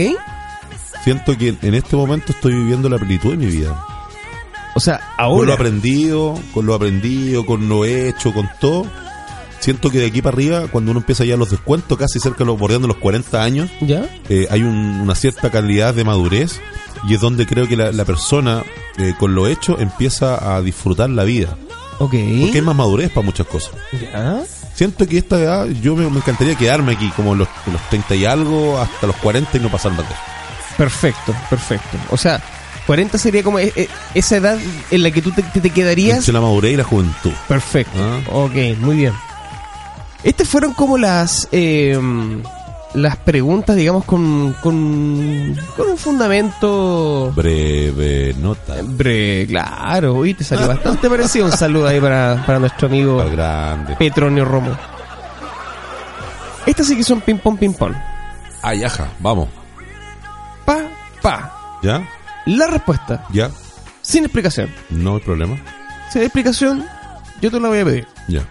Siento 1.03 1.35
que 1.35 1.57
en 1.59 1.73
este 1.73 1.95
momento 1.95 2.31
estoy 2.31 2.53
viviendo 2.53 2.89
la 2.89 2.99
plenitud 2.99 3.31
de 3.31 3.37
mi 3.37 3.47
vida. 3.47 3.83
O 4.75 4.79
sea, 4.79 4.99
Con 4.99 5.07
lo 5.17 5.23
ahora... 5.23 5.53
aprendido, 5.55 6.39
con 6.53 6.67
lo 6.67 6.75
aprendido, 6.75 7.43
con 7.43 7.67
lo 7.67 7.85
hecho, 7.85 8.31
con 8.35 8.47
todo. 8.59 8.85
Siento 9.59 9.89
que 9.89 9.99
de 9.99 10.05
aquí 10.07 10.21
para 10.21 10.35
arriba, 10.35 10.67
cuando 10.71 10.91
uno 10.91 11.01
empieza 11.01 11.25
ya 11.25 11.35
los 11.37 11.49
descuentos, 11.51 11.97
casi 11.97 12.19
cerca 12.19 12.39
de 12.39 12.45
los 12.45 12.57
bordeando 12.57 12.87
los 12.87 12.97
40 12.97 13.43
años, 13.43 13.69
¿Ya? 13.81 14.07
eh, 14.29 14.47
hay 14.49 14.61
un- 14.63 15.01
una 15.01 15.15
cierta 15.15 15.49
calidad 15.49 15.93
de 15.93 16.03
madurez 16.05 16.61
y 17.07 17.13
es 17.15 17.21
donde 17.21 17.45
creo 17.45 17.67
que 17.67 17.75
la, 17.75 17.91
la 17.91 18.05
persona 18.05 18.63
eh, 18.97 19.13
con 19.19 19.35
lo 19.35 19.47
hecho 19.47 19.77
empieza 19.79 20.55
a 20.55 20.61
disfrutar 20.61 21.09
la 21.09 21.23
vida. 21.25 21.57
Ok. 21.99 22.11
Porque 22.41 22.51
hay 22.55 22.61
más 22.61 22.75
madurez 22.75 23.09
para 23.11 23.25
muchas 23.25 23.47
cosas. 23.47 23.73
¿Ya? 23.91 24.41
Siento 24.73 25.05
que 25.05 25.17
esta 25.17 25.37
edad, 25.39 25.65
yo 25.67 25.93
me, 25.95 26.09
me 26.09 26.17
encantaría 26.17 26.55
quedarme 26.55 26.93
aquí, 26.93 27.09
como 27.15 27.35
los, 27.35 27.47
los 27.69 27.81
30 27.89 28.15
y 28.15 28.23
algo, 28.25 28.79
hasta 28.79 29.07
los 29.07 29.15
40 29.17 29.57
y 29.57 29.59
no 29.59 29.69
pasar 29.69 29.91
más 29.91 30.07
de. 30.07 30.15
Perfecto, 30.77 31.35
perfecto. 31.49 31.97
O 32.11 32.15
sea, 32.17 32.41
40 32.87 33.17
sería 33.17 33.43
como 33.43 33.59
e- 33.59 33.73
e- 33.75 33.89
esa 34.13 34.37
edad 34.37 34.57
en 34.89 35.03
la 35.03 35.11
que 35.11 35.21
tú 35.21 35.31
te 35.31 35.69
quedarías... 35.69 36.19
Entre 36.19 36.31
la 36.33 36.39
madurez 36.39 36.73
y 36.73 36.77
la 36.77 36.83
juventud. 36.85 37.31
Perfecto. 37.49 37.91
Ah. 38.01 38.19
Ok, 38.31 38.55
muy 38.79 38.95
bien. 38.95 39.13
Estas 40.23 40.47
fueron 40.47 40.73
como 40.73 40.97
las 40.97 41.47
eh, 41.51 41.97
las 42.93 43.17
preguntas, 43.17 43.75
digamos, 43.75 44.03
con, 44.05 44.55
con, 44.61 45.55
con 45.75 45.89
un 45.89 45.97
fundamento... 45.97 47.31
Breve 47.35 48.33
nota. 48.37 48.75
Bre, 48.83 49.45
claro, 49.47 50.15
uy, 50.15 50.33
te 50.33 50.43
salió 50.43 50.67
bastante 50.67 51.09
parecido. 51.09 51.45
Un 51.45 51.51
saludo 51.51 51.87
ahí 51.87 51.99
para, 51.99 52.43
para 52.45 52.59
nuestro 52.59 52.87
amigo 52.87 53.17
grande. 53.29 53.95
Petronio 53.95 54.45
Romo. 54.45 54.75
Estas 56.65 56.87
sí 56.87 56.97
que 56.97 57.03
son 57.03 57.21
ping-pong, 57.21 57.57
ping-pong. 57.57 57.93
Ay, 58.61 58.83
aja, 58.83 59.07
vamos. 59.19 59.49
Pa, 60.65 60.79
pa. 61.21 61.79
¿Ya? 61.81 62.07
La 62.45 62.67
respuesta, 62.67 63.25
¿Ya? 63.31 63.49
sin 64.01 64.23
explicación. 64.25 64.69
No 64.89 65.15
hay 65.15 65.21
problema. 65.21 65.57
Si 66.11 66.19
hay 66.19 66.25
explicación, 66.25 66.85
yo 67.41 67.51
te 67.51 67.59
la 67.59 67.69
voy 67.69 67.79
a 67.79 67.85
pedir. 67.85 68.07
Ya. 68.27 68.41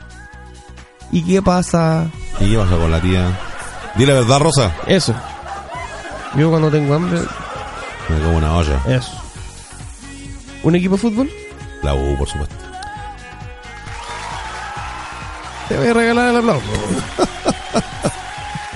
¿Y 1.11 1.23
qué 1.23 1.43
pasa? 1.43 2.07
¿Y 2.41 2.51
qué 2.51 2.59
pasa 2.59 2.77
con 2.77 2.91
la 2.91 3.01
tía? 3.01 3.39
Di 3.97 4.07
la 4.07 4.15
verdad, 4.15 4.41
Rosa. 4.41 4.73
Eso. 4.87 5.15
Yo 6.37 6.51
cuando 6.51 6.71
tengo 6.71 6.95
hambre, 6.95 7.21
Me 8.09 8.21
como 8.23 8.37
una 8.37 8.55
olla. 8.55 8.81
eso. 8.87 9.13
¿Un 10.63 10.75
equipo 10.77 10.97
de 10.97 11.01
fútbol? 11.03 11.31
La 11.83 11.95
U, 11.95 12.17
por 12.19 12.29
supuesto. 12.29 12.55
Te 15.69 15.77
voy 15.77 15.89
a 15.89 15.95
regalar 15.95 16.31
el 16.31 16.37
aplauso. 16.37 16.67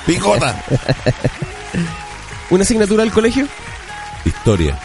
¡Picota! 0.07 0.57
¿Una 2.51 2.63
asignatura 2.65 3.03
del 3.03 3.13
colegio? 3.13 3.47
Historia. 4.25 4.79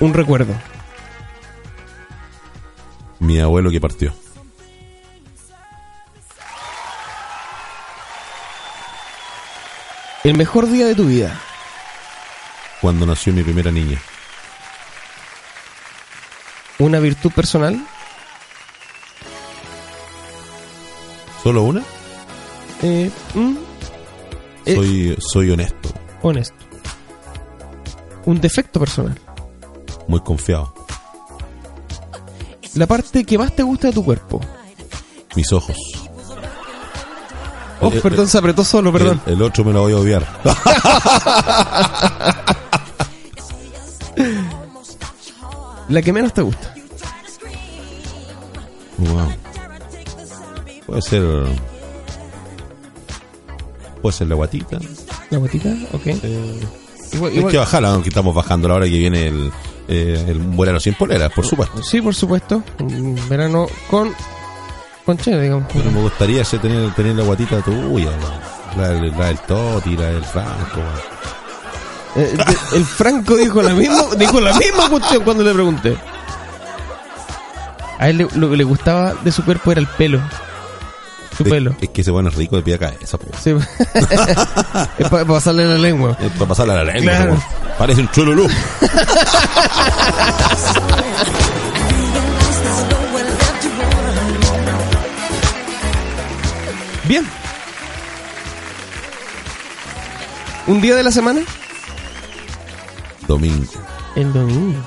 Un 0.00 0.14
recuerdo. 0.14 0.54
Mi 3.28 3.38
abuelo 3.38 3.70
que 3.70 3.78
partió. 3.78 4.10
El 10.24 10.34
mejor 10.34 10.66
día 10.66 10.86
de 10.86 10.94
tu 10.94 11.04
vida. 11.04 11.38
Cuando 12.80 13.04
nació 13.04 13.34
mi 13.34 13.42
primera 13.42 13.70
niña. 13.70 14.00
Una 16.78 17.00
virtud 17.00 17.30
personal. 17.32 17.78
¿Solo 21.42 21.64
una? 21.64 21.82
Eh, 22.82 23.10
mm, 23.34 23.56
eh, 24.64 24.74
Soy, 24.74 25.16
soy 25.20 25.50
honesto. 25.50 25.90
honesto. 26.22 26.64
Un 28.24 28.40
defecto 28.40 28.80
personal. 28.80 29.20
Muy 30.06 30.20
confiado. 30.20 30.77
La 32.78 32.86
parte 32.86 33.24
que 33.24 33.36
más 33.36 33.54
te 33.56 33.64
gusta 33.64 33.88
de 33.88 33.92
tu 33.94 34.04
cuerpo. 34.04 34.40
Mis 35.34 35.52
ojos. 35.52 35.76
Oh, 37.80 37.90
Eh, 37.92 38.00
perdón, 38.00 38.28
se 38.28 38.38
apretó 38.38 38.64
solo, 38.64 38.92
perdón. 38.92 39.20
El, 39.26 39.32
el 39.34 39.42
otro 39.42 39.64
me 39.64 39.72
lo 39.72 39.82
voy 39.82 39.92
a 39.92 39.96
obviar. 39.98 40.24
La 45.88 46.02
que 46.02 46.12
menos 46.12 46.32
te 46.34 46.42
gusta. 46.42 46.74
Wow. 48.98 49.28
Puede 50.86 51.02
ser. 51.02 51.22
Puede 54.02 54.12
ser 54.16 54.26
la 54.28 54.34
guatita. 54.34 54.78
La 55.30 55.38
gotita, 55.38 55.70
ok. 55.92 56.06
Igual- 57.12 57.32
Hay 57.32 57.38
igual- 57.38 57.52
que 57.52 57.58
bajarla, 57.58 57.92
aunque 57.94 58.10
estamos 58.10 58.34
bajando 58.34 58.68
la 58.68 58.74
hora 58.74 58.84
que 58.86 58.98
viene 58.98 59.28
el, 59.28 59.50
eh, 59.88 60.24
el 60.28 60.38
verano 60.38 60.78
sin 60.80 60.94
poleras, 60.94 61.32
por 61.32 61.46
supuesto. 61.46 61.82
Sí, 61.82 62.00
por 62.00 62.14
supuesto. 62.14 62.62
Un 62.80 63.18
verano 63.28 63.66
con. 63.90 64.14
Con 65.04 65.16
digamos. 65.16 65.64
Pero 65.72 65.90
me 65.90 66.00
gustaría 66.02 66.42
ese 66.42 66.58
tener, 66.58 66.92
tener 66.94 67.16
la 67.16 67.24
guatita 67.24 67.60
tuya, 67.62 68.10
la, 68.76 68.90
la, 68.92 69.00
la 69.10 69.26
del 69.26 69.38
Toti, 69.38 69.96
la 69.96 70.04
del 70.06 70.24
Franco. 70.24 70.80
Eh, 72.16 72.36
de- 72.36 72.76
el 72.76 72.84
Franco 72.84 73.34
dijo 73.36 73.62
la 73.62 73.72
misma, 73.72 74.02
dijo 74.18 74.38
la 74.40 74.52
misma 74.58 74.88
cuestión 74.90 75.22
cuando 75.24 75.42
le 75.44 75.54
pregunté. 75.54 75.96
A 77.98 78.10
él 78.10 78.18
le- 78.18 78.28
lo 78.34 78.50
que 78.50 78.56
le 78.56 78.64
gustaba 78.64 79.14
de 79.14 79.32
su 79.32 79.42
cuerpo 79.44 79.72
era 79.72 79.80
el 79.80 79.86
pelo. 79.86 80.20
Su 81.38 81.44
Es, 81.44 81.50
pelo. 81.50 81.74
es 81.80 81.88
que 81.90 82.00
ese 82.00 82.10
bueno 82.10 82.28
es 82.30 82.34
rico 82.34 82.56
de 82.56 82.62
pie 82.62 82.74
a 82.74 82.78
cabeza, 82.78 83.16
po. 83.16 83.26
Sí. 83.40 83.50
es 84.98 85.08
para 85.08 85.24
pasarle 85.24 85.64
la 85.66 85.78
lengua. 85.78 86.16
Es 86.20 86.32
para 86.32 86.46
pasarle 86.48 86.74
la 86.74 86.82
lengua, 86.84 87.00
Claro. 87.12 87.42
Parece 87.78 88.00
un 88.00 88.10
chululú. 88.10 88.48
Bien. 97.06 97.24
¿Un 100.66 100.80
día 100.80 100.94
de 100.96 101.02
la 101.02 101.10
semana? 101.10 101.40
Domingo. 103.26 103.72
El 104.14 104.32
domingo. 104.32 104.78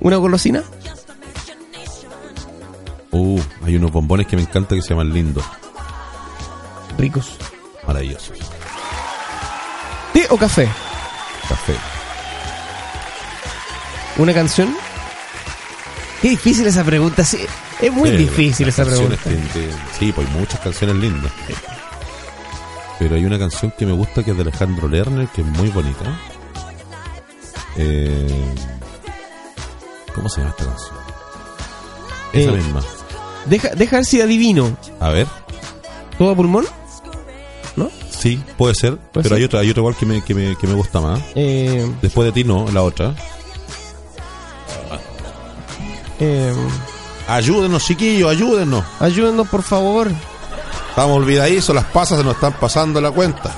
¿Una 0.00 0.16
golosina? 0.16 0.62
Uh, 3.12 3.40
hay 3.64 3.76
unos 3.76 3.92
bombones 3.92 4.26
que 4.26 4.36
me 4.36 4.42
encantan 4.42 4.78
que 4.78 4.82
se 4.82 4.90
llaman 4.90 5.12
lindos. 5.12 5.44
Ricos. 6.98 7.36
Maravillosos. 7.86 8.38
¿Té 10.12 10.26
o 10.30 10.36
café? 10.36 10.68
Café. 11.48 11.74
¿Una 14.16 14.32
canción? 14.34 14.74
Qué 16.20 16.30
difícil 16.30 16.66
esa 16.66 16.84
pregunta, 16.84 17.24
sí. 17.24 17.38
Es 17.80 17.92
muy 17.92 18.10
Sí, 18.10 18.16
difícil 18.18 18.68
esa 18.68 18.84
pregunta. 18.84 19.16
canciones 19.16 19.50
que- 19.52 19.60
que- 19.60 19.72
sí, 19.98 20.12
pues 20.12 20.28
hay 20.28 20.34
muchas 20.34 20.60
canciones 20.60 20.96
lindas. 20.96 21.32
Pero 22.98 23.16
hay 23.16 23.24
una 23.24 23.38
canción 23.38 23.72
que 23.76 23.84
me 23.86 23.92
gusta 23.92 24.22
que 24.22 24.30
es 24.30 24.36
de 24.36 24.42
Alejandro 24.42 24.86
Lerner, 24.88 25.26
que 25.28 25.40
es 25.40 25.46
muy 25.46 25.68
bonita. 25.70 26.04
Eh, 27.76 28.54
¿Cómo 30.14 30.28
se 30.28 30.40
llama 30.40 30.50
esta 30.50 30.64
canción? 30.66 30.96
Esa 32.34 32.50
Eh, 32.50 32.56
misma. 32.56 32.80
Deja, 33.46 33.68
deja 33.70 33.96
ver 33.96 34.04
si 34.04 34.20
adivino. 34.20 34.76
A 35.00 35.10
ver. 35.10 35.26
¿Todo 36.18 36.30
a 36.30 36.36
pulmón? 36.36 36.64
¿No? 37.76 37.90
Sí, 38.10 38.40
puede 38.56 38.74
ser. 38.74 38.98
pero 39.12 39.28
ser. 39.28 39.38
hay 39.38 39.44
otra, 39.44 39.60
hay 39.60 39.70
otra 39.70 39.80
igual 39.80 39.96
que 39.96 40.06
me, 40.06 40.22
que 40.22 40.34
me, 40.34 40.56
que 40.56 40.66
me 40.66 40.74
gusta 40.74 41.00
más. 41.00 41.20
Eh, 41.34 41.90
Después 42.02 42.26
de 42.26 42.32
ti 42.32 42.44
no, 42.44 42.70
la 42.70 42.82
otra. 42.82 43.14
eh, 46.20 46.54
Ayúdenos, 47.28 47.84
chiquillos, 47.84 48.30
ayúdenos. 48.30 48.84
ayúdennos, 49.00 49.48
por 49.48 49.62
favor. 49.62 50.08
Estamos 50.90 51.16
olvidadizos, 51.16 51.74
las 51.74 51.84
pasas 51.86 52.18
se 52.18 52.24
nos 52.24 52.34
están 52.34 52.52
pasando 52.54 53.00
la 53.00 53.10
cuenta. 53.10 53.50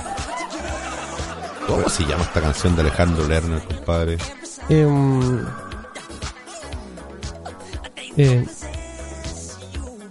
¿Cómo 1.67 1.89
se 1.89 2.03
llama 2.05 2.23
esta 2.23 2.41
canción 2.41 2.75
de 2.75 2.81
Alejandro 2.83 3.27
Lerner, 3.27 3.61
compadre? 3.63 4.17
Eh, 4.69 4.87
eh, 8.17 8.45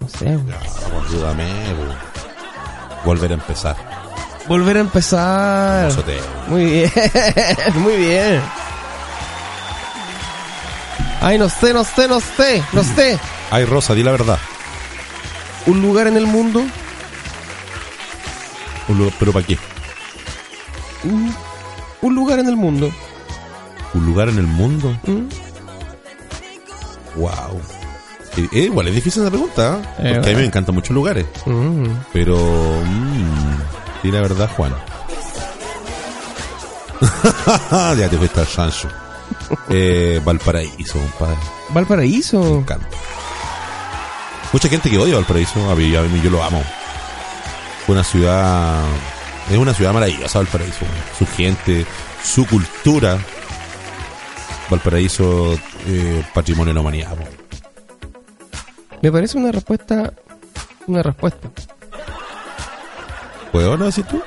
no 0.05 0.19
sé. 0.19 0.25
Vamos, 0.37 1.07
ayúdame. 1.09 1.45
bo. 1.75 3.05
Volver 3.05 3.31
a 3.33 3.35
empezar. 3.35 3.77
Volver 4.49 4.77
a 4.77 4.81
empezar. 4.81 5.93
Te- 6.05 6.21
Muy 6.49 6.65
bien, 6.65 6.93
muy 7.77 7.97
bien. 7.97 8.41
Ay, 11.21 11.39
no 11.39 11.49
sé, 11.49 11.73
no 11.73 11.85
sé, 11.85 12.07
no 12.09 12.21
sé, 12.21 12.63
no 12.73 12.83
sé. 12.85 13.19
Ay, 13.51 13.65
Rosa, 13.65 13.95
di 13.95 14.03
la 14.03 14.11
verdad. 14.13 14.39
Un 15.67 15.81
lugar 15.81 16.07
en 16.07 16.17
el 16.19 16.27
mundo. 16.27 16.61
Un 18.89 18.99
lugar- 18.99 19.15
¿Pero 19.19 19.33
para 19.33 19.47
qué? 19.47 19.59
Un, 21.05 21.35
un 22.03 22.15
lugar 22.15 22.39
en 22.41 22.49
el 22.49 22.57
mundo. 22.57 22.91
¿Un 23.95 24.05
lugar 24.07 24.29
en 24.29 24.39
el 24.39 24.47
mundo? 24.47 24.95
¿Mm? 25.05 25.29
Wow. 27.19 27.61
Eh, 28.37 28.49
eh, 28.53 28.59
igual 28.61 28.89
es 28.89 28.95
difícil 28.95 29.23
esa 29.23 29.31
pregunta, 29.31 29.79
¿eh? 29.79 29.83
Eh, 29.99 30.15
porque 30.15 30.31
a 30.31 30.33
mí 30.33 30.39
me 30.41 30.47
encantan 30.47 30.75
muchos 30.75 30.95
lugares. 30.95 31.27
Mm. 31.47 31.87
Pero, 32.13 32.37
mm, 32.37 34.03
di 34.03 34.11
la 34.11 34.21
verdad, 34.21 34.51
Juan. 34.57 34.75
ya 37.99 38.09
te 38.09 38.17
fuiste 38.17 38.41
al 38.41 38.47
Sancho. 38.47 38.89
Eh, 39.69 40.21
Valparaíso, 40.25 40.99
compadre. 40.99 41.37
Valparaíso. 41.71 42.43
Me 42.43 42.59
encanta. 42.59 42.89
Mucha 44.53 44.69
gente 44.69 44.89
que 44.89 44.99
odia 44.99 45.17
Valparaíso, 45.17 45.71
a 45.71 45.75
mí, 45.75 45.95
a 45.95 46.03
mí 46.03 46.21
yo 46.23 46.31
lo 46.31 46.43
amo. 46.43 46.63
Fue 47.85 47.95
una 47.95 48.05
ciudad, 48.05 48.83
es 49.51 49.59
una 49.59 49.75
ciudad 49.75 49.93
maravillosa 49.93 50.39
Valparaíso. 50.39 50.87
Su 51.19 51.27
gente, 51.27 51.85
su 52.23 52.47
cultura. 52.47 53.19
Valparaíso, 54.71 55.55
eh, 55.87 56.25
patrimonio 56.33 56.73
de 56.73 56.75
la 56.75 56.81
humanidad. 56.81 57.17
Me 59.05 59.13
parece 59.13 59.37
una 59.37 59.53
respuesta. 59.53 60.15
Una 60.87 61.03
respuesta. 61.03 61.51
¿Puedo 63.53 63.77
no 63.77 63.85
decir 63.85 64.07
tú? 64.07 64.19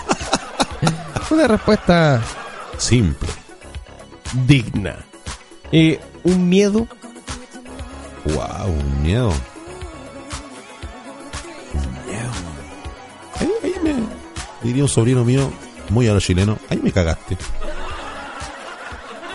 Una 1.30 1.46
respuesta 1.46 2.20
Simple. 2.76 3.28
digna. 4.48 4.96
Eh, 5.70 6.00
un 6.24 6.48
miedo. 6.48 6.88
Wow, 8.24 8.66
un 8.66 9.02
miedo. 9.04 9.32
Un 11.74 12.04
miedo. 12.04 12.32
Ahí, 13.38 13.48
ahí 13.62 13.74
me 13.84 13.94
diría 14.64 14.82
un 14.82 14.88
sobrino 14.88 15.24
mío, 15.24 15.52
muy 15.88 16.08
a 16.08 16.14
lo 16.14 16.18
chileno, 16.18 16.58
ahí 16.68 16.80
me 16.82 16.90
cagaste. 16.90 17.36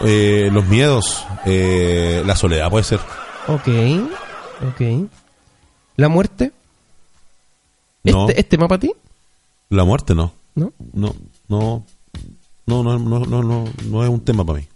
Eh, 0.02 0.50
los 0.52 0.66
miedos, 0.66 1.26
eh, 1.46 2.24
la 2.26 2.36
soledad 2.36 2.70
puede 2.70 2.84
ser. 2.84 3.00
Ok. 3.48 3.68
Ok. 4.68 5.10
La 5.96 6.10
muerte. 6.10 6.52
No, 8.04 8.28
Este, 8.28 8.40
este 8.40 8.58
mapa 8.58 8.76
a 8.76 8.80
ti. 8.80 8.92
la 9.70 9.84
muerte 9.84 10.16
no. 10.16 10.32
¿No? 10.56 10.72
No, 10.94 11.14
no, 11.48 11.84
no, 12.66 12.84
no, 12.84 12.98
no, 13.00 13.20
no, 13.26 13.44
no, 13.44 13.66
no 13.90 14.04
es 14.04 14.10
un 14.10 14.22
tema 14.22 14.44
para 14.46 14.60
mí. 14.60 14.68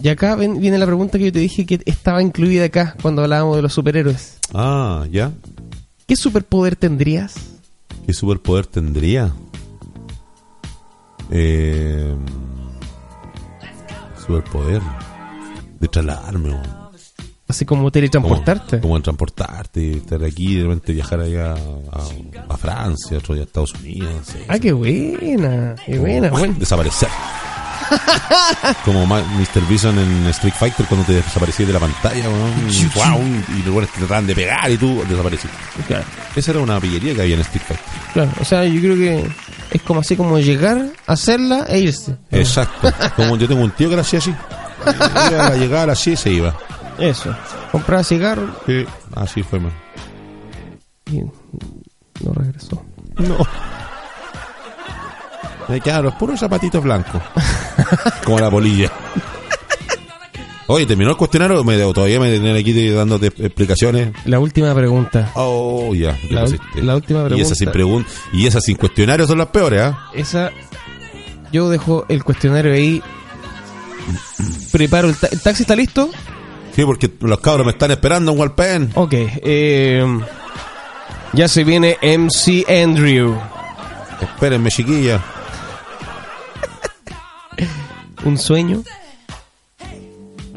Y 0.00 0.08
acá 0.08 0.34
ven- 0.34 0.60
viene 0.60 0.78
la 0.78 0.86
pregunta 0.86 1.18
que 1.18 1.26
yo 1.26 1.32
te 1.32 1.38
dije 1.38 1.64
que 1.66 1.80
estaba 1.86 2.22
incluida 2.22 2.64
acá 2.64 2.96
cuando 3.02 3.22
hablábamos 3.22 3.56
de 3.56 3.62
los 3.62 3.72
superhéroes. 3.72 4.38
Ah, 4.52 5.06
ya. 5.10 5.30
¿Qué 6.08 6.16
superpoder 6.16 6.74
tendrías? 6.74 7.34
¿Qué 8.06 8.12
superpoder 8.12 8.66
tendría? 8.66 9.32
Eh, 11.30 12.14
superpoder 14.26 14.82
de 15.82 15.88
trasladarme. 15.88 16.48
weón. 16.50 16.62
Así 17.48 17.66
como 17.66 17.90
teletransportarte. 17.90 18.80
Como, 18.80 18.92
como 18.94 19.02
transportarte, 19.02 19.98
estar 19.98 20.24
aquí, 20.24 20.54
de 20.56 20.62
repente 20.62 20.92
viajar 20.94 21.20
allá 21.20 21.52
a, 21.52 22.54
a 22.54 22.56
Francia, 22.56 23.18
otro 23.18 23.34
día 23.34 23.42
a 23.42 23.46
Estados 23.46 23.74
Unidos. 23.74 24.10
sí, 24.24 24.38
Ah, 24.48 24.54
sí. 24.54 24.60
qué 24.60 24.72
buena. 24.72 25.74
Qué 25.84 25.92
Como 25.96 26.02
buena. 26.06 26.30
Bueno, 26.30 26.54
Desaparecer. 26.58 27.08
como 28.86 29.04
Mr. 29.06 29.60
Bison 29.68 29.98
en 29.98 30.26
Street 30.28 30.54
Fighter 30.58 30.86
cuando 30.86 31.04
te 31.04 31.14
desaparecías 31.14 31.66
de 31.66 31.72
la 31.74 31.80
pantalla, 31.80 32.26
weón, 32.28 33.44
y, 33.58 33.68
buenos 33.68 33.90
te 33.90 33.98
trataban 33.98 34.26
de 34.26 34.34
pegar 34.34 34.70
y 34.70 34.78
tú 34.78 35.02
desapareciste. 35.06 35.56
claro, 35.86 36.04
Esa 36.34 36.52
era 36.52 36.60
una 36.60 36.80
pillería 36.80 37.14
que 37.14 37.20
había 37.22 37.34
en 37.34 37.40
Street 37.42 37.64
Fighter. 37.66 37.84
claro. 38.14 38.30
O 38.40 38.44
sea, 38.46 38.64
yo 38.64 38.80
creo 38.80 38.96
que 38.96 39.28
es 39.72 39.82
como 39.82 40.00
así 40.00 40.16
como 40.16 40.38
llegar, 40.38 40.86
hacerla 41.06 41.66
e 41.68 41.80
irse. 41.80 42.16
Exacto. 42.30 42.90
Como 43.16 43.36
yo 43.36 43.46
tengo 43.46 43.62
un 43.62 43.72
tío 43.72 43.88
que 43.88 43.94
era 43.94 44.02
así 44.02 44.16
así. 44.16 44.34
Iba 45.30 45.46
a 45.48 45.54
llegar 45.56 45.90
así 45.90 46.16
se 46.16 46.30
iba. 46.30 46.54
Eso. 46.98 47.34
Comprar 47.70 48.04
cigarro 48.04 48.48
Sí, 48.66 48.84
así 49.14 49.42
fue, 49.42 49.58
man. 49.60 49.72
y 51.10 51.20
no 51.20 52.32
regresó. 52.34 52.82
No. 53.16 53.36
Me 55.68 55.80
quedaron 55.80 56.06
los 56.06 56.14
puros 56.14 56.38
zapatitos 56.40 56.82
blancos. 56.82 57.22
Como 58.24 58.38
la 58.38 58.50
polilla. 58.50 58.90
Oye, 60.66 60.86
¿terminó 60.86 61.10
el 61.10 61.16
cuestionario? 61.16 61.62
Me, 61.64 61.76
todavía 61.92 62.18
me 62.20 62.30
tienen 62.30 62.56
aquí 62.56 62.88
dándote 62.90 63.26
explicaciones. 63.26 64.12
La 64.24 64.38
última 64.38 64.74
pregunta. 64.74 65.30
Oh, 65.34 65.94
ya. 65.94 66.16
La 66.76 66.94
última 66.94 67.20
Y 67.22 67.24
pregunta. 67.24 67.36
esas 67.36 67.58
sin 67.58 67.68
pregun- 67.70 68.06
y 68.32 68.46
esas 68.46 68.64
sin 68.64 68.76
cuestionario 68.76 69.26
son 69.26 69.38
las 69.38 69.48
peores, 69.48 69.82
¿ah? 69.82 70.10
Esa. 70.14 70.50
Yo 71.52 71.68
dejo 71.68 72.06
el 72.08 72.24
cuestionario 72.24 72.72
ahí. 72.72 73.02
Preparo 74.72 75.08
el, 75.08 75.16
ta- 75.16 75.28
¿el 75.30 75.40
taxi. 75.40 75.62
¿Está 75.62 75.76
listo? 75.76 76.10
Sí, 76.74 76.84
porque 76.84 77.10
los 77.20 77.40
cabros 77.40 77.66
me 77.66 77.72
están 77.72 77.90
esperando 77.90 78.32
en 78.32 78.38
Walpen. 78.38 78.92
Ok. 78.94 79.12
eh, 79.14 80.04
ya 81.34 81.48
se 81.48 81.64
viene 81.64 81.98
MC 82.02 82.64
Andrew. 82.68 83.38
Espérenme, 84.20 84.70
chiquilla. 84.70 85.20
Un 88.24 88.38
sueño. 88.38 88.82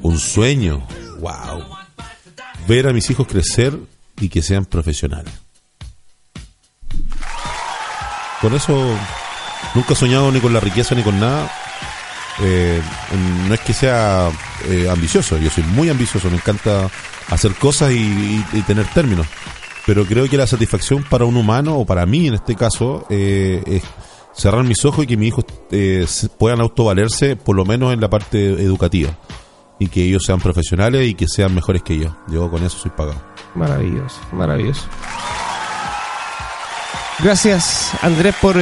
Un 0.02 0.20
sueño. 0.20 0.86
Wow. 1.20 1.66
Ver 2.68 2.88
a 2.88 2.94
mis 2.94 3.10
hijos 3.10 3.28
crecer 3.28 3.78
y 4.20 4.30
que 4.30 4.42
sean 4.42 4.66
profesionales. 4.66 5.34
Con 8.42 8.54
eso 8.54 8.96
nunca 9.74 9.94
he 9.94 9.96
soñado 9.96 10.32
ni 10.32 10.40
con 10.40 10.54
la 10.54 10.60
riqueza 10.60 10.94
ni 10.96 11.02
con 11.04 11.20
nada. 11.20 11.52
Eh, 12.42 12.82
no 13.48 13.54
es 13.54 13.60
que 13.62 13.74
sea 13.74 14.30
eh, 14.68 14.90
ambicioso, 14.90 15.38
yo 15.38 15.50
soy 15.50 15.64
muy 15.64 15.90
ambicioso, 15.90 16.30
me 16.30 16.36
encanta 16.36 16.90
hacer 17.30 17.54
cosas 17.56 17.92
y, 17.92 18.44
tener 18.68 18.86
términos. 18.88 19.28
Pero 19.86 20.06
creo 20.06 20.28
que 20.28 20.38
la 20.38 20.48
satisfacción 20.48 21.04
para 21.04 21.26
un 21.26 21.38
humano, 21.38 21.78
o 21.78 21.86
para 21.86 22.06
mí 22.06 22.28
en 22.28 22.34
este 22.34 22.56
caso, 22.56 23.06
eh, 23.10 23.62
es 23.68 23.84
cerrar 24.34 24.64
mis 24.64 24.84
ojos 24.84 25.06
y 25.06 25.08
que 25.08 25.18
mis 25.18 25.30
hijos 25.30 25.46
puedan 26.38 26.60
autovalerse, 26.60 27.36
por 27.36 27.56
lo 27.56 27.66
menos 27.66 27.94
en 27.94 28.02
la 28.02 28.10
parte 28.10 28.48
educativa. 28.64 29.18
Y 29.78 29.88
que 29.88 30.04
ellos 30.04 30.24
sean 30.26 30.40
profesionales 30.40 31.08
y 31.08 31.16
que 31.16 31.28
sean 31.28 31.54
mejores 31.54 31.84
que 31.84 32.00
yo. 32.00 32.16
Yo 32.30 32.50
con 32.50 32.64
eso 32.64 32.78
soy 32.78 32.92
pagado. 32.92 33.22
Maravilloso, 33.54 34.20
maravilloso. 34.32 34.84
Gracias, 37.20 37.92
Andrés, 38.02 38.36
por, 38.42 38.58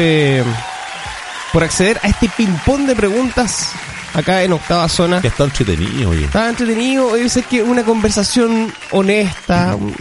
por 1.53 1.63
acceder 1.63 1.99
a 2.03 2.07
este 2.09 2.29
ping-pong 2.35 2.87
de 2.87 2.95
preguntas 2.95 3.69
acá 4.13 4.43
en 4.43 4.51
Octava 4.53 4.87
Zona. 4.89 5.21
Que 5.21 5.27
está 5.29 5.43
entretenido, 5.45 6.09
oye. 6.09 6.25
Estaba 6.25 6.49
entretenido, 6.49 7.15
yo 7.17 7.29
sé 7.29 7.43
que 7.43 7.63
una 7.63 7.83
conversación 7.83 8.73
honesta, 8.91 9.75
un- 9.75 9.95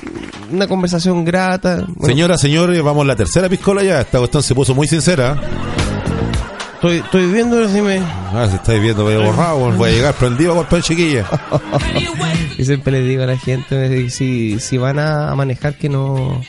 una 0.50 0.66
conversación 0.66 1.24
grata. 1.24 1.84
Bueno, 1.88 2.06
Señoras, 2.06 2.40
señores, 2.40 2.82
vamos 2.82 3.04
a 3.04 3.06
la 3.06 3.16
tercera 3.16 3.48
piscola 3.48 3.82
ya. 3.82 4.00
Esta 4.00 4.18
cuestión 4.18 4.42
se 4.42 4.54
puso 4.54 4.74
muy 4.74 4.86
sincera. 4.88 5.40
estoy, 6.74 6.98
estoy 6.98 7.26
viendo 7.26 7.66
si 7.68 7.80
me... 7.80 7.98
Ah, 8.34 8.46
se 8.50 8.56
estáis 8.56 8.82
viendo 8.82 9.04
medio 9.04 9.22
borrado. 9.22 9.70
Voy 9.72 9.90
a 9.90 9.92
llegar 9.92 10.14
prendido 10.14 10.52
a 10.52 10.54
golpear 10.56 10.82
chiquilla. 10.82 11.26
Y 12.58 12.64
siempre 12.66 12.92
les 12.92 13.08
digo 13.08 13.22
a 13.22 13.26
la 13.26 13.38
gente 13.38 14.08
si, 14.10 14.60
si 14.60 14.76
van 14.78 14.98
a 14.98 15.34
manejar 15.34 15.74
que 15.74 15.88
no 15.88 16.40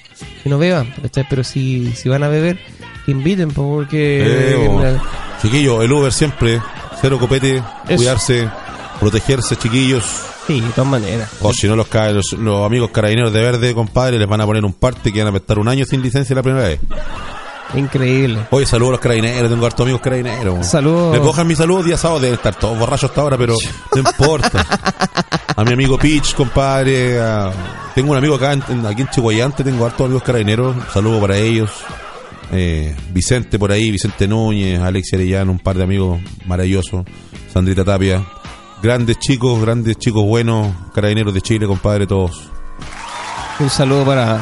que 0.44 0.50
no 0.50 0.58
beban, 0.60 0.94
¿cachai? 1.02 1.26
Pero 1.30 1.44
si, 1.46 1.92
si 1.96 2.10
van 2.10 2.22
a 2.24 2.28
beber, 2.28 2.60
que 3.06 3.12
inviten, 3.12 3.52
po, 3.52 3.64
porque... 3.76 4.24
Eh, 4.26 4.98
Chiquillos, 5.42 5.84
el 5.84 5.92
Uber 5.92 6.12
siempre, 6.14 6.62
cero 7.02 7.18
copete, 7.20 7.58
Eso. 7.58 7.96
cuidarse, 7.98 8.50
protegerse, 9.00 9.56
chiquillos. 9.58 10.04
sí, 10.48 10.62
de 10.62 10.70
todas 10.70 10.90
maneras. 10.90 11.30
O 11.42 11.52
si 11.54 11.68
no, 11.68 11.76
los, 11.76 11.88
los, 11.94 12.34
los 12.34 12.66
amigos 12.66 12.92
carabineros 12.92 13.34
de 13.34 13.42
verde, 13.42 13.74
compadre, 13.74 14.18
les 14.18 14.28
van 14.28 14.40
a 14.42 14.46
poner 14.46 14.64
un 14.64 14.74
parte 14.74 15.12
que 15.12 15.24
van 15.24 15.34
a 15.34 15.38
estar 15.38 15.60
un 15.60 15.68
año 15.68 15.84
sin 15.86 16.02
licencia 16.02 16.34
la 16.36 16.44
primera 16.44 16.68
vez. 16.68 16.80
Increíble. 17.76 18.46
Oye, 18.52 18.66
saludos 18.66 18.90
a 18.90 18.92
los 18.94 19.00
carabineros, 19.02 19.50
tengo 19.50 19.66
hartos 19.66 19.82
amigos 19.84 20.02
carabineros. 20.02 20.66
Saludos. 20.68 21.12
Me 21.12 21.20
cojan 21.20 21.48
mis 21.48 21.58
saludos 21.58 21.86
día 21.86 21.98
sábado, 21.98 22.20
deben 22.20 22.36
estar 22.36 22.56
todos 22.56 22.78
borrachos 22.78 23.10
hasta 23.10 23.22
ahora, 23.22 23.38
pero 23.38 23.56
no 23.96 24.00
importa. 24.00 24.66
A 25.56 25.64
mi 25.64 25.74
amigo 25.74 25.98
Pitch, 26.00 26.34
compadre. 26.36 27.20
a- 27.22 27.52
Tengo 27.94 28.12
un 28.12 28.18
amigo 28.18 28.34
acá, 28.36 28.54
en, 28.54 28.64
en- 28.70 28.86
aquí 28.88 29.02
en 29.04 29.08
Chihuayante, 29.10 29.64
tengo 29.64 29.86
hartos 29.86 30.06
amigos 30.06 30.24
carabineros. 30.24 30.76
Saludos 30.92 31.22
para 31.22 31.38
ellos. 31.38 31.70
Eh, 32.56 32.96
Vicente 33.12 33.58
por 33.58 33.72
ahí, 33.72 33.90
Vicente 33.90 34.28
Núñez, 34.28 34.80
Alexia 34.80 35.18
Arellano, 35.18 35.52
un 35.52 35.60
par 35.60 35.76
de 35.76 35.84
amigos 35.84 36.22
maravillosos. 36.46 37.04
Sandrita 37.52 37.84
Tapia. 37.84 38.24
Grandes 38.82 39.18
chicos, 39.20 39.60
grandes 39.62 39.98
chicos 39.98 40.24
buenos, 40.26 40.74
carabineros 40.94 41.34
de 41.34 41.42
Chile, 41.42 41.66
compadre, 41.66 42.06
todos. 42.06 42.50
Un 43.60 43.70
saludo 43.70 44.06
para, 44.06 44.40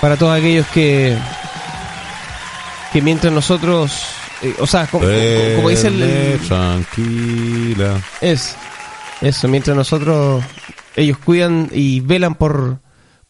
para 0.00 0.16
todos 0.16 0.36
aquellos 0.36 0.66
que, 0.68 1.16
que 2.92 3.00
mientras 3.02 3.32
nosotros, 3.32 3.92
eh, 4.42 4.54
o 4.58 4.66
sea, 4.66 4.86
como, 4.86 5.04
como- 5.04 5.56
como 5.56 5.68
dice 5.68 5.88
el, 5.88 5.98
Duerme 5.98 6.32
el- 6.34 6.40
Tranquila. 6.40 8.00
es 8.20 8.56
eso, 9.20 9.48
mientras 9.48 9.76
nosotros 9.76 10.42
ellos 10.96 11.18
cuidan 11.18 11.68
y 11.72 12.00
velan 12.00 12.34
por 12.34 12.80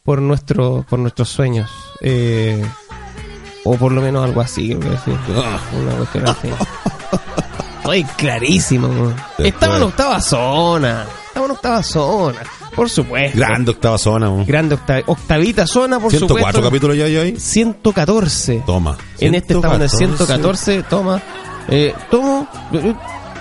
por 0.03 0.23
nuestro 0.23 0.87
por 0.89 0.99
nuestros 0.99 1.29
sueños, 1.29 1.71
eh, 2.01 2.65
o 3.70 3.77
por 3.77 3.93
lo 3.93 4.01
menos 4.03 4.24
algo 4.24 4.40
así, 4.40 4.69
creo 4.69 4.81
que 4.81 4.89
decir. 4.90 5.19
una 5.78 5.93
cuestión 5.97 6.28
así. 6.28 6.49
Estoy 7.78 8.05
clarísimo. 8.16 8.89
Después. 8.89 9.49
Estaba 9.49 9.77
en 9.77 9.82
octava 9.85 10.20
zona, 10.20 11.07
estaba 11.28 11.47
en 11.47 11.53
octava 11.53 11.82
zona, 11.82 12.39
por 12.74 12.90
supuesto. 12.90 13.39
Grande 13.39 13.70
octava 13.70 13.97
zona. 13.99 14.31
Grande 14.47 14.74
octa- 14.77 15.03
octavita 15.07 15.66
zona, 15.66 15.99
por 15.99 16.11
104 16.11 16.36
supuesto. 16.39 16.62
capítulos 16.62 16.97
ya 16.97 17.05
hay 17.07 17.16
ahí. 17.16 17.36
114. 17.40 18.62
Toma. 18.66 18.97
En 19.19 19.35
este 19.35 19.55
estamos 19.55 19.77
en 19.77 19.82
el 19.82 19.90
114. 19.90 20.82
Toma. 20.85 21.20
Eh, 21.69 21.95
tomo. 22.11 22.47
eh, 22.73 22.95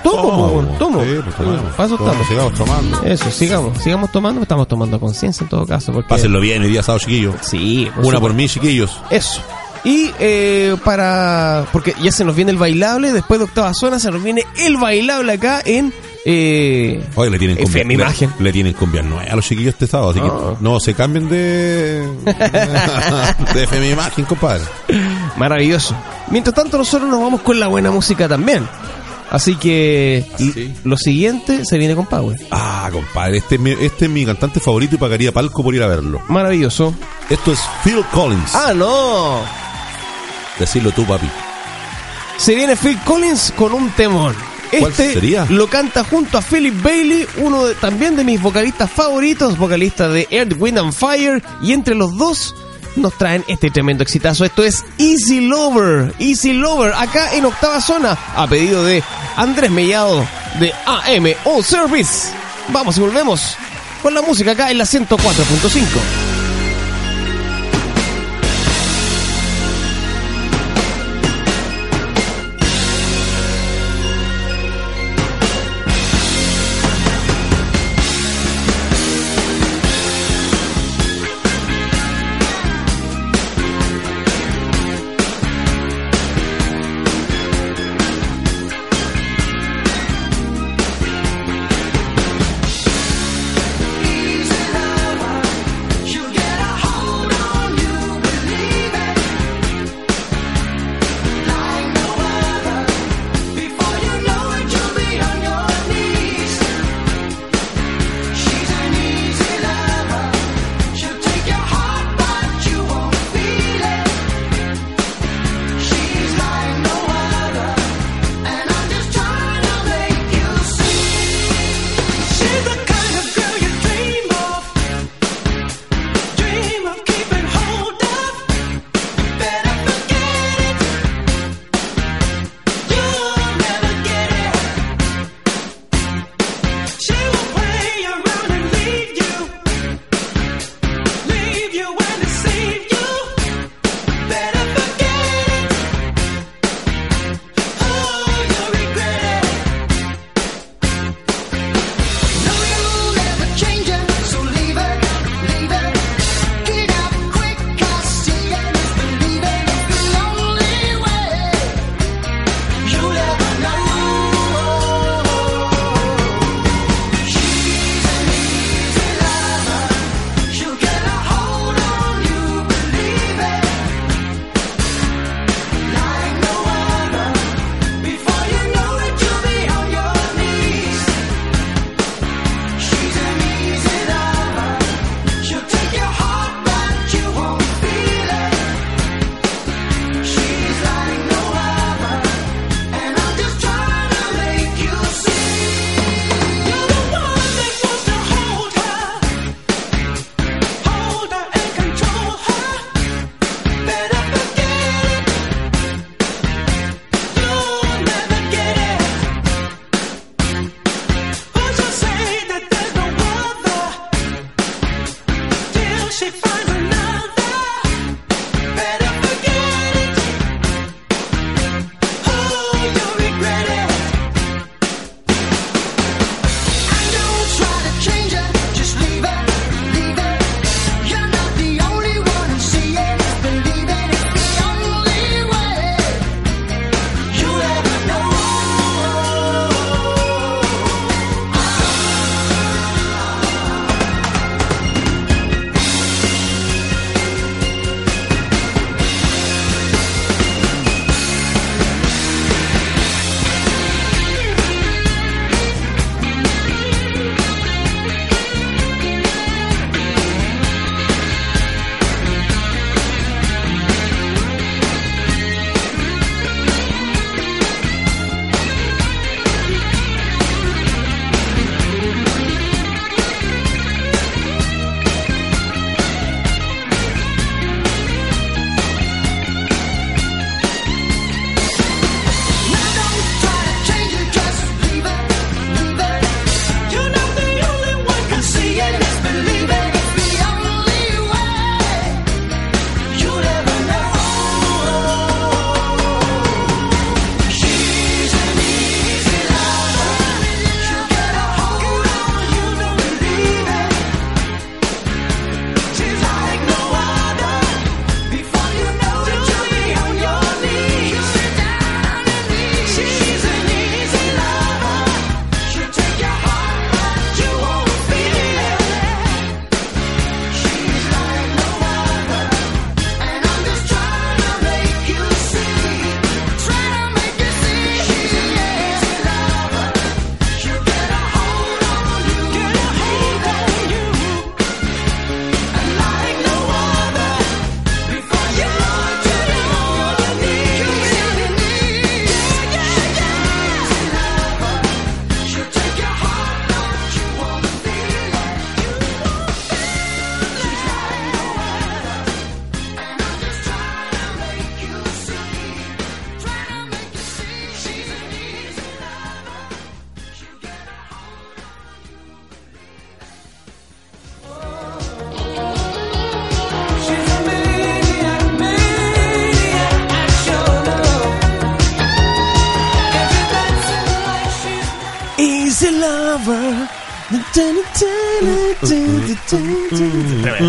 Tomo, 0.03 0.21
Toma, 0.21 0.47
po, 0.47 0.75
tomo. 0.77 1.01
sí, 1.03 1.09
pues, 1.21 1.35
tomamos. 1.35 1.73
Paso 1.75 1.95
estamos. 1.95 2.27
sigamos 2.27 2.53
tomando. 2.53 3.03
Eso, 3.03 3.31
sigamos. 3.31 3.77
Sigamos 3.81 4.11
tomando. 4.11 4.41
Estamos 4.43 4.67
tomando 4.67 4.99
conciencia 4.99 5.43
en 5.43 5.49
todo 5.49 5.65
caso. 5.65 5.91
Porque, 5.91 6.07
Pásenlo 6.07 6.39
bien 6.39 6.61
hoy 6.61 6.69
día 6.69 6.81
sábado, 6.83 6.99
chiquillos. 6.99 7.35
Sí, 7.41 7.85
por 7.87 8.05
Una 8.05 8.17
supuesto. 8.17 8.21
por 8.21 8.33
mí, 8.33 8.47
chiquillos. 8.47 9.01
Eso. 9.09 9.41
Y 9.89 10.11
eh, 10.19 10.75
para. 10.83 11.65
Porque 11.71 11.93
ya 12.03 12.11
se 12.11 12.25
nos 12.25 12.35
viene 12.35 12.51
el 12.51 12.57
bailable. 12.57 13.13
Después 13.13 13.39
de 13.39 13.45
octava 13.45 13.73
zona 13.73 13.99
se 13.99 14.11
nos 14.11 14.21
viene 14.21 14.43
el 14.57 14.75
bailable 14.75 15.31
acá 15.31 15.61
en. 15.63 15.93
Eh, 16.25 17.01
Oye, 17.15 17.29
le 17.31 17.39
tienen 17.39 17.55
cumbia, 17.55 17.79
FM 17.83 17.93
Imagen. 17.93 18.33
Le, 18.39 18.43
le 18.43 18.51
tienen 18.51 18.73
cumbia 18.73 19.01
nueva 19.01 19.31
a 19.31 19.35
los 19.37 19.45
chiquillos 19.45 19.75
este 19.75 19.87
sábado, 19.87 20.09
así 20.09 20.19
Ah. 20.21 20.55
que 20.57 20.63
no 20.63 20.77
se 20.81 20.93
cambien 20.93 21.29
de 21.29 22.05
de 23.53 23.63
FM 23.63 23.91
Imagen, 23.91 24.25
compadre. 24.25 24.63
Maravilloso. 25.37 25.95
Mientras 26.31 26.53
tanto, 26.53 26.77
nosotros 26.77 27.09
nos 27.09 27.21
vamos 27.21 27.39
con 27.41 27.57
la 27.57 27.67
buena 27.67 27.89
música 27.91 28.27
también. 28.27 28.67
Así 29.29 29.55
que 29.55 30.25
sí? 30.37 30.73
lo 30.83 30.97
siguiente 30.97 31.63
se 31.65 31.77
viene 31.77 31.95
con 31.95 32.05
Power. 32.07 32.37
Ah, 32.51 32.89
compadre, 32.91 33.37
este 33.37 33.55
es 33.55 33.61
mi, 33.61 33.71
este 33.71 34.05
es 34.05 34.11
mi 34.11 34.25
cantante 34.25 34.59
favorito 34.59 34.95
y 34.95 34.97
pagaría 34.97 35.31
palco 35.33 35.63
por 35.63 35.73
ir 35.75 35.83
a 35.83 35.87
verlo. 35.87 36.21
Maravilloso. 36.27 36.93
Esto 37.29 37.51
es 37.53 37.59
Phil 37.85 38.03
Collins. 38.13 38.53
Ah, 38.55 38.73
no. 38.75 39.39
Decirlo 40.59 40.91
tú, 40.91 41.05
papi. 41.05 41.29
Se 42.37 42.55
viene 42.55 42.75
Phil 42.75 42.97
Collins 43.05 43.53
con 43.55 43.73
un 43.73 43.89
temón. 43.91 44.35
¿Cuál 44.79 44.91
Este 44.91 45.13
sería? 45.13 45.45
lo 45.49 45.67
canta 45.69 46.03
junto 46.03 46.37
a 46.37 46.41
Philip 46.41 46.83
Bailey, 46.83 47.25
uno 47.37 47.65
de- 47.65 47.75
también 47.75 48.15
de 48.17 48.23
mis 48.25 48.41
vocalistas 48.41 48.91
favoritos, 48.91 49.57
vocalista 49.57 50.09
de 50.09 50.27
Earth, 50.29 50.53
Wind 50.59 50.77
and 50.77 50.93
Fire, 50.93 51.41
y 51.61 51.71
entre 51.71 51.95
los 51.95 52.17
dos 52.17 52.53
nos 52.97 53.13
traen 53.17 53.45
este 53.47 53.69
tremendo 53.71 54.03
exitazo. 54.03 54.43
Esto 54.43 54.63
es 54.63 54.83
Easy 54.97 55.39
Lover, 55.47 56.13
Easy 56.19 56.51
Lover, 56.51 56.93
acá 56.97 57.33
en 57.33 57.45
octava 57.45 57.79
zona, 57.79 58.17
a 58.35 58.45
pedido 58.47 58.83
de 58.83 59.01
Andrés 59.37 59.71
Mellado 59.71 60.27
de 60.59 60.73
AM 60.85 61.33
All 61.45 61.63
Service. 61.63 62.29
Vamos 62.69 62.97
y 62.97 63.01
volvemos 63.01 63.55
con 64.03 64.13
la 64.13 64.21
música 64.21 64.51
acá 64.51 64.69
en 64.69 64.79
la 64.79 64.85
104.5. 64.85 66.36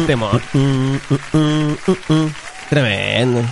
Tremendo 0.09 0.41
temor. 0.41 0.41
Tremendo. 2.71 3.43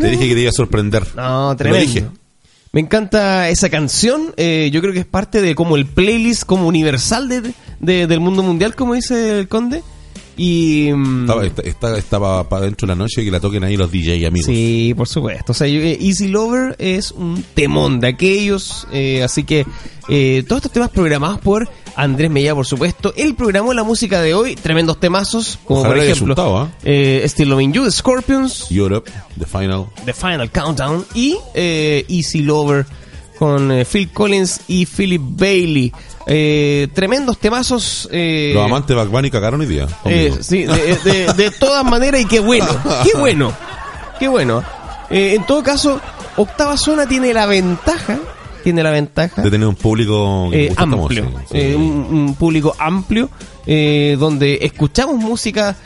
Te 0.00 0.10
dije 0.10 0.28
que 0.28 0.34
te 0.34 0.40
iba 0.40 0.50
a 0.50 0.52
sorprender. 0.52 1.06
No, 1.16 1.56
Te 1.56 1.64
lo 1.68 1.76
dije. 1.76 1.92
tremendo. 2.00 2.18
Me 2.72 2.80
encanta 2.80 3.48
esa 3.50 3.68
canción. 3.68 4.32
eh, 4.36 4.70
yo 4.72 4.80
creo 4.80 4.92
que 4.94 5.00
es 5.00 5.06
parte 5.06 5.42
de 5.42 5.54
como 5.54 5.76
el 5.76 5.84
playlist 5.86 6.44
como 6.44 6.66
universal 6.66 7.28
de, 7.28 7.52
de- 7.80 8.06
del 8.06 8.20
mundo 8.20 8.42
mundial, 8.42 8.74
como 8.74 8.94
dice 8.94 9.40
el 9.40 9.48
conde. 9.48 9.82
Y 10.44 10.90
mm, 10.92 11.30
Estaba, 11.62 11.96
estaba 11.96 12.48
para 12.48 12.64
dentro 12.64 12.88
de 12.88 12.94
la 12.94 12.98
noche 12.98 13.24
que 13.24 13.30
la 13.30 13.38
toquen 13.38 13.62
ahí 13.62 13.76
los 13.76 13.92
DJ 13.92 14.26
amigos. 14.26 14.46
sí, 14.46 14.92
por 14.96 15.06
supuesto. 15.06 15.52
O 15.52 15.54
sea, 15.54 15.68
eh, 15.68 15.96
Easy 16.00 16.26
Lover 16.26 16.74
es 16.80 17.12
un 17.12 17.44
temón 17.54 18.00
de 18.00 18.08
aquellos. 18.08 18.88
eh, 18.92 19.22
así 19.22 19.44
que 19.44 19.64
eh, 20.08 20.42
todos 20.48 20.58
estos 20.58 20.72
temas 20.72 20.90
programados 20.90 21.38
por 21.38 21.68
Andrés 21.94 22.28
Mella, 22.28 22.56
por 22.56 22.66
supuesto. 22.66 23.14
Él 23.16 23.36
programó 23.36 23.72
la 23.72 23.84
música 23.84 24.20
de 24.20 24.34
hoy, 24.34 24.56
tremendos 24.56 24.98
temazos, 24.98 25.60
como 25.64 25.82
Ojalá 25.82 25.94
por 25.94 26.04
ejemplo 26.04 26.34
¿ah? 26.58 26.72
eh, 26.82 27.22
Still 27.28 27.48
Loving 27.50 27.72
You, 27.72 27.88
Scorpions, 27.88 28.66
Europe, 28.68 29.08
The 29.38 29.46
Final. 29.46 29.86
The 30.04 30.12
Final 30.12 30.50
Countdown 30.50 31.06
y 31.14 31.36
Easy 31.54 32.42
Lover 32.42 32.84
con 33.38 33.70
Phil 33.84 34.08
Collins 34.10 34.62
y 34.66 34.86
Philip 34.86 35.22
Bailey. 35.22 35.92
Eh, 36.26 36.88
tremendos 36.94 37.38
temazos. 37.38 38.08
eh, 38.12 38.52
Los 38.54 38.64
amantes 38.64 38.96
de 38.96 39.04
Bunny 39.04 39.30
cagaron 39.30 39.60
hoy 39.60 39.66
día. 39.66 39.86
eh, 40.04 40.32
sí, 40.40 40.64
de, 40.64 40.96
de- 41.04 41.32
de 41.34 41.50
todas 41.58 41.84
maneras 41.84 42.20
y 42.20 42.26
qué 42.26 42.40
bueno, 42.40 42.66
qué 43.04 43.18
bueno, 43.18 43.52
qué 44.18 44.28
bueno. 44.28 44.62
En 45.10 45.44
todo 45.46 45.62
caso, 45.62 46.00
Octava 46.36 46.76
Zona 46.78 47.06
tiene 47.06 47.34
la 47.34 47.44
ventaja, 47.46 48.18
tiene 48.64 48.82
la 48.82 48.90
ventaja 48.90 49.42
De 49.42 49.50
tener 49.50 49.66
un 49.68 49.74
público 49.74 50.48
amplio, 50.76 51.30
sí. 51.50 51.58
un, 51.74 51.82
un 52.10 52.34
público 52.36 52.74
amplio, 52.78 53.28
eh, 53.66 54.16
donde 54.18 54.60
escuchamos 54.62 55.16
música 55.16 55.76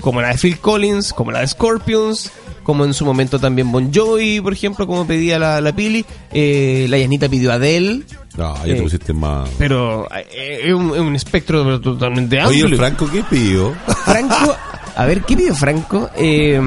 como 0.00 0.20
la 0.20 0.28
de 0.28 0.38
Phil 0.38 0.58
Collins, 0.58 1.12
como 1.12 1.32
la 1.32 1.40
de 1.40 1.48
Scorpions, 1.48 2.30
como 2.62 2.84
en 2.84 2.92
su 2.94 3.04
momento 3.04 3.38
también 3.38 3.70
Bon 3.72 3.92
Jovi, 3.94 4.40
por 4.40 4.52
ejemplo, 4.52 4.86
como 4.86 5.06
pedía 5.06 5.38
la, 5.38 5.60
la 5.60 5.74
Pili, 5.74 6.04
eh, 6.32 6.86
la 6.88 6.98
Yanita 6.98 7.28
pidió 7.28 7.52
Adele, 7.52 8.02
No, 8.36 8.54
ya 8.66 8.74
te 8.74 8.82
pusiste 8.82 9.12
más. 9.12 9.48
pero 9.58 10.06
eh, 10.14 10.60
es 10.64 10.72
un, 10.74 10.94
es 10.94 11.00
un 11.00 11.14
espectro 11.16 11.80
totalmente 11.80 12.36
Oye, 12.36 12.44
amplio. 12.44 12.66
el 12.66 12.76
Franco, 12.76 13.10
¿qué 13.10 13.22
pidió? 13.28 13.74
Franco, 14.04 14.54
a 14.94 15.04
ver, 15.06 15.22
¿qué 15.22 15.36
pidió 15.36 15.54
Franco? 15.54 16.10
Eh, 16.16 16.60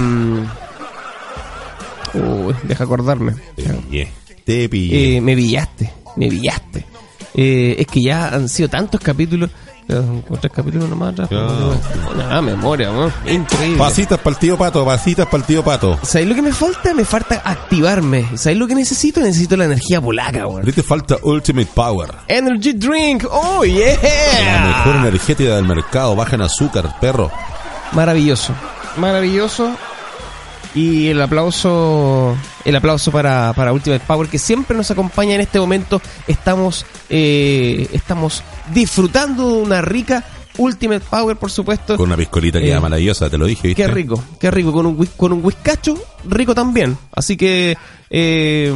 deja 2.64 2.84
acordarme. 2.84 3.34
Te 3.56 3.64
pillé. 3.64 4.12
Te 4.44 4.70
pillé. 4.70 5.18
Eh, 5.18 5.22
me 5.22 5.36
pillaste, 5.36 5.92
me 6.16 6.28
pillaste. 6.28 6.86
Eh, 7.36 7.76
es 7.80 7.88
que 7.88 8.02
ya 8.02 8.30
han 8.30 8.50
sido 8.50 8.70
tantos 8.70 9.00
capítulos. 9.02 9.50
Con 9.96 10.38
tres 10.40 10.54
capítulos 10.54 10.88
nomás 10.90 11.14
atrás. 11.14 11.30
Ya. 11.30 12.18
Nada, 12.18 12.42
memoria, 12.42 12.92
¿no? 12.92 13.12
Increíble. 13.30 13.78
Pasitas 13.78 14.20
para 14.20 14.36
el 14.36 14.40
tío 14.40 14.58
Pato, 14.58 14.86
pasitas 14.86 15.26
para 15.26 15.38
el 15.38 15.44
tío 15.44 15.64
Pato. 15.64 15.98
¿Sabéis 16.04 16.30
lo 16.30 16.36
que 16.36 16.42
me 16.42 16.52
falta? 16.52 16.94
Me 16.94 17.06
falta 17.06 17.42
activarme. 17.44 18.26
¿Sabéis 18.36 18.60
lo 18.60 18.68
que 18.68 18.76
necesito? 18.76 19.20
Necesito 19.20 19.58
la 19.58 19.66
energía 19.66 20.00
polaca, 20.00 20.46
weón. 20.46 20.60
Ahorita 20.62 20.82
te 20.82 20.88
falta 20.88 21.18
Ultimate 21.24 21.70
Power. 21.74 22.10
Energy 22.28 22.74
Drink, 22.74 23.26
oh 23.30 23.64
La 23.64 23.68
yeah. 23.68 24.84
mejor 24.86 24.96
energética 24.98 25.56
del 25.56 25.66
mercado, 25.66 26.16
baja 26.16 26.36
en 26.36 26.42
azúcar, 26.42 27.00
perro. 27.00 27.32
Maravilloso, 27.94 28.54
maravilloso. 28.98 29.76
Y 30.76 31.08
el 31.08 31.20
aplauso, 31.22 32.38
el 32.64 32.76
aplauso 32.76 33.12
para, 33.12 33.54
para 33.54 33.74
Ultimate 33.74 34.04
Power 34.06 34.28
que 34.30 34.38
siempre 34.38 34.78
nos 34.78 34.92
acompaña 34.92 35.36
en 35.36 35.42
este 35.42 35.60
momento. 35.60 36.00
Estamos, 36.28 36.86
eh, 37.10 37.88
estamos 37.92 38.44
disfrutando 38.74 39.48
de 39.56 39.62
una 39.64 39.82
rica 39.82 40.24
Ultimate 40.58 41.04
Power, 41.10 41.38
por 41.38 41.50
supuesto. 41.50 41.98
Con 41.98 42.08
una 42.08 42.18
piscolita 42.18 42.60
que 42.60 42.68
Eh, 42.68 42.72
era 42.72 42.82
maravillosa, 42.82 43.30
te 43.30 43.38
lo 43.38 43.46
dije, 43.46 43.70
¿viste? 43.70 43.82
Qué 43.82 43.88
rico, 43.88 44.24
qué 44.40 44.52
rico, 44.52 44.72
con 44.72 44.86
un, 44.86 45.06
con 45.18 45.34
un 45.34 45.44
whiskacho, 45.44 45.96
rico 46.28 46.54
también. 46.54 46.98
Así 47.14 47.36
que, 47.36 47.76
eh, 48.10 48.74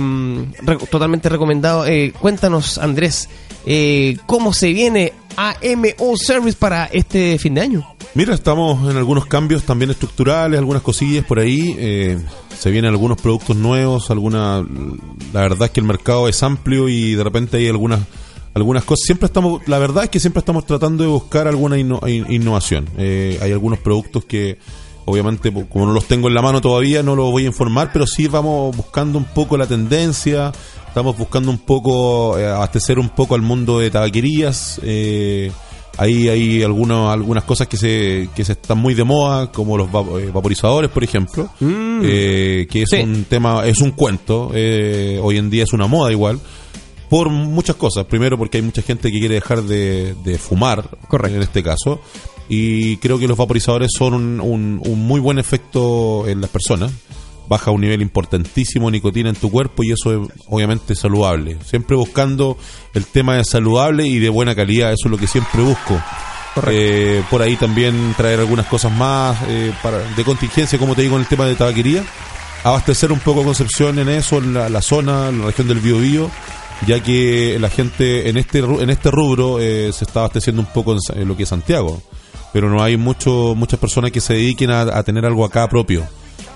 re- 0.64 0.78
totalmente 0.90 1.30
recomendado. 1.30 1.86
Eh, 1.86 2.14
cuéntanos, 2.20 2.78
Andrés, 2.78 3.30
eh, 3.66 4.18
cómo 4.26 4.52
se 4.54 4.72
viene 4.74 5.14
AMO 5.38 6.16
Service 6.18 6.58
para 6.58 6.86
este 6.86 7.38
fin 7.40 7.54
de 7.56 7.62
año. 7.62 7.88
Mira, 8.16 8.34
estamos 8.36 8.90
en 8.92 8.98
algunos 8.98 9.26
cambios 9.26 9.64
también 9.64 9.90
estructurales, 9.92 10.60
algunas 10.60 10.82
cosillas 10.84 11.26
por 11.26 11.40
ahí. 11.40 11.76
eh, 11.78 12.20
se 12.58 12.70
vienen 12.72 12.92
algunos 12.92 13.20
productos 13.20 13.56
nuevos, 13.58 14.10
alguna. 14.12 14.66
La 15.34 15.42
verdad 15.42 15.66
es 15.66 15.72
que 15.72 15.80
el 15.80 15.86
mercado 15.86 16.28
es 16.30 16.42
amplio 16.44 16.88
y 16.88 17.14
de 17.16 17.24
repente 17.24 17.58
hay 17.58 17.68
algunas 17.68 18.00
algunas 18.54 18.84
cosas. 18.84 19.06
Siempre 19.08 19.26
estamos, 19.26 19.68
la 19.68 19.80
verdad 19.80 20.04
es 20.04 20.10
que 20.12 20.20
siempre 20.20 20.40
estamos 20.40 20.66
tratando 20.68 21.04
de 21.04 21.10
buscar 21.10 21.48
alguna 21.48 21.76
inno- 21.78 22.08
in- 22.08 22.32
innovación. 22.32 22.88
Eh, 22.98 23.40
hay 23.42 23.52
algunos 23.52 23.80
productos 23.80 24.26
que, 24.26 24.60
obviamente, 25.06 25.52
po- 25.52 25.66
como 25.68 25.86
no 25.86 25.94
los 25.94 26.06
tengo 26.06 26.28
en 26.28 26.34
la 26.34 26.42
mano 26.42 26.62
todavía, 26.62 27.04
no 27.04 27.16
los 27.16 27.32
voy 27.32 27.44
a 27.44 27.48
informar, 27.48 27.92
pero 27.94 28.06
sí 28.08 28.28
vamos 28.28 28.76
buscando 28.76 29.18
un 29.18 29.26
poco 29.26 29.58
la 29.58 29.68
tendencia. 29.68 30.52
Estamos 30.88 31.18
buscando 31.18 31.50
un 31.50 31.58
poco 31.60 32.38
eh, 32.38 32.46
abastecer 32.48 33.00
un 33.00 33.10
poco 33.10 33.36
al 33.36 33.42
mundo 33.42 33.80
de 33.80 33.90
tabaquerías. 33.92 34.80
Eh, 34.84 35.52
Ahí 35.96 36.28
hay 36.28 36.64
algunas 36.64 37.14
algunas 37.14 37.44
cosas 37.44 37.68
que 37.68 37.78
se, 37.78 38.28
que 38.36 38.44
se 38.44 38.54
están 38.54 38.80
muy 38.80 38.96
de 38.96 39.04
moda, 39.04 39.52
como 39.52 39.78
los 39.78 39.90
eh, 39.90 40.32
vaporizadores, 40.34 40.90
por 40.90 41.04
ejemplo, 41.04 41.48
eh, 41.62 42.66
que 42.68 42.82
es 42.82 42.90
Sí. 42.90 42.98
un 43.02 43.26
tema, 43.26 43.64
es 43.68 43.80
un 43.80 43.92
cuento, 43.92 44.50
eh, 44.56 45.20
hoy 45.22 45.38
en 45.38 45.52
día 45.52 45.64
es 45.66 45.72
una 45.72 45.86
moda 45.86 46.12
igual, 46.12 46.40
por 47.12 47.30
muchas 47.30 47.76
cosas. 47.76 48.06
Primero 48.06 48.40
porque 48.40 48.58
hay 48.58 48.64
mucha 48.64 48.82
gente 48.82 49.12
que 49.12 49.20
quiere 49.20 49.36
dejar 49.36 49.62
de, 49.62 50.16
de 50.24 50.40
fumar, 50.40 50.90
Correcto. 51.08 51.36
en 51.38 51.44
este 51.44 51.62
caso, 51.62 52.02
y 52.50 52.98
creo 52.98 53.20
que 53.20 53.28
los 53.28 53.38
vaporizadores 53.38 53.90
son 53.98 54.14
un, 54.14 54.40
un- 54.42 54.82
un 54.86 55.00
muy 55.08 55.20
buen 55.20 55.40
efecto 55.40 56.28
en 56.28 56.42
las 56.42 56.50
personas. 56.50 56.92
Baja 57.48 57.72
un 57.72 57.82
nivel 57.82 58.02
importantísimo 58.02 58.88
de 58.88 58.94
nicotina 58.94 59.30
en 59.30 59.36
tu 59.36 59.52
cuerpo 59.52 59.84
y 59.84 59.92
eso 59.92 60.14
es 60.24 60.30
obviamente 60.48 60.96
saludable. 60.96 61.58
Siempre 61.66 61.96
buscando 61.98 62.58
el 62.94 63.06
tema 63.06 63.36
de 63.36 63.44
saludable 63.44 64.08
y 64.08 64.20
de 64.20 64.30
buena 64.30 64.56
calidad, 64.56 64.94
eso 64.94 65.06
es 65.08 65.12
lo 65.12 65.18
que 65.18 65.28
siempre 65.28 65.62
busco. 65.62 66.02
Eh, 66.68 67.22
por 67.30 67.42
ahí 67.42 67.56
también 67.56 68.14
traer 68.16 68.40
algunas 68.40 68.68
cosas 68.68 68.92
más 68.92 69.38
eh, 69.50 69.74
para, 69.82 69.98
de 70.16 70.24
contingencia, 70.24 70.78
como 70.80 70.96
te 70.96 71.02
digo, 71.02 71.16
en 71.16 71.22
el 71.22 71.28
tema 71.28 71.46
de 71.46 71.56
tabaquería. 71.56 72.04
Abastecer 72.64 73.12
un 73.12 73.20
poco 73.20 73.44
Concepción 73.44 74.00
en 74.00 74.08
eso, 74.08 74.38
en 74.38 74.54
la, 74.54 74.70
la 74.70 74.82
zona, 74.82 75.30
en 75.30 75.40
la 75.42 75.48
región 75.48 75.68
del 75.68 75.80
Biobío, 75.80 76.30
ya 76.88 77.02
que 77.04 77.58
la 77.60 77.70
gente 77.70 78.30
en 78.30 78.38
este 78.38 78.60
en 78.60 78.90
este 78.90 79.12
rubro 79.12 79.60
eh, 79.60 79.92
se 79.92 80.06
está 80.06 80.22
abasteciendo 80.22 80.62
un 80.62 80.68
poco 80.72 80.96
en 81.14 81.28
lo 81.28 81.36
que 81.36 81.44
es 81.44 81.50
Santiago, 81.50 82.02
pero 82.54 82.70
no 82.70 82.82
hay 82.82 82.96
mucho 82.96 83.56
muchas 83.56 83.80
personas 83.80 84.12
que 84.12 84.22
se 84.22 84.34
dediquen 84.34 84.70
a, 84.70 85.04
tener 85.04 85.26
algo 85.26 85.44
acá 85.44 85.68
propio. 85.68 86.08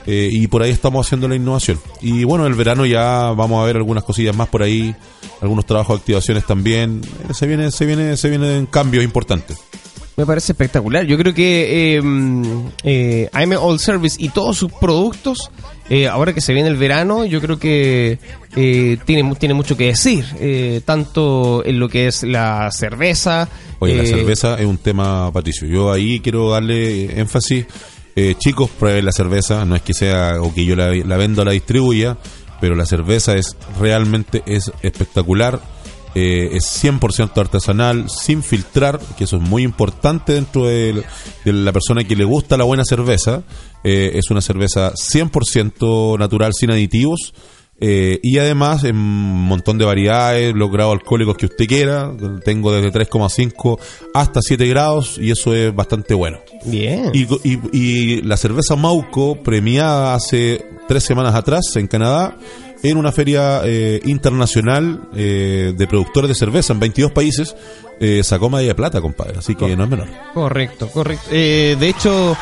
Eh, 0.06 0.30
y 0.32 0.48
por 0.48 0.61
ahí 0.61 0.72
estamos 0.72 1.06
haciendo 1.06 1.28
la 1.28 1.36
innovación. 1.36 1.80
Y 1.99 2.24
bueno, 2.24 2.48
el 2.48 2.53
verano 2.53 2.86
ya 2.86 3.32
vamos 3.32 3.61
a 3.61 3.65
ver 3.65 3.76
algunas 3.76 4.06
cosillas 4.06 4.34
más 4.34 4.48
por 4.48 4.64
ahí, 4.64 4.95
algunos 5.41 5.65
trabajos 5.65 5.98
de 5.98 5.99
activaciones 5.99 6.45
también. 6.45 7.02
Eh, 7.28 7.34
se 7.34 7.45
viene, 7.45 7.72
se 7.72 7.86
viene, 7.86 8.15
se 8.15 8.30
vienen 8.30 8.68
cambios 8.68 9.03
importantes. 9.03 9.57
Me 10.18 10.26
parece 10.26 10.52
espectacular. 10.53 11.06
Yo 11.06 11.15
creo 11.15 11.32
que 11.32 11.95
eh, 11.95 12.02
mm, 12.02 12.68
eh, 12.84 13.30
AM 13.32 13.52
All 13.61 13.80
Service 13.80 14.18
y 14.19 14.30
todos 14.30 14.57
sus 14.57 14.72
productos, 14.72 15.52
eh, 15.89 16.07
ahora 16.07 16.34
que 16.34 16.41
se 16.41 16.53
viene 16.53 16.69
el 16.69 16.76
verano, 16.77 17.26
yo 17.26 17.39
creo 17.41 17.57
que 17.59 18.19
eh, 18.55 18.97
tiene, 19.05 19.35
tiene 19.35 19.53
mucho 19.53 19.77
que 19.77 19.85
decir. 19.88 20.26
eh, 20.39 20.81
tanto 20.85 21.65
en 21.65 21.80
lo 21.80 21.88
que 21.89 22.07
es 22.07 22.23
la 22.23 22.69
cerveza. 22.72 23.47
Oye, 23.80 23.95
la 23.95 24.03
eh, 24.03 24.07
cerveza 24.07 24.59
es 24.59 24.65
un 24.65 24.77
tema, 24.77 25.31
Patricio. 25.31 25.68
Yo 25.68 25.91
ahí 25.91 26.19
quiero 26.19 26.49
darle 26.51 27.19
énfasis. 27.19 27.65
Eh, 28.15 28.34
chicos, 28.38 28.69
prueben 28.80 29.05
la 29.05 29.11
cerveza. 29.11 29.64
No 29.65 29.76
es 29.76 29.81
que 29.84 29.93
sea 29.93 30.41
o 30.41 30.53
que 30.53 30.65
yo 30.65 30.76
la, 30.76 30.91
la 30.93 31.18
venda 31.18 31.43
o 31.43 31.45
la 31.45 31.51
distribuya, 31.51 32.18
pero 32.59 32.76
la 32.76 32.85
cerveza 32.85 33.35
es 33.35 33.55
realmente 33.80 34.41
es 34.47 34.72
espectacular. 34.81 35.59
Eh, 36.15 36.49
es 36.57 36.64
100% 36.84 37.38
artesanal, 37.39 38.09
sin 38.09 38.41
filtrar, 38.41 38.99
que 39.19 39.26
eso 39.26 39.35
es 39.38 39.43
muy 39.43 39.61
importante 39.61 40.34
dentro 40.34 40.65
de, 40.65 41.03
de 41.45 41.53
la 41.53 41.72
persona 41.72 42.03
que 42.05 42.15
le 42.15 42.23
gusta 42.23 42.57
la 42.57 42.64
buena 42.64 42.84
cerveza. 42.85 43.43
Eh, 43.83 44.11
es 44.15 44.29
una 44.29 44.41
cerveza 44.41 44.93
100% 44.93 46.17
natural, 46.17 46.51
sin 46.53 46.71
aditivos. 46.71 47.33
Eh, 47.79 48.19
y 48.23 48.39
además 48.39 48.83
en 48.85 48.95
un 48.95 49.43
montón 49.45 49.77
de 49.77 49.85
variedades, 49.85 50.55
los 50.55 50.71
grados 50.71 50.93
alcohólicos 50.93 51.37
que 51.37 51.45
usted 51.45 51.67
quiera. 51.67 52.11
Tengo 52.43 52.71
desde 52.71 52.91
3,5 52.91 53.77
hasta 54.15 54.41
7 54.41 54.67
grados 54.67 55.19
y 55.19 55.29
eso 55.29 55.53
es 55.53 55.73
bastante 55.75 56.15
bueno. 56.15 56.39
Bien. 56.65 57.11
Y, 57.13 57.27
y- 57.47 57.59
y 57.71 58.21
la 58.23 58.35
cerveza 58.35 58.75
Mauco, 58.75 59.43
premiada 59.43 60.15
hace 60.15 60.65
tres 60.87 61.03
semanas 61.03 61.35
atrás 61.35 61.75
en 61.75 61.85
Canadá, 61.87 62.35
en 62.81 62.97
una 62.97 63.11
feria 63.11 63.61
eh, 63.63 64.01
internacional 64.05 65.01
eh, 65.15 65.73
de 65.77 65.87
productores 65.87 66.29
de 66.29 66.35
cerveza 66.35 66.73
en 66.73 66.79
22 66.79 67.11
países, 67.11 67.55
eh, 67.99 68.21
sacó 68.23 68.49
medalla 68.49 68.69
de 68.69 68.75
plata, 68.75 69.01
compadre. 69.01 69.37
Así 69.37 69.53
que 69.53 69.75
no 69.75 69.83
es 69.83 69.89
menor. 69.89 70.07
Correcto, 70.33 70.87
correcto. 70.87 71.27
Eh, 71.31 71.75
de 71.79 71.89
hecho, 71.89 72.35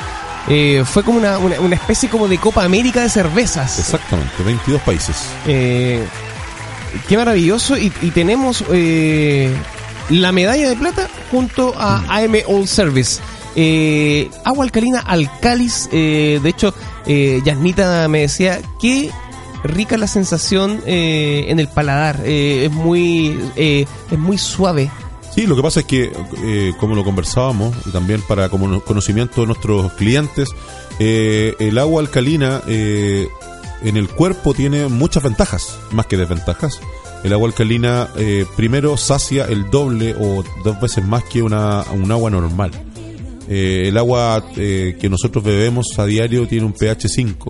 eh, 0.47 0.83
fue 0.85 1.03
como 1.03 1.17
una, 1.17 1.37
una, 1.37 1.59
una 1.59 1.75
especie 1.75 2.09
como 2.09 2.27
de 2.27 2.37
Copa 2.37 2.63
América 2.63 3.01
de 3.01 3.09
cervezas. 3.09 3.79
Exactamente, 3.79 4.31
22 4.43 4.81
países. 4.81 5.15
Eh, 5.47 6.05
qué 7.07 7.17
maravilloso. 7.17 7.77
Y, 7.77 7.91
y 8.01 8.11
tenemos 8.11 8.63
eh, 8.71 9.53
la 10.09 10.31
medalla 10.31 10.69
de 10.69 10.75
plata 10.75 11.09
junto 11.31 11.73
a 11.77 12.03
AM 12.17 12.35
All 12.47 12.67
Service. 12.67 13.19
Eh, 13.55 14.29
agua 14.43 14.65
alcalina 14.65 14.99
Alcalis, 14.99 15.89
eh, 15.91 16.39
de 16.43 16.49
hecho, 16.49 16.73
eh, 17.05 17.41
Yasnita 17.45 18.07
me 18.09 18.21
decía 18.21 18.59
que 18.81 19.09
rica 19.63 19.97
la 19.97 20.07
sensación 20.07 20.81
eh, 20.85 21.45
en 21.47 21.59
el 21.59 21.67
paladar, 21.69 22.19
es 22.25 22.69
muy 22.71 23.39
es 23.55 24.19
muy 24.19 24.37
suave. 24.37 24.91
Sí, 25.35 25.45
lo 25.47 25.55
que 25.57 25.61
pasa 25.61 25.81
es 25.81 25.85
que, 25.85 26.11
eh, 26.45 26.71
como 26.79 26.95
lo 26.95 27.03
conversábamos, 27.03 27.75
y 27.85 27.89
también 27.91 28.21
para 28.21 28.47
como 28.47 28.67
no- 28.69 28.79
conocimiento 28.81 29.41
de 29.41 29.47
nuestros 29.47 29.91
clientes, 29.93 30.47
eh, 30.99 31.55
el 31.59 31.77
agua 31.77 32.01
alcalina 32.01 32.61
eh, 32.67 33.27
en 33.83 33.97
el 33.97 34.07
cuerpo 34.07 34.53
tiene 34.53 34.87
muchas 34.87 35.23
ventajas, 35.23 35.77
más 35.91 36.05
que 36.05 36.15
desventajas. 36.15 36.79
El 37.25 37.33
agua 37.33 37.49
alcalina 37.49 38.07
primero 38.55 38.95
sacia 38.97 39.45
el 39.45 39.69
doble 39.71 40.13
o 40.17 40.43
dos 40.63 40.79
veces 40.79 41.03
más 41.03 41.23
que 41.23 41.41
una, 41.41 41.83
un 41.91 42.11
agua 42.11 42.29
normal. 42.29 42.69
El 43.49 43.97
agua 43.97 44.43
que 44.55 45.07
nosotros 45.09 45.43
bebemos 45.43 45.87
a 45.97 46.05
diario 46.05 46.47
tiene 46.47 46.65
un 46.67 46.73
pH 46.73 47.07
5 47.09 47.49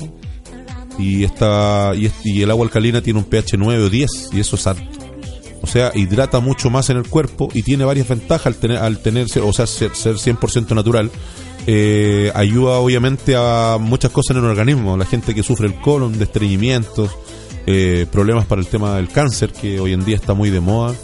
y, 0.97 1.25
esta, 1.25 1.91
y, 1.93 2.09
y 2.23 2.41
el 2.41 2.51
agua 2.51 2.65
alcalina 2.65 3.01
tiene 3.01 3.19
un 3.19 3.25
pH 3.25 3.57
9 3.57 3.83
o 3.83 3.89
10 3.89 4.29
y 4.31 4.39
eso 4.39 4.55
es 4.55 4.65
alto. 4.65 5.04
O 5.61 5.67
sea, 5.67 5.91
hidrata 5.95 6.39
mucho 6.39 6.69
más 6.69 6.89
en 6.89 6.97
el 6.97 7.07
cuerpo 7.07 7.49
y 7.53 7.63
tiene 7.63 7.85
varias 7.85 8.07
ventajas 8.07 8.47
al 8.47 8.55
tener, 8.55 8.77
al 8.77 8.99
tenerse, 8.99 9.39
o 9.39 9.51
sea, 9.51 9.65
ser, 9.65 9.95
ser 9.95 10.15
100% 10.15 10.75
natural. 10.75 11.09
Eh, 11.67 12.31
ayuda 12.35 12.73
obviamente 12.77 13.35
a 13.35 13.77
muchas 13.79 14.11
cosas 14.11 14.37
en 14.37 14.43
el 14.43 14.49
organismo. 14.49 14.97
La 14.97 15.05
gente 15.05 15.33
que 15.33 15.43
sufre 15.43 15.67
el 15.67 15.75
colon, 15.81 16.17
de 16.17 16.25
estreñimientos, 16.25 17.11
eh, 17.65 18.05
problemas 18.11 18.45
para 18.45 18.61
el 18.61 18.67
tema 18.67 18.95
del 18.95 19.09
cáncer, 19.09 19.51
que 19.51 19.79
hoy 19.79 19.93
en 19.93 20.05
día 20.05 20.15
está 20.15 20.33
muy 20.33 20.51
de 20.51 20.59
moda. 20.59 20.95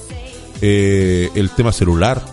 Eh, 0.61 1.29
el 1.33 1.49
tema 1.49 1.71
celular, 1.71 2.23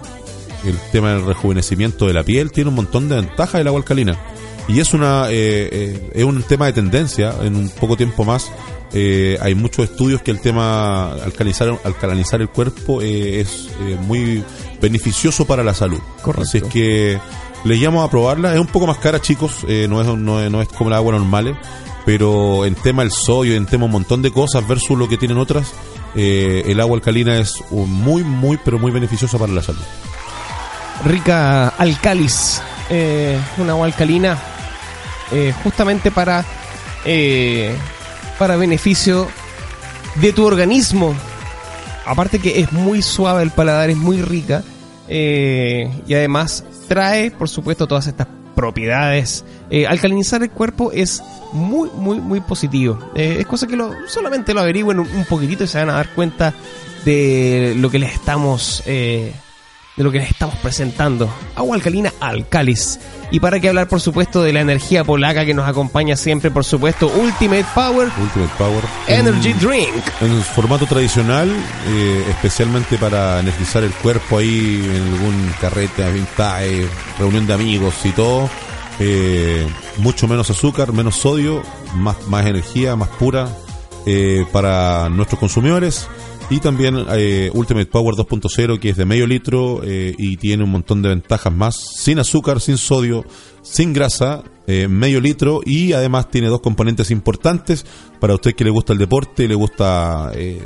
el 0.65 0.77
tema 0.93 1.15
del 1.15 1.25
rejuvenecimiento 1.25 2.07
de 2.07 2.13
la 2.13 2.23
piel, 2.23 2.53
tiene 2.53 2.69
un 2.69 2.77
montón 2.77 3.09
de 3.09 3.17
ventajas 3.17 3.61
el 3.61 3.67
agua 3.67 3.81
alcalina. 3.81 4.19
Y 4.69 4.81
es 4.81 4.93
una 4.93 5.31
eh, 5.31 5.69
eh, 5.73 6.11
es 6.15 6.25
un 6.25 6.43
tema 6.43 6.67
de 6.67 6.75
tendencia, 6.75 7.35
en 7.43 7.57
un 7.57 7.71
poco 7.71 7.97
tiempo 7.97 8.25
más 8.25 8.53
eh, 8.93 9.39
hay 9.41 9.55
muchos 9.55 9.91
estudios 9.91 10.23
que 10.23 10.31
el 10.31 10.41
tema 10.41 11.13
alcalinizar, 11.13 11.79
alcalinizar 11.85 12.41
el 12.41 12.49
cuerpo 12.49 13.03
eh, 13.03 13.41
es 13.41 13.69
eh, 13.81 13.97
muy 14.01 14.43
beneficioso 14.81 15.47
para 15.47 15.63
la 15.63 15.75
salud. 15.75 16.01
Correcto. 16.23 16.43
Así 16.43 16.59
es 16.59 16.65
que 16.65 17.19
les 17.65 17.79
llamo 17.81 18.03
a 18.03 18.11
probarla. 18.11 18.55
Es 18.55 18.61
un 18.61 18.67
poco 18.67 18.87
más 18.87 18.99
cara, 18.99 19.21
chicos, 19.21 19.65
no, 19.65 20.01
es, 20.01 20.07
no, 20.07 20.41
es, 20.41 20.51
no 20.51 20.63
es 20.63 20.69
como 20.69 20.89
el 20.91 20.95
agua 20.95 21.13
normal, 21.13 21.59
pero 22.07 22.65
en 22.65 22.75
tema 22.75 23.03
el 23.03 23.11
sodio, 23.11 23.55
en 23.55 23.67
tema 23.67 23.85
un 23.85 23.91
montón 23.91 24.23
de 24.23 24.31
cosas 24.31 24.67
versus 24.67 24.97
lo 24.97 25.09
que 25.09 25.19
tienen 25.19 25.37
otras, 25.37 25.73
el 26.15 26.81
agua 26.81 26.97
alcalina 26.97 27.37
es 27.39 27.63
muy, 27.71 28.23
muy, 28.23 28.59
pero 28.65 28.79
muy 28.79 28.91
beneficiosa 28.91 29.39
para 29.39 29.53
la 29.53 29.63
salud. 29.63 29.83
rica 31.05 31.69
alcalis, 31.69 32.63
una 33.59 33.73
agua 33.73 33.87
alcalina, 33.87 34.39
justamente 35.63 36.11
para, 36.11 36.45
eh, 37.05 37.75
para 38.39 38.57
beneficio 38.57 39.29
de 40.17 40.33
tu 40.33 40.45
organismo. 40.45 41.15
Aparte 42.07 42.39
que 42.39 42.61
es 42.61 42.73
muy 42.73 43.03
suave 43.03 43.43
el 43.43 43.51
paladar, 43.51 43.91
es 43.91 43.97
muy 43.97 44.23
rica 44.23 44.63
eh, 45.09 45.91
y 46.07 46.15
además 46.15 46.65
trae, 46.89 47.31
por 47.31 47.49
supuesto, 47.49 47.87
todas 47.87 48.07
estas 48.07 48.29
propiedades. 48.55 49.45
Eh, 49.71 49.87
alcalinizar 49.87 50.43
el 50.43 50.51
cuerpo 50.51 50.91
es 50.93 51.23
muy, 51.53 51.91
muy, 51.91 52.21
muy 52.21 52.41
positivo. 52.41 52.99
Eh, 53.15 53.37
es 53.41 53.47
cosa 53.47 53.67
que 53.67 53.77
solamente 54.07 54.55
lo 54.55 54.61
averigüen 54.61 55.01
un, 55.01 55.25
poquitito 55.29 55.65
y 55.65 55.67
se 55.67 55.79
van 55.79 55.91
a 55.91 55.95
dar 55.95 56.15
cuenta 56.15 56.55
de 57.05 57.75
lo 57.77 57.91
que 57.91 57.99
les 57.99 58.15
estamos 58.15 58.83
de 59.99 60.05
lo 60.05 60.11
que 60.11 60.21
les 60.21 60.31
estamos 60.31 60.55
presentando. 60.57 61.29
Agua 61.57 61.77
alcalina 61.77 62.13
Alcalis. 62.21 62.99
Y 63.31 63.41
para 63.41 63.61
que 63.61 63.69
hablar, 63.69 63.89
por 63.89 64.01
supuesto, 64.01 64.43
de 64.43 64.55
la 64.55 64.61
energía 64.61 65.05
polaca 65.05 65.45
que 65.45 65.53
nos 65.53 65.69
acompaña 65.69 66.17
siempre, 66.17 66.51
por 66.51 66.65
supuesto, 66.65 67.09
Ultimate 67.09 67.67
Power 67.75 68.09
Ultimate 68.19 68.53
Power. 68.57 68.83
Energy 69.07 69.51
En- 69.51 69.59
Drink. 69.59 70.05
En 70.23 70.43
formato 70.43 70.87
tradicional, 70.87 71.51
eh, 71.89 72.25
especialmente 72.31 72.97
para 72.97 73.41
energizar 73.41 73.83
el 73.85 73.91
cuerpo 73.93 74.39
ahí 74.39 74.83
en 74.83 75.13
algún 75.15 75.53
carrete, 75.61 76.11
vintage, 76.11 76.87
reunión 77.19 77.47
de 77.47 77.53
amigos 77.53 77.95
y 78.05 78.11
todo. 78.13 78.49
eh, 79.01 79.65
mucho 79.99 80.27
menos 80.27 80.51
azúcar, 80.51 80.93
menos 80.93 81.15
sodio, 81.17 81.63
más, 81.95 82.17
más 82.27 82.45
energía, 82.47 82.97
más 82.97 83.09
pura 83.11 83.49
eh, 84.07 84.45
para 84.53 85.09
nuestros 85.09 85.39
consumidores. 85.39 86.09
Y 86.51 86.61
también 86.61 87.05
eh, 87.11 87.51
Ultimate 87.53 87.87
Power 87.87 88.15
2.0 88.15 88.79
que 88.81 88.89
es 88.91 88.97
de 88.97 89.05
medio 89.05 89.27
litro 89.27 89.83
eh, 89.85 90.15
y 90.17 90.39
tiene 90.39 90.65
un 90.65 90.71
montón 90.71 91.03
de 91.03 91.11
ventajas 91.11 91.53
más. 91.53 91.77
Sin 91.77 92.19
azúcar, 92.19 92.61
sin 92.63 92.79
sodio, 92.79 93.27
sin 93.61 93.93
grasa, 93.93 94.43
eh, 94.67 94.89
medio 94.89 95.21
litro 95.21 95.61
y 95.63 95.93
además 95.93 96.31
tiene 96.31 96.49
dos 96.49 96.63
componentes 96.63 97.11
importantes 97.11 97.85
para 98.19 98.33
usted 98.35 98.55
que 98.55 98.65
le 98.65 98.71
gusta 98.71 98.95
el 98.95 98.99
deporte, 98.99 99.47
le 99.47 99.55
gusta 99.55 100.31
eh, 100.35 100.59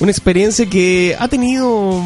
Una 0.01 0.11
experiencia 0.11 0.65
que 0.67 1.15
ha 1.21 1.29
tenido 1.29 2.03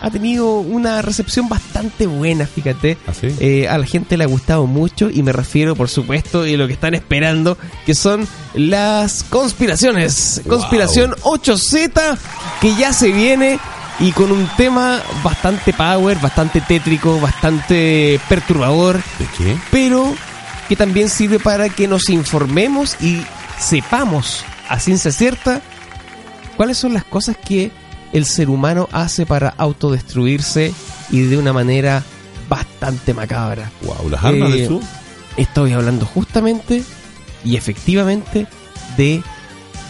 ha 0.00 0.10
tenido 0.10 0.58
una 0.60 1.02
recepción 1.02 1.48
bastante 1.48 2.06
buena, 2.06 2.46
fíjate. 2.46 2.98
¿Ah, 3.06 3.12
sí? 3.18 3.28
Eh, 3.40 3.68
a 3.68 3.78
la 3.78 3.86
gente 3.86 4.16
le 4.16 4.24
ha 4.24 4.28
gustado 4.28 4.66
mucho 4.66 5.10
y 5.10 5.22
me 5.22 5.32
refiero, 5.32 5.74
por 5.74 5.88
supuesto, 5.88 6.46
y 6.46 6.56
lo 6.56 6.66
que 6.66 6.74
están 6.74 6.94
esperando, 6.94 7.56
que 7.84 7.94
son 7.94 8.26
las 8.54 9.24
conspiraciones. 9.24 10.42
Conspiración 10.48 11.12
8Z, 11.22 12.18
que 12.60 12.74
ya 12.76 12.92
se 12.92 13.10
viene 13.10 13.58
y 13.98 14.12
con 14.12 14.30
un 14.30 14.48
tema 14.56 15.02
bastante 15.22 15.72
power, 15.72 16.18
bastante 16.18 16.60
tétrico, 16.60 17.18
bastante 17.18 18.20
perturbador 18.28 18.96
¿De 19.18 19.26
qué? 19.38 19.56
pero 19.70 20.14
que 20.68 20.76
también 20.76 21.08
sirve 21.08 21.38
para 21.38 21.68
que 21.68 21.88
nos 21.88 22.10
informemos 22.10 23.00
y 23.00 23.22
sepamos 23.58 24.44
a 24.68 24.78
ciencia 24.80 25.12
cierta 25.12 25.62
cuáles 26.56 26.76
son 26.76 26.92
las 26.92 27.04
cosas 27.04 27.36
que 27.36 27.70
el 28.12 28.24
ser 28.24 28.48
humano 28.50 28.88
hace 28.92 29.26
para 29.26 29.48
autodestruirse 29.50 30.72
y 31.10 31.20
de 31.22 31.36
una 31.38 31.52
manera 31.52 32.02
bastante 32.48 33.14
macabra. 33.14 33.70
Wow, 33.82 34.08
las 34.10 34.24
armas 34.24 34.50
Eh, 34.52 34.56
de 34.58 34.66
su. 34.66 34.82
Estoy 35.36 35.72
hablando 35.72 36.06
justamente 36.06 36.82
y 37.44 37.56
efectivamente 37.56 38.46
de 38.96 39.22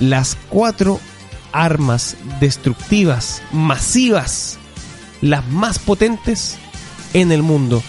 las 0.00 0.36
cuatro 0.48 1.00
armas 1.52 2.16
destructivas 2.40 3.42
masivas, 3.52 4.58
las 5.22 5.46
más 5.48 5.78
potentes 5.78 6.56
en 7.14 7.32
el 7.32 7.42
mundo. 7.42 7.82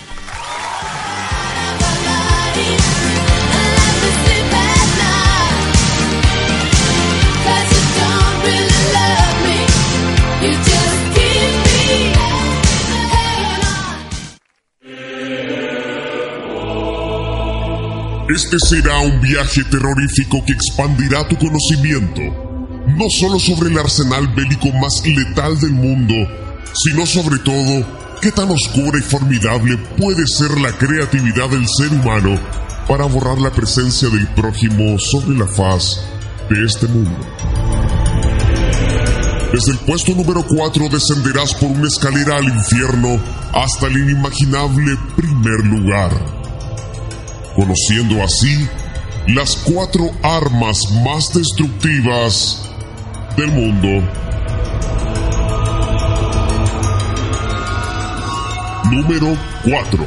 Este 18.29 18.57
será 18.59 18.99
un 18.99 19.21
viaje 19.21 19.63
terrorífico 19.63 20.43
que 20.45 20.51
expandirá 20.51 21.25
tu 21.29 21.37
conocimiento, 21.37 22.21
no 22.85 23.05
solo 23.09 23.39
sobre 23.39 23.69
el 23.69 23.79
arsenal 23.79 24.27
bélico 24.27 24.67
más 24.73 25.01
letal 25.05 25.57
del 25.61 25.71
mundo, 25.71 26.13
sino 26.73 27.05
sobre 27.05 27.39
todo 27.39 27.87
qué 28.21 28.29
tan 28.33 28.49
oscura 28.49 28.99
y 28.99 29.01
formidable 29.01 29.77
puede 29.97 30.27
ser 30.27 30.59
la 30.59 30.77
creatividad 30.77 31.49
del 31.49 31.65
ser 31.69 31.93
humano 31.93 32.37
para 32.85 33.05
borrar 33.05 33.39
la 33.39 33.49
presencia 33.49 34.09
del 34.09 34.27
prójimo 34.33 34.99
sobre 34.99 35.37
la 35.37 35.47
faz 35.47 36.01
de 36.49 36.65
este 36.65 36.85
mundo. 36.87 37.17
Desde 39.53 39.71
el 39.71 39.79
puesto 39.79 40.13
número 40.13 40.43
4 40.45 40.89
descenderás 40.89 41.53
por 41.53 41.71
una 41.71 41.87
escalera 41.87 42.35
al 42.35 42.43
infierno 42.43 43.21
hasta 43.53 43.87
el 43.87 43.99
inimaginable 43.99 44.97
primer 45.15 45.65
lugar, 45.65 46.36
conociendo 47.57 48.23
así 48.23 48.67
las 49.27 49.55
cuatro 49.57 50.11
armas 50.21 50.77
más 51.03 51.33
destructivas 51.33 52.69
del 53.35 53.47
mundo. 53.47 53.87
Número 58.91 59.35
4. 59.63 60.05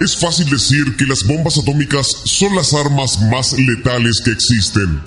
Es 0.00 0.16
fácil 0.16 0.48
decir 0.48 0.96
que 0.96 1.04
las 1.04 1.24
bombas 1.24 1.58
atómicas 1.58 2.06
son 2.24 2.54
las 2.54 2.72
armas 2.72 3.20
más 3.22 3.52
letales 3.58 4.22
que 4.24 4.30
existen. 4.30 5.02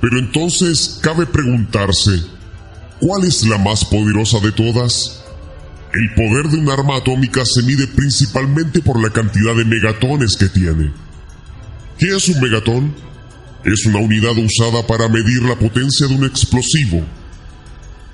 Pero 0.00 0.18
entonces 0.18 1.00
cabe 1.02 1.26
preguntarse, 1.26 2.22
¿cuál 3.00 3.24
es 3.24 3.44
la 3.44 3.58
más 3.58 3.84
poderosa 3.84 4.38
de 4.38 4.52
todas? 4.52 5.19
El 5.92 6.14
poder 6.14 6.48
de 6.48 6.58
un 6.58 6.70
arma 6.70 6.96
atómica 6.96 7.42
se 7.44 7.62
mide 7.64 7.88
principalmente 7.88 8.80
por 8.80 9.02
la 9.02 9.10
cantidad 9.10 9.56
de 9.56 9.64
megatones 9.64 10.36
que 10.36 10.48
tiene. 10.48 10.92
¿Qué 11.98 12.14
es 12.14 12.28
un 12.28 12.40
megatón? 12.40 12.94
Es 13.64 13.86
una 13.86 13.98
unidad 13.98 14.36
usada 14.38 14.86
para 14.86 15.08
medir 15.08 15.42
la 15.42 15.58
potencia 15.58 16.06
de 16.06 16.14
un 16.14 16.24
explosivo. 16.24 17.04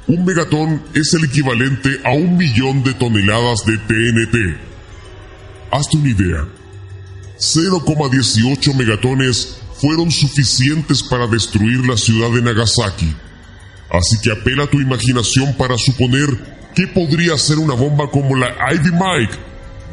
Un 0.06 0.24
megatón 0.24 0.82
es 0.94 1.12
el 1.14 1.24
equivalente 1.24 2.00
a 2.02 2.14
un 2.14 2.38
millón 2.38 2.82
de 2.82 2.94
toneladas 2.94 3.66
de 3.66 3.76
TNT. 3.76 4.58
Hazte 5.70 5.98
una 5.98 6.08
idea. 6.08 6.48
0,18 7.38 8.74
megatones 8.74 9.58
fueron 9.78 10.10
suficientes 10.10 11.02
para 11.02 11.26
destruir 11.26 11.86
la 11.86 11.98
ciudad 11.98 12.30
de 12.30 12.40
Nagasaki. 12.40 13.14
Así 13.90 14.18
que 14.22 14.32
apela 14.32 14.64
a 14.64 14.70
tu 14.70 14.80
imaginación 14.80 15.54
para 15.56 15.76
suponer 15.76 16.55
que 16.76 16.86
podría 16.88 17.38
ser 17.38 17.58
una 17.58 17.72
bomba 17.72 18.10
como 18.10 18.36
la 18.36 18.54
Ivy 18.74 18.90
Mike 18.92 19.34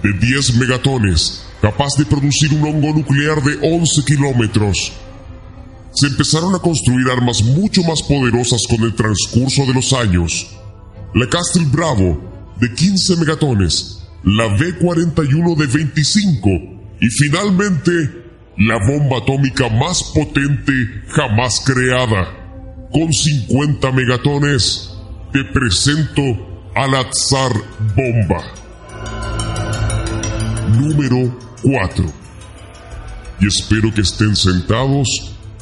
de 0.04 0.28
10 0.28 0.56
megatones, 0.56 1.46
capaz 1.62 1.96
de 1.98 2.06
producir 2.06 2.54
un 2.54 2.62
hongo 2.62 2.94
nuclear 2.94 3.42
de 3.42 3.58
11 3.62 4.04
kilómetros. 4.06 4.92
Se 5.94 6.08
empezaron 6.08 6.54
a 6.54 6.60
construir 6.60 7.10
armas 7.10 7.42
mucho 7.42 7.84
más 7.84 8.02
poderosas 8.04 8.64
con 8.68 8.84
el 8.84 8.94
transcurso 8.96 9.66
de 9.66 9.74
los 9.74 9.94
años. 9.94 10.46
La 11.16 11.30
Castle 11.30 11.68
Bravo 11.72 12.54
de 12.60 12.74
15 12.74 13.16
megatones, 13.16 14.00
la 14.26 14.48
B-41 14.48 15.56
de 15.56 15.68
25 15.68 16.50
y 17.00 17.08
finalmente 17.08 17.94
la 18.58 18.78
bomba 18.86 19.20
atómica 19.20 19.70
más 19.70 20.04
potente 20.14 20.74
jamás 21.08 21.64
creada. 21.66 22.90
Con 22.92 23.14
50 23.14 23.90
megatones, 23.94 24.92
te 25.32 25.46
presento 25.46 26.53
a 26.76 26.88
la 26.88 27.10
Tsar 27.10 27.54
Bomba. 27.96 28.42
Número 30.76 31.38
4. 31.62 32.06
Y 33.42 33.48
espero 33.48 33.94
que 33.94 34.02
estén 34.02 34.36
sentados 34.36 35.08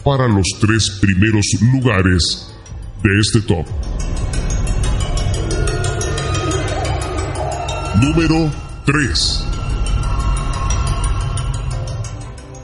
para 0.04 0.28
los 0.28 0.48
tres 0.60 1.00
primeros 1.02 1.46
lugares 1.74 2.54
de 3.04 3.20
este 3.20 3.42
top. 3.42 3.66
Número 8.02 8.52
3. 8.86 9.46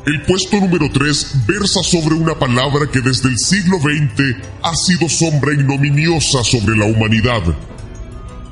El 0.06 0.22
puesto 0.22 0.58
número 0.62 0.90
3 0.90 1.46
versa 1.46 1.84
sobre 1.84 2.16
una 2.16 2.34
palabra 2.40 2.90
que 2.90 3.02
desde 3.02 3.28
el 3.28 3.38
siglo 3.38 3.78
XX 3.78 4.38
ha 4.64 4.74
sido 4.74 5.10
sombra 5.10 5.54
ignominiosa 5.54 6.46
sobre 6.46 6.78
la 6.78 6.86
humanidad. 6.86 7.44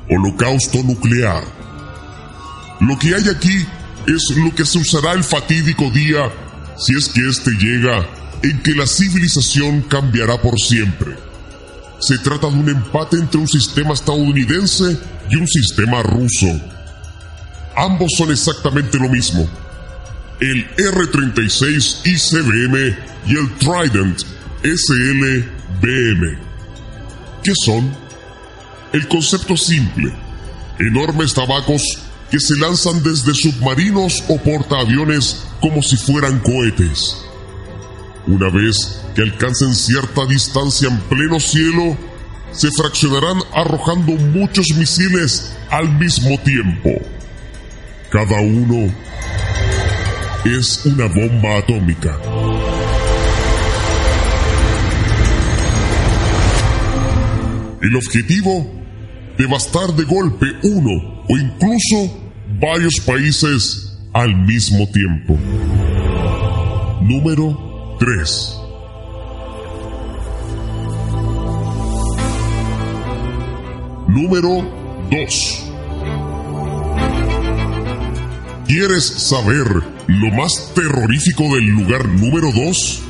Holocausto 0.08 0.82
nuclear. 0.82 1.42
Lo 2.80 2.98
que 2.98 3.14
hay 3.14 3.28
aquí 3.28 3.66
es 4.06 4.36
lo 4.36 4.54
que 4.54 4.64
se 4.64 4.78
usará 4.78 5.12
el 5.12 5.24
fatídico 5.24 5.90
día, 5.90 6.30
si 6.78 6.96
es 6.96 7.08
que 7.08 7.28
éste 7.28 7.50
llega, 7.52 8.06
en 8.42 8.62
que 8.62 8.72
la 8.72 8.86
civilización 8.86 9.82
cambiará 9.82 10.40
por 10.40 10.58
siempre. 10.60 11.16
Se 11.98 12.18
trata 12.18 12.48
de 12.48 12.56
un 12.56 12.68
empate 12.68 13.16
entre 13.16 13.40
un 13.40 13.48
sistema 13.48 13.94
estadounidense 13.94 14.98
y 15.30 15.36
un 15.36 15.48
sistema 15.48 16.02
ruso. 16.02 16.46
Ambos 17.76 18.12
son 18.16 18.30
exactamente 18.30 18.98
lo 18.98 19.08
mismo 19.08 19.48
el 20.40 20.66
R-36 20.76 22.00
ICBM 22.04 22.96
y 23.26 23.36
el 23.36 23.50
Trident 23.58 24.20
SLBM. 24.62 26.38
¿Qué 27.42 27.52
son? 27.64 28.05
El 28.96 29.08
concepto 29.08 29.58
simple. 29.58 30.10
Enormes 30.78 31.34
tabacos 31.34 31.82
que 32.30 32.40
se 32.40 32.56
lanzan 32.56 33.02
desde 33.02 33.34
submarinos 33.34 34.24
o 34.26 34.38
portaaviones 34.38 35.44
como 35.60 35.82
si 35.82 35.98
fueran 35.98 36.38
cohetes. 36.38 37.14
Una 38.26 38.48
vez 38.48 39.02
que 39.14 39.20
alcancen 39.20 39.74
cierta 39.74 40.24
distancia 40.24 40.88
en 40.88 40.98
pleno 41.10 41.38
cielo, 41.38 41.94
se 42.52 42.70
fraccionarán 42.70 43.42
arrojando 43.52 44.12
muchos 44.12 44.66
misiles 44.78 45.52
al 45.68 45.92
mismo 45.98 46.38
tiempo. 46.38 46.88
Cada 48.08 48.40
uno 48.40 48.90
es 50.46 50.86
una 50.86 51.04
bomba 51.04 51.58
atómica. 51.58 52.18
El 57.82 57.94
objetivo, 57.94 58.75
devastar 59.38 59.92
de 59.94 60.04
golpe 60.04 60.46
uno 60.62 61.24
o 61.28 61.36
incluso 61.36 62.18
varios 62.58 63.00
países 63.00 63.98
al 64.12 64.34
mismo 64.34 64.86
tiempo. 64.88 65.36
Número 67.02 67.96
3. 67.98 68.56
Número 74.08 74.64
2. 75.10 75.62
¿Quieres 78.66 79.04
saber 79.04 79.66
lo 80.06 80.30
más 80.34 80.72
terrorífico 80.74 81.44
del 81.54 81.66
lugar 81.66 82.08
número 82.08 82.50
2? 82.52 83.02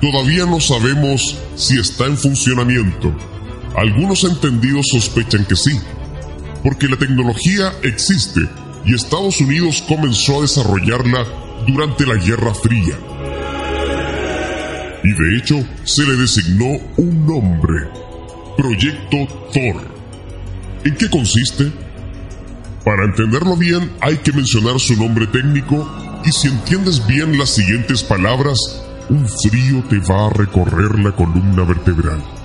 Todavía 0.00 0.46
no 0.46 0.60
sabemos 0.60 1.38
si 1.56 1.78
está 1.78 2.06
en 2.06 2.16
funcionamiento. 2.16 3.35
Algunos 3.76 4.24
entendidos 4.24 4.86
sospechan 4.90 5.44
que 5.44 5.54
sí, 5.54 5.78
porque 6.62 6.88
la 6.88 6.96
tecnología 6.96 7.74
existe 7.82 8.40
y 8.86 8.94
Estados 8.94 9.38
Unidos 9.42 9.84
comenzó 9.86 10.38
a 10.38 10.42
desarrollarla 10.42 11.26
durante 11.66 12.06
la 12.06 12.14
Guerra 12.14 12.54
Fría. 12.54 12.98
Y 15.04 15.12
de 15.12 15.36
hecho 15.36 15.56
se 15.84 16.04
le 16.06 16.16
designó 16.16 16.78
un 16.96 17.26
nombre, 17.26 17.88
Proyecto 18.56 19.26
Thor. 19.52 19.96
¿En 20.84 20.94
qué 20.94 21.10
consiste? 21.10 21.70
Para 22.82 23.04
entenderlo 23.04 23.56
bien 23.58 23.92
hay 24.00 24.16
que 24.18 24.32
mencionar 24.32 24.80
su 24.80 24.96
nombre 24.96 25.26
técnico 25.26 25.86
y 26.24 26.30
si 26.30 26.48
entiendes 26.48 27.06
bien 27.06 27.36
las 27.38 27.50
siguientes 27.50 28.02
palabras, 28.02 28.58
un 29.10 29.28
frío 29.28 29.84
te 29.90 29.98
va 29.98 30.28
a 30.28 30.30
recorrer 30.30 30.98
la 30.98 31.12
columna 31.12 31.64
vertebral. 31.64 32.35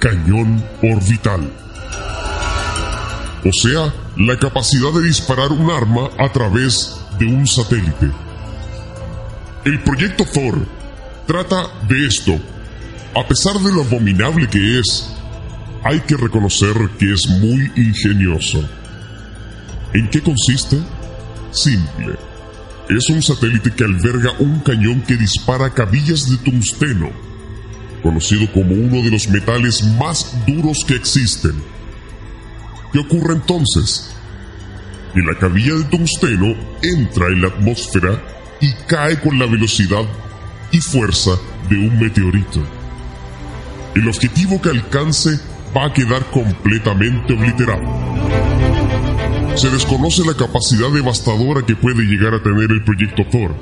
Cañón 0.00 0.64
orbital. 0.82 1.52
O 3.44 3.52
sea, 3.52 3.92
la 4.16 4.38
capacidad 4.38 4.94
de 4.94 5.02
disparar 5.02 5.52
un 5.52 5.70
arma 5.70 6.08
a 6.18 6.32
través 6.32 6.96
de 7.18 7.26
un 7.26 7.46
satélite. 7.46 8.10
El 9.66 9.82
proyecto 9.82 10.24
Thor 10.24 10.66
trata 11.26 11.68
de 11.86 12.06
esto. 12.06 12.32
A 13.14 13.28
pesar 13.28 13.58
de 13.58 13.70
lo 13.72 13.82
abominable 13.82 14.48
que 14.48 14.78
es, 14.78 15.14
hay 15.84 16.00
que 16.00 16.16
reconocer 16.16 16.74
que 16.98 17.12
es 17.12 17.28
muy 17.38 17.70
ingenioso. 17.76 18.66
¿En 19.92 20.08
qué 20.08 20.22
consiste? 20.22 20.78
Simple. 21.52 22.14
Es 22.88 23.10
un 23.10 23.20
satélite 23.22 23.74
que 23.74 23.84
alberga 23.84 24.32
un 24.38 24.60
cañón 24.60 25.02
que 25.02 25.18
dispara 25.18 25.74
cabillas 25.74 26.30
de 26.30 26.38
tungsteno, 26.38 27.10
conocido 28.00 28.50
como 28.52 28.74
uno 28.74 29.02
de 29.02 29.10
los 29.10 29.28
metales 29.28 29.82
más 29.98 30.34
duros 30.46 30.84
que 30.86 30.94
existen. 30.94 31.54
¿Qué 32.92 32.98
ocurre 32.98 33.34
entonces? 33.34 34.10
que 35.14 35.20
la 35.20 35.36
cabilla 35.38 35.74
de 35.74 35.84
tungsteno 35.84 36.54
entra 36.82 37.28
en 37.28 37.42
la 37.42 37.48
atmósfera 37.48 38.20
y 38.60 38.72
cae 38.86 39.18
con 39.20 39.38
la 39.38 39.46
velocidad 39.46 40.04
y 40.70 40.78
fuerza 40.78 41.32
de 41.68 41.76
un 41.76 41.98
meteorito. 41.98 42.60
El 43.94 44.08
objetivo 44.08 44.60
que 44.60 44.70
alcance 44.70 45.40
va 45.76 45.86
a 45.86 45.92
quedar 45.92 46.24
completamente 46.30 47.32
obliterado. 47.32 47.82
Se 49.56 49.68
desconoce 49.70 50.24
la 50.24 50.34
capacidad 50.34 50.90
devastadora 50.90 51.66
que 51.66 51.74
puede 51.74 52.04
llegar 52.04 52.34
a 52.34 52.42
tener 52.42 52.70
el 52.70 52.84
proyecto 52.84 53.26
Thor, 53.30 53.54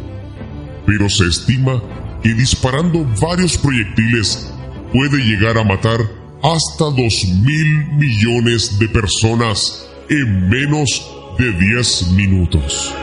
pero 0.86 1.08
se 1.08 1.26
estima 1.26 1.82
que 2.22 2.34
disparando 2.34 3.04
varios 3.20 3.56
proyectiles 3.56 4.52
puede 4.92 5.18
llegar 5.18 5.58
a 5.58 5.64
matar 5.64 6.00
hasta 6.42 6.84
2 6.84 6.96
mil 7.44 7.86
millones 7.96 8.78
de 8.78 8.88
personas 8.88 9.88
en 10.08 10.48
menos 10.48 11.10
de 11.38 11.52
10 11.52 12.12
minutos. 12.12 12.94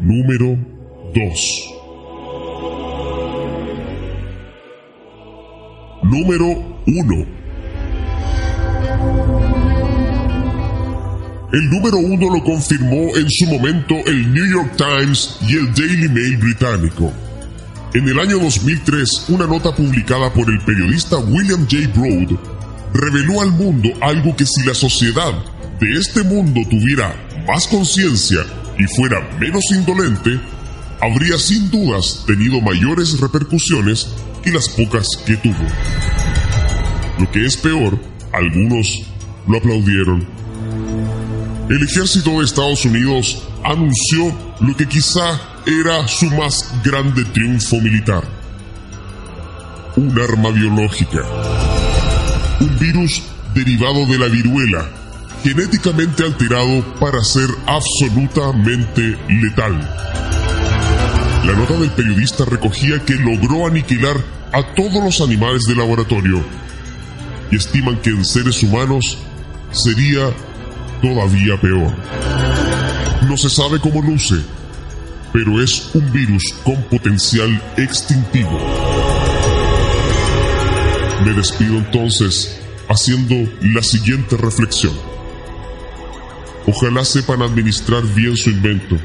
Número 0.00 0.58
2. 1.14 1.68
Número 6.02 6.46
1. 6.86 9.41
El 11.52 11.68
número 11.68 11.98
1 11.98 12.34
lo 12.34 12.42
confirmó 12.42 13.14
en 13.14 13.28
su 13.28 13.44
momento 13.44 13.94
el 14.06 14.32
New 14.32 14.46
York 14.46 14.74
Times 14.78 15.36
y 15.46 15.56
el 15.56 15.74
Daily 15.74 16.08
Mail 16.08 16.38
británico. 16.38 17.12
En 17.92 18.08
el 18.08 18.18
año 18.18 18.38
2003, 18.38 19.26
una 19.28 19.46
nota 19.46 19.74
publicada 19.74 20.32
por 20.32 20.48
el 20.48 20.58
periodista 20.60 21.18
William 21.18 21.68
J. 21.70 21.88
Broad 21.94 22.38
reveló 22.94 23.42
al 23.42 23.50
mundo 23.50 23.90
algo 24.00 24.34
que 24.34 24.46
si 24.46 24.62
la 24.62 24.72
sociedad 24.72 25.32
de 25.78 25.92
este 25.92 26.22
mundo 26.22 26.62
tuviera 26.70 27.14
más 27.46 27.66
conciencia 27.66 28.40
y 28.78 28.84
fuera 28.84 29.20
menos 29.38 29.64
indolente, 29.72 30.40
habría 31.02 31.36
sin 31.36 31.70
dudas 31.70 32.24
tenido 32.26 32.62
mayores 32.62 33.20
repercusiones 33.20 34.08
que 34.42 34.52
las 34.52 34.70
pocas 34.70 35.06
que 35.26 35.36
tuvo. 35.36 35.68
Lo 37.18 37.30
que 37.30 37.44
es 37.44 37.58
peor, 37.58 38.00
algunos 38.32 39.02
lo 39.46 39.58
aplaudieron. 39.58 40.41
El 41.68 41.82
ejército 41.82 42.30
de 42.38 42.44
Estados 42.44 42.84
Unidos 42.84 43.42
anunció 43.64 44.36
lo 44.60 44.76
que 44.76 44.86
quizá 44.86 45.40
era 45.64 46.06
su 46.08 46.26
más 46.26 46.68
grande 46.84 47.24
triunfo 47.26 47.76
militar. 47.80 48.24
Un 49.96 50.18
arma 50.20 50.50
biológica. 50.50 51.22
Un 52.60 52.78
virus 52.78 53.22
derivado 53.54 54.06
de 54.06 54.18
la 54.18 54.26
viruela, 54.26 54.88
genéticamente 55.42 56.24
alterado 56.24 56.84
para 56.98 57.22
ser 57.22 57.48
absolutamente 57.66 59.16
letal. 59.28 59.78
La 61.44 61.52
nota 61.52 61.74
del 61.74 61.90
periodista 61.90 62.44
recogía 62.44 63.04
que 63.04 63.14
logró 63.14 63.66
aniquilar 63.66 64.16
a 64.52 64.74
todos 64.74 65.02
los 65.02 65.20
animales 65.20 65.62
de 65.64 65.76
laboratorio 65.76 66.44
y 67.50 67.56
estiman 67.56 67.96
que 67.98 68.10
en 68.10 68.24
seres 68.24 68.62
humanos 68.62 69.18
sería 69.72 70.32
todavía 71.02 71.60
peor. 71.60 71.92
No 73.28 73.36
se 73.36 73.50
sabe 73.50 73.80
cómo 73.80 74.00
luce, 74.00 74.36
pero 75.32 75.60
es 75.62 75.90
un 75.94 76.10
virus 76.12 76.54
con 76.64 76.80
potencial 76.84 77.62
extintivo. 77.76 78.58
Me 81.26 81.32
despido 81.32 81.76
entonces 81.76 82.60
haciendo 82.88 83.34
la 83.62 83.82
siguiente 83.82 84.36
reflexión. 84.36 84.94
Ojalá 86.66 87.04
sepan 87.04 87.42
administrar 87.42 88.02
bien 88.14 88.36
su 88.36 88.50
invento 88.50 88.96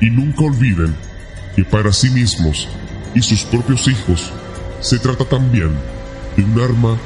y 0.00 0.10
nunca 0.10 0.44
olviden 0.44 0.94
que 1.54 1.64
para 1.64 1.92
sí 1.92 2.10
mismos 2.10 2.68
y 3.14 3.22
sus 3.22 3.44
propios 3.44 3.86
hijos 3.88 4.32
se 4.80 4.98
trata 4.98 5.24
también 5.24 5.70
de 6.36 6.42
un 6.42 6.60
arma 6.60 6.98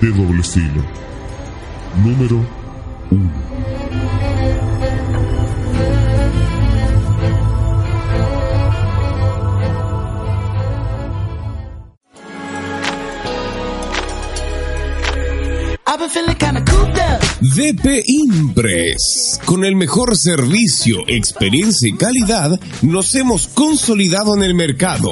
de 0.00 0.08
doble 0.08 0.42
filo. 0.42 0.84
Número 2.02 2.63
DP 17.54 18.02
Impress. 18.06 19.40
Con 19.44 19.64
el 19.64 19.76
mejor 19.76 20.16
servicio, 20.16 20.98
experiencia 21.06 21.88
y 21.88 21.96
calidad, 21.96 22.58
nos 22.82 23.14
hemos 23.14 23.46
consolidado 23.46 24.36
en 24.36 24.42
el 24.42 24.54
mercado, 24.54 25.10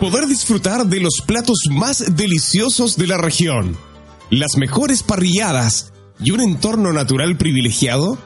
Poder 0.00 0.26
disfrutar 0.26 0.86
de 0.86 1.00
los 1.00 1.20
platos 1.26 1.58
más 1.70 2.16
deliciosos 2.16 2.96
de 2.96 3.06
la 3.08 3.18
región, 3.18 3.76
las 4.30 4.56
mejores 4.56 5.02
parrilladas 5.02 5.92
y 6.20 6.30
un 6.30 6.40
entorno 6.40 6.92
natural 6.92 7.36
privilegiado? 7.36 8.18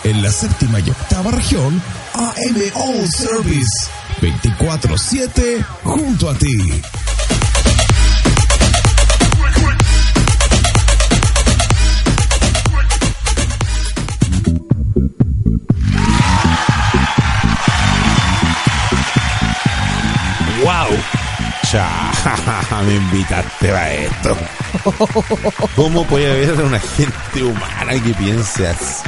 En 0.04 0.22
la 0.22 0.32
séptima 0.32 0.80
y 0.80 0.90
octava 0.90 1.32
región, 1.32 1.82
AMO 2.14 3.08
Service. 3.08 3.90
24-7 4.22 5.66
junto 5.84 6.30
a 6.30 6.36
ti. 6.36 6.82
Cha, 21.72 22.12
me 22.86 22.96
invitaste 22.96 23.72
a 23.72 23.94
esto. 23.94 24.36
¿Cómo 25.76 26.04
puede 26.08 26.32
haber 26.32 26.66
una 26.66 26.80
gente 26.80 27.44
humana 27.44 27.92
que 28.04 28.14
piense 28.16 28.68
así? 28.68 29.04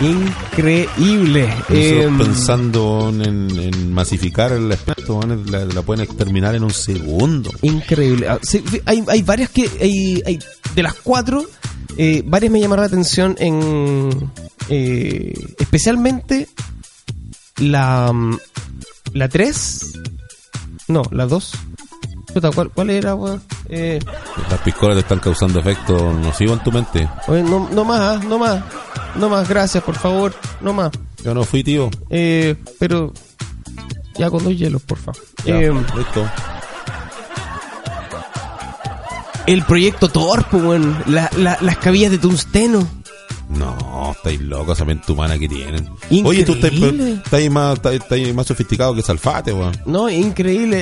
Increíble. 0.00 1.52
Em, 1.68 2.16
pensando 2.16 3.10
en, 3.10 3.50
en 3.58 3.92
masificar 3.92 4.52
el 4.52 4.72
aspecto, 4.72 5.20
la, 5.50 5.66
la 5.66 5.82
pueden 5.82 6.04
exterminar 6.04 6.54
en 6.54 6.64
un 6.64 6.70
segundo. 6.72 7.50
Increíble. 7.60 8.26
Ah, 8.28 8.38
sí, 8.42 8.64
hay, 8.86 9.04
hay 9.08 9.22
varias 9.22 9.50
que. 9.50 9.68
Hay, 9.80 10.22
hay- 10.24 10.38
de 10.74 10.82
las 10.82 10.94
cuatro, 10.94 11.44
eh, 11.98 12.22
varias 12.24 12.50
me 12.52 12.60
llamaron 12.60 12.84
la 12.84 12.86
atención 12.86 13.36
en. 13.38 14.30
eh, 14.70 15.34
especialmente 15.58 16.48
la. 17.58 18.10
mm, 18.12 18.38
La 19.12 19.28
3. 19.28 19.92
No, 20.88 21.02
la 21.10 21.26
2. 21.26 21.52
Puta, 22.32 22.50
¿cuál, 22.50 22.70
cuál 22.70 22.90
era, 22.90 23.14
weón? 23.14 23.42
Eh, 23.68 23.98
Las 24.50 24.60
piscolas 24.60 24.96
te 24.96 25.00
están 25.00 25.18
causando 25.18 25.60
efecto 25.60 26.12
nocivo 26.12 26.54
en 26.54 26.60
tu 26.62 26.72
mente. 26.72 27.08
oye, 27.28 27.42
no, 27.42 27.68
no 27.70 27.84
más, 27.84 28.00
ah, 28.00 28.20
no 28.26 28.38
más. 28.38 28.62
No 29.16 29.28
más, 29.28 29.46
gracias, 29.48 29.84
por 29.84 29.94
favor. 29.96 30.32
No 30.62 30.72
más. 30.72 30.90
Yo 31.22 31.34
no 31.34 31.44
fui, 31.44 31.62
tío. 31.62 31.90
Eh, 32.08 32.56
pero. 32.78 33.12
Ya 34.14 34.30
con 34.30 34.42
dos 34.44 34.56
hielos, 34.56 34.82
por 34.82 34.98
favor. 34.98 35.20
Ya, 35.44 35.56
Eh, 35.60 35.72
listo. 35.96 36.26
el 39.46 39.62
proyecto 39.64 40.08
Torpo, 40.08 40.56
weón. 40.58 41.02
La- 41.06 41.30
la- 41.36 41.58
las 41.60 41.76
cabillas 41.78 42.10
de 42.10 42.18
tungsteno. 42.18 42.86
No, 43.52 44.12
estáis 44.12 44.40
locos 44.40 44.78
esa 44.78 44.84
mente 44.84 45.12
humana 45.12 45.38
que 45.38 45.48
tienen. 45.48 45.86
Increíble. 46.10 46.28
Oye, 46.28 46.44
tú 46.44 46.54
estás, 46.54 46.72
estás 46.72 47.50
más, 47.50 47.78
estás 47.92 48.34
más 48.34 48.46
sofisticado 48.46 48.94
que 48.94 49.02
Salfate, 49.02 49.52
weón. 49.52 49.76
No, 49.86 50.08
increíble. 50.08 50.78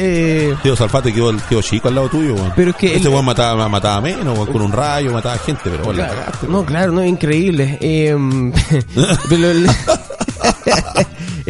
eh, 0.50 0.54
Tío 0.62 0.76
Salfate 0.76 1.12
quedó, 1.12 1.34
quedó 1.48 1.62
chico 1.62 1.88
al 1.88 1.96
lado 1.96 2.08
tuyo, 2.08 2.34
weón. 2.34 2.52
Pero 2.54 2.70
es 2.70 2.76
que 2.76 2.94
Este 2.94 3.08
el- 3.08 3.14
weón 3.14 3.24
mataba, 3.24 3.68
mataba 3.68 4.00
menos, 4.00 4.36
weón, 4.38 4.52
con 4.52 4.62
un 4.62 4.72
rayo, 4.72 5.12
mataba 5.12 5.36
gente, 5.38 5.62
pero 5.64 5.82
weón, 5.84 5.96
la 5.98 6.08
cagaste, 6.08 6.46
No, 6.48 6.64
claro, 6.64 6.92
no, 6.92 7.04
increíble. 7.04 7.76
Eh, 7.80 8.16
pero 9.28 9.52
le, 9.54 9.66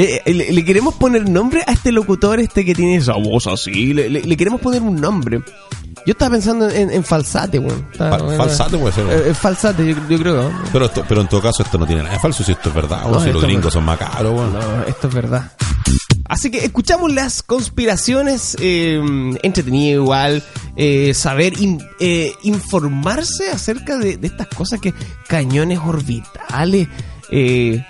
Eh, 0.03 0.33
le- 0.33 0.53
le 0.53 0.65
queremos 0.65 0.95
poner 0.95 1.29
nombre 1.29 1.63
a 1.67 1.73
este 1.73 1.93
locutor 1.93 2.41
este 2.41 2.65
que 2.65 2.75
tiene 2.75 2.97
esa 2.97 3.15
voz 3.15 3.47
así. 3.47 3.93
Le, 3.93 4.09
le- 4.09 4.23
le 4.23 4.37
queremos 4.37 4.61
poner 4.61 4.81
un 4.83 4.97
nombre. 5.01 5.43
Yo 6.07 6.13
estaba 6.13 6.31
pensando 6.33 6.71
en, 6.71 6.91
en 6.91 7.05
falsate, 7.05 7.59
weón. 7.59 7.87
Fal- 7.99 8.37
falsate 8.37 8.79
puede 8.79 8.95
ser. 8.95 9.07
Eh, 9.07 9.31
eh, 9.31 9.35
falsate, 9.35 9.87
yo, 9.87 9.97
yo 10.09 10.19
creo. 10.19 10.51
¿no? 10.51 10.63
Pero, 10.73 10.87
esto- 10.87 11.05
pero 11.07 11.21
en 11.21 11.29
todo 11.29 11.43
caso 11.43 11.63
esto 11.63 11.77
no 11.77 11.87
tiene 11.87 12.03
nada 12.03 12.15
de 12.15 12.21
falso, 12.21 12.43
si 12.43 12.53
esto 12.53 12.71
es 12.71 12.75
verdad, 12.75 13.03
No, 13.11 13.21
si 13.21 13.27
los 13.31 13.43
es 13.43 13.49
gringos 13.49 13.73
son 13.75 13.85
macabros, 13.85 14.33
weón. 14.35 14.53
No, 14.55 14.83
esto 14.85 15.09
es 15.09 15.15
verdad. 15.15 15.53
Así 16.27 16.51
que 16.51 16.65
escuchamos 16.65 17.13
las 17.13 17.43
conspiraciones, 17.43 18.57
eh, 18.61 19.01
entretenido 19.43 20.03
igual, 20.05 20.43
eh, 20.77 21.13
saber, 21.13 21.61
in- 21.61 21.83
eh, 21.99 22.33
informarse 22.45 23.51
acerca 23.51 23.99
de, 23.99 24.17
de 24.17 24.29
estas 24.29 24.47
cosas 24.47 24.81
que 24.81 24.95
cañones 25.27 25.81
orbitales, 25.81 26.89
eh, 27.33 27.85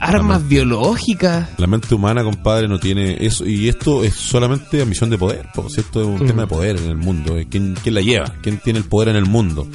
armas 0.00 0.46
biológicas. 0.48 1.48
La 1.58 1.66
mente 1.66 1.94
humana, 1.94 2.22
compadre, 2.24 2.68
no 2.68 2.78
tiene 2.78 3.16
eso. 3.24 3.46
Y 3.46 3.68
esto 3.68 4.04
es 4.04 4.14
solamente 4.14 4.80
ambición 4.82 5.10
de 5.10 5.18
poder, 5.18 5.46
por 5.54 5.70
cierto, 5.70 6.00
es 6.00 6.06
un 6.06 6.24
Mm. 6.24 6.26
tema 6.26 6.42
de 6.42 6.48
poder 6.48 6.76
en 6.76 6.84
el 6.90 6.96
mundo. 6.96 7.36
¿Quién, 7.50 7.76
¿Quién 7.82 7.94
la 7.94 8.00
lleva? 8.00 8.34
¿Quién 8.42 8.58
tiene 8.58 8.78
el 8.78 8.84
poder 8.84 9.08
en 9.08 9.16
el 9.16 9.26
mundo? 9.26 9.66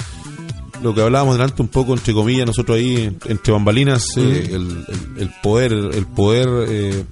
Lo 0.81 0.93
que 0.93 1.01
hablábamos 1.01 1.35
delante 1.35 1.61
un 1.61 1.69
poco, 1.69 1.93
entre 1.93 2.13
comillas, 2.13 2.45
nosotros 2.45 2.77
ahí, 2.77 3.15
entre 3.25 3.53
bambalinas, 3.53 4.05
Mm. 4.17 4.19
eh, 4.21 4.45
el, 4.51 4.53
el- 4.55 5.21
el 5.21 5.29
poder, 5.41 5.71
el 5.73 6.05
poder 6.07 6.49
eh, 6.67 7.03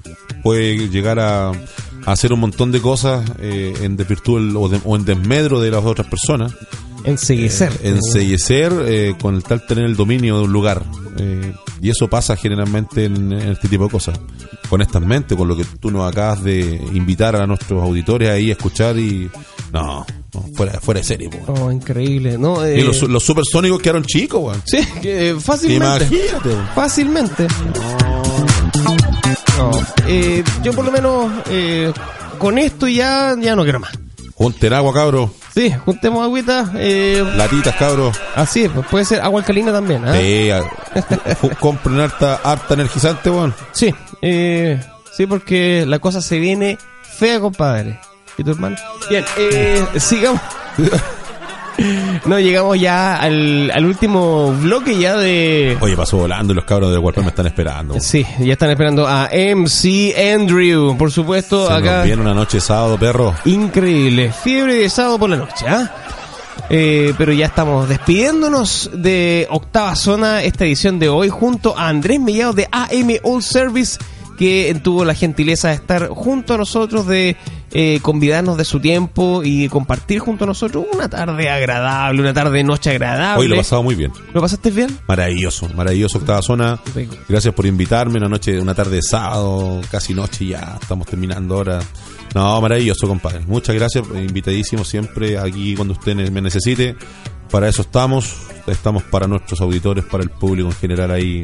puede 0.44 0.90
llegar 0.90 1.20
a, 1.20 1.50
a 1.52 2.12
hacer 2.12 2.34
un 2.34 2.40
montón 2.42 2.72
de 2.72 2.82
cosas 2.82 3.24
eh, 3.40 3.74
en 3.82 3.96
desvirtud 3.96 4.56
o, 4.58 4.68
de- 4.68 4.82
o 4.84 4.96
en 4.96 5.06
desmedro 5.06 5.62
de 5.62 5.72
las 5.72 5.86
otras 5.86 6.08
personas. 6.08 6.54
Enseguecer. 7.04 7.72
Eh, 7.82 7.90
enseguecer 7.90 8.74
eh, 8.86 9.16
con 9.20 9.36
el 9.36 9.44
tal 9.44 9.66
tener 9.66 9.86
el 9.86 9.96
dominio 9.96 10.38
de 10.38 10.44
un 10.44 10.52
lugar. 10.54 10.84
Eh, 11.18 11.54
y 11.82 11.90
eso 11.90 12.08
pasa 12.08 12.36
generalmente 12.36 13.06
en, 13.06 13.32
en 13.34 13.52
este 13.52 13.68
tipo 13.68 13.86
de 13.86 13.90
cosas. 13.90 14.20
Mentes, 15.02 15.38
con 15.38 15.48
lo 15.48 15.56
que 15.58 15.66
tú 15.66 15.92
nos 15.92 16.10
acabas 16.10 16.44
de 16.44 16.62
invitar 16.94 17.36
a 17.36 17.46
nuestros 17.46 17.84
auditores 17.84 18.30
ahí 18.30 18.50
a 18.50 18.54
escuchar 18.54 18.98
y... 18.98 19.30
No, 19.74 20.06
no, 20.34 20.46
fuera, 20.56 20.80
fuera 20.80 21.00
de 21.00 21.06
serie, 21.06 21.30
po. 21.30 21.54
Oh, 21.54 21.72
increíble, 21.72 22.38
¿no? 22.38 22.64
Eh, 22.66 22.80
Y 22.80 22.84
los, 22.84 23.02
los 23.04 23.24
supersónicos 23.24 23.82
quedaron 23.82 24.04
chicos, 24.04 24.42
weón. 24.42 24.62
Sí, 24.66 24.80
que, 25.02 25.30
eh, 25.30 25.36
fácilmente. 25.40 26.06
Imagínate, 26.06 26.50
weón. 26.50 26.68
Fácilmente. 26.76 27.48
No, 29.58 29.72
eh, 30.08 30.44
yo 30.64 30.74
por 30.74 30.86
lo 30.86 30.92
menos 30.92 31.32
eh, 31.50 31.92
con 32.38 32.58
esto 32.58 32.88
ya, 32.88 33.36
ya 33.40 33.56
no 33.56 33.64
quiero 33.64 33.80
más. 33.80 33.92
Junten 34.36 34.74
agua, 34.74 34.94
cabros. 34.94 35.30
Sí, 35.54 35.72
juntemos 35.86 36.24
agüita. 36.24 36.72
Eh, 36.76 37.24
Latitas, 37.36 37.76
cabros. 37.76 38.18
así 38.36 38.64
es, 38.64 38.72
pues 38.72 38.88
puede 38.88 39.06
ser 39.06 39.22
agua 39.22 39.42
alcalina 39.42 39.72
también. 39.72 40.04
¿ah? 40.08 40.14
Sí, 40.16 40.50
compren 41.60 42.00
harta, 42.00 42.40
harta 42.44 42.74
energizante, 42.74 43.30
weón. 43.30 43.54
Sí, 43.72 43.94
eh, 44.22 44.82
sí, 45.12 45.26
porque 45.26 45.86
la 45.86 46.00
cosa 46.00 46.22
se 46.22 46.40
viene 46.40 46.78
fea, 47.02 47.40
compadre. 47.40 48.00
¿Y 48.38 48.44
tu 48.44 48.52
hermano? 48.52 48.78
Bien, 49.10 49.26
eh, 49.38 49.86
sigamos. 49.98 50.42
No, 52.26 52.40
llegamos 52.40 52.80
ya 52.80 53.16
al, 53.16 53.72
al 53.72 53.86
último 53.86 54.52
bloque 54.54 54.98
ya 55.00 55.18
de... 55.18 55.76
Oye, 55.82 55.96
pasó 55.98 56.18
volando 56.18 56.54
y 56.54 56.56
los 56.56 56.66
cabros 56.66 56.92
del 56.92 57.00
Warped 57.00 57.24
me 57.24 57.30
están 57.30 57.48
esperando. 57.48 58.00
Sí, 58.00 58.26
ya 58.40 58.54
están 58.54 58.70
esperando 58.70 59.08
a 59.08 59.30
MC 59.34 60.14
Andrew, 60.36 60.96
por 60.98 61.12
supuesto, 61.12 61.68
Se 61.68 61.74
acá. 61.74 61.98
nos 61.98 62.06
viene 62.06 62.22
una 62.22 62.34
noche 62.34 62.58
de 62.58 62.62
sábado, 62.62 62.98
perro. 63.00 63.34
Increíble, 63.46 64.32
fiebre 64.32 64.76
de 64.76 64.90
sábado 64.90 65.18
por 65.20 65.30
la 65.32 65.38
noche, 65.38 65.66
¿ah? 65.68 65.92
Eh, 66.70 67.14
pero 67.18 67.34
ya 67.34 67.48
estamos 67.48 67.90
despidiéndonos 67.90 68.92
de 68.94 69.48
Octava 69.50 69.96
Zona, 69.96 70.44
esta 70.44 70.64
edición 70.66 71.00
de 71.00 71.10
hoy, 71.10 71.30
junto 71.30 71.78
a 71.78 71.90
Andrés 71.90 72.20
Mellado 72.20 72.54
de 72.54 72.68
AM 72.72 73.10
All 73.24 73.42
Service, 73.44 73.98
que 74.38 74.80
tuvo 74.84 75.04
la 75.04 75.14
gentileza 75.16 75.70
de 75.70 75.76
estar 75.76 76.08
junto 76.10 76.54
a 76.54 76.58
nosotros, 76.58 77.08
de 77.08 77.36
eh, 77.74 78.00
convidarnos 78.02 78.58
de 78.58 78.66
su 78.66 78.80
tiempo 78.80 79.44
y 79.44 79.70
compartir 79.70 80.20
junto 80.20 80.44
a 80.44 80.48
nosotros 80.48 80.86
una 80.94 81.10
tarde 81.10 81.50
agradable, 81.50 82.22
una 82.22 82.34
tarde 82.34 82.64
noche 82.64 82.92
agradable. 82.92 83.42
Hoy 83.42 83.48
lo 83.48 83.56
he 83.56 83.58
pasado 83.60 83.82
muy 83.82 83.96
bien. 83.96 84.12
¿Lo 84.34 84.42
pasaste 84.42 84.72
bien? 84.72 84.98
Maravilloso, 85.08 85.70
maravilloso 85.76 86.18
Octava 86.18 86.42
Zona. 86.42 86.80
Rico. 86.94 87.16
Gracias 87.30 87.54
por 87.54 87.66
invitarme 87.66 88.18
una 88.18 88.28
noche, 88.28 88.60
una 88.60 88.76
tarde 88.76 88.98
de 88.98 89.02
sábado, 89.02 89.82
casi 89.90 90.14
noche 90.14 90.48
ya, 90.48 90.78
estamos 90.82 91.08
terminando 91.08 91.56
ahora. 91.56 91.80
No, 92.36 92.62
maravilloso, 92.62 93.08
compadre. 93.08 93.42
Muchas 93.48 93.76
gracias, 93.76 94.06
invitadísimo 94.14 94.84
siempre 94.84 95.38
aquí 95.38 95.76
cuando 95.76 95.94
usted 95.94 96.16
me 96.30 96.42
necesite. 96.42 96.96
Para 97.50 97.68
eso 97.68 97.82
estamos, 97.82 98.36
estamos 98.68 99.04
para 99.04 99.28
nuestros 99.28 99.60
auditores, 99.62 100.06
para 100.06 100.24
el 100.24 100.30
público 100.30 100.70
en 100.70 100.76
general 100.76 101.12
ahí 101.12 101.44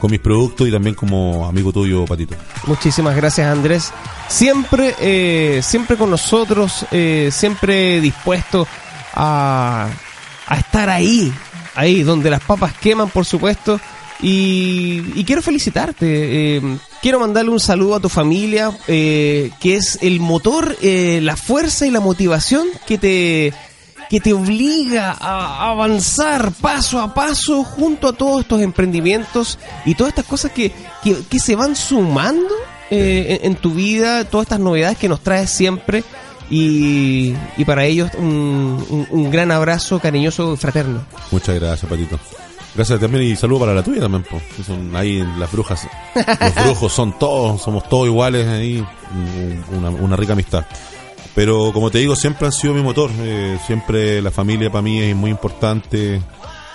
con 0.00 0.10
mis 0.10 0.20
productos 0.20 0.66
y 0.66 0.72
también 0.72 0.94
como 0.94 1.46
amigo 1.46 1.72
tuyo, 1.72 2.04
Patito. 2.06 2.34
Muchísimas 2.66 3.14
gracias 3.14 3.46
Andrés. 3.46 3.92
Siempre, 4.28 4.94
eh, 5.00 5.60
siempre 5.62 5.96
con 5.96 6.10
nosotros, 6.10 6.86
eh, 6.90 7.28
siempre 7.32 8.00
dispuesto 8.00 8.66
a, 9.14 9.88
a 10.46 10.56
estar 10.56 10.88
ahí, 10.88 11.32
ahí 11.74 12.02
donde 12.02 12.30
las 12.30 12.40
papas 12.42 12.72
queman, 12.74 13.10
por 13.10 13.24
supuesto. 13.24 13.78
Y, 14.22 15.24
quiero 15.24 15.42
felicitarte. 15.42 16.56
eh, 16.56 16.78
quiero 17.00 17.20
mandarle 17.20 17.50
un 17.50 17.60
saludo 17.60 17.96
a 17.96 18.00
tu 18.00 18.08
familia, 18.08 18.70
eh, 18.86 19.50
que 19.60 19.76
es 19.76 19.98
el 20.02 20.20
motor, 20.20 20.76
eh, 20.82 21.20
la 21.22 21.36
fuerza 21.36 21.86
y 21.86 21.90
la 21.90 22.00
motivación 22.00 22.68
que 22.86 22.98
te 22.98 23.54
que 24.10 24.20
te 24.20 24.32
obliga 24.34 25.16
a 25.18 25.70
avanzar 25.70 26.50
paso 26.60 27.00
a 27.00 27.14
paso 27.14 27.62
junto 27.64 28.08
a 28.08 28.12
todos 28.12 28.40
estos 28.42 28.60
emprendimientos 28.60 29.58
y 29.86 29.94
todas 29.94 30.10
estas 30.10 30.26
cosas 30.26 30.50
que, 30.52 30.72
que, 31.02 31.16
que 31.30 31.38
se 31.38 31.54
van 31.56 31.76
sumando 31.76 32.52
eh, 32.90 33.38
en, 33.42 33.52
en 33.52 33.56
tu 33.56 33.70
vida, 33.72 34.24
todas 34.24 34.46
estas 34.46 34.58
novedades 34.60 34.98
que 34.98 35.08
nos 35.08 35.20
traes 35.20 35.48
siempre. 35.50 36.02
Y, 36.52 37.32
y 37.56 37.64
para 37.64 37.84
ellos 37.84 38.10
un, 38.18 38.84
un- 38.90 39.06
un 39.08 39.30
gran 39.30 39.52
abrazo 39.52 40.00
cariñoso 40.00 40.54
y 40.54 40.56
fraterno. 40.56 41.04
Muchas 41.30 41.54
gracias, 41.60 41.88
Patito. 41.88 42.18
Gracias 42.74 42.98
también 42.98 43.22
y 43.24 43.36
saludo 43.36 43.60
para 43.60 43.74
la 43.74 43.82
tuya 43.84 44.00
también, 44.00 44.24
po. 44.24 44.40
son 44.66 44.94
ahí 44.96 45.24
las 45.38 45.50
brujas. 45.52 45.86
Los 46.16 46.54
brujos 46.64 46.92
son 46.92 47.16
todos, 47.18 47.62
somos 47.62 47.88
todos 47.88 48.06
iguales 48.08 48.48
ahí, 48.48 48.84
un- 49.14 49.64
una, 49.78 49.90
una 49.90 50.16
rica 50.16 50.32
amistad. 50.32 50.64
Pero 51.34 51.72
como 51.72 51.90
te 51.90 51.98
digo, 51.98 52.16
siempre 52.16 52.46
han 52.46 52.52
sido 52.52 52.74
mi 52.74 52.82
motor, 52.82 53.10
eh, 53.20 53.58
siempre 53.66 54.20
la 54.20 54.30
familia 54.30 54.70
para 54.70 54.82
mí 54.82 55.00
es 55.00 55.14
muy 55.14 55.30
importante, 55.30 56.20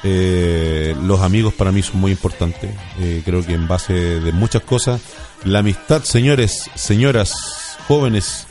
eh, 0.03 0.95
los 1.03 1.19
amigos 1.21 1.53
para 1.53 1.71
mí 1.71 1.81
son 1.81 1.99
muy 1.99 2.11
importantes, 2.11 2.69
Eh, 2.99 3.21
creo 3.25 3.45
que 3.45 3.53
en 3.53 3.67
base 3.67 3.93
de 3.93 4.31
muchas 4.31 4.61
cosas, 4.63 5.01
la 5.43 5.59
amistad, 5.59 6.03
señores, 6.03 6.69
señoras, 6.75 7.33
jóvenes 7.87 8.47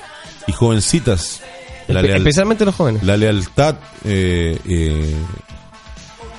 y 0.46 0.52
jovencitas, 0.52 1.40
la, 1.88 2.02
Espe- 2.02 2.16
especialmente 2.16 2.64
los 2.64 2.74
jóvenes. 2.74 3.02
la 3.02 3.16
lealtad 3.16 3.76
eh, 4.04 4.58
eh, 4.66 5.14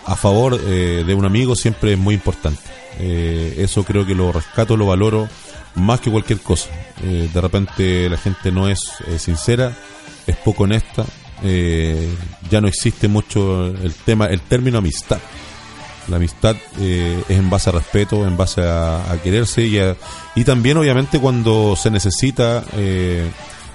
a 0.06 0.16
favor 0.16 0.60
eh, 0.64 1.04
de 1.06 1.14
un 1.16 1.26
amigo 1.26 1.56
siempre 1.56 1.94
es 1.94 2.00
muy 2.00 2.14
importante. 2.16 2.60
Eso 2.98 3.84
creo 3.84 4.06
que 4.06 4.16
lo 4.16 4.32
rescato, 4.32 4.78
lo 4.78 4.86
valoro 4.86 5.28
más 5.76 6.00
que 6.00 6.12
cualquier 6.12 6.40
cosa. 6.40 6.70
Eh, 7.04 7.30
de 7.34 7.42
repente 7.42 8.10
la 8.10 8.18
gente 8.18 8.52
no 8.52 8.68
es 8.68 8.80
eh, 9.08 9.20
sincera, 9.20 9.74
es 10.28 10.36
poco 10.38 10.64
honesta. 10.64 11.06
eh, 11.44 12.10
ya 12.50 12.62
no 12.62 12.68
existe 12.68 13.08
mucho 13.08 13.68
el 13.68 13.94
tema, 14.06 14.28
el 14.28 14.42
término 14.42 14.78
amistad. 14.78 15.20
La 16.08 16.18
amistad 16.18 16.56
eh, 16.80 17.24
es 17.28 17.38
en 17.38 17.50
base 17.50 17.70
a 17.70 17.74
respeto, 17.74 18.26
en 18.28 18.38
base 18.38 18.62
a, 18.62 19.12
a 19.12 19.18
quererse 19.22 19.64
y, 19.64 19.80
a- 19.80 19.96
y 20.36 20.44
también 20.44 20.78
obviamente 20.78 21.20
cuando 21.20 21.76
se 21.76 21.90
necesita 21.90 22.64
eh, 22.78 23.28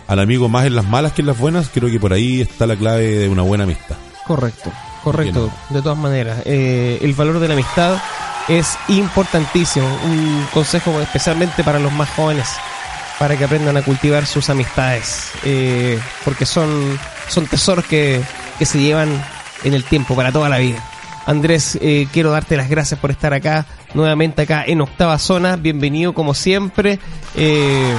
al 0.07 0.19
amigo 0.21 0.49
más 0.49 0.65
en 0.67 0.77
las 0.77 0.87
malas 0.87 1.13
que 1.13 1.23
en 1.23 1.27
las 1.27 1.39
buenas, 1.39 1.69
creo 1.75 1.91
que 1.91 1.99
por 2.01 2.13
ahí 2.13 2.41
está 2.41 2.67
la 2.67 2.77
clave 2.77 3.03
de 3.19 3.29
una 3.29 3.43
buena 3.43 3.65
amistad. 3.65 3.97
Correcto, 4.27 4.71
correcto, 5.03 5.41
Bien. 5.47 5.53
de 5.71 5.83
todas 5.83 5.99
maneras. 5.99 6.43
Eh, 6.45 6.99
el 7.03 7.13
valor 7.15 7.41
de 7.41 7.49
la 7.49 7.55
amistad 7.55 7.99
es 8.49 8.79
importantísimo. 8.89 9.87
Un 10.05 10.47
consejo 10.53 11.01
especialmente 11.01 11.65
para 11.65 11.79
los 11.79 11.93
más 11.93 12.11
jóvenes, 12.11 12.49
para 13.19 13.37
que 13.37 13.45
aprendan 13.45 13.77
a 13.77 13.83
cultivar 13.83 14.27
sus 14.27 14.51
amistades, 14.51 15.31
eh, 15.45 15.99
porque 16.25 16.47
son, 16.47 16.99
son 17.29 17.47
tesoros 17.47 17.85
que, 17.85 18.23
que 18.59 18.67
se 18.67 18.81
llevan 18.81 19.09
en 19.65 19.75
el 19.75 19.85
tiempo, 19.85 20.15
para 20.15 20.33
toda 20.33 20.49
la 20.49 20.59
vida. 20.59 20.83
Andrés, 21.27 21.79
eh, 21.81 22.09
quiero 22.13 22.31
darte 22.31 22.57
las 22.57 22.69
gracias 22.69 22.99
por 22.99 23.11
estar 23.11 23.33
acá, 23.35 23.67
nuevamente 23.95 24.43
acá 24.43 24.65
en 24.67 24.81
Octava 24.81 25.19
Zona. 25.19 25.57
Bienvenido 25.57 26.13
como 26.13 26.35
siempre. 26.35 26.99
Eh, 27.37 27.95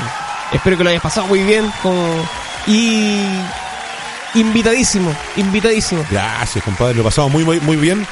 espero 0.52 0.78
que 0.78 0.84
lo 0.84 0.90
hayas 0.90 1.02
pasado 1.02 1.28
muy 1.28 1.40
bien. 1.44 1.72
Como, 1.82 2.04
y 2.68 3.24
invitadísimo, 4.34 5.16
invitadísimo. 5.38 6.04
Gracias, 6.10 6.64
compadre. 6.64 6.96
Lo 6.96 7.04
pasamos 7.04 7.32
muy, 7.32 7.46
muy, 7.46 7.60
muy 7.62 7.78
bien. 7.78 8.06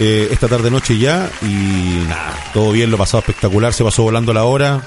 Eh, 0.00 0.28
esta 0.30 0.48
tarde 0.48 0.70
noche 0.70 0.96
ya 0.98 1.30
y 1.42 2.06
nada, 2.08 2.34
todo 2.54 2.72
bien, 2.72 2.90
lo 2.90 2.98
pasado 2.98 3.18
espectacular, 3.18 3.72
se 3.72 3.84
pasó 3.84 4.04
volando 4.04 4.32
la 4.32 4.44
hora. 4.44 4.82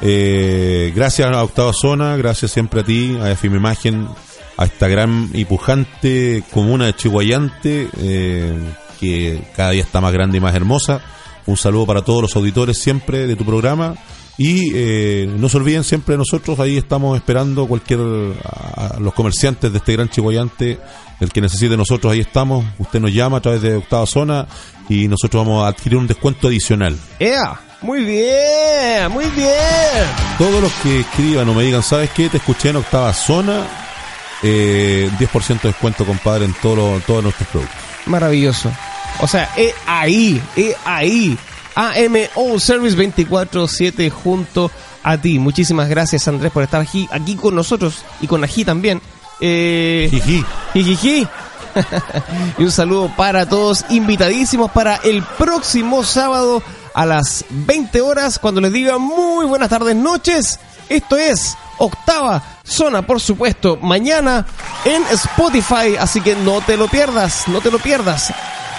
Eh, 0.00 0.92
gracias 0.94 1.30
a 1.30 1.42
Octava 1.42 1.72
Zona, 1.72 2.16
gracias 2.16 2.52
siempre 2.52 2.80
a 2.80 2.84
ti, 2.84 3.16
a 3.20 3.30
FM 3.30 3.56
Imagen, 3.56 4.08
a 4.56 4.64
esta 4.64 4.88
gran 4.88 5.30
y 5.32 5.44
pujante 5.44 6.42
comuna 6.52 6.86
de 6.86 6.94
Chihuayante, 6.94 7.88
eh, 7.98 8.58
que 9.00 9.42
cada 9.56 9.70
día 9.70 9.82
está 9.82 10.00
más 10.00 10.12
grande 10.12 10.38
y 10.38 10.40
más 10.40 10.54
hermosa. 10.54 11.00
Un 11.46 11.56
saludo 11.56 11.86
para 11.86 12.02
todos 12.02 12.22
los 12.22 12.36
auditores 12.36 12.78
siempre 12.78 13.26
de 13.26 13.36
tu 13.36 13.44
programa. 13.44 13.94
Y 14.38 14.70
eh, 14.72 15.28
no 15.36 15.48
se 15.48 15.56
olviden 15.56 15.82
siempre 15.82 16.14
de 16.14 16.18
nosotros, 16.18 16.58
ahí 16.60 16.76
estamos 16.76 17.16
esperando 17.16 17.66
cualquier 17.66 18.00
a, 18.44 18.96
a 18.96 19.00
los 19.00 19.12
comerciantes 19.12 19.72
de 19.72 19.78
este 19.78 19.92
gran 19.94 20.08
Chihuayante, 20.08 20.78
el 21.18 21.32
que 21.32 21.40
necesite 21.40 21.76
nosotros, 21.76 22.12
ahí 22.12 22.20
estamos. 22.20 22.64
Usted 22.78 23.00
nos 23.00 23.12
llama 23.12 23.38
a 23.38 23.40
través 23.40 23.62
de 23.62 23.74
Octava 23.74 24.06
Zona 24.06 24.46
y 24.88 25.08
nosotros 25.08 25.44
vamos 25.44 25.64
a 25.64 25.68
adquirir 25.68 25.98
un 25.98 26.06
descuento 26.06 26.46
adicional. 26.46 26.96
¡Ea! 27.18 27.60
Muy 27.80 28.04
bien, 28.04 29.10
muy 29.12 29.26
bien. 29.26 29.52
Todos 30.36 30.60
los 30.60 30.72
que 30.82 31.00
escriban 31.00 31.48
o 31.48 31.54
me 31.54 31.62
digan, 31.62 31.82
¿sabes 31.82 32.10
qué? 32.10 32.28
Te 32.28 32.38
escuché 32.38 32.70
en 32.70 32.76
Octava 32.76 33.12
Zona, 33.12 33.66
eh, 34.42 35.08
10% 35.18 35.62
de 35.62 35.68
descuento, 35.68 36.04
compadre, 36.04 36.44
en 36.44 36.54
todo 36.54 37.00
todos 37.06 37.22
nuestros 37.22 37.48
productos. 37.48 37.78
Maravilloso. 38.06 38.72
O 39.20 39.28
sea, 39.28 39.50
es 39.56 39.74
ahí, 39.86 40.42
es 40.56 40.74
ahí. 40.84 41.38
AMO 41.78 42.58
Service 42.58 42.96
24-7 42.96 44.10
junto 44.10 44.68
a 45.04 45.16
ti. 45.16 45.38
Muchísimas 45.38 45.88
gracias, 45.88 46.26
Andrés, 46.26 46.50
por 46.50 46.64
estar 46.64 46.80
aquí, 46.80 47.08
aquí 47.12 47.36
con 47.36 47.54
nosotros 47.54 48.04
y 48.20 48.26
con 48.26 48.42
Ají 48.42 48.64
también. 48.64 49.00
Eh, 49.40 50.08
Jiji. 50.72 51.26
Y 52.58 52.64
un 52.64 52.72
saludo 52.72 53.12
para 53.16 53.48
todos, 53.48 53.84
invitadísimos 53.90 54.72
para 54.72 54.96
el 54.96 55.22
próximo 55.22 56.02
sábado 56.02 56.60
a 56.92 57.06
las 57.06 57.44
20 57.50 58.00
horas, 58.00 58.40
cuando 58.40 58.60
les 58.60 58.72
diga 58.72 58.98
muy 58.98 59.46
buenas 59.46 59.68
tardes, 59.68 59.94
noches. 59.94 60.58
Esto 60.88 61.16
es 61.16 61.56
Octava 61.76 62.42
Zona, 62.64 63.02
por 63.02 63.20
supuesto, 63.20 63.76
mañana 63.80 64.44
en 64.84 65.04
Spotify, 65.12 65.94
así 66.00 66.20
que 66.20 66.34
no 66.34 66.60
te 66.62 66.76
lo 66.76 66.88
pierdas, 66.88 67.46
no 67.46 67.60
te 67.60 67.70
lo 67.70 67.78
pierdas. 67.78 68.32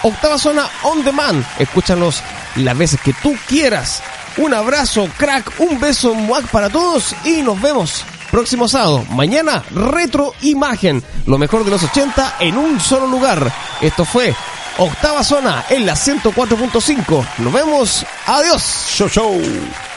Octava 0.04 0.38
Zona 0.38 0.68
On 0.84 1.02
Demand, 1.06 1.46
escúchanos 1.60 2.22
las 2.56 2.78
veces 2.78 3.00
que 3.02 3.14
tú 3.14 3.36
quieras. 3.48 4.02
Un 4.38 4.54
abrazo, 4.54 5.10
crack, 5.18 5.60
un 5.60 5.80
beso, 5.80 6.14
muac 6.14 6.48
para 6.48 6.70
todos 6.70 7.16
y 7.26 7.42
nos 7.42 7.62
vemos 7.62 8.06
próximo 8.32 8.68
sábado. 8.68 9.06
Mañana, 9.10 9.64
retro 9.72 10.34
imagen, 10.42 11.04
lo 11.26 11.38
mejor 11.38 11.64
de 11.66 11.72
los 11.72 11.84
80 11.84 12.36
en 12.40 12.58
un 12.58 12.80
solo 12.80 13.08
lugar. 13.08 13.52
Esto 13.82 14.06
fue 14.06 14.36
Octava 14.78 15.24
Zona 15.24 15.66
en 15.70 15.86
la 15.86 15.94
104.5. 15.94 17.26
Nos 17.40 17.54
vemos, 17.54 18.06
adiós. 18.26 18.86
Show, 18.90 19.10
show. 19.10 19.89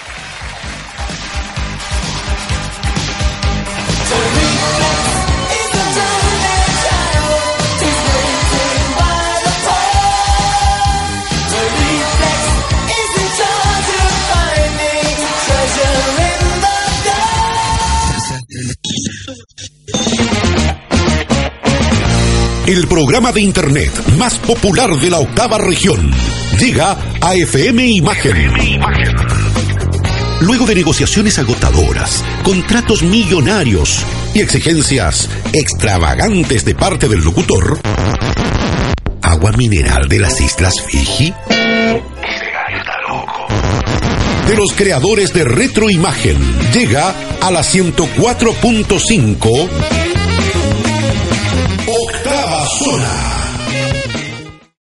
El 22.73 22.86
programa 22.86 23.32
de 23.32 23.40
Internet 23.43 23.93
más 24.16 24.39
popular 24.39 24.99
de 24.99 25.11
la 25.11 25.19
octava 25.19 25.59
región, 25.59 26.11
llega 26.59 26.97
a 27.20 27.35
FM 27.35 27.86
Imagen. 27.86 28.51
Luego 30.40 30.65
de 30.65 30.77
negociaciones 30.77 31.39
agotadoras, 31.39 32.24
contratos 32.43 33.03
millonarios 33.03 34.07
y 34.32 34.40
exigencias 34.40 35.28
extravagantes 35.53 36.65
de 36.65 36.74
parte 36.74 37.09
del 37.09 37.23
locutor, 37.23 37.78
agua 39.20 39.53
mineral 39.53 40.09
de 40.09 40.20
las 40.20 40.40
Islas 40.40 40.73
Fiji. 40.86 41.35
De 44.47 44.57
los 44.57 44.73
creadores 44.73 45.35
de 45.35 45.44
Retroimagen, 45.44 46.39
llega 46.73 47.15
a 47.43 47.51
la 47.51 47.61
104.5 47.61 50.02
Zona. 52.64 53.32